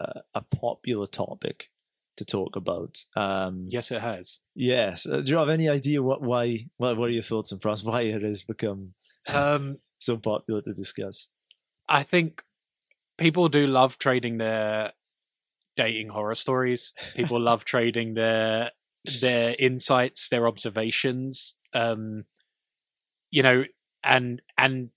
a, 0.00 0.20
a 0.34 0.40
popular 0.42 1.06
topic 1.06 1.70
to 2.16 2.24
talk 2.24 2.56
about. 2.56 3.04
Um, 3.16 3.66
yes, 3.68 3.90
it 3.90 4.00
has. 4.00 4.40
Yes. 4.54 5.06
Uh, 5.06 5.20
do 5.20 5.32
you 5.32 5.38
have 5.38 5.48
any 5.48 5.68
idea 5.68 6.02
what 6.02 6.22
why? 6.22 6.66
What, 6.76 6.96
what 6.96 7.10
are 7.10 7.12
your 7.12 7.22
thoughts 7.22 7.52
on 7.52 7.58
France? 7.58 7.84
Why 7.84 8.02
it 8.02 8.22
has 8.22 8.42
become 8.42 8.94
um, 9.32 9.78
so 9.98 10.16
popular 10.16 10.62
to 10.62 10.72
discuss? 10.72 11.28
I 11.88 12.02
think 12.02 12.42
people 13.18 13.48
do 13.48 13.66
love 13.66 13.98
trading 13.98 14.38
their 14.38 14.92
dating 15.76 16.08
horror 16.08 16.34
stories. 16.34 16.92
People 17.14 17.40
love 17.50 17.64
trading 17.64 18.14
their 18.14 18.70
their 19.20 19.54
insights, 19.58 20.28
their 20.28 20.46
observations. 20.46 21.54
Um, 21.72 22.24
you 23.30 23.42
know, 23.42 23.64
and 24.04 24.40
and 24.56 24.90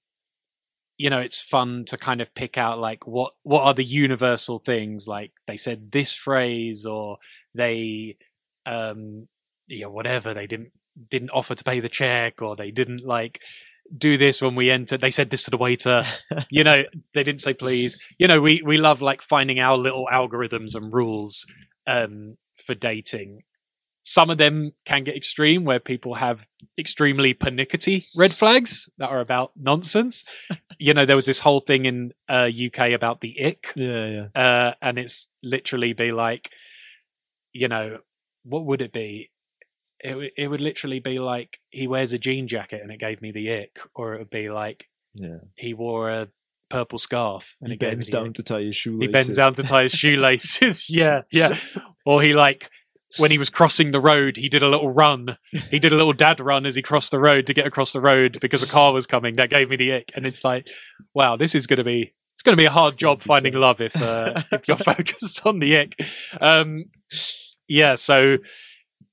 you 0.98 1.10
know 1.10 1.20
it's 1.20 1.40
fun 1.40 1.86
to 1.86 1.98
kind 1.98 2.22
of 2.22 2.34
pick 2.34 2.58
out 2.58 2.80
like 2.80 3.06
what 3.08 3.34
what 3.44 3.64
are 3.64 3.74
the 3.74 3.84
universal 3.84 4.58
things 4.58 5.08
like 5.08 5.32
they 5.48 5.58
said 5.58 5.92
this 5.92 6.14
phrase 6.14 6.86
or 6.86 7.18
they 7.54 8.18
um 8.66 9.28
you 9.68 9.82
know 9.82 9.90
whatever 9.90 10.34
they 10.34 10.48
didn't 10.48 10.72
didn't 11.10 11.30
offer 11.30 11.54
to 11.54 11.64
pay 11.64 11.80
the 11.80 11.90
check 11.90 12.42
or 12.42 12.56
they 12.56 12.72
didn't 12.72 13.06
like 13.06 13.42
do 13.96 14.18
this 14.18 14.42
when 14.42 14.56
we 14.56 14.70
enter. 14.70 14.98
they 14.98 15.12
said 15.12 15.30
this 15.30 15.44
to 15.44 15.52
the 15.52 15.58
waiter 15.58 16.02
you 16.50 16.64
know 16.64 16.84
they 17.14 17.24
didn't 17.24 17.42
say 17.42 17.54
please 17.54 17.98
you 18.18 18.28
know 18.28 18.42
we 18.42 18.62
we 18.66 18.78
love 18.78 19.02
like 19.02 19.22
finding 19.22 19.60
our 19.60 19.78
little 19.78 20.08
algorithms 20.12 20.76
and 20.76 20.94
rules 20.94 21.46
um 21.86 22.36
for 22.66 22.76
dating 22.76 23.44
some 24.08 24.30
of 24.30 24.38
them 24.38 24.72
can 24.86 25.04
get 25.04 25.18
extreme 25.18 25.66
where 25.66 25.82
people 25.82 26.16
have 26.16 26.48
extremely 26.80 27.34
pernickety 27.34 28.06
red 28.16 28.34
flags 28.34 28.90
that 29.00 29.10
are 29.10 29.20
about 29.20 29.52
nonsense. 29.58 30.24
you 30.80 30.94
know, 30.94 31.06
there 31.06 31.18
was 31.18 31.26
this 31.26 31.40
whole 31.40 31.60
thing 31.60 31.84
in 31.84 32.14
uh, 32.30 32.48
UK 32.50 32.92
about 32.92 33.20
the 33.20 33.36
ick. 33.44 33.74
Yeah, 33.76 34.28
yeah. 34.34 34.42
Uh, 34.42 34.74
and 34.82 34.98
it's 34.98 35.28
literally 35.44 35.92
be 35.92 36.14
like, 36.14 36.50
you 37.52 37.68
know, 37.68 37.98
what 38.44 38.66
would 38.66 38.82
it 38.82 38.94
be? 38.94 39.30
It, 40.00 40.34
it 40.38 40.48
would 40.48 40.62
literally 40.62 41.00
be 41.00 41.20
like 41.20 41.60
he 41.70 41.88
wears 41.88 42.14
a 42.14 42.20
jean 42.20 42.48
jacket 42.48 42.82
and 42.82 42.92
it 42.92 43.00
gave 43.00 43.22
me 43.22 43.32
the 43.32 43.52
ick, 43.52 43.80
or 43.96 44.14
it 44.14 44.20
would 44.20 44.30
be 44.30 44.50
like 44.50 44.88
yeah. 45.14 45.38
he 45.56 45.74
wore 45.74 46.10
a 46.10 46.28
purple 46.70 47.00
scarf 47.00 47.56
and 47.62 47.72
he 47.72 47.78
bends 47.78 48.10
down 48.10 48.28
ick. 48.28 48.34
to 48.36 48.44
tie 48.44 48.62
his 48.62 48.76
shoelaces. 48.76 49.08
He 49.08 49.12
bends 49.12 49.36
down 49.36 49.56
to 49.56 49.64
tie 49.64 49.84
his 49.84 49.94
shoelaces. 49.94 50.90
yeah, 50.90 51.22
yeah. 51.32 51.58
Or 52.06 52.22
he 52.22 52.34
like 52.34 52.70
when 53.18 53.32
he 53.32 53.38
was 53.38 53.50
crossing 53.50 53.92
the 53.92 54.00
road, 54.00 54.38
he 54.38 54.50
did 54.50 54.64
a 54.64 54.70
little 54.70 54.90
run. 54.90 55.38
He 55.70 55.80
did 55.80 55.92
a 55.92 55.96
little 55.96 56.14
dad 56.14 56.40
run 56.40 56.66
as 56.66 56.76
he 56.76 56.82
crossed 56.82 57.12
the 57.12 57.20
road 57.20 57.48
to 57.48 57.54
get 57.54 57.66
across 57.66 57.94
the 57.94 58.02
road 58.02 58.38
because 58.42 58.64
a 58.64 58.68
car 58.68 58.94
was 58.94 59.08
coming. 59.08 59.36
That 59.36 59.50
gave 59.50 59.70
me 59.70 59.76
the 59.76 59.94
ick, 59.94 60.12
and 60.16 60.26
it's 60.26 60.44
like, 60.44 60.68
wow, 61.14 61.36
this 61.36 61.56
is 61.56 61.68
going 61.68 61.78
to 61.78 61.84
be 61.84 62.14
it's 62.36 62.44
going 62.44 62.56
to 62.56 62.62
be 62.62 62.66
a 62.66 62.72
hard 62.72 62.98
job 62.98 63.22
finding 63.22 63.54
love 63.54 63.82
if 63.82 64.00
uh, 64.02 64.42
if 64.52 64.68
you're 64.68 64.78
focused 64.78 65.46
on 65.46 65.60
the 65.60 65.78
ick. 65.78 66.00
Um, 66.40 66.86
yeah, 67.68 67.96
so 67.96 68.38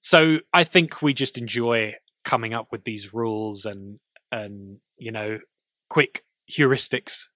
so 0.04 0.40
I 0.52 0.64
think 0.64 1.00
we 1.00 1.14
just 1.14 1.38
enjoy 1.38 1.94
coming 2.26 2.52
up 2.52 2.68
with 2.70 2.84
these 2.84 3.14
rules 3.14 3.64
and 3.64 3.96
and 4.30 4.76
you 4.98 5.10
know 5.10 5.38
quick 5.88 6.24
heuristics 6.50 7.28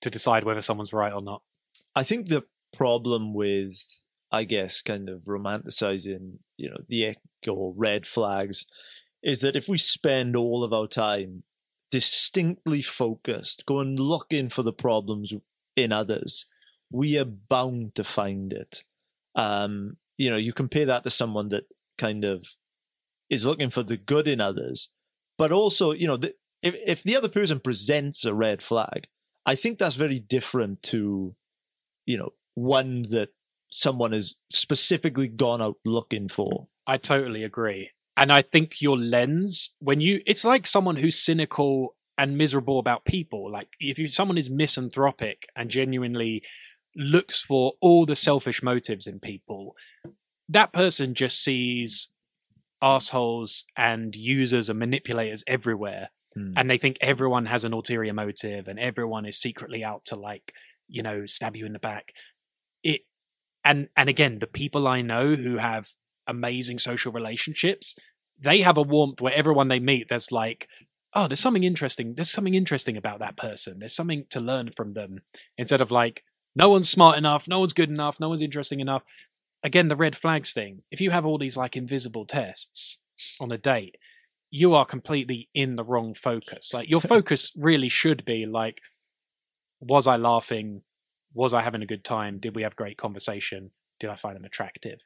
to 0.00 0.08
decide 0.08 0.44
whether 0.44 0.62
someone's 0.62 0.94
right 0.94 1.12
or 1.12 1.20
not. 1.20 1.42
I 1.94 2.04
think 2.04 2.28
the 2.28 2.44
problem 2.72 3.34
with 3.34 3.84
I 4.30 4.44
guess, 4.44 4.80
kind 4.80 5.10
of 5.10 5.24
romanticizing, 5.24 6.38
you 6.56 6.70
know, 6.70 6.78
the 6.88 7.16
or 7.46 7.74
red 7.76 8.06
flags, 8.06 8.64
is 9.22 9.42
that 9.42 9.56
if 9.56 9.68
we 9.68 9.76
spend 9.76 10.34
all 10.34 10.64
of 10.64 10.72
our 10.72 10.86
time 10.86 11.42
distinctly 11.90 12.80
focused, 12.80 13.66
going 13.66 13.96
looking 13.96 14.48
for 14.48 14.62
the 14.62 14.72
problems 14.72 15.34
in 15.76 15.92
others, 15.92 16.46
we 16.90 17.18
are 17.18 17.26
bound 17.26 17.94
to 17.96 18.04
find 18.04 18.54
it. 18.54 18.82
Um, 19.34 19.98
you 20.16 20.30
know, 20.30 20.36
you 20.36 20.54
compare 20.54 20.86
that 20.86 21.04
to 21.04 21.10
someone 21.10 21.48
that 21.48 21.64
kind 21.98 22.24
of 22.24 22.46
is 23.28 23.44
looking 23.44 23.70
for 23.70 23.82
the 23.82 23.96
good 23.96 24.26
in 24.26 24.40
others, 24.40 24.88
but 25.36 25.52
also, 25.52 25.92
you 25.92 26.06
know, 26.06 26.16
the, 26.16 26.34
if 26.62 26.74
if 26.86 27.02
the 27.02 27.16
other 27.16 27.28
person 27.28 27.60
presents 27.60 28.24
a 28.24 28.34
red 28.34 28.62
flag, 28.62 29.06
I 29.44 29.54
think 29.54 29.78
that's 29.78 29.96
very 29.96 30.18
different 30.18 30.82
to, 30.84 31.34
you 32.06 32.18
know, 32.18 32.30
one 32.54 33.02
that 33.10 33.30
someone 33.70 34.12
has 34.12 34.34
specifically 34.50 35.28
gone 35.28 35.62
out 35.62 35.76
looking 35.84 36.28
for. 36.28 36.68
I 36.86 36.96
totally 36.96 37.44
agree. 37.44 37.90
And 38.16 38.32
I 38.32 38.42
think 38.42 38.80
your 38.80 38.98
lens, 38.98 39.70
when 39.78 40.00
you, 40.00 40.22
it's 40.26 40.44
like 40.44 40.66
someone 40.66 40.96
who's 40.96 41.22
cynical 41.22 41.94
and 42.16 42.36
miserable 42.36 42.78
about 42.80 43.04
people. 43.04 43.50
Like 43.50 43.68
if 43.78 43.98
you, 43.98 44.08
someone 44.08 44.38
is 44.38 44.50
misanthropic 44.50 45.46
and 45.54 45.70
genuinely 45.70 46.42
looks 46.96 47.40
for 47.40 47.74
all 47.80 48.06
the 48.06 48.16
selfish 48.16 48.62
motives 48.62 49.06
in 49.06 49.20
people, 49.20 49.76
that 50.48 50.72
person 50.72 51.14
just 51.14 51.42
sees 51.42 52.08
assholes 52.80 53.64
and 53.76 54.14
users 54.14 54.70
and 54.70 54.78
manipulators 54.78 55.42
everywhere. 55.46 56.10
Hmm. 56.34 56.50
And 56.56 56.70
they 56.70 56.78
think 56.78 56.98
everyone 57.00 57.46
has 57.46 57.64
an 57.64 57.72
ulterior 57.72 58.14
motive 58.14 58.68
and 58.68 58.78
everyone 58.78 59.26
is 59.26 59.36
secretly 59.36 59.84
out 59.84 60.04
to 60.06 60.16
like, 60.16 60.52
you 60.86 61.02
know, 61.02 61.26
stab 61.26 61.56
you 61.56 61.66
in 61.66 61.72
the 61.72 61.78
back. 61.78 62.12
It 62.82 63.02
and 63.64 63.88
and 63.96 64.08
again 64.08 64.38
the 64.38 64.46
people 64.46 64.88
i 64.88 65.02
know 65.02 65.34
who 65.34 65.58
have 65.58 65.90
amazing 66.26 66.78
social 66.78 67.12
relationships 67.12 67.94
they 68.40 68.60
have 68.60 68.78
a 68.78 68.82
warmth 68.82 69.20
where 69.20 69.34
everyone 69.34 69.68
they 69.68 69.80
meet 69.80 70.06
there's 70.08 70.32
like 70.32 70.68
oh 71.14 71.28
there's 71.28 71.40
something 71.40 71.64
interesting 71.64 72.14
there's 72.14 72.30
something 72.30 72.54
interesting 72.54 72.96
about 72.96 73.18
that 73.18 73.36
person 73.36 73.78
there's 73.78 73.94
something 73.94 74.24
to 74.30 74.40
learn 74.40 74.70
from 74.76 74.94
them 74.94 75.20
instead 75.56 75.80
of 75.80 75.90
like 75.90 76.24
no 76.56 76.70
one's 76.70 76.88
smart 76.88 77.16
enough 77.16 77.48
no 77.48 77.60
one's 77.60 77.72
good 77.72 77.90
enough 77.90 78.18
no 78.20 78.28
one's 78.28 78.42
interesting 78.42 78.80
enough 78.80 79.02
again 79.62 79.88
the 79.88 79.96
red 79.96 80.16
flags 80.16 80.52
thing 80.52 80.82
if 80.90 81.00
you 81.00 81.10
have 81.10 81.26
all 81.26 81.38
these 81.38 81.56
like 81.56 81.76
invisible 81.76 82.24
tests 82.24 82.98
on 83.40 83.50
a 83.50 83.58
date 83.58 83.96
you 84.50 84.74
are 84.74 84.86
completely 84.86 85.48
in 85.54 85.76
the 85.76 85.84
wrong 85.84 86.14
focus 86.14 86.72
like 86.72 86.88
your 86.88 87.00
focus 87.14 87.52
really 87.56 87.88
should 87.88 88.24
be 88.24 88.46
like 88.46 88.80
was 89.80 90.06
i 90.06 90.16
laughing 90.16 90.82
was 91.34 91.54
I 91.54 91.62
having 91.62 91.82
a 91.82 91.86
good 91.86 92.04
time? 92.04 92.38
Did 92.38 92.56
we 92.56 92.62
have 92.62 92.76
great 92.76 92.96
conversation? 92.96 93.70
Did 94.00 94.10
I 94.10 94.16
find 94.16 94.36
them 94.36 94.44
attractive? 94.44 95.00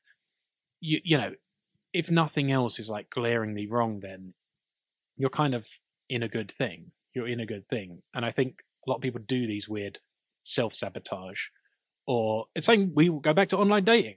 You 0.80 1.00
you 1.04 1.18
know, 1.18 1.32
if 1.92 2.10
nothing 2.10 2.50
else 2.50 2.78
is 2.78 2.88
like 2.88 3.10
glaringly 3.10 3.66
wrong, 3.66 4.00
then 4.00 4.34
you're 5.16 5.30
kind 5.30 5.54
of 5.54 5.68
in 6.08 6.22
a 6.22 6.28
good 6.28 6.50
thing. 6.50 6.92
You're 7.14 7.28
in 7.28 7.40
a 7.40 7.46
good 7.46 7.68
thing, 7.68 8.02
and 8.14 8.24
I 8.24 8.30
think 8.30 8.62
a 8.86 8.90
lot 8.90 8.96
of 8.96 9.02
people 9.02 9.20
do 9.24 9.46
these 9.46 9.68
weird 9.68 9.98
self 10.42 10.74
sabotage, 10.74 11.48
or 12.06 12.46
it's 12.54 12.68
like 12.68 12.80
we 12.94 13.10
go 13.20 13.34
back 13.34 13.48
to 13.48 13.58
online 13.58 13.84
dating. 13.84 14.16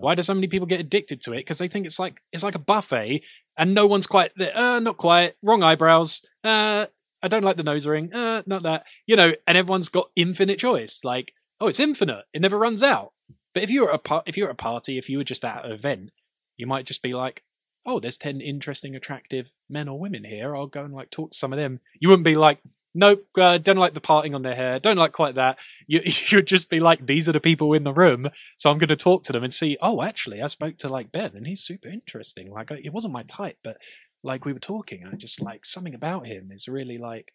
Why 0.00 0.14
do 0.14 0.22
so 0.22 0.34
many 0.34 0.46
people 0.48 0.66
get 0.66 0.80
addicted 0.80 1.20
to 1.22 1.32
it? 1.32 1.38
Because 1.38 1.58
they 1.58 1.68
think 1.68 1.86
it's 1.86 1.98
like 1.98 2.20
it's 2.32 2.44
like 2.44 2.54
a 2.54 2.60
buffet, 2.60 3.22
and 3.56 3.74
no 3.74 3.86
one's 3.86 4.06
quite 4.06 4.32
there. 4.36 4.56
Uh, 4.56 4.80
not 4.80 4.96
quite. 4.96 5.34
Wrong 5.42 5.62
eyebrows. 5.62 6.22
Uh, 6.44 6.86
I 7.22 7.28
don't 7.28 7.44
like 7.44 7.56
the 7.56 7.62
nose 7.62 7.86
ring. 7.86 8.12
Uh, 8.12 8.42
not 8.46 8.64
that. 8.64 8.84
You 9.06 9.16
know, 9.16 9.32
and 9.46 9.58
everyone's 9.58 9.88
got 9.88 10.10
infinite 10.16 10.58
choice. 10.58 11.00
Like 11.04 11.32
oh, 11.62 11.68
it's 11.68 11.80
infinite. 11.80 12.24
It 12.34 12.42
never 12.42 12.58
runs 12.58 12.82
out. 12.82 13.12
But 13.54 13.62
if 13.62 13.70
you 13.70 13.82
were 13.82 13.90
a 13.90 13.98
par- 13.98 14.24
if 14.26 14.36
you 14.36 14.44
were 14.44 14.50
at 14.50 14.54
a 14.54 14.56
party, 14.56 14.98
if 14.98 15.08
you 15.08 15.18
were 15.18 15.24
just 15.24 15.44
at 15.44 15.64
an 15.64 15.72
event, 15.72 16.10
you 16.56 16.66
might 16.66 16.86
just 16.86 17.02
be 17.02 17.14
like, 17.14 17.44
oh, 17.86 18.00
there's 18.00 18.18
ten 18.18 18.40
interesting, 18.40 18.96
attractive 18.96 19.52
men 19.70 19.88
or 19.88 19.98
women 19.98 20.24
here. 20.24 20.56
I'll 20.56 20.66
go 20.66 20.84
and 20.84 20.92
like 20.92 21.10
talk 21.10 21.30
to 21.30 21.38
some 21.38 21.52
of 21.52 21.58
them. 21.58 21.80
You 22.00 22.08
wouldn't 22.08 22.24
be 22.24 22.36
like, 22.36 22.58
nope, 22.94 23.26
uh, 23.38 23.58
don't 23.58 23.76
like 23.76 23.94
the 23.94 24.00
parting 24.00 24.34
on 24.34 24.42
their 24.42 24.54
hair, 24.54 24.78
don't 24.78 24.96
like 24.96 25.12
quite 25.12 25.36
that. 25.36 25.58
You 25.86 26.02
you'd 26.04 26.46
just 26.46 26.70
be 26.70 26.80
like, 26.80 27.06
these 27.06 27.28
are 27.28 27.32
the 27.32 27.40
people 27.40 27.72
in 27.74 27.84
the 27.84 27.92
room, 27.92 28.28
so 28.56 28.70
I'm 28.70 28.78
going 28.78 28.88
to 28.88 28.96
talk 28.96 29.24
to 29.24 29.32
them 29.32 29.44
and 29.44 29.52
see. 29.52 29.76
Oh, 29.80 30.02
actually, 30.02 30.42
I 30.42 30.46
spoke 30.48 30.78
to 30.78 30.88
like 30.88 31.12
Ben, 31.12 31.32
and 31.34 31.46
he's 31.46 31.62
super 31.62 31.88
interesting. 31.88 32.50
Like, 32.50 32.70
it 32.70 32.92
wasn't 32.92 33.14
my 33.14 33.22
type, 33.24 33.58
but 33.62 33.78
like 34.24 34.44
we 34.44 34.52
were 34.52 34.60
talking, 34.60 35.04
I 35.10 35.16
just 35.16 35.40
like 35.40 35.64
something 35.64 35.94
about 35.94 36.26
him 36.26 36.50
is 36.52 36.68
really 36.68 36.98
like 36.98 37.32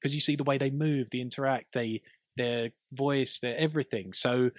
because 0.00 0.14
you 0.14 0.20
see 0.20 0.36
the 0.36 0.44
way 0.44 0.58
they 0.58 0.70
move, 0.70 1.10
they 1.10 1.18
interact, 1.20 1.74
they 1.74 2.02
their 2.36 2.70
voice, 2.92 3.40
their 3.40 3.56
everything. 3.56 4.12
So 4.12 4.50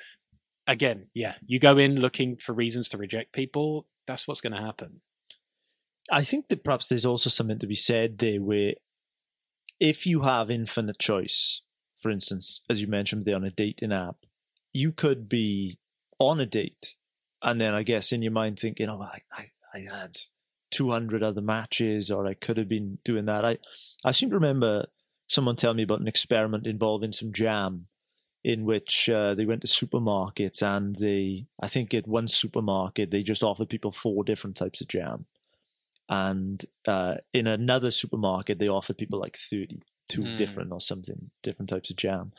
again, 0.67 1.07
yeah, 1.13 1.35
you 1.45 1.59
go 1.59 1.77
in 1.77 1.95
looking 1.95 2.37
for 2.37 2.53
reasons 2.53 2.89
to 2.89 2.97
reject 2.97 3.33
people. 3.33 3.87
That's 4.05 4.27
what's 4.27 4.41
going 4.41 4.53
to 4.53 4.61
happen. 4.61 5.01
I 6.11 6.23
think 6.23 6.49
that 6.49 6.63
perhaps 6.63 6.89
there's 6.89 7.05
also 7.05 7.29
something 7.29 7.59
to 7.59 7.67
be 7.67 7.75
said 7.75 8.17
there 8.17 8.41
where 8.41 8.73
if 9.79 10.05
you 10.05 10.21
have 10.21 10.51
infinite 10.51 10.99
choice, 10.99 11.61
for 11.95 12.09
instance, 12.09 12.61
as 12.69 12.81
you 12.81 12.87
mentioned 12.87 13.25
there 13.25 13.35
on 13.35 13.43
a 13.43 13.51
dating 13.51 13.91
app, 13.91 14.17
you 14.73 14.91
could 14.91 15.27
be 15.27 15.79
on 16.19 16.39
a 16.39 16.45
date 16.45 16.95
and 17.41 17.59
then 17.59 17.73
I 17.73 17.83
guess 17.83 18.11
in 18.11 18.21
your 18.21 18.31
mind 18.31 18.59
thinking, 18.59 18.89
oh, 18.89 19.01
I, 19.01 19.19
I, 19.31 19.45
I 19.73 19.79
had 19.91 20.17
200 20.71 21.23
other 21.23 21.41
matches 21.41 22.11
or 22.11 22.27
I 22.27 22.33
could 22.33 22.57
have 22.57 22.67
been 22.67 22.99
doing 23.03 23.25
that. 23.25 23.45
I, 23.45 23.57
I 24.03 24.11
seem 24.11 24.29
to 24.29 24.35
remember 24.35 24.87
someone 25.27 25.55
telling 25.55 25.77
me 25.77 25.83
about 25.83 26.01
an 26.01 26.07
experiment 26.07 26.67
involving 26.67 27.13
some 27.13 27.31
jam 27.31 27.87
in 28.43 28.65
which 28.65 29.09
uh, 29.09 29.35
they 29.35 29.45
went 29.45 29.61
to 29.61 29.67
supermarkets 29.67 30.61
and 30.61 30.95
they, 30.95 31.45
I 31.61 31.67
think 31.67 31.93
at 31.93 32.07
one 32.07 32.27
supermarket, 32.27 33.11
they 33.11 33.23
just 33.23 33.43
offered 33.43 33.69
people 33.69 33.91
four 33.91 34.23
different 34.23 34.55
types 34.55 34.81
of 34.81 34.87
jam. 34.87 35.25
And 36.09 36.63
uh, 36.87 37.15
in 37.33 37.47
another 37.47 37.91
supermarket, 37.91 38.57
they 38.59 38.67
offered 38.67 38.97
people 38.97 39.19
like 39.19 39.37
32 39.37 40.21
mm. 40.21 40.37
different 40.37 40.71
or 40.71 40.81
something, 40.81 41.29
different 41.43 41.69
types 41.69 41.91
of 41.91 41.97
jam. 41.97 42.31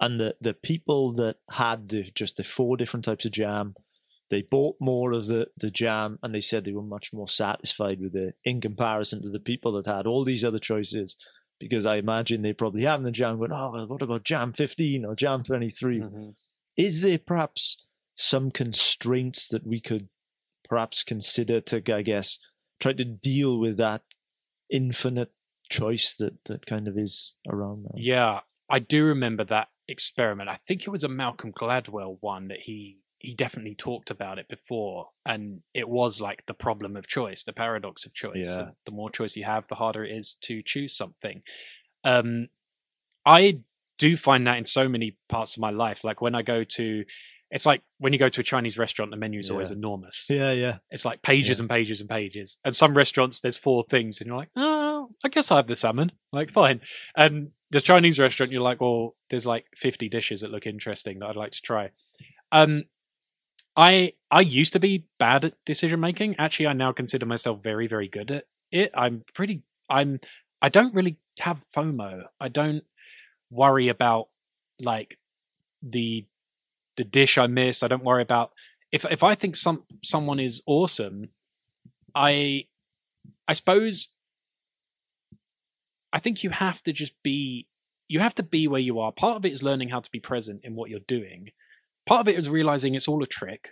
And 0.00 0.20
the, 0.20 0.36
the 0.40 0.54
people 0.54 1.12
that 1.14 1.36
had 1.50 1.88
the, 1.88 2.04
just 2.14 2.36
the 2.36 2.44
four 2.44 2.76
different 2.76 3.04
types 3.04 3.24
of 3.24 3.32
jam, 3.32 3.74
they 4.30 4.42
bought 4.42 4.76
more 4.80 5.12
of 5.12 5.26
the, 5.26 5.48
the 5.56 5.70
jam 5.70 6.20
and 6.22 6.32
they 6.32 6.40
said 6.40 6.64
they 6.64 6.72
were 6.72 6.82
much 6.82 7.12
more 7.12 7.26
satisfied 7.26 8.00
with 8.00 8.14
it 8.14 8.36
in 8.44 8.60
comparison 8.60 9.22
to 9.22 9.30
the 9.30 9.40
people 9.40 9.72
that 9.72 9.86
had 9.86 10.06
all 10.06 10.24
these 10.24 10.44
other 10.44 10.60
choices 10.60 11.16
because 11.58 11.86
I 11.86 11.96
imagine 11.96 12.42
they 12.42 12.52
probably 12.52 12.82
have 12.82 13.02
the 13.02 13.10
jam 13.10 13.38
going, 13.38 13.52
oh, 13.52 13.86
what 13.86 14.02
about 14.02 14.24
jam 14.24 14.52
15 14.52 15.04
or 15.04 15.16
jam 15.16 15.42
23? 15.42 16.00
Mm-hmm. 16.00 16.28
Is 16.76 17.02
there 17.02 17.18
perhaps 17.18 17.84
some 18.14 18.50
constraints 18.50 19.48
that 19.48 19.66
we 19.66 19.80
could 19.80 20.08
perhaps 20.68 21.02
consider 21.02 21.60
to, 21.62 21.94
I 21.94 22.02
guess, 22.02 22.38
try 22.80 22.92
to 22.92 23.04
deal 23.04 23.58
with 23.58 23.76
that 23.78 24.02
infinite 24.70 25.32
choice 25.70 26.16
that, 26.16 26.44
that 26.46 26.66
kind 26.66 26.88
of 26.88 26.96
is 26.98 27.34
around 27.48 27.84
now? 27.84 27.94
Yeah, 27.96 28.40
I 28.68 28.78
do 28.78 29.04
remember 29.04 29.44
that 29.44 29.68
experiment. 29.88 30.48
I 30.48 30.58
think 30.66 30.82
it 30.82 30.90
was 30.90 31.04
a 31.04 31.08
Malcolm 31.08 31.52
Gladwell 31.52 32.18
one 32.20 32.48
that 32.48 32.60
he 32.60 32.98
he 33.18 33.34
definitely 33.34 33.74
talked 33.74 34.10
about 34.10 34.38
it 34.38 34.48
before 34.48 35.08
and 35.26 35.60
it 35.74 35.88
was 35.88 36.20
like 36.20 36.46
the 36.46 36.54
problem 36.54 36.96
of 36.96 37.06
choice 37.06 37.44
the 37.44 37.52
paradox 37.52 38.06
of 38.06 38.14
choice 38.14 38.46
yeah. 38.46 38.70
The 38.86 38.92
more 38.92 39.10
choice 39.10 39.36
you 39.36 39.44
have 39.44 39.66
the 39.66 39.74
harder 39.74 40.04
it 40.04 40.16
is 40.16 40.36
to 40.42 40.62
choose 40.62 40.96
something 40.96 41.42
um 42.04 42.48
i 43.26 43.58
do 43.98 44.16
find 44.16 44.46
that 44.46 44.58
in 44.58 44.64
so 44.64 44.88
many 44.88 45.16
parts 45.28 45.56
of 45.56 45.60
my 45.60 45.70
life 45.70 46.04
like 46.04 46.20
when 46.20 46.34
i 46.36 46.42
go 46.42 46.62
to 46.62 47.04
it's 47.50 47.66
like 47.66 47.82
when 47.98 48.12
you 48.12 48.18
go 48.18 48.28
to 48.28 48.40
a 48.40 48.44
chinese 48.44 48.78
restaurant 48.78 49.10
the 49.10 49.16
menu 49.16 49.40
is 49.40 49.48
yeah. 49.48 49.52
always 49.52 49.70
enormous 49.70 50.26
yeah 50.28 50.52
yeah 50.52 50.78
it's 50.90 51.04
like 51.04 51.22
pages 51.22 51.58
yeah. 51.58 51.62
and 51.62 51.70
pages 51.70 52.00
and 52.00 52.08
pages 52.08 52.58
and 52.64 52.74
some 52.74 52.96
restaurants 52.96 53.40
there's 53.40 53.56
four 53.56 53.84
things 53.84 54.20
and 54.20 54.28
you're 54.28 54.36
like 54.36 54.50
oh 54.56 55.08
i 55.24 55.28
guess 55.28 55.50
i 55.50 55.56
have 55.56 55.66
the 55.66 55.76
salmon 55.76 56.12
like 56.32 56.50
fine 56.50 56.80
and 57.16 57.50
the 57.70 57.80
chinese 57.80 58.18
restaurant 58.18 58.52
you're 58.52 58.62
like 58.62 58.80
well 58.80 59.14
there's 59.30 59.46
like 59.46 59.66
50 59.76 60.08
dishes 60.08 60.40
that 60.40 60.50
look 60.50 60.66
interesting 60.66 61.18
that 61.18 61.26
i'd 61.26 61.36
like 61.36 61.52
to 61.52 61.62
try 61.62 61.90
um 62.52 62.84
I 63.78 64.14
I 64.28 64.40
used 64.40 64.72
to 64.72 64.80
be 64.80 65.06
bad 65.20 65.44
at 65.44 65.54
decision 65.64 66.00
making. 66.00 66.34
Actually, 66.36 66.66
I 66.66 66.72
now 66.72 66.90
consider 66.90 67.26
myself 67.26 67.62
very 67.62 67.86
very 67.86 68.08
good 68.08 68.32
at 68.32 68.44
it. 68.72 68.90
I'm 68.92 69.22
pretty. 69.34 69.62
I'm. 69.88 70.18
I 70.60 70.68
don't 70.68 70.92
really 70.92 71.16
have 71.38 71.64
FOMO. 71.72 72.24
I 72.40 72.48
don't 72.48 72.82
worry 73.50 73.88
about 73.88 74.30
like 74.82 75.16
the 75.80 76.26
the 76.98 77.04
dish 77.04 77.38
I 77.38 77.46
miss. 77.46 77.82
I 77.82 77.88
don't 77.88 78.04
worry 78.04 78.22
about 78.22 78.52
if 78.92 79.06
if 79.10 79.22
I 79.22 79.34
think 79.34 79.56
some 79.56 79.84
someone 80.04 80.38
is 80.38 80.62
awesome. 80.66 81.30
I 82.14 82.66
I 83.46 83.54
suppose 83.54 84.08
I 86.12 86.18
think 86.18 86.44
you 86.44 86.50
have 86.50 86.82
to 86.82 86.92
just 86.92 87.14
be 87.22 87.66
you 88.08 88.20
have 88.20 88.34
to 88.34 88.42
be 88.42 88.68
where 88.68 88.80
you 88.80 89.00
are. 89.00 89.12
Part 89.12 89.36
of 89.36 89.46
it 89.46 89.52
is 89.52 89.62
learning 89.62 89.88
how 89.88 90.00
to 90.00 90.10
be 90.10 90.20
present 90.20 90.60
in 90.64 90.74
what 90.74 90.90
you're 90.90 91.00
doing 91.00 91.52
part 92.08 92.22
of 92.22 92.28
it 92.28 92.38
is 92.38 92.48
realizing 92.48 92.94
it's 92.94 93.06
all 93.06 93.22
a 93.22 93.26
trick. 93.26 93.70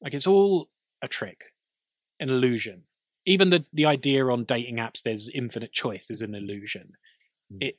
Like 0.00 0.14
it's 0.14 0.26
all 0.26 0.68
a 1.02 1.08
trick, 1.08 1.46
an 2.20 2.28
illusion. 2.28 2.82
Even 3.26 3.50
the 3.50 3.64
the 3.72 3.86
idea 3.86 4.26
on 4.26 4.44
dating 4.44 4.76
apps, 4.76 5.02
there's 5.02 5.28
infinite 5.28 5.72
choice, 5.72 6.10
is 6.10 6.22
an 6.22 6.34
illusion. 6.34 6.92
Mm. 7.52 7.68
It, 7.68 7.78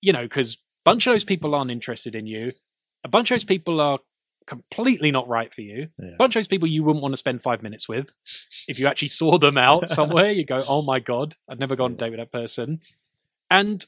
you 0.00 0.12
know, 0.12 0.22
because 0.22 0.54
a 0.54 0.58
bunch 0.84 1.06
of 1.06 1.14
those 1.14 1.24
people 1.24 1.54
aren't 1.54 1.70
interested 1.70 2.14
in 2.14 2.26
you. 2.26 2.52
A 3.04 3.08
bunch 3.08 3.30
of 3.30 3.36
those 3.36 3.44
people 3.44 3.80
are 3.80 3.98
completely 4.46 5.10
not 5.10 5.28
right 5.28 5.52
for 5.52 5.60
you. 5.60 5.88
Yeah. 6.00 6.10
A 6.14 6.16
bunch 6.16 6.36
of 6.36 6.40
those 6.40 6.48
people 6.48 6.68
you 6.68 6.84
wouldn't 6.84 7.02
want 7.02 7.12
to 7.12 7.18
spend 7.18 7.42
five 7.42 7.62
minutes 7.62 7.88
with. 7.88 8.12
if 8.68 8.78
you 8.78 8.86
actually 8.86 9.08
saw 9.08 9.38
them 9.38 9.58
out 9.58 9.88
somewhere, 9.98 10.30
you 10.30 10.44
go, 10.44 10.60
"Oh 10.68 10.82
my 10.82 11.00
god, 11.00 11.36
I've 11.48 11.58
never 11.58 11.76
gone 11.76 11.92
on 11.92 11.92
a 11.92 11.96
date 11.96 12.10
with 12.10 12.20
that 12.20 12.32
person." 12.32 12.80
And 13.50 13.84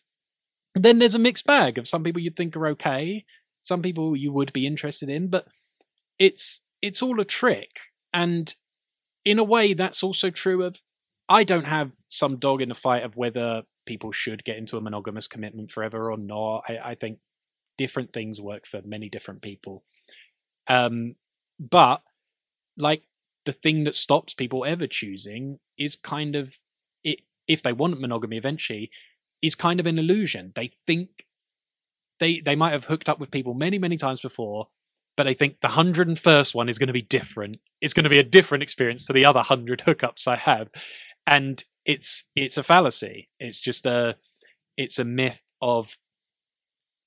then 0.74 0.98
there's 0.98 1.14
a 1.14 1.18
mixed 1.18 1.46
bag 1.46 1.78
of 1.78 1.88
some 1.88 2.04
people 2.04 2.20
you'd 2.20 2.36
think 2.36 2.56
are 2.56 2.68
okay, 2.68 3.24
some 3.62 3.82
people 3.82 4.14
you 4.14 4.32
would 4.32 4.52
be 4.52 4.66
interested 4.66 5.08
in, 5.08 5.28
but 5.28 5.46
it's 6.18 6.62
it's 6.82 7.02
all 7.02 7.20
a 7.20 7.24
trick. 7.24 7.70
And 8.12 8.54
in 9.24 9.38
a 9.38 9.44
way, 9.44 9.74
that's 9.74 10.02
also 10.02 10.30
true 10.30 10.62
of 10.62 10.82
I 11.28 11.44
don't 11.44 11.66
have 11.66 11.92
some 12.08 12.36
dog 12.36 12.62
in 12.62 12.68
the 12.68 12.74
fight 12.74 13.02
of 13.02 13.16
whether 13.16 13.62
people 13.84 14.12
should 14.12 14.44
get 14.44 14.56
into 14.56 14.76
a 14.76 14.80
monogamous 14.80 15.26
commitment 15.26 15.70
forever 15.70 16.10
or 16.10 16.16
not. 16.16 16.64
I, 16.68 16.90
I 16.90 16.94
think 16.94 17.18
different 17.76 18.12
things 18.12 18.40
work 18.40 18.66
for 18.66 18.82
many 18.84 19.08
different 19.08 19.42
people. 19.42 19.84
Um, 20.68 21.16
but 21.58 22.02
like 22.76 23.04
the 23.44 23.52
thing 23.52 23.84
that 23.84 23.94
stops 23.94 24.34
people 24.34 24.64
ever 24.64 24.86
choosing 24.86 25.58
is 25.78 25.96
kind 25.96 26.36
of 26.36 26.60
it 27.04 27.20
if 27.46 27.62
they 27.62 27.72
want 27.72 28.00
monogamy 28.00 28.36
eventually 28.36 28.90
is 29.42 29.54
kind 29.54 29.80
of 29.80 29.86
an 29.86 29.98
illusion. 29.98 30.52
They 30.54 30.68
think 30.86 31.26
they 32.18 32.40
they 32.40 32.56
might 32.56 32.72
have 32.72 32.86
hooked 32.86 33.08
up 33.08 33.18
with 33.18 33.30
people 33.30 33.54
many 33.54 33.78
many 33.78 33.96
times 33.96 34.20
before 34.20 34.68
but 35.16 35.24
they 35.24 35.34
think 35.34 35.60
the 35.60 35.68
101st 35.68 36.54
one 36.54 36.68
is 36.68 36.78
going 36.78 36.86
to 36.86 36.92
be 36.92 37.02
different 37.02 37.58
it's 37.80 37.94
going 37.94 38.04
to 38.04 38.10
be 38.10 38.18
a 38.18 38.24
different 38.24 38.62
experience 38.62 39.06
to 39.06 39.12
the 39.12 39.24
other 39.24 39.38
100 39.38 39.80
hookups 39.80 40.26
i 40.26 40.36
have 40.36 40.68
and 41.26 41.64
it's 41.84 42.24
it's 42.34 42.56
a 42.56 42.62
fallacy 42.62 43.28
it's 43.38 43.60
just 43.60 43.86
a 43.86 44.16
it's 44.76 44.98
a 44.98 45.04
myth 45.04 45.42
of 45.60 45.96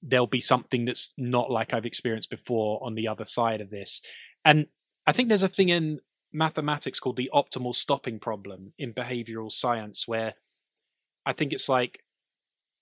there'll 0.01 0.27
be 0.27 0.39
something 0.39 0.85
that's 0.85 1.13
not 1.17 1.51
like 1.51 1.73
i've 1.73 1.85
experienced 1.85 2.30
before 2.30 2.80
on 2.84 2.95
the 2.95 3.07
other 3.07 3.26
side 3.26 3.61
of 3.61 3.69
this 3.69 4.01
and 4.45 4.67
i 5.05 5.11
think 5.11 5.27
there's 5.27 5.43
a 5.43 5.47
thing 5.47 5.69
in 5.69 5.99
mathematics 6.31 6.99
called 6.99 7.17
the 7.17 7.30
optimal 7.34 7.73
stopping 7.73 8.19
problem 8.19 8.73
in 8.77 8.93
behavioral 8.93 9.51
science 9.51 10.07
where 10.07 10.35
i 11.26 11.34
think 11.34 11.51
it's 11.51 11.67
like 11.67 12.03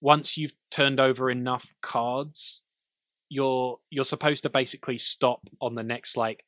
once 0.01 0.37
you've 0.37 0.53
turned 0.69 0.99
over 0.99 1.29
enough 1.29 1.73
cards, 1.81 2.61
you're 3.29 3.79
you're 3.89 4.05
supposed 4.05 4.43
to 4.43 4.49
basically 4.49 4.97
stop 4.97 5.41
on 5.61 5.75
the 5.75 5.83
next 5.83 6.15
like 6.15 6.43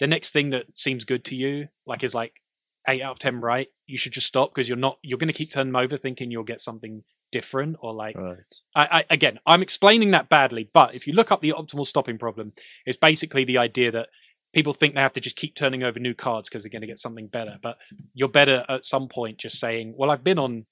the 0.00 0.06
next 0.06 0.30
thing 0.30 0.50
that 0.50 0.64
seems 0.76 1.04
good 1.04 1.24
to 1.26 1.36
you, 1.36 1.68
like 1.86 2.02
is 2.02 2.14
like 2.14 2.34
eight 2.88 3.02
out 3.02 3.12
of 3.12 3.18
ten 3.18 3.40
right. 3.40 3.68
You 3.86 3.98
should 3.98 4.12
just 4.12 4.26
stop 4.26 4.54
because 4.54 4.68
you're 4.68 4.78
not 4.78 4.98
you're 5.02 5.18
going 5.18 5.28
to 5.28 5.34
keep 5.34 5.52
turning 5.52 5.76
over 5.76 5.96
thinking 5.96 6.30
you'll 6.30 6.44
get 6.44 6.60
something 6.60 7.04
different 7.34 7.76
or 7.80 7.92
like 7.92 8.16
right. 8.16 8.54
I, 8.76 8.86
I 8.98 9.04
again 9.10 9.40
I'm 9.44 9.62
explaining 9.62 10.12
that 10.12 10.28
badly, 10.28 10.70
but 10.72 10.94
if 10.94 11.06
you 11.06 11.12
look 11.12 11.32
up 11.32 11.40
the 11.40 11.52
optimal 11.56 11.86
stopping 11.86 12.16
problem, 12.16 12.52
it's 12.86 12.96
basically 12.96 13.44
the 13.44 13.58
idea 13.58 13.90
that 13.90 14.08
people 14.54 14.72
think 14.72 14.94
they 14.94 15.00
have 15.00 15.12
to 15.14 15.20
just 15.20 15.36
keep 15.36 15.56
turning 15.56 15.82
over 15.82 15.98
new 15.98 16.14
cards 16.14 16.48
because 16.48 16.62
they're 16.62 16.70
going 16.70 16.82
to 16.82 16.86
get 16.86 17.00
something 17.00 17.26
better. 17.26 17.56
But 17.60 17.76
you're 18.14 18.28
better 18.28 18.64
at 18.68 18.84
some 18.84 19.08
point 19.08 19.38
just 19.38 19.58
saying, 19.58 19.94
"Well, 19.96 20.12
I've 20.12 20.22
been 20.22 20.38
on 20.38 20.66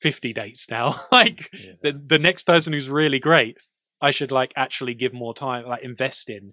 50 0.00 0.32
dates 0.32 0.70
now. 0.70 1.06
like 1.12 1.50
yeah. 1.52 1.72
the 1.82 2.00
the 2.06 2.18
next 2.18 2.44
person 2.44 2.72
who's 2.72 2.88
really 2.88 3.18
great, 3.18 3.58
I 4.00 4.10
should 4.10 4.32
like 4.32 4.52
actually 4.56 4.94
give 4.94 5.12
more 5.12 5.34
time, 5.34 5.66
like 5.66 5.82
invest 5.82 6.30
in. 6.30 6.52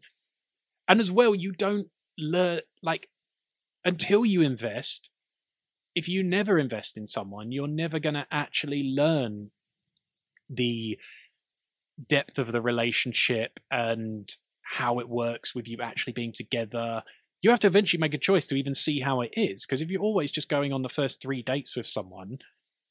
And 0.88 1.00
as 1.00 1.12
well, 1.12 1.36
you 1.36 1.52
don't 1.52 1.88
learn 2.18 2.62
like 2.82 3.08
until 3.86 4.26
you 4.26 4.42
invest. 4.42 5.12
If 5.98 6.08
you 6.08 6.22
never 6.22 6.60
invest 6.60 6.96
in 6.96 7.08
someone, 7.08 7.52
you're 7.52 7.68
never 7.68 7.98
going 7.98 8.14
to 8.14 8.28
actually 8.30 8.84
learn 8.84 9.50
the 10.48 11.00
depth 12.08 12.38
of 12.38 12.52
the 12.52 12.62
relationship 12.62 13.60
and 13.72 14.30
how 14.62 15.00
it 15.00 15.10
works 15.10 15.56
with 15.56 15.68
you 15.68 15.80
actually 15.82 16.14
being 16.14 16.34
together. 16.34 17.02
You 17.42 17.50
have 17.50 17.62
to 17.62 17.68
eventually 17.68 18.00
make 18.00 18.14
a 18.14 18.20
choice 18.20 18.46
to 18.46 18.56
even 18.56 18.76
see 18.76 19.00
how 19.00 19.22
it 19.22 19.32
is. 19.34 19.66
Because 19.66 19.82
if 19.82 19.90
you're 19.90 20.04
always 20.04 20.30
just 20.30 20.50
going 20.50 20.72
on 20.72 20.84
the 20.84 20.88
first 20.88 21.20
three 21.20 21.42
dates 21.42 21.76
with 21.76 21.88
someone, 21.88 22.38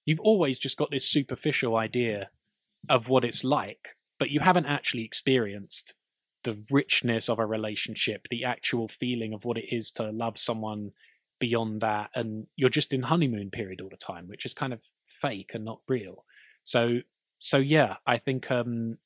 you've 0.05 0.19
always 0.19 0.59
just 0.59 0.77
got 0.77 0.91
this 0.91 1.09
superficial 1.09 1.77
idea 1.77 2.31
of 2.89 3.09
what 3.09 3.25
it's 3.25 3.45
like, 3.45 3.91
but 4.19 4.31
you 4.31 4.41
haven't 4.41 4.67
actually 4.67 5.05
experienced 5.05 5.95
the 6.43 6.61
richness 6.73 7.29
of 7.29 7.39
a 7.39 7.47
relationship, 7.47 8.27
the 8.31 8.45
actual 8.45 8.89
feeling 8.89 9.33
of 9.33 9.45
what 9.45 9.59
it 9.59 9.73
is 9.73 9.93
to 9.93 10.11
love 10.11 10.37
someone 10.37 10.91
beyond 11.39 11.81
that, 11.81 12.11
and 12.15 12.47
you're 12.57 12.71
just 12.71 12.93
in 12.93 13.03
honeymoon 13.03 13.51
period 13.51 13.81
all 13.81 13.89
the 13.89 13.97
time, 13.97 14.29
which 14.29 14.45
is 14.45 14.55
kind 14.55 14.73
of 14.73 14.83
fake 15.07 15.53
and 15.55 15.65
not 15.65 15.81
real. 15.89 16.25
So, 16.65 17.01
so 17.39 17.59
yeah, 17.59 17.97
I 18.07 18.19
think 18.19 18.51
um, 18.51 18.99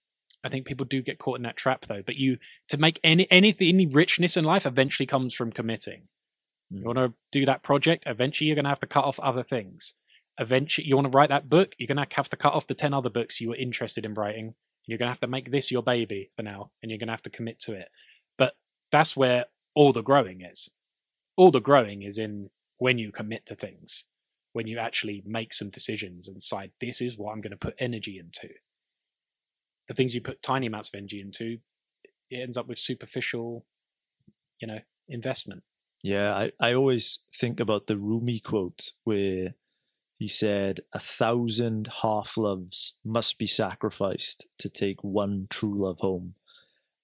I 0.44 0.48
think 0.48 0.66
people 0.66 0.86
do 0.86 1.02
get 1.02 1.18
caught 1.18 1.36
in 1.36 1.42
that 1.42 1.56
trap 1.56 1.86
though. 1.86 2.02
But 2.04 2.16
you 2.16 2.38
to 2.68 2.78
make 2.78 3.00
any 3.04 3.30
anything 3.30 3.68
any 3.68 3.86
richness 3.86 4.36
in 4.36 4.44
life 4.44 4.66
eventually 4.66 5.06
comes 5.06 5.34
from 5.34 5.52
committing. 5.52 6.08
You 6.70 6.84
want 6.84 6.98
to 6.98 7.14
do 7.32 7.44
that 7.46 7.64
project, 7.64 8.04
eventually 8.06 8.46
you're 8.46 8.54
going 8.54 8.64
to 8.64 8.70
have 8.70 8.80
to 8.80 8.86
cut 8.86 9.04
off 9.04 9.18
other 9.20 9.42
things. 9.42 9.94
Eventually, 10.38 10.86
you 10.86 10.94
want 10.94 11.10
to 11.10 11.16
write 11.16 11.28
that 11.28 11.50
book, 11.50 11.74
you're 11.76 11.88
going 11.88 11.96
to 11.96 12.06
have 12.14 12.30
to 12.30 12.36
cut 12.36 12.52
off 12.52 12.68
the 12.68 12.74
10 12.74 12.94
other 12.94 13.10
books 13.10 13.40
you 13.40 13.48
were 13.48 13.56
interested 13.56 14.06
in 14.06 14.14
writing. 14.14 14.54
You're 14.86 14.96
going 14.96 15.08
to 15.08 15.12
have 15.12 15.20
to 15.20 15.26
make 15.26 15.50
this 15.50 15.70
your 15.70 15.82
baby 15.82 16.30
for 16.36 16.42
now, 16.42 16.70
and 16.80 16.90
you're 16.90 16.98
going 16.98 17.08
to 17.08 17.12
have 17.12 17.22
to 17.22 17.30
commit 17.30 17.58
to 17.60 17.74
it. 17.74 17.88
But 18.38 18.54
that's 18.92 19.16
where 19.16 19.46
all 19.74 19.92
the 19.92 20.02
growing 20.02 20.42
is. 20.42 20.70
All 21.40 21.50
the 21.50 21.58
growing 21.58 22.02
is 22.02 22.18
in 22.18 22.50
when 22.76 22.98
you 22.98 23.12
commit 23.12 23.46
to 23.46 23.54
things, 23.54 24.04
when 24.52 24.66
you 24.66 24.78
actually 24.78 25.22
make 25.24 25.54
some 25.54 25.70
decisions 25.70 26.28
and 26.28 26.36
decide, 26.36 26.72
this 26.82 27.00
is 27.00 27.16
what 27.16 27.32
I'm 27.32 27.40
going 27.40 27.52
to 27.52 27.56
put 27.56 27.76
energy 27.78 28.18
into. 28.18 28.52
The 29.88 29.94
things 29.94 30.14
you 30.14 30.20
put 30.20 30.42
tiny 30.42 30.66
amounts 30.66 30.90
of 30.90 30.98
energy 30.98 31.18
into, 31.18 31.60
it 32.28 32.42
ends 32.42 32.58
up 32.58 32.68
with 32.68 32.78
superficial, 32.78 33.64
you 34.60 34.68
know, 34.68 34.80
investment. 35.08 35.62
Yeah, 36.02 36.34
I, 36.34 36.52
I 36.60 36.74
always 36.74 37.20
think 37.34 37.58
about 37.58 37.86
the 37.86 37.96
Rumi 37.96 38.40
quote 38.40 38.92
where 39.04 39.54
he 40.18 40.28
said, 40.28 40.80
A 40.92 40.98
thousand 40.98 41.88
half 42.02 42.36
loves 42.36 42.98
must 43.02 43.38
be 43.38 43.46
sacrificed 43.46 44.46
to 44.58 44.68
take 44.68 45.02
one 45.02 45.46
true 45.48 45.86
love 45.86 46.00
home. 46.00 46.34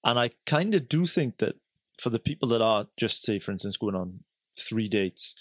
And 0.03 0.19
I 0.19 0.29
kind 0.45 0.75
of 0.75 0.87
do 0.87 1.07
think 1.07 1.39
that 1.39 1.55
for 1.99 2.09
the 2.09 2.19
people 2.19 2.49
that 2.49 2.61
are 2.61 2.87
just, 2.97 3.23
say, 3.23 3.39
for 3.39 3.51
instance, 3.51 3.77
going 3.77 3.95
on 3.95 4.19
three 4.57 4.87
dates, 4.87 5.35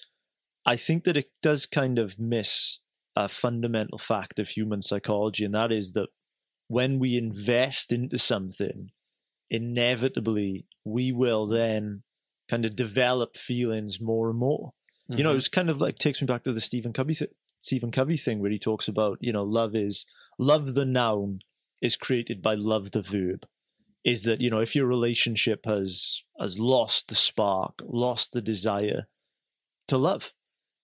I 0.64 0.76
think 0.76 1.04
that 1.04 1.16
it 1.16 1.30
does 1.42 1.66
kind 1.66 1.98
of 1.98 2.18
miss 2.18 2.80
a 3.14 3.28
fundamental 3.28 3.98
fact 3.98 4.38
of 4.38 4.48
human 4.48 4.82
psychology, 4.82 5.44
and 5.44 5.54
that 5.54 5.72
is 5.72 5.92
that 5.92 6.08
when 6.68 6.98
we 6.98 7.16
invest 7.16 7.92
into 7.92 8.18
something, 8.18 8.90
inevitably 9.50 10.66
we 10.84 11.12
will 11.12 11.46
then 11.46 12.02
kind 12.48 12.64
of 12.64 12.76
develop 12.76 13.36
feelings 13.36 14.00
more 14.00 14.30
and 14.30 14.38
more. 14.38 14.72
Mm-hmm. 15.08 15.18
You 15.18 15.24
know, 15.24 15.34
it's 15.34 15.48
kind 15.48 15.70
of 15.70 15.80
like 15.80 15.98
takes 15.98 16.20
me 16.20 16.26
back 16.26 16.42
to 16.44 16.52
the 16.52 16.60
Stephen 16.60 16.92
Covey 16.92 17.14
th- 17.14 17.30
Stephen 17.60 17.90
Covey 17.90 18.16
thing 18.16 18.40
where 18.40 18.50
he 18.50 18.58
talks 18.58 18.88
about, 18.88 19.18
you 19.20 19.32
know, 19.32 19.44
love 19.44 19.74
is 19.74 20.04
love 20.38 20.74
the 20.74 20.84
noun 20.84 21.40
is 21.80 21.96
created 21.96 22.42
by 22.42 22.54
love 22.54 22.92
the 22.92 23.02
verb. 23.02 23.46
Is 24.06 24.22
that, 24.22 24.40
you 24.40 24.50
know, 24.50 24.60
if 24.60 24.76
your 24.76 24.86
relationship 24.86 25.66
has 25.66 26.24
has 26.40 26.58
lost 26.58 27.08
the 27.08 27.14
spark, 27.14 27.74
lost 27.82 28.32
the 28.32 28.40
desire 28.40 29.08
to 29.88 29.98
love, 29.98 30.32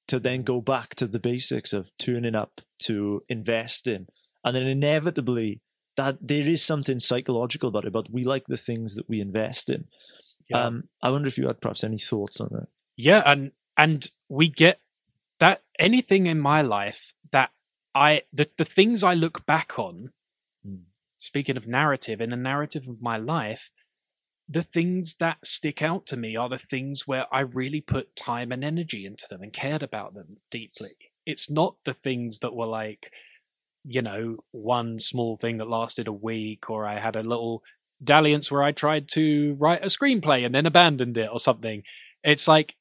to 0.08 0.18
then 0.18 0.42
go 0.42 0.60
back 0.60 0.94
to 0.96 1.06
the 1.06 1.20
basics 1.20 1.72
of 1.72 1.90
tuning 1.98 2.34
up 2.34 2.60
to 2.80 3.22
invest 3.28 3.86
in. 3.86 4.08
And 4.44 4.56
then 4.56 4.66
inevitably 4.66 5.60
that 5.96 6.18
there 6.20 6.46
is 6.46 6.64
something 6.64 6.98
psychological 6.98 7.68
about 7.68 7.84
it, 7.84 7.92
but 7.92 8.10
we 8.10 8.24
like 8.24 8.46
the 8.46 8.56
things 8.56 8.96
that 8.96 9.08
we 9.08 9.20
invest 9.20 9.70
in. 9.70 9.84
Yeah. 10.50 10.64
Um, 10.64 10.84
I 11.02 11.10
wonder 11.10 11.28
if 11.28 11.38
you 11.38 11.46
had 11.46 11.60
perhaps 11.60 11.84
any 11.84 11.98
thoughts 11.98 12.40
on 12.40 12.48
that. 12.52 12.66
Yeah, 12.96 13.22
and 13.24 13.52
and 13.76 14.10
we 14.28 14.48
get 14.48 14.80
that 15.38 15.62
anything 15.78 16.26
in 16.26 16.40
my 16.40 16.62
life 16.62 17.14
that 17.30 17.50
I 17.94 18.22
the 18.32 18.48
the 18.56 18.64
things 18.64 19.04
I 19.04 19.14
look 19.14 19.46
back 19.46 19.78
on. 19.78 20.10
Speaking 21.22 21.56
of 21.56 21.68
narrative, 21.68 22.20
in 22.20 22.30
the 22.30 22.36
narrative 22.36 22.88
of 22.88 23.00
my 23.00 23.16
life, 23.16 23.70
the 24.48 24.64
things 24.64 25.14
that 25.20 25.46
stick 25.46 25.80
out 25.80 26.04
to 26.06 26.16
me 26.16 26.34
are 26.34 26.48
the 26.48 26.58
things 26.58 27.06
where 27.06 27.26
I 27.32 27.42
really 27.42 27.80
put 27.80 28.16
time 28.16 28.50
and 28.50 28.64
energy 28.64 29.06
into 29.06 29.26
them 29.30 29.40
and 29.40 29.52
cared 29.52 29.84
about 29.84 30.14
them 30.14 30.38
deeply. 30.50 30.96
It's 31.24 31.48
not 31.48 31.76
the 31.84 31.94
things 31.94 32.40
that 32.40 32.56
were 32.56 32.66
like, 32.66 33.12
you 33.84 34.02
know, 34.02 34.38
one 34.50 34.98
small 34.98 35.36
thing 35.36 35.58
that 35.58 35.68
lasted 35.68 36.08
a 36.08 36.12
week, 36.12 36.68
or 36.68 36.88
I 36.88 36.98
had 36.98 37.14
a 37.14 37.22
little 37.22 37.62
dalliance 38.02 38.50
where 38.50 38.64
I 38.64 38.72
tried 38.72 39.08
to 39.10 39.54
write 39.60 39.84
a 39.84 39.86
screenplay 39.86 40.44
and 40.44 40.52
then 40.52 40.66
abandoned 40.66 41.16
it 41.16 41.30
or 41.32 41.38
something. 41.38 41.84
It's 42.24 42.48
like, 42.48 42.74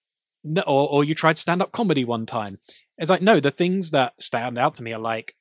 or, 0.43 0.89
or 0.89 1.03
you 1.03 1.13
tried 1.13 1.38
stand 1.38 1.61
up 1.61 1.72
comedy 1.72 2.05
one 2.05 2.26
time. 2.26 2.57
It's 2.97 3.11
like, 3.11 3.22
no, 3.22 3.39
the 3.39 3.51
things 3.51 3.91
that 3.91 4.13
stand 4.19 4.57
out 4.57 4.73
to 4.76 4.84
me 4.84 4.93
are 4.93 4.99
like, 4.99 5.35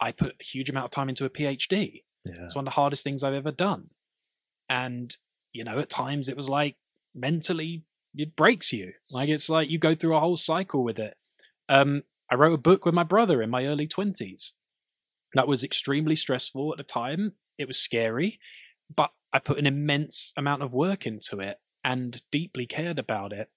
I 0.00 0.12
put 0.12 0.36
a 0.40 0.44
huge 0.44 0.70
amount 0.70 0.84
of 0.84 0.90
time 0.90 1.10
into 1.10 1.26
a 1.26 1.30
PhD. 1.30 2.00
Yeah. 2.28 2.44
It's 2.44 2.54
one 2.54 2.66
of 2.66 2.72
the 2.72 2.80
hardest 2.80 3.04
things 3.04 3.22
I've 3.22 3.34
ever 3.34 3.52
done. 3.52 3.90
And, 4.68 5.16
you 5.52 5.64
know, 5.64 5.78
at 5.78 5.88
times 5.88 6.28
it 6.28 6.36
was 6.36 6.48
like 6.48 6.76
mentally, 7.14 7.84
it 8.14 8.36
breaks 8.36 8.72
you. 8.72 8.92
Like, 9.10 9.28
it's 9.28 9.48
like 9.48 9.70
you 9.70 9.78
go 9.78 9.94
through 9.94 10.16
a 10.16 10.20
whole 10.20 10.36
cycle 10.36 10.82
with 10.82 10.98
it. 10.98 11.16
Um, 11.68 12.02
I 12.30 12.34
wrote 12.34 12.54
a 12.54 12.58
book 12.58 12.84
with 12.84 12.94
my 12.94 13.04
brother 13.04 13.42
in 13.42 13.50
my 13.50 13.66
early 13.66 13.86
20s. 13.86 14.52
That 15.34 15.48
was 15.48 15.62
extremely 15.62 16.16
stressful 16.16 16.72
at 16.72 16.78
the 16.78 16.84
time. 16.84 17.32
It 17.58 17.66
was 17.66 17.78
scary, 17.78 18.38
but 18.94 19.10
I 19.32 19.38
put 19.38 19.58
an 19.58 19.66
immense 19.66 20.32
amount 20.36 20.62
of 20.62 20.72
work 20.72 21.06
into 21.06 21.40
it 21.40 21.58
and 21.84 22.20
deeply 22.30 22.66
cared 22.66 22.98
about 22.98 23.32
it. 23.32 23.50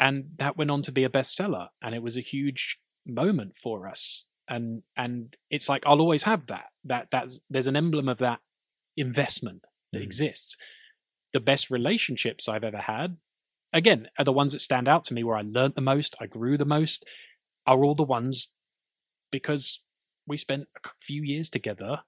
And 0.00 0.30
that 0.38 0.56
went 0.56 0.70
on 0.70 0.82
to 0.82 0.92
be 0.92 1.04
a 1.04 1.08
bestseller. 1.08 1.68
And 1.82 1.94
it 1.94 2.02
was 2.02 2.16
a 2.16 2.22
huge 2.22 2.80
moment 3.06 3.56
for 3.56 3.88
us. 3.88 4.26
And 4.48 4.82
and 4.96 5.36
it's 5.50 5.68
like 5.68 5.84
I'll 5.86 6.00
always 6.00 6.22
have 6.22 6.46
that. 6.46 6.66
That 6.84 7.08
that's 7.10 7.40
there's 7.50 7.66
an 7.66 7.76
emblem 7.76 8.08
of 8.08 8.18
that 8.18 8.40
investment 8.96 9.62
that 9.92 10.00
mm. 10.00 10.04
exists. 10.04 10.56
The 11.32 11.40
best 11.40 11.70
relationships 11.70 12.48
I've 12.48 12.64
ever 12.64 12.78
had, 12.78 13.18
again, 13.72 14.08
are 14.18 14.24
the 14.24 14.32
ones 14.32 14.54
that 14.54 14.60
stand 14.60 14.88
out 14.88 15.04
to 15.04 15.14
me 15.14 15.22
where 15.22 15.36
I 15.36 15.42
learned 15.42 15.74
the 15.74 15.82
most, 15.82 16.16
I 16.20 16.26
grew 16.26 16.56
the 16.56 16.64
most, 16.64 17.04
are 17.66 17.84
all 17.84 17.94
the 17.94 18.02
ones 18.02 18.48
because 19.30 19.80
we 20.26 20.38
spent 20.38 20.68
a 20.84 20.88
few 21.00 21.22
years 21.22 21.50
together 21.50 22.00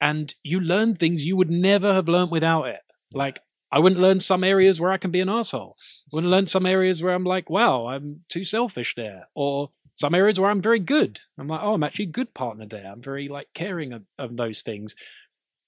and 0.00 0.34
you 0.42 0.60
learn 0.60 0.94
things 0.94 1.24
you 1.24 1.36
would 1.36 1.50
never 1.50 1.92
have 1.94 2.08
learned 2.08 2.30
without 2.30 2.68
it. 2.68 2.80
Like 3.12 3.40
I 3.72 3.78
wouldn't 3.78 4.00
learn 4.00 4.20
some 4.20 4.42
areas 4.42 4.80
where 4.80 4.92
I 4.92 4.98
can 4.98 5.10
be 5.10 5.20
an 5.20 5.28
asshole. 5.28 5.76
I 5.78 6.16
wouldn't 6.16 6.30
learn 6.30 6.48
some 6.48 6.66
areas 6.66 7.02
where 7.02 7.14
I'm 7.14 7.24
like, 7.24 7.48
wow, 7.48 7.86
I'm 7.86 8.24
too 8.28 8.44
selfish 8.44 8.94
there, 8.94 9.28
or 9.34 9.70
some 10.00 10.14
areas 10.14 10.40
where 10.40 10.50
I'm 10.50 10.62
very 10.62 10.78
good. 10.78 11.20
I'm 11.38 11.46
like, 11.46 11.60
oh, 11.62 11.74
I'm 11.74 11.82
actually 11.82 12.06
a 12.06 12.08
good 12.08 12.32
partner 12.32 12.64
there. 12.64 12.90
I'm 12.90 13.02
very 13.02 13.28
like 13.28 13.48
caring 13.52 13.92
of, 13.92 14.04
of 14.18 14.34
those 14.38 14.62
things. 14.62 14.96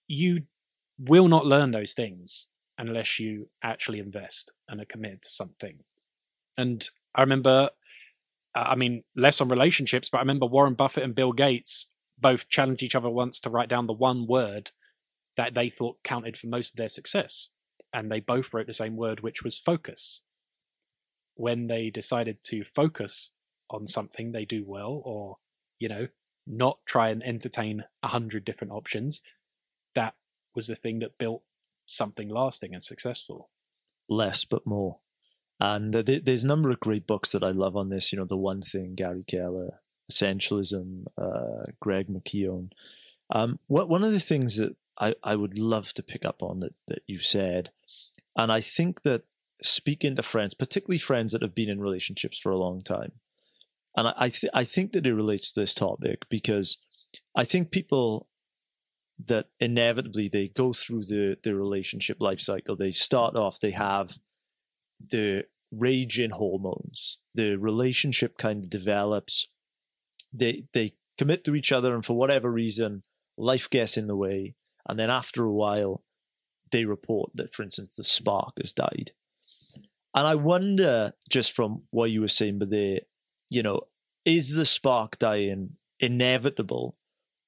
You 0.08 0.44
will 0.98 1.28
not 1.28 1.44
learn 1.44 1.70
those 1.70 1.92
things 1.92 2.46
unless 2.78 3.18
you 3.18 3.50
actually 3.62 3.98
invest 3.98 4.50
and 4.66 4.80
are 4.80 4.86
committed 4.86 5.20
to 5.24 5.28
something. 5.28 5.80
And 6.56 6.88
I 7.14 7.20
remember, 7.20 7.68
I 8.54 8.74
mean, 8.74 9.04
less 9.14 9.42
on 9.42 9.50
relationships, 9.50 10.08
but 10.08 10.16
I 10.16 10.22
remember 10.22 10.46
Warren 10.46 10.72
Buffett 10.72 11.04
and 11.04 11.14
Bill 11.14 11.32
Gates 11.32 11.90
both 12.18 12.48
challenged 12.48 12.82
each 12.82 12.94
other 12.94 13.10
once 13.10 13.38
to 13.40 13.50
write 13.50 13.68
down 13.68 13.86
the 13.86 13.92
one 13.92 14.26
word 14.26 14.70
that 15.36 15.52
they 15.52 15.68
thought 15.68 16.02
counted 16.02 16.38
for 16.38 16.46
most 16.46 16.72
of 16.72 16.78
their 16.78 16.88
success. 16.88 17.50
And 17.92 18.10
they 18.10 18.20
both 18.20 18.54
wrote 18.54 18.66
the 18.66 18.72
same 18.72 18.96
word, 18.96 19.20
which 19.20 19.42
was 19.42 19.58
focus. 19.58 20.22
When 21.34 21.66
they 21.66 21.90
decided 21.90 22.38
to 22.44 22.64
focus 22.64 23.32
on 23.72 23.86
something 23.86 24.32
they 24.32 24.44
do 24.44 24.64
well, 24.66 25.00
or, 25.04 25.38
you 25.78 25.88
know, 25.88 26.08
not 26.46 26.78
try 26.86 27.10
and 27.10 27.22
entertain 27.22 27.84
a 28.02 28.08
hundred 28.08 28.44
different 28.44 28.72
options, 28.72 29.22
that 29.94 30.14
was 30.54 30.66
the 30.66 30.76
thing 30.76 30.98
that 31.00 31.18
built 31.18 31.42
something 31.86 32.28
lasting 32.28 32.74
and 32.74 32.82
successful. 32.82 33.50
Less 34.08 34.44
but 34.44 34.66
more. 34.66 34.98
And 35.60 35.94
there's 35.94 36.44
a 36.44 36.48
number 36.48 36.70
of 36.70 36.80
great 36.80 37.06
books 37.06 37.32
that 37.32 37.44
I 37.44 37.50
love 37.50 37.76
on 37.76 37.88
this. 37.88 38.12
You 38.12 38.18
know, 38.18 38.24
the 38.24 38.36
one 38.36 38.62
thing, 38.62 38.94
Gary 38.96 39.24
Keller, 39.24 39.80
essentialism, 40.10 41.04
uh, 41.16 41.70
Greg 41.80 42.08
McKeown. 42.08 42.70
Um, 43.30 43.60
what, 43.68 43.88
one 43.88 44.02
of 44.02 44.10
the 44.10 44.20
things 44.20 44.56
that 44.56 44.74
I, 44.98 45.14
I 45.22 45.36
would 45.36 45.56
love 45.56 45.92
to 45.94 46.02
pick 46.02 46.24
up 46.24 46.42
on 46.42 46.60
that, 46.60 46.74
that 46.88 47.02
you 47.06 47.20
said, 47.20 47.70
and 48.36 48.50
I 48.50 48.60
think 48.60 49.02
that 49.02 49.22
speaking 49.62 50.16
to 50.16 50.22
friends, 50.22 50.54
particularly 50.54 50.98
friends 50.98 51.32
that 51.32 51.42
have 51.42 51.54
been 51.54 51.68
in 51.68 51.80
relationships 51.80 52.38
for 52.38 52.50
a 52.50 52.58
long 52.58 52.82
time, 52.82 53.12
and 53.96 54.08
I 54.16 54.28
th- 54.28 54.50
I 54.54 54.64
think 54.64 54.92
that 54.92 55.06
it 55.06 55.14
relates 55.14 55.52
to 55.52 55.60
this 55.60 55.74
topic 55.74 56.28
because 56.28 56.78
I 57.36 57.44
think 57.44 57.70
people 57.70 58.28
that 59.26 59.46
inevitably 59.60 60.28
they 60.28 60.48
go 60.48 60.72
through 60.72 61.02
the 61.02 61.36
the 61.42 61.54
relationship 61.54 62.18
life 62.20 62.40
cycle. 62.40 62.76
They 62.76 62.92
start 62.92 63.36
off, 63.36 63.60
they 63.60 63.72
have 63.72 64.18
the 65.10 65.44
raging 65.70 66.30
hormones. 66.30 67.18
The 67.34 67.56
relationship 67.56 68.38
kind 68.38 68.64
of 68.64 68.70
develops 68.70 69.48
they 70.32 70.64
they 70.72 70.94
commit 71.18 71.44
to 71.44 71.54
each 71.54 71.72
other, 71.72 71.94
and 71.94 72.04
for 72.04 72.16
whatever 72.16 72.50
reason, 72.50 73.02
life 73.36 73.68
gets 73.68 73.96
in 73.96 74.06
the 74.06 74.16
way, 74.16 74.54
and 74.88 74.98
then 74.98 75.10
after 75.10 75.44
a 75.44 75.52
while, 75.52 76.02
they 76.70 76.84
report 76.84 77.30
that, 77.34 77.54
for 77.54 77.62
instance, 77.62 77.94
the 77.94 78.04
spark 78.04 78.54
has 78.60 78.72
died. 78.72 79.12
And 80.14 80.26
I 80.26 80.34
wonder, 80.34 81.12
just 81.30 81.52
from 81.52 81.82
what 81.90 82.10
you 82.10 82.20
were 82.20 82.28
saying, 82.28 82.58
but 82.58 82.70
there, 82.70 83.00
you 83.52 83.62
know, 83.62 83.82
is 84.24 84.54
the 84.54 84.64
spark 84.66 85.18
dying 85.18 85.76
inevitable, 86.00 86.96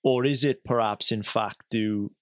or 0.02 0.24
is 0.24 0.44
it 0.44 0.64
perhaps 0.64 1.10
in 1.10 1.22
fact 1.22 1.64
due 1.70 2.12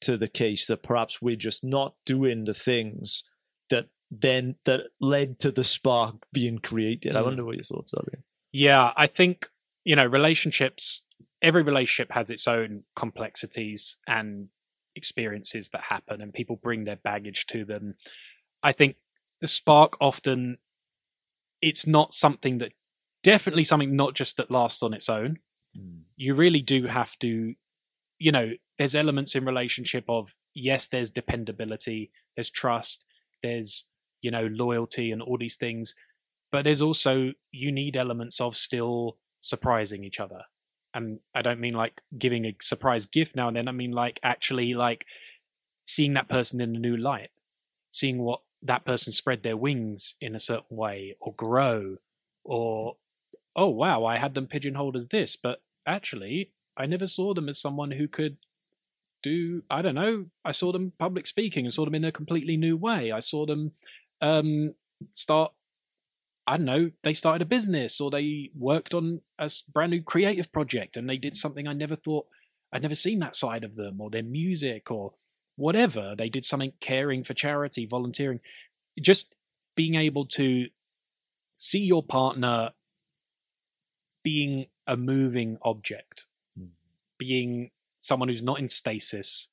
to 0.00 0.16
the 0.16 0.28
case 0.28 0.66
that 0.66 0.82
perhaps 0.82 1.22
we're 1.22 1.36
just 1.36 1.62
not 1.64 1.94
doing 2.04 2.44
the 2.44 2.54
things 2.54 3.24
that 3.70 3.88
then 4.10 4.56
that 4.64 4.82
led 5.00 5.38
to 5.40 5.50
the 5.50 5.64
spark 5.64 6.16
being 6.32 6.58
created? 6.58 7.14
I 7.16 7.20
Mm. 7.20 7.24
wonder 7.24 7.44
what 7.44 7.56
your 7.56 7.64
thoughts 7.64 7.94
are. 7.94 8.04
Ian. 8.12 8.24
Yeah, 8.52 8.92
I 8.96 9.06
think, 9.06 9.48
you 9.84 9.96
know, 9.96 10.06
relationships, 10.06 11.02
every 11.40 11.62
relationship 11.62 12.12
has 12.12 12.30
its 12.30 12.46
own 12.48 12.84
complexities 12.96 13.96
and 14.06 14.48
experiences 14.96 15.70
that 15.70 15.82
happen, 15.84 16.20
and 16.20 16.32
people 16.32 16.56
bring 16.56 16.84
their 16.84 16.96
baggage 16.96 17.46
to 17.46 17.64
them. 17.64 17.94
I 18.62 18.72
think 18.72 18.96
the 19.40 19.46
spark 19.48 19.96
often, 20.00 20.58
it's 21.60 21.86
not 21.86 22.14
something 22.14 22.58
that, 22.58 22.72
definitely 23.24 23.64
something 23.64 23.96
not 23.96 24.14
just 24.14 24.36
that 24.36 24.52
lasts 24.52 24.84
on 24.84 24.94
its 24.94 25.08
own. 25.08 25.38
Mm. 25.76 26.02
You 26.16 26.36
really 26.36 26.62
do 26.62 26.86
have 26.86 27.18
to, 27.18 27.54
you 28.18 28.32
know, 28.32 28.52
there's 28.78 28.94
elements 28.94 29.34
in 29.34 29.44
relationship 29.44 30.04
of, 30.08 30.32
yes, 30.54 30.86
there's 30.86 31.10
dependability, 31.10 32.12
there's 32.36 32.50
trust, 32.50 33.04
there's, 33.42 33.86
you 34.22 34.30
know, 34.30 34.46
loyalty 34.52 35.10
and 35.10 35.20
all 35.20 35.36
these 35.36 35.56
things 35.56 35.94
but 36.54 36.62
there's 36.62 36.82
also 36.82 37.32
you 37.50 37.72
need 37.72 37.96
elements 37.96 38.40
of 38.40 38.56
still 38.56 39.16
surprising 39.40 40.04
each 40.04 40.20
other 40.20 40.42
and 40.94 41.18
i 41.34 41.42
don't 41.42 41.58
mean 41.58 41.74
like 41.74 42.00
giving 42.16 42.44
a 42.44 42.54
surprise 42.62 43.06
gift 43.06 43.34
now 43.34 43.48
and 43.48 43.56
then 43.56 43.66
i 43.66 43.72
mean 43.72 43.90
like 43.90 44.20
actually 44.22 44.72
like 44.72 45.04
seeing 45.82 46.12
that 46.12 46.28
person 46.28 46.60
in 46.60 46.76
a 46.76 46.78
new 46.78 46.96
light 46.96 47.30
seeing 47.90 48.18
what 48.18 48.40
that 48.62 48.84
person 48.84 49.12
spread 49.12 49.42
their 49.42 49.56
wings 49.56 50.14
in 50.20 50.36
a 50.36 50.38
certain 50.38 50.76
way 50.76 51.16
or 51.20 51.34
grow 51.34 51.96
or 52.44 52.94
oh 53.56 53.68
wow 53.68 54.04
i 54.04 54.18
had 54.18 54.34
them 54.34 54.46
pigeonholed 54.46 54.96
as 54.96 55.08
this 55.08 55.36
but 55.36 55.62
actually 55.86 56.50
i 56.76 56.86
never 56.86 57.06
saw 57.06 57.34
them 57.34 57.48
as 57.48 57.60
someone 57.60 57.92
who 57.92 58.08
could 58.08 58.36
do 59.22 59.62
i 59.70 59.80
don't 59.80 59.94
know 59.94 60.26
i 60.44 60.52
saw 60.52 60.72
them 60.72 60.92
public 60.98 61.26
speaking 61.26 61.64
and 61.64 61.72
saw 61.72 61.84
them 61.84 61.94
in 61.94 62.04
a 62.04 62.12
completely 62.12 62.56
new 62.56 62.76
way 62.76 63.10
i 63.10 63.20
saw 63.20 63.46
them 63.46 63.72
um 64.20 64.74
start 65.12 65.52
I 66.46 66.58
don't 66.58 66.66
know, 66.66 66.90
they 67.02 67.14
started 67.14 67.40
a 67.40 67.46
business 67.46 68.00
or 68.00 68.10
they 68.10 68.50
worked 68.54 68.92
on 68.92 69.22
a 69.38 69.50
brand 69.72 69.92
new 69.92 70.02
creative 70.02 70.52
project 70.52 70.96
and 70.96 71.08
they 71.08 71.16
did 71.16 71.34
something 71.34 71.66
I 71.66 71.72
never 71.72 71.96
thought 71.96 72.26
I'd 72.72 72.82
never 72.82 72.94
seen 72.94 73.20
that 73.20 73.36
side 73.36 73.64
of 73.64 73.76
them 73.76 74.00
or 74.00 74.10
their 74.10 74.22
music 74.22 74.90
or 74.90 75.14
whatever. 75.56 76.14
They 76.16 76.28
did 76.28 76.44
something 76.44 76.72
caring 76.80 77.22
for 77.22 77.32
charity, 77.32 77.86
volunteering. 77.86 78.40
Just 79.00 79.34
being 79.76 79.94
able 79.94 80.26
to 80.26 80.66
see 81.56 81.78
your 81.78 82.02
partner 82.02 82.70
being 84.24 84.66
a 84.86 84.96
moving 84.96 85.58
object, 85.62 86.26
being 87.18 87.70
someone 88.00 88.28
who's 88.28 88.42
not 88.42 88.58
in 88.58 88.68
stasis, 88.68 89.48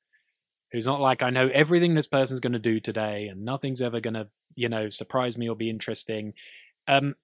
who's 0.72 0.88
not 0.88 1.02
like, 1.02 1.22
I 1.22 1.30
know 1.30 1.50
everything 1.54 1.94
this 1.94 2.08
person's 2.08 2.40
going 2.40 2.54
to 2.54 2.60
do 2.60 2.80
today 2.80 3.28
and 3.28 3.46
nothing's 3.46 3.82
ever 3.82 4.00
going 4.00 4.16
to, 4.16 4.30
you 4.56 4.70
know, 4.70 4.90
surprise 4.90 5.38
me 5.38 5.48
or 5.48 5.56
be 5.56 5.70
interesting. 5.70 6.34
Um 6.88 7.16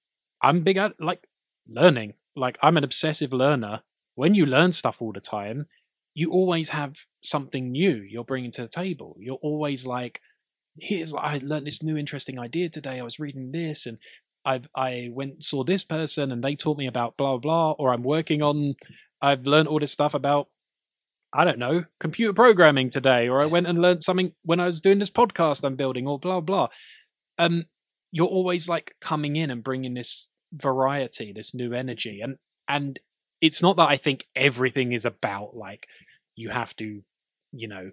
i'm 0.41 0.61
big 0.61 0.77
at 0.77 0.93
like 0.99 1.27
learning. 1.67 2.13
Like 2.35 2.59
i'm 2.61 2.77
an 2.77 2.83
obsessive 2.83 3.33
learner. 3.33 3.81
When 4.13 4.35
you 4.35 4.45
learn 4.45 4.71
stuff 4.71 5.01
all 5.01 5.13
the 5.13 5.19
time 5.19 5.65
you 6.13 6.31
always 6.31 6.69
have 6.69 7.05
something 7.21 7.71
new 7.71 7.95
you're 7.95 8.23
bringing 8.23 8.51
to 8.51 8.63
the 8.63 8.67
table. 8.67 9.15
You're 9.19 9.35
always 9.35 9.85
like 9.87 10.21
here's 10.79 11.11
i 11.15 11.39
learned 11.41 11.65
this 11.65 11.81
new 11.81 11.97
interesting 11.97 12.37
idea 12.37 12.69
today. 12.69 12.99
I 12.99 13.03
was 13.03 13.19
reading 13.19 13.51
this 13.51 13.85
and 13.85 13.97
i 14.47 14.61
i 14.75 15.09
went 15.11 15.43
saw 15.43 15.63
this 15.63 15.83
person 15.83 16.31
and 16.31 16.43
they 16.43 16.55
taught 16.55 16.77
me 16.77 16.87
about 16.87 17.17
blah 17.17 17.37
blah 17.37 17.71
or 17.73 17.93
i'm 17.93 18.03
working 18.03 18.41
on 18.41 18.73
i've 19.21 19.45
learned 19.45 19.67
all 19.67 19.79
this 19.79 19.91
stuff 19.91 20.13
about 20.13 20.47
i 21.33 21.43
don't 21.43 21.59
know 21.59 21.83
computer 21.99 22.33
programming 22.33 22.89
today 22.89 23.27
or 23.27 23.41
i 23.41 23.45
went 23.45 23.67
and 23.67 23.81
learned 23.81 24.01
something 24.01 24.31
when 24.43 24.59
i 24.59 24.65
was 24.65 24.81
doing 24.81 24.99
this 24.99 25.11
podcast 25.11 25.63
i'm 25.63 25.75
building 25.75 26.07
or 26.07 26.17
blah 26.17 26.39
blah. 26.39 26.67
Um 27.37 27.65
you're 28.11 28.27
always 28.27 28.69
like 28.69 28.95
coming 29.01 29.35
in 29.35 29.51
and 29.51 29.63
bringing 29.63 29.93
this 29.93 30.29
variety 30.53 31.33
this 31.33 31.53
new 31.53 31.73
energy 31.73 32.21
and 32.21 32.37
and 32.67 32.99
it's 33.41 33.61
not 33.61 33.75
that 33.75 33.89
i 33.89 33.97
think 33.97 34.25
everything 34.35 34.93
is 34.93 35.05
about 35.05 35.55
like 35.55 35.87
you 36.35 36.49
have 36.49 36.73
to 36.77 37.01
you 37.51 37.67
know 37.67 37.91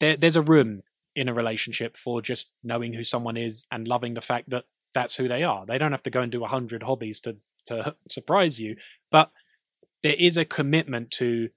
there, 0.00 0.16
there's 0.16 0.36
a 0.36 0.42
room 0.42 0.82
in 1.14 1.28
a 1.28 1.34
relationship 1.34 1.96
for 1.96 2.22
just 2.22 2.50
knowing 2.62 2.92
who 2.92 3.04
someone 3.04 3.36
is 3.36 3.66
and 3.70 3.88
loving 3.88 4.14
the 4.14 4.20
fact 4.20 4.50
that 4.50 4.64
that's 4.94 5.16
who 5.16 5.28
they 5.28 5.42
are 5.42 5.64
they 5.66 5.78
don't 5.78 5.92
have 5.92 6.02
to 6.02 6.10
go 6.10 6.20
and 6.20 6.32
do 6.32 6.44
a 6.44 6.48
hundred 6.48 6.82
hobbies 6.82 7.20
to 7.20 7.36
to 7.66 7.94
surprise 8.08 8.60
you 8.60 8.76
but 9.10 9.30
there 10.02 10.16
is 10.18 10.36
a 10.36 10.44
commitment 10.44 11.10
to 11.10 11.48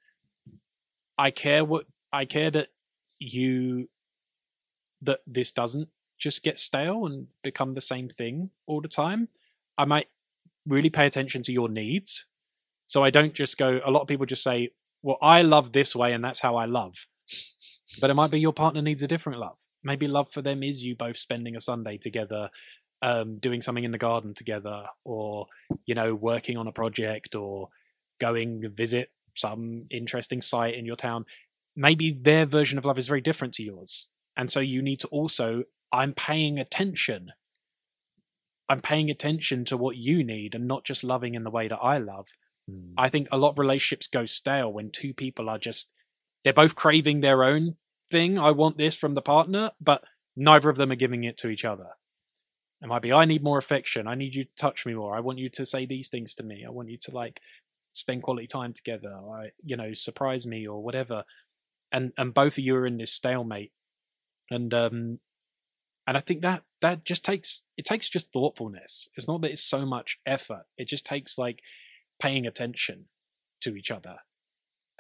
i 1.18 1.32
care 1.32 1.64
what 1.66 1.86
i 2.12 2.26
care 2.26 2.52
that 2.52 2.68
you 3.20 3.88
that 5.02 5.22
this 5.28 5.52
doesn't 5.52 5.90
just 6.18 6.44
get 6.44 6.60
stale 6.60 7.06
and 7.06 7.28
become 7.44 7.74
the 7.74 7.82
same 7.82 8.10
thing 8.10 8.50
all 8.66 8.82
the 8.82 8.88
time. 8.88 9.28
I 9.78 9.86
might 9.86 10.08
really 10.66 10.90
pay 10.90 11.06
attention 11.06 11.44
to 11.44 11.54
your 11.54 11.70
needs. 11.70 12.26
So 12.88 13.04
I 13.04 13.10
don't 13.10 13.34
just 13.34 13.58
go, 13.58 13.80
a 13.86 13.92
lot 13.92 14.02
of 14.02 14.08
people 14.08 14.26
just 14.26 14.44
say, 14.44 14.70
well, 15.02 15.18
I 15.22 15.42
love 15.42 15.72
this 15.72 15.96
way 15.96 16.14
and 16.14 16.24
that's 16.24 16.40
how 16.40 16.56
I 16.56 16.66
love. 16.66 17.08
But 18.02 18.10
it 18.10 18.16
might 18.16 18.32
be 18.32 18.40
your 18.40 18.54
partner 18.54 18.82
needs 18.82 19.04
a 19.04 19.08
different 19.08 19.40
love. 19.40 19.58
Maybe 19.84 20.08
love 20.08 20.32
for 20.32 20.42
them 20.42 20.64
is 20.64 20.84
you 20.84 20.96
both 20.96 21.18
spending 21.18 21.56
a 21.56 21.60
Sunday 21.60 21.98
together, 21.98 22.50
um, 23.02 23.38
doing 23.38 23.62
something 23.62 23.84
in 23.84 23.92
the 23.92 23.98
garden 23.98 24.34
together, 24.34 24.84
or, 25.04 25.48
you 25.86 25.96
know, 25.96 26.16
working 26.16 26.58
on 26.58 26.68
a 26.68 26.72
project 26.72 27.36
or 27.36 27.70
going 28.20 28.64
visit 28.74 29.12
some 29.36 29.86
interesting 29.90 30.42
site 30.42 30.76
in 30.76 30.86
your 30.86 30.96
town. 30.96 31.26
Maybe 31.76 32.12
their 32.12 32.46
version 32.46 32.78
of 32.78 32.86
love 32.86 32.98
is 32.98 33.08
very 33.08 33.22
different 33.22 33.54
to 33.56 33.64
yours. 33.64 34.08
And 34.36 34.50
so 34.50 34.60
you 34.60 34.82
need 34.82 35.00
to 35.02 35.08
also 35.08 35.64
I'm 35.92 36.14
paying 36.14 36.60
attention. 36.60 37.32
I'm 38.68 38.80
paying 38.80 39.10
attention 39.10 39.64
to 39.66 39.78
what 39.78 39.96
you 39.96 40.24
need 40.24 40.56
and 40.56 40.68
not 40.68 40.84
just 40.84 41.04
loving 41.04 41.36
in 41.36 41.44
the 41.44 41.52
way 41.52 41.68
that 41.68 41.78
I 41.78 42.00
love. 42.00 42.28
I 42.98 43.10
think 43.10 43.28
a 43.32 43.38
lot 43.38 43.52
of 43.52 43.60
relationships 43.60 44.08
go 44.08 44.26
stale 44.26 44.74
when 44.74 44.90
two 44.90 45.14
people 45.14 45.50
are 45.50 45.60
just, 45.60 45.92
they're 46.46 46.54
both 46.54 46.76
craving 46.76 47.20
their 47.20 47.44
own 47.44 47.76
thing. 48.10 48.40
I 48.40 48.52
want 48.52 48.78
this 48.78 48.96
from 48.96 49.16
the 49.16 49.22
partner, 49.22 49.72
but 49.82 50.04
neither 50.38 50.70
of 50.70 50.78
them 50.78 50.92
are 50.92 50.96
giving 50.96 51.26
it 51.26 51.38
to 51.40 51.50
each 51.50 51.66
other. 51.66 51.90
It 52.82 52.88
might 52.88 53.02
be, 53.02 53.12
I 53.12 53.26
need 53.26 53.44
more 53.44 53.58
affection. 53.58 54.08
I 54.08 54.16
need 54.16 54.36
you 54.36 54.46
to 54.46 54.56
touch 54.56 54.86
me 54.86 54.94
more. 54.94 55.18
I 55.18 55.22
want 55.22 55.40
you 55.40 55.50
to 55.50 55.66
say 55.66 55.86
these 55.86 56.08
things 56.08 56.36
to 56.36 56.44
me. 56.44 56.64
I 56.66 56.70
want 56.70 56.90
you 56.90 56.98
to 57.00 57.12
like 57.12 57.42
spend 57.92 58.24
quality 58.24 58.48
time 58.48 58.74
together. 58.74 59.12
I, 59.14 59.50
you 59.66 59.76
know, 59.76 59.94
surprise 59.94 60.46
me 60.46 60.68
or 60.68 60.84
whatever. 60.84 61.24
And, 61.92 62.14
and 62.18 62.34
both 62.34 62.54
of 62.54 62.64
you 62.64 62.76
are 62.76 62.86
in 62.86 62.98
this 62.98 63.12
stalemate. 63.12 63.72
And, 64.52 64.74
um, 64.74 65.20
and 66.08 66.16
I 66.16 66.20
think 66.20 66.42
that 66.44 66.62
that 66.82 67.04
just 67.04 67.26
takes 67.26 67.64
it 67.78 67.86
takes 67.86 68.08
just 68.10 68.32
thoughtfulness. 68.32 69.10
It's 69.16 69.28
not 69.28 69.42
that 69.42 69.50
it's 69.50 69.64
so 69.64 69.86
much 69.86 70.20
effort. 70.26 70.66
It 70.78 70.88
just 70.88 71.06
takes 71.06 71.38
like 71.38 71.62
paying 72.22 72.46
attention 72.46 73.06
to 73.62 73.76
each 73.76 73.90
other 73.90 74.18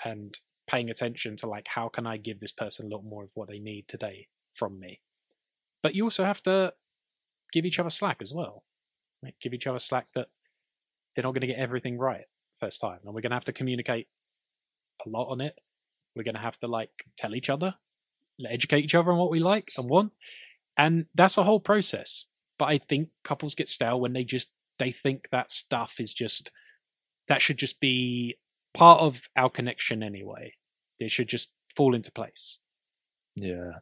and 0.04 0.40
paying 0.68 0.90
attention 0.90 1.36
to 1.38 1.48
like 1.48 1.68
how 1.68 1.90
can 1.90 2.08
I 2.08 2.18
give 2.18 2.40
this 2.40 2.52
person 2.52 2.88
a 2.88 2.96
lot 2.96 3.04
more 3.04 3.24
of 3.24 3.32
what 3.36 3.48
they 3.48 3.60
need 3.60 3.88
today 3.88 4.28
from 4.54 4.80
me. 4.80 5.02
But 5.84 5.96
you 5.96 6.04
also 6.04 6.26
have 6.26 6.42
to 6.44 6.74
give 7.52 7.66
each 7.66 7.80
other 7.80 7.90
slack 7.90 8.18
as 8.22 8.34
well. 8.34 8.64
Like 9.22 9.36
give 9.42 9.54
each 9.54 9.68
other 9.68 9.80
slack 9.80 10.08
that 10.16 10.28
they're 11.16 11.24
not 11.24 11.32
going 11.32 11.42
to 11.42 11.48
get 11.48 11.58
everything 11.58 11.98
right 11.98 12.26
first 12.60 12.82
time, 12.82 13.00
and 13.04 13.14
we're 13.14 13.22
going 13.22 13.32
to 13.32 13.36
have 13.36 13.46
to 13.46 13.54
communicate 13.54 14.08
a 15.06 15.10
lot 15.10 15.30
on 15.30 15.42
it. 15.42 15.60
We're 16.16 16.24
going 16.24 16.36
to 16.36 16.42
have 16.42 16.60
to 16.62 16.68
like 16.68 16.92
tell 17.18 17.36
each 17.36 17.50
other, 17.50 17.76
educate 18.48 18.84
each 18.84 18.96
other 18.96 19.12
on 19.12 19.18
what 19.18 19.32
we 19.32 19.40
like 19.40 19.72
and 19.78 19.90
want 19.90 20.12
and 20.78 21.06
that's 21.16 21.38
a 21.38 21.44
whole 21.44 21.60
process 21.60 22.28
but 22.58 22.66
i 22.66 22.78
think 22.78 23.10
couples 23.24 23.56
get 23.56 23.70
stale 23.70 24.00
when 24.00 24.14
they 24.14 24.24
just 24.24 24.52
they 24.80 24.92
think 24.92 25.30
that 25.32 25.50
stuff 25.50 25.96
is 26.00 26.14
just 26.14 26.52
that 27.28 27.42
should 27.42 27.58
just 27.58 27.80
be 27.80 28.38
part 28.78 29.02
of 29.02 29.30
our 29.36 29.50
connection 29.50 30.04
anyway 30.04 30.54
it 31.00 31.12
should 31.12 31.28
just 31.28 31.52
fall 31.76 31.94
into 31.94 32.12
place 32.12 32.60
Yeah, 33.36 33.80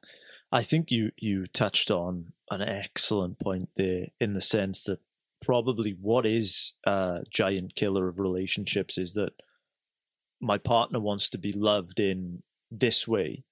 I 0.51 0.63
think 0.63 0.91
you 0.91 1.11
you 1.17 1.47
touched 1.47 1.91
on 1.91 2.33
an 2.49 2.61
excellent 2.61 3.39
point 3.39 3.69
there 3.75 4.07
in 4.19 4.33
the 4.33 4.41
sense 4.41 4.83
that 4.85 4.99
probably 5.41 5.91
what 5.91 6.25
is 6.25 6.73
a 6.85 7.23
giant 7.29 7.75
killer 7.75 8.07
of 8.07 8.19
relationships 8.19 8.97
is 8.97 9.13
that 9.13 9.33
my 10.41 10.57
partner 10.57 10.99
wants 10.99 11.29
to 11.29 11.37
be 11.37 11.51
loved 11.51 11.99
in 11.99 12.43
this 12.69 13.07
way. 13.07 13.43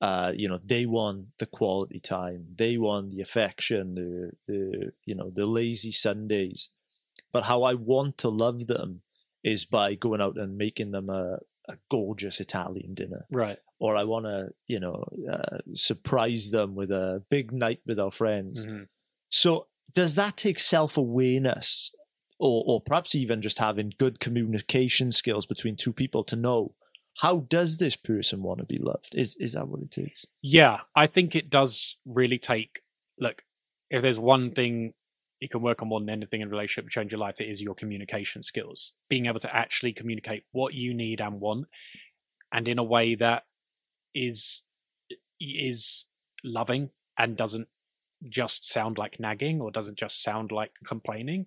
Uh, 0.00 0.32
you 0.34 0.48
know, 0.48 0.60
they 0.64 0.84
want 0.84 1.28
the 1.38 1.46
quality 1.46 1.98
time, 1.98 2.46
they 2.56 2.76
want 2.76 3.10
the 3.10 3.20
affection, 3.20 3.94
the 3.94 4.32
the 4.46 4.92
you 5.04 5.14
know 5.14 5.30
the 5.30 5.46
lazy 5.46 5.92
Sundays. 5.92 6.70
But 7.32 7.44
how 7.44 7.62
I 7.62 7.74
want 7.74 8.18
to 8.18 8.28
love 8.28 8.66
them 8.66 9.02
is 9.44 9.64
by 9.64 9.94
going 9.94 10.20
out 10.20 10.36
and 10.36 10.56
making 10.56 10.90
them 10.90 11.08
a, 11.10 11.38
a 11.68 11.76
gorgeous 11.90 12.40
Italian 12.40 12.94
dinner 12.94 13.26
right 13.30 13.58
or 13.84 13.96
I 13.96 14.04
want 14.04 14.24
to, 14.24 14.48
you 14.66 14.80
know, 14.80 15.04
uh, 15.30 15.58
surprise 15.74 16.50
them 16.50 16.74
with 16.74 16.90
a 16.90 17.22
big 17.28 17.52
night 17.52 17.80
with 17.84 18.00
our 18.00 18.10
friends. 18.10 18.64
Mhm. 18.64 18.88
So 19.28 19.66
does 19.92 20.14
that 20.14 20.36
take 20.36 20.58
self 20.58 20.96
awareness 20.96 21.92
or 22.38 22.64
or 22.66 22.80
perhaps 22.80 23.14
even 23.14 23.42
just 23.42 23.58
having 23.58 23.92
good 23.98 24.20
communication 24.20 25.12
skills 25.12 25.46
between 25.46 25.76
two 25.76 25.92
people 25.92 26.24
to 26.24 26.36
know 26.36 26.74
how 27.18 27.40
does 27.40 27.78
this 27.78 27.94
person 27.94 28.42
want 28.42 28.60
to 28.60 28.64
be 28.64 28.78
loved? 28.78 29.14
Is 29.14 29.36
is 29.36 29.52
that 29.52 29.68
what 29.68 29.82
it 29.82 29.98
is? 29.98 30.26
Yeah, 30.40 30.80
I 30.96 31.06
think 31.06 31.36
it 31.36 31.50
does 31.50 31.98
really 32.06 32.38
take. 32.38 32.80
Look, 33.18 33.44
if 33.90 34.02
there's 34.02 34.18
one 34.18 34.50
thing 34.50 34.94
you 35.44 35.48
can 35.48 35.62
work 35.62 35.82
on 35.82 35.88
more 35.88 36.00
than 36.00 36.10
anything 36.10 36.40
in 36.40 36.48
a 36.48 36.50
relationship 36.50 36.86
to 36.86 36.90
change 36.90 37.12
your 37.12 37.20
life, 37.20 37.40
it 37.40 37.48
is 37.48 37.62
your 37.62 37.74
communication 37.74 38.42
skills. 38.42 38.92
Being 39.08 39.26
able 39.26 39.40
to 39.40 39.56
actually 39.56 39.92
communicate 39.92 40.44
what 40.52 40.74
you 40.74 40.92
need 40.94 41.20
and 41.20 41.40
want, 41.40 41.66
and 42.52 42.66
in 42.66 42.78
a 42.78 42.82
way 42.82 43.14
that 43.14 43.44
is 44.14 44.62
is 45.40 46.06
loving 46.42 46.90
and 47.18 47.36
doesn't 47.36 47.68
just 48.28 48.66
sound 48.66 48.98
like 48.98 49.20
nagging 49.20 49.60
or 49.60 49.70
doesn't 49.70 49.98
just 49.98 50.22
sound 50.22 50.50
like 50.50 50.72
complaining, 50.86 51.46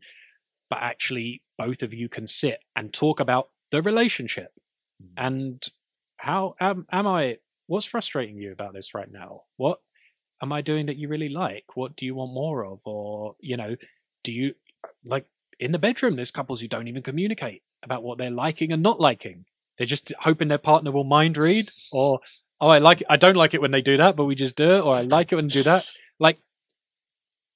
but 0.70 0.80
actually 0.82 1.42
both 1.58 1.82
of 1.82 1.94
you 1.94 2.08
can 2.08 2.28
sit 2.28 2.60
and 2.76 2.94
talk 2.94 3.20
about 3.20 3.50
the 3.72 3.82
relationship 3.82 4.52
mm. 5.02 5.10
and 5.18 5.68
how 6.18 6.56
am, 6.60 6.86
am 6.92 7.08
I? 7.08 7.38
What's 7.68 7.86
frustrating 7.86 8.38
you 8.38 8.52
about 8.52 8.74
this 8.74 8.94
right 8.94 9.12
now? 9.12 9.44
What 9.58 9.80
am 10.42 10.52
I 10.52 10.62
doing 10.62 10.86
that 10.88 10.98
you 10.98 11.08
really 11.08 11.30
like? 11.30 11.66
What 11.76 11.96
do 11.96 12.06
you 12.06 12.16
want 12.16 12.34
more 12.34 12.66
of? 12.66 12.80
Or, 12.86 13.36
you 13.40 13.58
know, 13.58 13.76
do 14.24 14.32
you 14.32 14.54
like 15.04 15.26
in 15.60 15.72
the 15.72 15.80
bedroom? 15.80 16.16
There's 16.16 16.32
couples 16.32 16.62
who 16.62 16.68
don't 16.68 16.88
even 16.88 17.04
communicate 17.04 17.64
about 17.84 18.04
what 18.04 18.18
they're 18.18 18.30
liking 18.30 18.72
and 18.72 18.84
not 18.84 19.00
liking. 19.00 19.46
They're 19.78 19.88
just 19.88 20.12
hoping 20.20 20.48
their 20.48 20.58
partner 20.58 20.92
will 20.92 21.04
mind 21.04 21.38
read, 21.38 21.70
or 21.92 22.20
oh, 22.60 22.68
I 22.68 22.80
like, 22.80 23.02
it. 23.02 23.08
I 23.10 23.18
don't 23.18 23.36
like 23.36 23.54
it 23.54 23.62
when 23.62 23.72
they 23.72 23.82
do 23.82 23.98
that, 23.98 24.16
but 24.16 24.26
we 24.26 24.36
just 24.36 24.56
do 24.56 24.72
it, 24.72 24.82
or 24.82 24.96
I 24.96 25.02
like 25.02 25.32
it 25.32 25.36
when 25.36 25.48
they 25.48 25.54
do 25.54 25.64
that. 25.64 25.88
Like, 26.20 26.40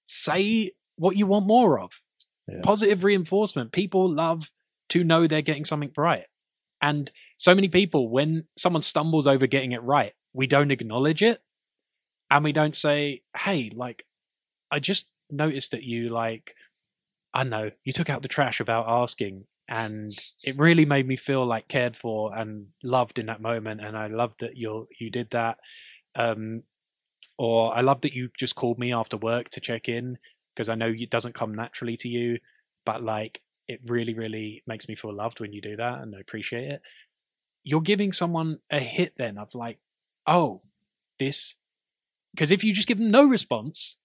say 0.05 0.71
what 0.97 1.15
you 1.17 1.25
want 1.25 1.47
more 1.47 1.79
of. 1.79 1.91
Yeah. 2.47 2.61
Positive 2.61 3.03
reinforcement. 3.03 3.71
People 3.71 4.13
love 4.13 4.51
to 4.89 5.03
know 5.03 5.25
they're 5.25 5.41
getting 5.41 5.65
something 5.65 5.91
right. 5.97 6.25
And 6.81 7.11
so 7.37 7.55
many 7.55 7.69
people, 7.69 8.09
when 8.09 8.45
someone 8.57 8.81
stumbles 8.81 9.25
over 9.25 9.47
getting 9.47 9.71
it 9.71 9.81
right, 9.83 10.13
we 10.33 10.47
don't 10.47 10.71
acknowledge 10.71 11.23
it. 11.23 11.41
And 12.31 12.43
we 12.43 12.53
don't 12.53 12.75
say, 12.75 13.21
hey, 13.37 13.69
like, 13.75 14.05
I 14.71 14.79
just 14.79 15.07
noticed 15.29 15.71
that 15.71 15.83
you, 15.83 16.09
like, 16.09 16.55
I 17.33 17.43
know, 17.43 17.71
you 17.83 17.91
took 17.91 18.09
out 18.09 18.21
the 18.21 18.29
trash 18.29 18.59
without 18.59 18.87
asking. 18.87 19.45
And 19.67 20.11
it 20.43 20.57
really 20.57 20.85
made 20.85 21.07
me 21.07 21.17
feel 21.17 21.45
like 21.45 21.67
cared 21.67 21.95
for 21.95 22.35
and 22.35 22.67
loved 22.83 23.19
in 23.19 23.27
that 23.27 23.41
moment. 23.41 23.81
And 23.81 23.97
I 23.97 24.07
loved 24.07 24.39
that 24.39 24.57
you 24.57 24.87
you 24.99 25.09
did 25.09 25.29
that. 25.31 25.59
Um, 26.15 26.63
or 27.37 27.75
I 27.75 27.81
love 27.81 28.01
that 28.01 28.13
you 28.13 28.29
just 28.37 28.55
called 28.55 28.79
me 28.79 28.93
after 28.93 29.17
work 29.17 29.49
to 29.49 29.61
check 29.61 29.87
in 29.87 30.17
because 30.53 30.69
I 30.69 30.75
know 30.75 30.93
it 30.95 31.09
doesn't 31.09 31.35
come 31.35 31.55
naturally 31.55 31.97
to 31.97 32.09
you. 32.09 32.39
But 32.85 33.03
like, 33.03 33.41
it 33.67 33.79
really, 33.87 34.13
really 34.13 34.63
makes 34.67 34.87
me 34.87 34.95
feel 34.95 35.13
loved 35.13 35.39
when 35.39 35.53
you 35.53 35.61
do 35.61 35.77
that 35.77 35.99
and 35.99 36.15
I 36.15 36.19
appreciate 36.19 36.69
it. 36.69 36.81
You're 37.63 37.81
giving 37.81 38.11
someone 38.11 38.59
a 38.69 38.79
hit 38.79 39.13
then 39.17 39.37
of 39.37 39.55
like, 39.55 39.79
oh, 40.27 40.61
this. 41.19 41.55
Because 42.33 42.51
if 42.51 42.63
you 42.63 42.73
just 42.73 42.87
give 42.87 42.97
them 42.97 43.11
no 43.11 43.25
response, 43.25 43.97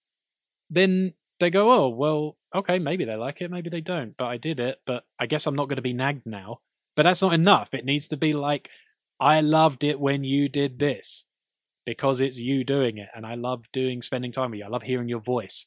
then 0.69 1.15
they 1.39 1.51
go, 1.51 1.70
oh, 1.70 1.89
well, 1.89 2.36
okay, 2.55 2.78
maybe 2.78 3.05
they 3.05 3.15
like 3.15 3.40
it, 3.40 3.51
maybe 3.51 3.70
they 3.70 3.81
don't, 3.81 4.16
but 4.16 4.27
I 4.27 4.36
did 4.36 4.59
it, 4.59 4.81
but 4.86 5.05
I 5.19 5.27
guess 5.27 5.47
I'm 5.47 5.55
not 5.55 5.69
going 5.69 5.77
to 5.77 5.82
be 5.82 5.93
nagged 5.93 6.27
now. 6.27 6.61
But 6.97 7.03
that's 7.03 7.23
not 7.23 7.35
enough. 7.35 7.69
It 7.73 7.85
needs 7.85 8.09
to 8.09 8.16
be 8.16 8.32
like, 8.32 8.70
I 9.20 9.43
loved 9.43 9.85
it 9.85 10.01
when 10.01 10.24
you 10.24 10.48
did 10.48 10.78
this 10.78 11.28
because 11.85 12.20
it's 12.20 12.39
you 12.39 12.65
doing 12.65 12.97
it. 12.98 13.09
And 13.15 13.27
I 13.27 13.35
love 13.35 13.70
doing 13.70 14.03
spending 14.03 14.32
time 14.32 14.51
with 14.51 14.59
you. 14.61 14.65
I 14.65 14.69
love 14.69 14.82
hearing 14.82 15.09
your 15.09 15.20
voice 15.20 15.66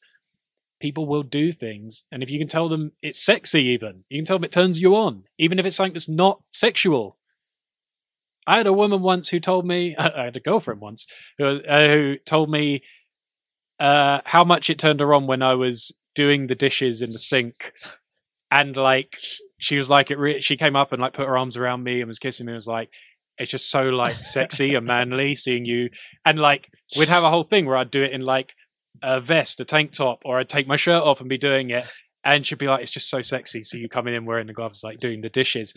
people 0.80 1.06
will 1.06 1.22
do 1.22 1.52
things 1.52 2.04
and 2.10 2.22
if 2.22 2.30
you 2.30 2.38
can 2.38 2.48
tell 2.48 2.68
them 2.68 2.92
it's 3.02 3.22
sexy 3.22 3.62
even 3.62 4.02
you 4.08 4.18
can 4.18 4.24
tell 4.24 4.36
them 4.36 4.44
it 4.44 4.50
turns 4.50 4.80
you 4.80 4.96
on 4.96 5.24
even 5.38 5.58
if 5.58 5.66
it's 5.66 5.76
something 5.76 5.92
that's 5.92 6.08
not 6.08 6.42
sexual 6.50 7.18
i 8.46 8.56
had 8.56 8.66
a 8.66 8.72
woman 8.72 9.02
once 9.02 9.28
who 9.28 9.40
told 9.40 9.66
me 9.66 9.94
i 9.98 10.24
had 10.24 10.36
a 10.36 10.40
girlfriend 10.40 10.80
once 10.80 11.06
who, 11.38 11.60
uh, 11.62 11.88
who 11.88 12.16
told 12.24 12.50
me 12.50 12.82
uh, 13.78 14.20
how 14.26 14.44
much 14.44 14.68
it 14.68 14.78
turned 14.78 15.00
her 15.00 15.14
on 15.14 15.26
when 15.26 15.42
i 15.42 15.54
was 15.54 15.92
doing 16.14 16.46
the 16.46 16.54
dishes 16.54 17.00
in 17.00 17.10
the 17.10 17.18
sink 17.18 17.72
and 18.50 18.76
like 18.76 19.16
she 19.58 19.76
was 19.76 19.88
like 19.88 20.10
it 20.10 20.18
re- 20.18 20.40
she 20.40 20.56
came 20.56 20.76
up 20.76 20.92
and 20.92 21.00
like 21.00 21.14
put 21.14 21.26
her 21.26 21.38
arms 21.38 21.56
around 21.56 21.82
me 21.82 22.00
and 22.00 22.08
was 22.08 22.18
kissing 22.18 22.46
me 22.46 22.52
and 22.52 22.56
was 22.56 22.66
like 22.66 22.90
it's 23.38 23.50
just 23.50 23.70
so 23.70 23.84
like 23.84 24.14
sexy 24.16 24.74
and 24.74 24.86
manly 24.86 25.34
seeing 25.34 25.64
you 25.64 25.88
and 26.26 26.38
like 26.38 26.68
we'd 26.98 27.08
have 27.08 27.24
a 27.24 27.30
whole 27.30 27.44
thing 27.44 27.64
where 27.64 27.76
i'd 27.76 27.90
do 27.90 28.02
it 28.02 28.12
in 28.12 28.20
like 28.20 28.54
a 29.02 29.20
vest, 29.20 29.60
a 29.60 29.64
tank 29.64 29.92
top, 29.92 30.22
or 30.24 30.38
I'd 30.38 30.48
take 30.48 30.66
my 30.66 30.76
shirt 30.76 31.02
off 31.02 31.20
and 31.20 31.28
be 31.28 31.38
doing 31.38 31.70
it. 31.70 31.84
And 32.24 32.44
she'd 32.44 32.58
be 32.58 32.66
like, 32.66 32.82
it's 32.82 32.90
just 32.90 33.08
so 33.08 33.22
sexy. 33.22 33.62
So 33.64 33.78
you 33.78 33.88
coming 33.88 34.14
in 34.14 34.26
wearing 34.26 34.46
the 34.46 34.52
gloves, 34.52 34.82
like 34.84 35.00
doing 35.00 35.22
the 35.22 35.30
dishes. 35.30 35.74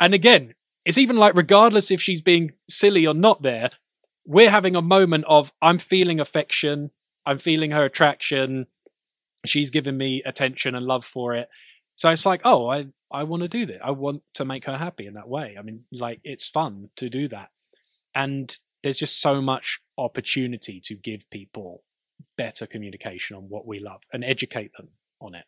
And 0.00 0.14
again, 0.14 0.54
it's 0.86 0.98
even 0.98 1.16
like, 1.16 1.34
regardless 1.34 1.90
if 1.90 2.00
she's 2.00 2.22
being 2.22 2.52
silly 2.70 3.06
or 3.06 3.12
not 3.12 3.42
there, 3.42 3.70
we're 4.24 4.50
having 4.50 4.76
a 4.76 4.82
moment 4.82 5.24
of, 5.26 5.52
I'm 5.60 5.78
feeling 5.78 6.20
affection. 6.20 6.92
I'm 7.26 7.38
feeling 7.38 7.72
her 7.72 7.84
attraction. 7.84 8.68
She's 9.44 9.70
giving 9.70 9.98
me 9.98 10.22
attention 10.24 10.76
and 10.76 10.86
love 10.86 11.04
for 11.04 11.34
it. 11.34 11.48
So 11.96 12.08
it's 12.10 12.24
like, 12.24 12.42
oh, 12.44 12.68
I, 12.70 12.86
I 13.10 13.24
want 13.24 13.42
to 13.42 13.48
do 13.48 13.66
that. 13.66 13.84
I 13.84 13.90
want 13.90 14.22
to 14.34 14.44
make 14.44 14.66
her 14.66 14.78
happy 14.78 15.06
in 15.06 15.14
that 15.14 15.28
way. 15.28 15.56
I 15.58 15.62
mean, 15.62 15.84
like, 15.90 16.20
it's 16.22 16.48
fun 16.48 16.90
to 16.96 17.10
do 17.10 17.26
that. 17.28 17.48
And 18.14 18.56
there's 18.84 18.98
just 18.98 19.20
so 19.20 19.42
much 19.42 19.80
opportunity 19.98 20.80
to 20.84 20.94
give 20.94 21.28
people 21.30 21.82
better 22.38 22.64
communication 22.66 23.36
on 23.36 23.44
what 23.48 23.66
we 23.66 23.80
love 23.80 24.02
and 24.12 24.24
educate 24.24 24.70
them 24.76 24.90
on 25.20 25.34
it. 25.34 25.46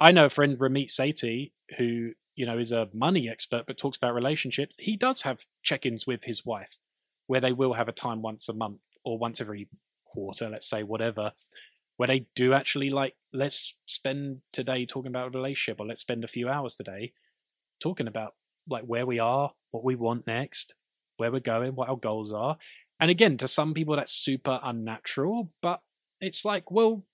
I 0.00 0.12
know 0.12 0.26
a 0.26 0.30
friend, 0.30 0.58
Ramit 0.58 0.88
Sethi, 0.88 1.52
who 1.76 2.12
you 2.36 2.46
know 2.46 2.58
is 2.58 2.72
a 2.72 2.88
money 2.92 3.28
expert 3.28 3.64
but 3.66 3.76
talks 3.76 3.96
about 3.96 4.14
relationships. 4.14 4.76
He 4.78 4.96
does 4.96 5.22
have 5.22 5.44
check-ins 5.62 6.06
with 6.06 6.24
his 6.24 6.44
wife, 6.44 6.78
where 7.26 7.40
they 7.40 7.52
will 7.52 7.72
have 7.72 7.88
a 7.88 7.92
time 7.92 8.22
once 8.22 8.48
a 8.48 8.52
month 8.52 8.80
or 9.04 9.18
once 9.18 9.40
every 9.40 9.68
quarter, 10.04 10.48
let's 10.48 10.68
say, 10.68 10.82
whatever, 10.82 11.32
where 11.96 12.06
they 12.06 12.26
do 12.34 12.52
actually 12.52 12.90
like 12.90 13.16
let's 13.32 13.74
spend 13.86 14.42
today 14.52 14.86
talking 14.86 15.10
about 15.10 15.28
a 15.28 15.38
relationship, 15.38 15.80
or 15.80 15.86
let's 15.86 16.00
spend 16.00 16.22
a 16.22 16.28
few 16.28 16.48
hours 16.48 16.76
today 16.76 17.12
talking 17.80 18.06
about 18.06 18.34
like 18.68 18.84
where 18.84 19.06
we 19.06 19.18
are, 19.18 19.52
what 19.70 19.84
we 19.84 19.94
want 19.94 20.26
next, 20.26 20.74
where 21.16 21.32
we're 21.32 21.40
going, 21.40 21.74
what 21.74 21.88
our 21.88 21.96
goals 21.96 22.32
are, 22.32 22.56
and 22.98 23.10
again, 23.10 23.36
to 23.38 23.48
some 23.48 23.74
people, 23.74 23.96
that's 23.96 24.12
super 24.12 24.58
unnatural, 24.62 25.52
but 25.60 25.80
it's 26.20 26.44
like, 26.44 26.70
well, 26.70 27.04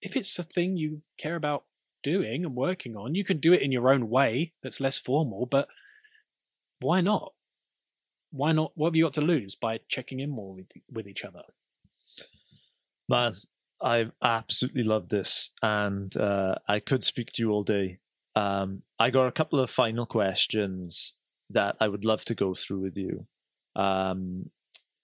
if 0.00 0.16
it's 0.16 0.38
a 0.38 0.42
thing 0.42 0.76
you 0.76 1.02
care 1.18 1.36
about 1.36 1.64
doing 2.02 2.44
and 2.44 2.54
working 2.54 2.96
on, 2.96 3.14
you 3.14 3.24
can 3.24 3.38
do 3.38 3.52
it 3.52 3.62
in 3.62 3.72
your 3.72 3.92
own 3.92 4.08
way 4.08 4.52
that's 4.62 4.80
less 4.80 4.98
formal, 4.98 5.46
but 5.46 5.68
why 6.80 7.00
not? 7.00 7.32
Why 8.30 8.52
not? 8.52 8.72
What 8.74 8.88
have 8.88 8.96
you 8.96 9.04
got 9.04 9.14
to 9.14 9.20
lose 9.20 9.54
by 9.54 9.80
checking 9.88 10.20
in 10.20 10.30
more 10.30 10.54
with, 10.54 10.66
with 10.90 11.06
each 11.06 11.24
other? 11.24 11.42
Man, 13.08 13.34
I 13.80 14.10
absolutely 14.22 14.84
love 14.84 15.08
this, 15.08 15.50
and 15.62 16.14
uh, 16.16 16.56
I 16.66 16.80
could 16.80 17.04
speak 17.04 17.32
to 17.32 17.42
you 17.42 17.50
all 17.50 17.62
day. 17.62 17.98
Um, 18.34 18.82
I 18.98 19.10
got 19.10 19.28
a 19.28 19.32
couple 19.32 19.60
of 19.60 19.70
final 19.70 20.06
questions 20.06 21.14
that 21.50 21.76
I 21.80 21.88
would 21.88 22.04
love 22.04 22.24
to 22.26 22.34
go 22.34 22.52
through 22.52 22.80
with 22.80 22.96
you. 22.96 23.26
Um, 23.76 24.50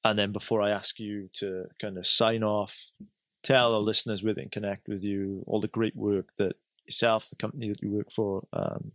and 0.04 0.18
then 0.18 0.32
before 0.32 0.60
I 0.60 0.70
ask 0.70 0.98
you 0.98 1.30
to 1.34 1.66
kind 1.80 1.96
of 1.96 2.06
sign 2.06 2.42
off, 2.42 2.92
tell 3.42 3.74
our 3.74 3.80
listeners 3.80 4.22
where 4.22 4.34
they 4.34 4.42
can 4.42 4.50
connect 4.50 4.88
with 4.88 5.04
you, 5.04 5.44
all 5.46 5.60
the 5.60 5.68
great 5.68 5.94
work 5.94 6.30
that 6.38 6.56
yourself, 6.86 7.28
the 7.28 7.36
company 7.36 7.68
that 7.68 7.82
you 7.82 7.90
work 7.90 8.10
for. 8.10 8.46
Um, 8.52 8.92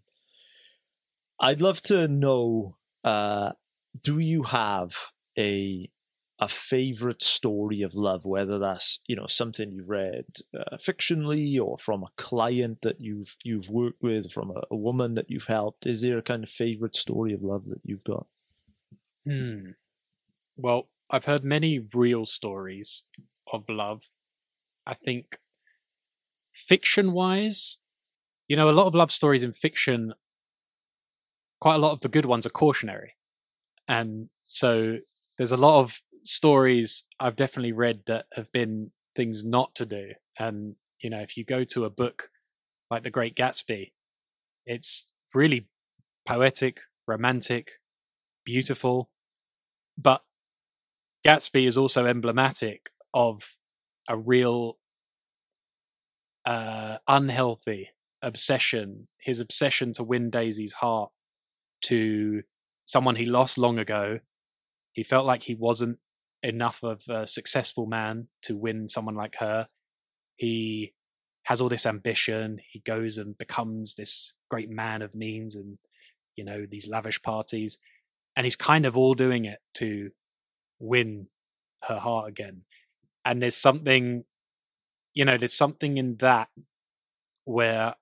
I'd 1.40 1.62
love 1.62 1.82
to 1.84 2.08
know: 2.08 2.78
uh, 3.04 3.54
Do 4.04 4.20
you 4.20 4.44
have 4.44 4.94
a 5.38 5.90
a 6.40 6.48
favorite 6.48 7.24
story 7.24 7.82
of 7.82 7.96
love, 7.96 8.26
whether 8.26 8.60
that's 8.60 9.00
you 9.08 9.16
know 9.16 9.26
something 9.28 9.72
you've 9.72 9.90
read 9.90 10.26
uh, 10.58 10.78
fictionally 10.78 11.60
or 11.60 11.78
from 11.78 12.04
a 12.04 12.12
client 12.16 12.82
that 12.82 13.02
you've 13.02 13.36
you've 13.44 13.70
worked 13.70 14.02
with, 14.04 14.32
from 14.32 14.52
a, 14.52 14.62
a, 14.70 14.76
woman 14.76 15.16
that 15.16 15.30
you've 15.30 15.48
helped? 15.48 15.86
Is 15.86 16.02
there 16.02 16.18
a 16.18 16.24
kind 16.24 16.44
of 16.44 16.50
favorite 16.50 16.96
story 16.96 17.34
of 17.34 17.42
love 17.42 17.66
that 17.66 17.82
you've 17.84 18.04
got? 18.04 18.28
Hmm. 19.26 19.72
Well, 20.58 20.90
I've 21.10 21.26
heard 21.26 21.44
many 21.44 21.80
real 21.94 22.26
stories 22.26 23.04
of 23.52 23.64
love. 23.70 24.04
I 24.86 24.94
think 24.94 25.40
fiction 26.58 27.12
wise, 27.14 27.78
you 28.48 28.56
know, 28.56 28.70
a 28.70 28.72
lot 28.72 28.88
of 28.88 28.96
love 28.96 29.12
stories 29.12 29.44
in 29.44 29.54
fiction, 29.54 30.14
quite 31.62 31.76
a 31.76 31.80
lot 31.80 31.92
of 31.92 32.02
the 32.02 32.10
good 32.10 32.26
ones 32.26 32.46
are 32.46 32.52
cautionary. 32.52 33.16
And 33.88 34.30
so 34.46 34.98
there's 35.38 35.52
a 35.52 35.58
lot 35.58 35.80
of 35.80 36.02
stories 36.24 37.04
I've 37.20 37.36
definitely 37.36 37.72
read 37.72 38.02
that 38.08 38.26
have 38.34 38.52
been 38.52 38.92
things 39.16 39.46
not 39.46 39.76
to 39.76 39.86
do. 39.86 40.12
And, 40.40 40.76
you 41.02 41.10
know, 41.10 41.20
if 41.20 41.38
you 41.38 41.46
go 41.46 41.64
to 41.66 41.86
a 41.86 41.90
book 41.90 42.30
like 42.90 43.04
The 43.04 43.10
Great 43.10 43.36
Gatsby, 43.36 43.92
it's 44.66 45.08
really 45.34 45.68
poetic, 46.26 46.82
romantic, 47.08 47.72
beautiful, 48.46 49.10
but 49.98 50.24
Gatsby 51.26 51.68
is 51.68 51.78
also 51.78 52.06
emblematic 52.06 52.90
of 53.14 53.58
a 54.10 54.18
real 54.18 54.78
uh, 56.48 56.98
unhealthy 57.08 57.90
obsession, 58.22 59.08
his 59.20 59.42
obsession 59.42 59.92
to 59.94 60.04
win 60.04 60.30
Daisy's 60.30 60.74
heart 60.74 61.12
to 61.84 62.44
someone 62.86 63.18
he 63.18 63.26
lost 63.26 63.58
long 63.58 63.78
ago. 63.78 64.20
He 64.94 65.04
felt 65.04 65.26
like 65.26 65.44
he 65.44 65.56
wasn't 65.56 66.00
enough 66.42 66.84
of 66.84 67.04
a 67.10 67.28
successful 67.28 67.86
man 67.86 68.30
to 68.44 68.56
win 68.56 68.88
someone 68.88 69.16
like 69.16 69.36
her. 69.40 69.68
He 70.38 70.94
has 71.44 71.60
all 71.60 71.70
this 71.70 71.86
ambition. 71.86 72.60
He 72.72 72.80
goes 72.80 73.18
and 73.18 73.38
becomes 73.38 73.96
this 73.96 74.34
great 74.50 74.70
man 74.70 75.02
of 75.02 75.14
means 75.14 75.56
and, 75.56 75.78
you 76.38 76.46
know, 76.46 76.66
these 76.70 76.88
lavish 76.88 77.22
parties. 77.22 77.78
And 78.38 78.46
he's 78.46 78.56
kind 78.56 78.86
of 78.86 78.96
all 78.96 79.16
doing 79.16 79.46
it 79.46 79.60
to 79.76 80.12
win 80.80 81.28
her 81.84 82.00
heart 82.00 82.30
again. 82.30 82.62
And 83.26 83.42
there's 83.42 83.58
something, 83.58 84.24
you 85.18 85.26
know, 85.26 85.36
there's 85.36 85.54
something 85.54 85.98
in 85.98 86.18
that 86.18 86.48
where 87.44 87.96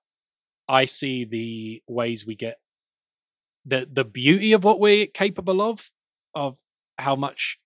I 0.68 0.84
see 0.84 1.24
the 1.24 1.82
ways 1.88 2.26
we 2.26 2.34
get 2.34 2.58
the 3.64 3.88
the 3.90 4.04
beauty 4.04 4.52
of 4.52 4.64
what 4.64 4.78
we're 4.78 5.06
capable 5.06 5.62
of, 5.62 5.90
of 6.34 6.58
how 6.98 7.16
much 7.16 7.58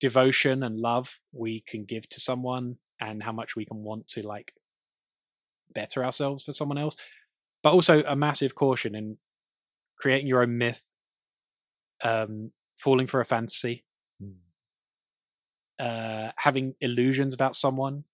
devotion 0.00 0.64
and 0.64 0.80
love 0.80 1.20
we 1.32 1.62
can 1.64 1.84
give 1.84 2.08
to 2.08 2.20
someone 2.20 2.78
and 3.00 3.22
how 3.22 3.30
much 3.30 3.54
we 3.54 3.64
can 3.64 3.84
want 3.84 4.08
to 4.08 4.26
like 4.26 4.52
better 5.72 6.04
ourselves 6.04 6.42
for 6.42 6.52
someone 6.52 6.76
else 6.76 6.96
but 7.62 7.72
also 7.72 8.02
a 8.02 8.16
massive 8.16 8.56
caution 8.56 8.96
in 8.96 9.16
creating 9.96 10.26
your 10.26 10.42
own 10.42 10.58
myth 10.58 10.84
um 12.02 12.50
falling 12.76 13.06
for 13.06 13.20
a 13.20 13.24
fantasy 13.24 13.84
Mm. 14.22 14.34
uh 15.78 16.30
having 16.36 16.74
illusions 16.80 17.34
about 17.34 17.56
someone 17.56 18.04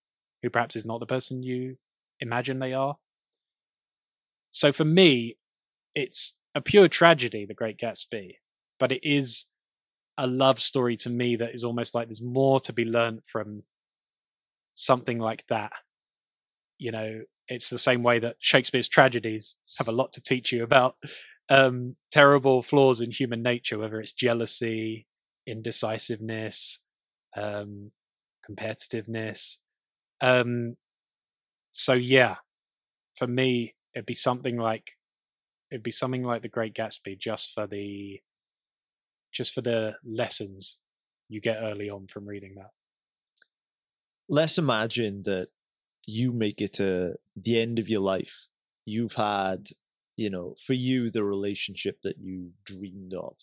who 0.43 0.51
perhaps 0.51 0.77
is 0.77 0.87
not 0.87 1.01
the 1.01 1.07
person 1.07 1.43
you 1.43 1.77
imagine 2.21 2.59
they 2.59 2.73
are. 2.73 2.97
So 4.51 4.73
for 4.73 4.85
me 4.85 5.37
it's 5.95 6.35
a 6.55 6.61
pure 6.61 6.89
tragedy 6.89 7.45
the 7.47 7.55
great 7.55 7.79
gatsby 7.79 8.37
but 8.79 8.93
it 8.93 9.01
is 9.03 9.47
a 10.19 10.27
love 10.27 10.61
story 10.61 10.97
to 10.97 11.11
me 11.11 11.37
that 11.37 11.55
is 11.55 11.65
almost 11.65 11.95
like 11.95 12.09
there's 12.09 12.23
more 12.23 12.61
to 12.61 12.73
be 12.73 12.85
learned 12.85 13.21
from 13.25 13.63
something 14.75 15.19
like 15.19 15.45
that. 15.49 15.73
You 16.79 16.93
know 16.93 17.23
it's 17.49 17.69
the 17.69 17.79
same 17.79 18.03
way 18.03 18.19
that 18.21 18.37
shakespeare's 18.39 18.89
tragedies 18.89 19.57
have 19.79 19.89
a 19.89 19.93
lot 19.93 20.13
to 20.13 20.23
teach 20.23 20.53
you 20.53 20.63
about 20.63 20.97
um 21.49 21.97
terrible 22.13 22.63
flaws 22.63 23.01
in 23.01 23.11
human 23.11 23.43
nature 23.43 23.79
whether 23.79 24.01
it's 24.01 24.13
jealousy 24.13 25.07
indecisiveness 25.47 26.81
um 27.37 27.91
competitiveness 28.49 29.57
um 30.21 30.77
so 31.73 31.93
yeah 31.93 32.37
for 33.17 33.27
me 33.27 33.75
it'd 33.95 34.07
be 34.07 34.15
something 34.15 34.57
like 34.57 34.93
it'd 35.71 35.83
be 35.83 35.91
something 35.91 36.25
like 36.25 36.43
the 36.43 36.49
great 36.49 36.75
gatsby 36.75 37.19
just 37.19 37.53
for 37.53 37.67
the 37.67 38.21
just 39.33 39.55
for 39.55 39.61
the 39.61 39.95
lessons 40.05 40.79
you 41.29 41.41
get 41.41 41.59
early 41.63 41.89
on 41.89 42.07
from 42.07 42.27
reading 42.27 42.55
that 42.57 42.71
let's 44.29 44.59
imagine 44.59 45.23
that 45.25 45.49
you 46.07 46.33
make 46.33 46.61
it 46.61 46.73
to 46.75 47.15
the 47.37 47.61
end 47.61 47.79
of 47.79 47.89
your 47.89 48.01
life. 48.01 48.49
You've 48.85 49.15
had, 49.15 49.69
you 50.17 50.31
know, 50.31 50.55
for 50.65 50.73
you, 50.73 51.11
the 51.11 51.25
relationship 51.25 51.99
that 52.03 52.19
you 52.19 52.53
dreamed 52.65 53.15
of. 53.15 53.37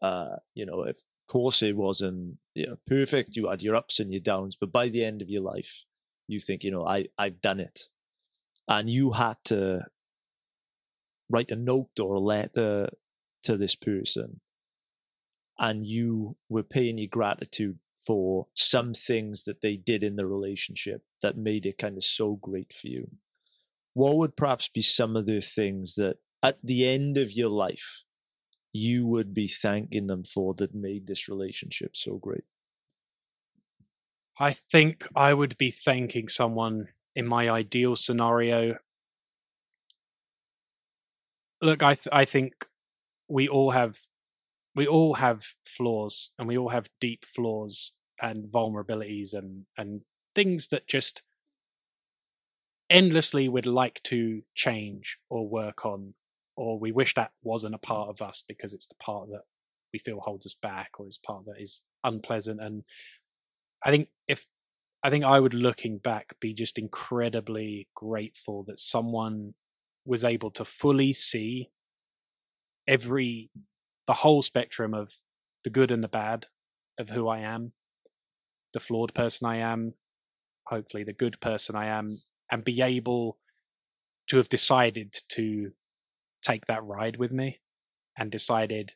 Uh, 0.00 0.36
you 0.54 0.66
know, 0.66 0.82
of 0.82 1.02
course 1.26 1.62
it 1.62 1.76
wasn't 1.76 2.38
you 2.54 2.66
know, 2.66 2.76
perfect. 2.86 3.36
You 3.36 3.48
had 3.48 3.62
your 3.62 3.76
ups 3.76 4.00
and 4.00 4.12
your 4.12 4.20
downs, 4.20 4.56
but 4.56 4.72
by 4.72 4.88
the 4.88 5.04
end 5.04 5.22
of 5.22 5.28
your 5.28 5.42
life, 5.42 5.84
you 6.26 6.38
think, 6.38 6.64
you 6.64 6.70
know, 6.70 6.86
I, 6.86 7.06
I've 7.18 7.40
done 7.40 7.60
it. 7.60 7.80
And 8.68 8.88
you 8.88 9.12
had 9.12 9.36
to 9.46 9.82
write 11.28 11.50
a 11.50 11.56
note 11.56 11.98
or 12.00 12.14
a 12.14 12.20
letter 12.20 12.88
to 13.44 13.56
this 13.56 13.74
person. 13.74 14.40
And 15.58 15.86
you 15.86 16.36
were 16.48 16.62
paying 16.62 16.98
your 16.98 17.08
gratitude 17.08 17.78
for 18.06 18.48
some 18.54 18.92
things 18.92 19.44
that 19.44 19.60
they 19.60 19.76
did 19.76 20.02
in 20.02 20.16
the 20.16 20.26
relationship 20.26 21.02
that 21.22 21.36
made 21.36 21.64
it 21.66 21.78
kind 21.78 21.96
of 21.96 22.04
so 22.04 22.36
great 22.36 22.72
for 22.72 22.88
you. 22.88 23.10
What 23.94 24.16
would 24.16 24.36
perhaps 24.36 24.68
be 24.68 24.82
some 24.82 25.16
of 25.16 25.26
the 25.26 25.40
things 25.40 25.94
that 25.94 26.16
at 26.42 26.58
the 26.62 26.86
end 26.86 27.16
of 27.16 27.32
your 27.32 27.48
life 27.48 28.02
you 28.74 29.06
would 29.06 29.32
be 29.32 29.46
thanking 29.46 30.08
them 30.08 30.24
for 30.24 30.52
that 30.54 30.74
made 30.74 31.06
this 31.06 31.28
relationship 31.28 31.96
so 31.96 32.16
great? 32.16 32.44
I 34.38 34.52
think 34.52 35.06
I 35.14 35.32
would 35.32 35.56
be 35.56 35.70
thanking 35.70 36.26
someone 36.28 36.88
in 37.14 37.24
my 37.24 37.48
ideal 37.48 37.94
scenario. 37.94 38.78
Look, 41.62 41.84
I 41.84 41.94
th- 41.94 42.08
I 42.10 42.24
think 42.24 42.66
we 43.28 43.48
all 43.48 43.70
have 43.70 44.00
we 44.74 44.88
all 44.88 45.14
have 45.14 45.54
flaws 45.64 46.32
and 46.36 46.48
we 46.48 46.58
all 46.58 46.70
have 46.70 46.90
deep 47.00 47.24
flaws 47.24 47.92
and 48.20 48.46
vulnerabilities 48.46 49.34
and 49.34 49.66
and 49.78 50.02
things 50.34 50.68
that 50.68 50.88
just 50.88 51.22
endlessly 52.90 53.48
would 53.48 53.66
like 53.66 54.02
to 54.02 54.42
change 54.56 55.18
or 55.30 55.48
work 55.48 55.86
on 55.86 56.14
or 56.56 56.78
we 56.78 56.92
wish 56.92 57.14
that 57.14 57.32
wasn't 57.42 57.74
a 57.74 57.78
part 57.78 58.08
of 58.08 58.22
us 58.22 58.44
because 58.46 58.72
it's 58.72 58.86
the 58.86 58.94
part 58.96 59.28
that 59.30 59.42
we 59.92 59.98
feel 59.98 60.20
holds 60.20 60.46
us 60.46 60.56
back 60.60 60.90
or 60.98 61.08
is 61.08 61.18
part 61.18 61.44
that 61.46 61.60
is 61.60 61.82
unpleasant. 62.02 62.60
And 62.60 62.82
i 63.84 63.90
think 63.90 64.08
if 64.28 64.46
i 65.02 65.10
think 65.10 65.24
i 65.24 65.38
would 65.38 65.52
looking 65.52 65.98
back 65.98 66.34
be 66.40 66.54
just 66.54 66.78
incredibly 66.78 67.86
grateful 67.94 68.64
that 68.66 68.78
someone 68.78 69.52
was 70.06 70.24
able 70.24 70.50
to 70.50 70.64
fully 70.64 71.12
see 71.12 71.70
every 72.86 73.50
the 74.06 74.12
whole 74.12 74.42
spectrum 74.42 74.94
of 74.94 75.12
the 75.64 75.70
good 75.70 75.90
and 75.90 76.04
the 76.04 76.08
bad 76.08 76.46
of 76.98 77.08
who 77.08 77.26
I 77.28 77.40
am, 77.40 77.72
the 78.72 78.80
flawed 78.80 79.14
person 79.14 79.48
I 79.48 79.56
am, 79.56 79.94
hopefully 80.66 81.04
the 81.04 81.12
good 81.12 81.40
person 81.40 81.74
I 81.74 81.86
am, 81.86 82.18
and 82.50 82.64
be 82.64 82.82
able 82.82 83.38
to 84.28 84.36
have 84.36 84.48
decided 84.48 85.14
to 85.30 85.72
take 86.44 86.66
that 86.66 86.84
ride 86.84 87.16
with 87.16 87.32
me 87.32 87.60
and 88.16 88.30
decided 88.30 88.94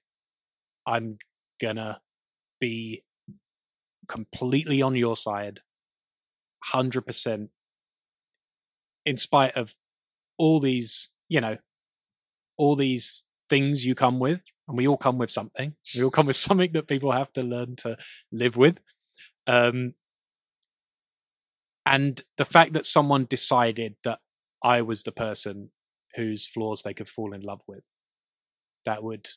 I'm 0.87 1.19
gonna 1.61 2.01
be 2.61 3.03
completely 4.07 4.83
on 4.83 4.95
your 4.95 5.17
side, 5.17 5.61
100%, 6.73 7.49
in 9.05 9.17
spite 9.17 9.57
of 9.57 9.77
all 10.37 10.61
these, 10.61 11.11
you 11.29 11.41
know, 11.41 11.57
all 12.57 12.77
these 12.77 13.23
things 13.49 13.85
you 13.85 13.95
come 13.95 14.19
with 14.19 14.41
and 14.67 14.77
we 14.77 14.87
all 14.87 14.97
come 14.97 15.19
with 15.19 15.31
something. 15.31 15.75
We 15.97 16.05
all 16.05 16.11
come 16.11 16.27
with 16.27 16.37
something 16.47 16.73
that 16.73 16.89
people 16.89 17.13
have 17.13 17.33
to 17.35 17.43
learn 17.43 17.77
to 17.77 17.97
live 18.31 18.57
with. 18.57 18.79
Um, 19.47 19.95
and 21.87 22.23
the 22.37 22.45
fact 22.45 22.75
that 22.75 22.85
someone 22.85 23.25
decided 23.25 23.97
that 24.05 24.19
I 24.63 24.83
was 24.83 25.05
the 25.05 25.13
person 25.13 25.71
whose 26.19 26.47
flaws 26.47 26.83
they 26.83 26.93
could 26.93 27.09
fall 27.09 27.33
in 27.33 27.43
love 27.43 27.61
with, 27.69 27.85
that 28.85 29.03
would 29.03 29.29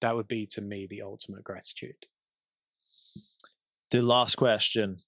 that 0.00 0.14
would 0.14 0.28
be 0.28 0.46
to 0.46 0.60
me 0.60 0.86
the 0.88 1.02
ultimate 1.02 1.44
gratitude. 1.44 2.06
The 3.90 4.02
last 4.02 4.36
question 4.36 5.00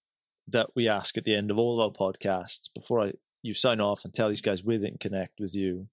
that 0.48 0.70
we 0.76 0.88
ask 0.88 1.16
at 1.16 1.24
the 1.24 1.34
end 1.34 1.50
of 1.50 1.58
all 1.58 1.80
of 1.80 1.84
our 1.84 2.12
podcasts 2.12 2.68
before 2.74 3.00
I 3.00 3.12
you 3.42 3.54
sign 3.54 3.80
off 3.80 4.04
and 4.04 4.12
tell 4.12 4.28
these 4.28 4.40
guys 4.40 4.64
where 4.64 4.78
they 4.78 4.88
can 4.88 4.98
connect 4.98 5.38
with 5.38 5.54
you 5.54 5.88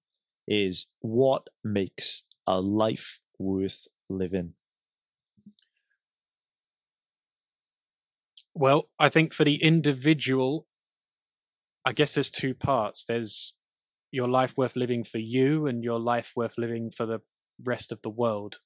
is 0.48 0.86
what 1.00 1.48
makes 1.62 2.24
a 2.46 2.60
life 2.60 3.20
worth 3.38 3.86
living? 4.08 4.54
Well, 8.54 8.88
I 8.98 9.08
think 9.08 9.32
for 9.32 9.44
the 9.44 9.62
individual, 9.62 10.66
I 11.84 11.92
guess 11.92 12.14
there's 12.14 12.30
two 12.30 12.54
parts. 12.54 13.04
There's 13.04 13.54
your 14.12 14.28
life 14.28 14.56
worth 14.56 14.76
living 14.76 15.02
for 15.02 15.18
you 15.18 15.66
and 15.66 15.82
your 15.82 15.98
life 15.98 16.34
worth 16.36 16.56
living 16.58 16.90
for 16.90 17.06
the 17.06 17.20
rest 17.64 17.90
of 17.90 18.02
the 18.02 18.10
world. 18.10 18.60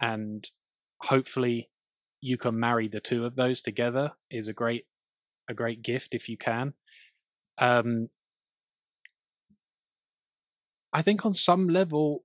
And 0.00 0.48
hopefully 1.02 1.70
you 2.20 2.38
can 2.38 2.58
marry 2.58 2.88
the 2.88 3.00
two 3.00 3.24
of 3.24 3.36
those 3.36 3.62
together 3.62 4.12
is 4.30 4.48
a 4.48 4.52
great 4.52 4.86
a 5.48 5.54
great 5.54 5.82
gift 5.82 6.14
if 6.14 6.28
you 6.28 6.36
can. 6.36 6.72
Um 7.58 8.08
I 10.92 11.02
think 11.02 11.26
on 11.26 11.34
some 11.34 11.68
level 11.68 12.24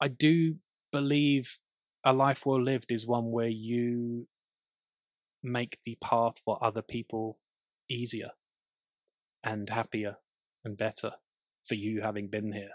I 0.00 0.08
do 0.08 0.56
believe 0.90 1.58
a 2.04 2.12
life 2.14 2.46
well 2.46 2.62
lived 2.62 2.90
is 2.90 3.06
one 3.06 3.30
where 3.30 3.48
you 3.48 4.26
make 5.42 5.78
the 5.84 5.96
path 6.02 6.38
for 6.44 6.62
other 6.64 6.82
people 6.82 7.38
easier 7.88 8.30
and 9.44 9.68
happier 9.68 10.16
and 10.64 10.76
better 10.76 11.12
for 11.64 11.74
you 11.74 12.02
having 12.02 12.28
been 12.28 12.52
here. 12.52 12.72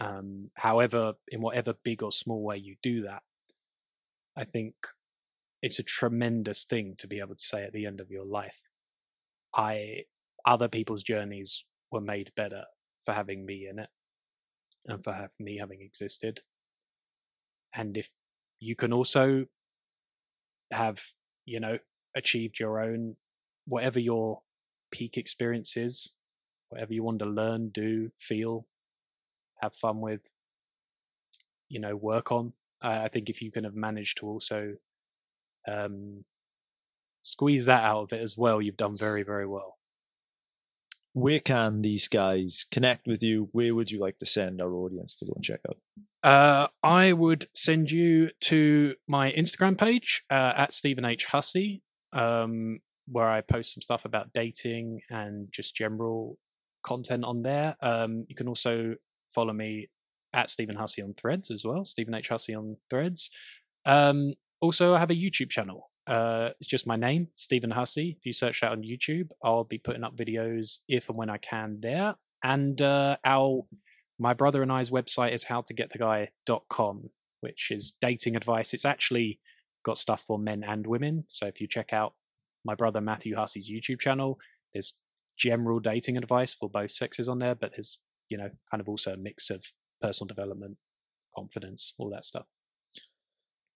Um, 0.00 0.50
however, 0.54 1.14
in 1.28 1.42
whatever 1.42 1.74
big 1.84 2.02
or 2.02 2.10
small 2.10 2.42
way 2.42 2.56
you 2.56 2.76
do 2.82 3.02
that, 3.02 3.22
I 4.36 4.44
think 4.44 4.74
it's 5.62 5.78
a 5.78 5.82
tremendous 5.82 6.64
thing 6.64 6.94
to 6.98 7.06
be 7.06 7.20
able 7.20 7.34
to 7.34 7.42
say 7.42 7.64
at 7.64 7.72
the 7.72 7.86
end 7.86 8.00
of 8.00 8.10
your 8.10 8.24
life, 8.24 8.62
I 9.54 10.04
other 10.46 10.68
people's 10.68 11.02
journeys 11.02 11.64
were 11.92 12.00
made 12.00 12.32
better 12.34 12.64
for 13.04 13.12
having 13.12 13.44
me 13.44 13.66
in 13.70 13.78
it 13.78 13.90
and 14.86 15.04
for 15.04 15.12
have, 15.12 15.30
me 15.38 15.58
having 15.58 15.82
existed. 15.82 16.40
And 17.74 17.96
if 17.96 18.10
you 18.58 18.74
can 18.74 18.92
also 18.92 19.46
have, 20.70 21.02
you 21.44 21.60
know, 21.60 21.78
achieved 22.16 22.58
your 22.58 22.80
own, 22.80 23.16
whatever 23.66 24.00
your 24.00 24.40
peak 24.90 25.18
experience 25.18 25.76
is, 25.76 26.12
whatever 26.70 26.94
you 26.94 27.02
want 27.02 27.18
to 27.18 27.26
learn, 27.26 27.68
do, 27.68 28.10
feel, 28.18 28.66
have 29.60 29.74
fun 29.74 30.00
with, 30.00 30.22
you 31.68 31.80
know, 31.80 31.94
work 31.94 32.32
on. 32.32 32.52
I, 32.80 33.04
I 33.04 33.08
think 33.08 33.28
if 33.28 33.42
you 33.42 33.50
can 33.50 33.64
have 33.64 33.74
managed 33.74 34.18
to 34.18 34.26
also 34.26 34.74
um, 35.68 36.24
squeeze 37.22 37.66
that 37.66 37.84
out 37.84 38.04
of 38.04 38.12
it 38.12 38.22
as 38.22 38.36
well, 38.36 38.62
you've 38.62 38.76
done 38.76 38.96
very, 38.96 39.22
very 39.22 39.46
well. 39.46 39.76
Where 41.12 41.40
can 41.40 41.82
these 41.82 42.06
guys 42.06 42.66
connect 42.70 43.06
with 43.06 43.22
you? 43.22 43.48
Where 43.52 43.74
would 43.74 43.90
you 43.90 43.98
like 43.98 44.18
to 44.18 44.26
send 44.26 44.62
our 44.62 44.72
audience 44.72 45.16
to 45.16 45.26
go 45.26 45.32
and 45.34 45.44
check 45.44 45.60
out? 45.68 45.76
Uh, 46.22 46.68
I 46.84 47.12
would 47.12 47.46
send 47.54 47.90
you 47.90 48.30
to 48.42 48.94
my 49.08 49.32
Instagram 49.32 49.76
page 49.76 50.22
uh, 50.30 50.52
at 50.56 50.72
Stephen 50.72 51.04
H 51.04 51.24
Hussey, 51.24 51.82
um, 52.12 52.78
where 53.08 53.28
I 53.28 53.40
post 53.40 53.74
some 53.74 53.82
stuff 53.82 54.04
about 54.04 54.32
dating 54.32 55.00
and 55.10 55.48
just 55.50 55.74
general 55.74 56.38
content 56.82 57.24
on 57.24 57.42
there. 57.42 57.76
Um, 57.80 58.24
you 58.28 58.34
can 58.34 58.48
also 58.48 58.94
follow 59.34 59.52
me 59.52 59.88
at 60.32 60.50
Stephen 60.50 60.76
Hussey 60.76 61.02
on 61.02 61.14
Threads 61.14 61.50
as 61.50 61.64
well. 61.64 61.84
Stephen 61.84 62.14
H 62.14 62.28
Hussey 62.28 62.54
on 62.54 62.76
Threads. 62.88 63.30
Um, 63.84 64.34
also, 64.60 64.94
I 64.94 64.98
have 64.98 65.10
a 65.10 65.14
YouTube 65.14 65.50
channel. 65.50 65.90
Uh, 66.06 66.50
it's 66.58 66.68
just 66.68 66.86
my 66.86 66.96
name, 66.96 67.28
Stephen 67.34 67.70
Hussey. 67.70 68.16
If 68.18 68.26
you 68.26 68.32
search 68.32 68.60
that 68.60 68.72
on 68.72 68.82
YouTube, 68.82 69.30
I'll 69.44 69.64
be 69.64 69.78
putting 69.78 70.04
up 70.04 70.16
videos 70.16 70.78
if 70.88 71.08
and 71.08 71.16
when 71.16 71.30
I 71.30 71.38
can 71.38 71.78
there. 71.80 72.14
And 72.42 72.80
uh, 72.80 73.16
our 73.24 73.64
my 74.18 74.34
brother 74.34 74.62
and 74.62 74.70
I's 74.70 74.90
website 74.90 75.32
is 75.32 75.46
howtogettheguy.com, 75.46 77.10
which 77.40 77.70
is 77.70 77.94
dating 78.02 78.36
advice. 78.36 78.74
It's 78.74 78.84
actually 78.84 79.40
got 79.82 79.98
stuff 79.98 80.22
for 80.26 80.38
men 80.38 80.62
and 80.62 80.86
women. 80.86 81.24
So 81.28 81.46
if 81.46 81.60
you 81.60 81.66
check 81.66 81.92
out 81.92 82.14
my 82.64 82.74
brother 82.74 83.00
Matthew 83.00 83.34
Hussey's 83.34 83.70
YouTube 83.70 83.98
channel, 84.00 84.38
there's 84.74 84.94
general 85.40 85.80
dating 85.80 86.16
advice 86.16 86.52
for 86.52 86.68
both 86.68 86.90
sexes 86.90 87.28
on 87.28 87.38
there, 87.38 87.54
but 87.54 87.72
there's, 87.72 87.98
you 88.28 88.36
know, 88.36 88.50
kind 88.70 88.80
of 88.80 88.88
also 88.88 89.14
a 89.14 89.16
mix 89.16 89.50
of 89.50 89.64
personal 90.00 90.28
development, 90.28 90.76
confidence, 91.34 91.94
all 91.98 92.10
that 92.10 92.24
stuff. 92.24 92.46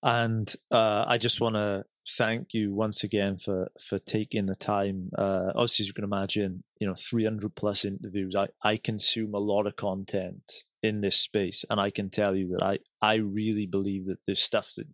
And 0.02 0.54
uh, 0.70 1.06
I 1.08 1.16
just 1.16 1.40
want 1.40 1.54
to 1.54 1.84
thank 2.06 2.52
you 2.52 2.74
once 2.74 3.04
again 3.04 3.38
for 3.38 3.70
for 3.80 3.98
taking 3.98 4.44
the 4.44 4.54
time. 4.54 5.08
Uh, 5.16 5.52
obviously, 5.54 5.84
as 5.84 5.88
you 5.88 5.94
can 5.94 6.04
imagine, 6.04 6.62
you 6.78 6.86
know, 6.86 6.94
300 6.94 7.54
plus 7.54 7.86
interviews. 7.86 8.36
I 8.36 8.48
I 8.62 8.76
consume 8.76 9.34
a 9.34 9.38
lot 9.38 9.66
of 9.66 9.76
content 9.76 10.42
in 10.82 11.00
this 11.00 11.16
space, 11.16 11.64
and 11.70 11.80
I 11.80 11.88
can 11.88 12.10
tell 12.10 12.36
you 12.36 12.48
that 12.48 12.62
I 12.62 12.78
I 13.00 13.14
really 13.14 13.64
believe 13.66 14.04
that 14.04 14.18
there's 14.26 14.42
stuff 14.42 14.72
that 14.76 14.88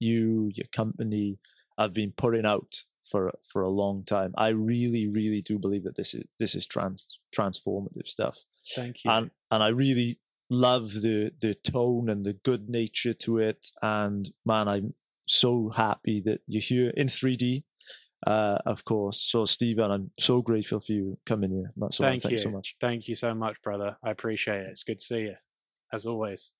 you, 0.00 0.50
your 0.52 0.66
company, 0.72 1.38
have 1.78 1.94
been 1.94 2.12
putting 2.12 2.44
out 2.44 2.82
for 3.10 3.32
for 3.44 3.62
a 3.62 3.68
long 3.68 4.04
time. 4.04 4.34
I 4.36 4.48
really, 4.48 5.08
really 5.08 5.40
do 5.40 5.58
believe 5.58 5.84
that 5.84 5.96
this 5.96 6.14
is 6.14 6.24
this 6.38 6.54
is 6.54 6.66
trans 6.66 7.18
transformative 7.36 8.06
stuff. 8.06 8.38
Thank 8.74 9.04
you. 9.04 9.10
And 9.10 9.30
and 9.50 9.62
I 9.62 9.68
really 9.68 10.18
love 10.50 10.92
the 10.92 11.32
the 11.40 11.54
tone 11.54 12.08
and 12.08 12.24
the 12.24 12.34
good 12.34 12.68
nature 12.68 13.14
to 13.14 13.38
it. 13.38 13.70
And 13.82 14.30
man, 14.44 14.68
I'm 14.68 14.94
so 15.26 15.70
happy 15.70 16.20
that 16.22 16.40
you're 16.46 16.62
here 16.62 16.90
in 16.96 17.06
3D. 17.08 17.64
Uh, 18.26 18.58
of 18.64 18.84
course. 18.84 19.20
So, 19.20 19.44
Stephen, 19.44 19.90
I'm 19.90 20.10
so 20.18 20.40
grateful 20.40 20.80
for 20.80 20.92
you 20.92 21.18
coming 21.26 21.50
here. 21.50 21.72
That's 21.76 22.00
all. 22.00 22.06
Thank 22.06 22.22
Thanks 22.22 22.32
you 22.32 22.38
so 22.38 22.50
much. 22.50 22.76
Thank 22.80 23.08
you 23.08 23.14
so 23.14 23.34
much, 23.34 23.60
brother. 23.62 23.96
I 24.02 24.10
appreciate 24.10 24.62
it. 24.62 24.68
It's 24.70 24.84
good 24.84 24.98
to 24.98 25.04
see 25.04 25.20
you, 25.20 25.34
as 25.92 26.06
always. 26.06 26.50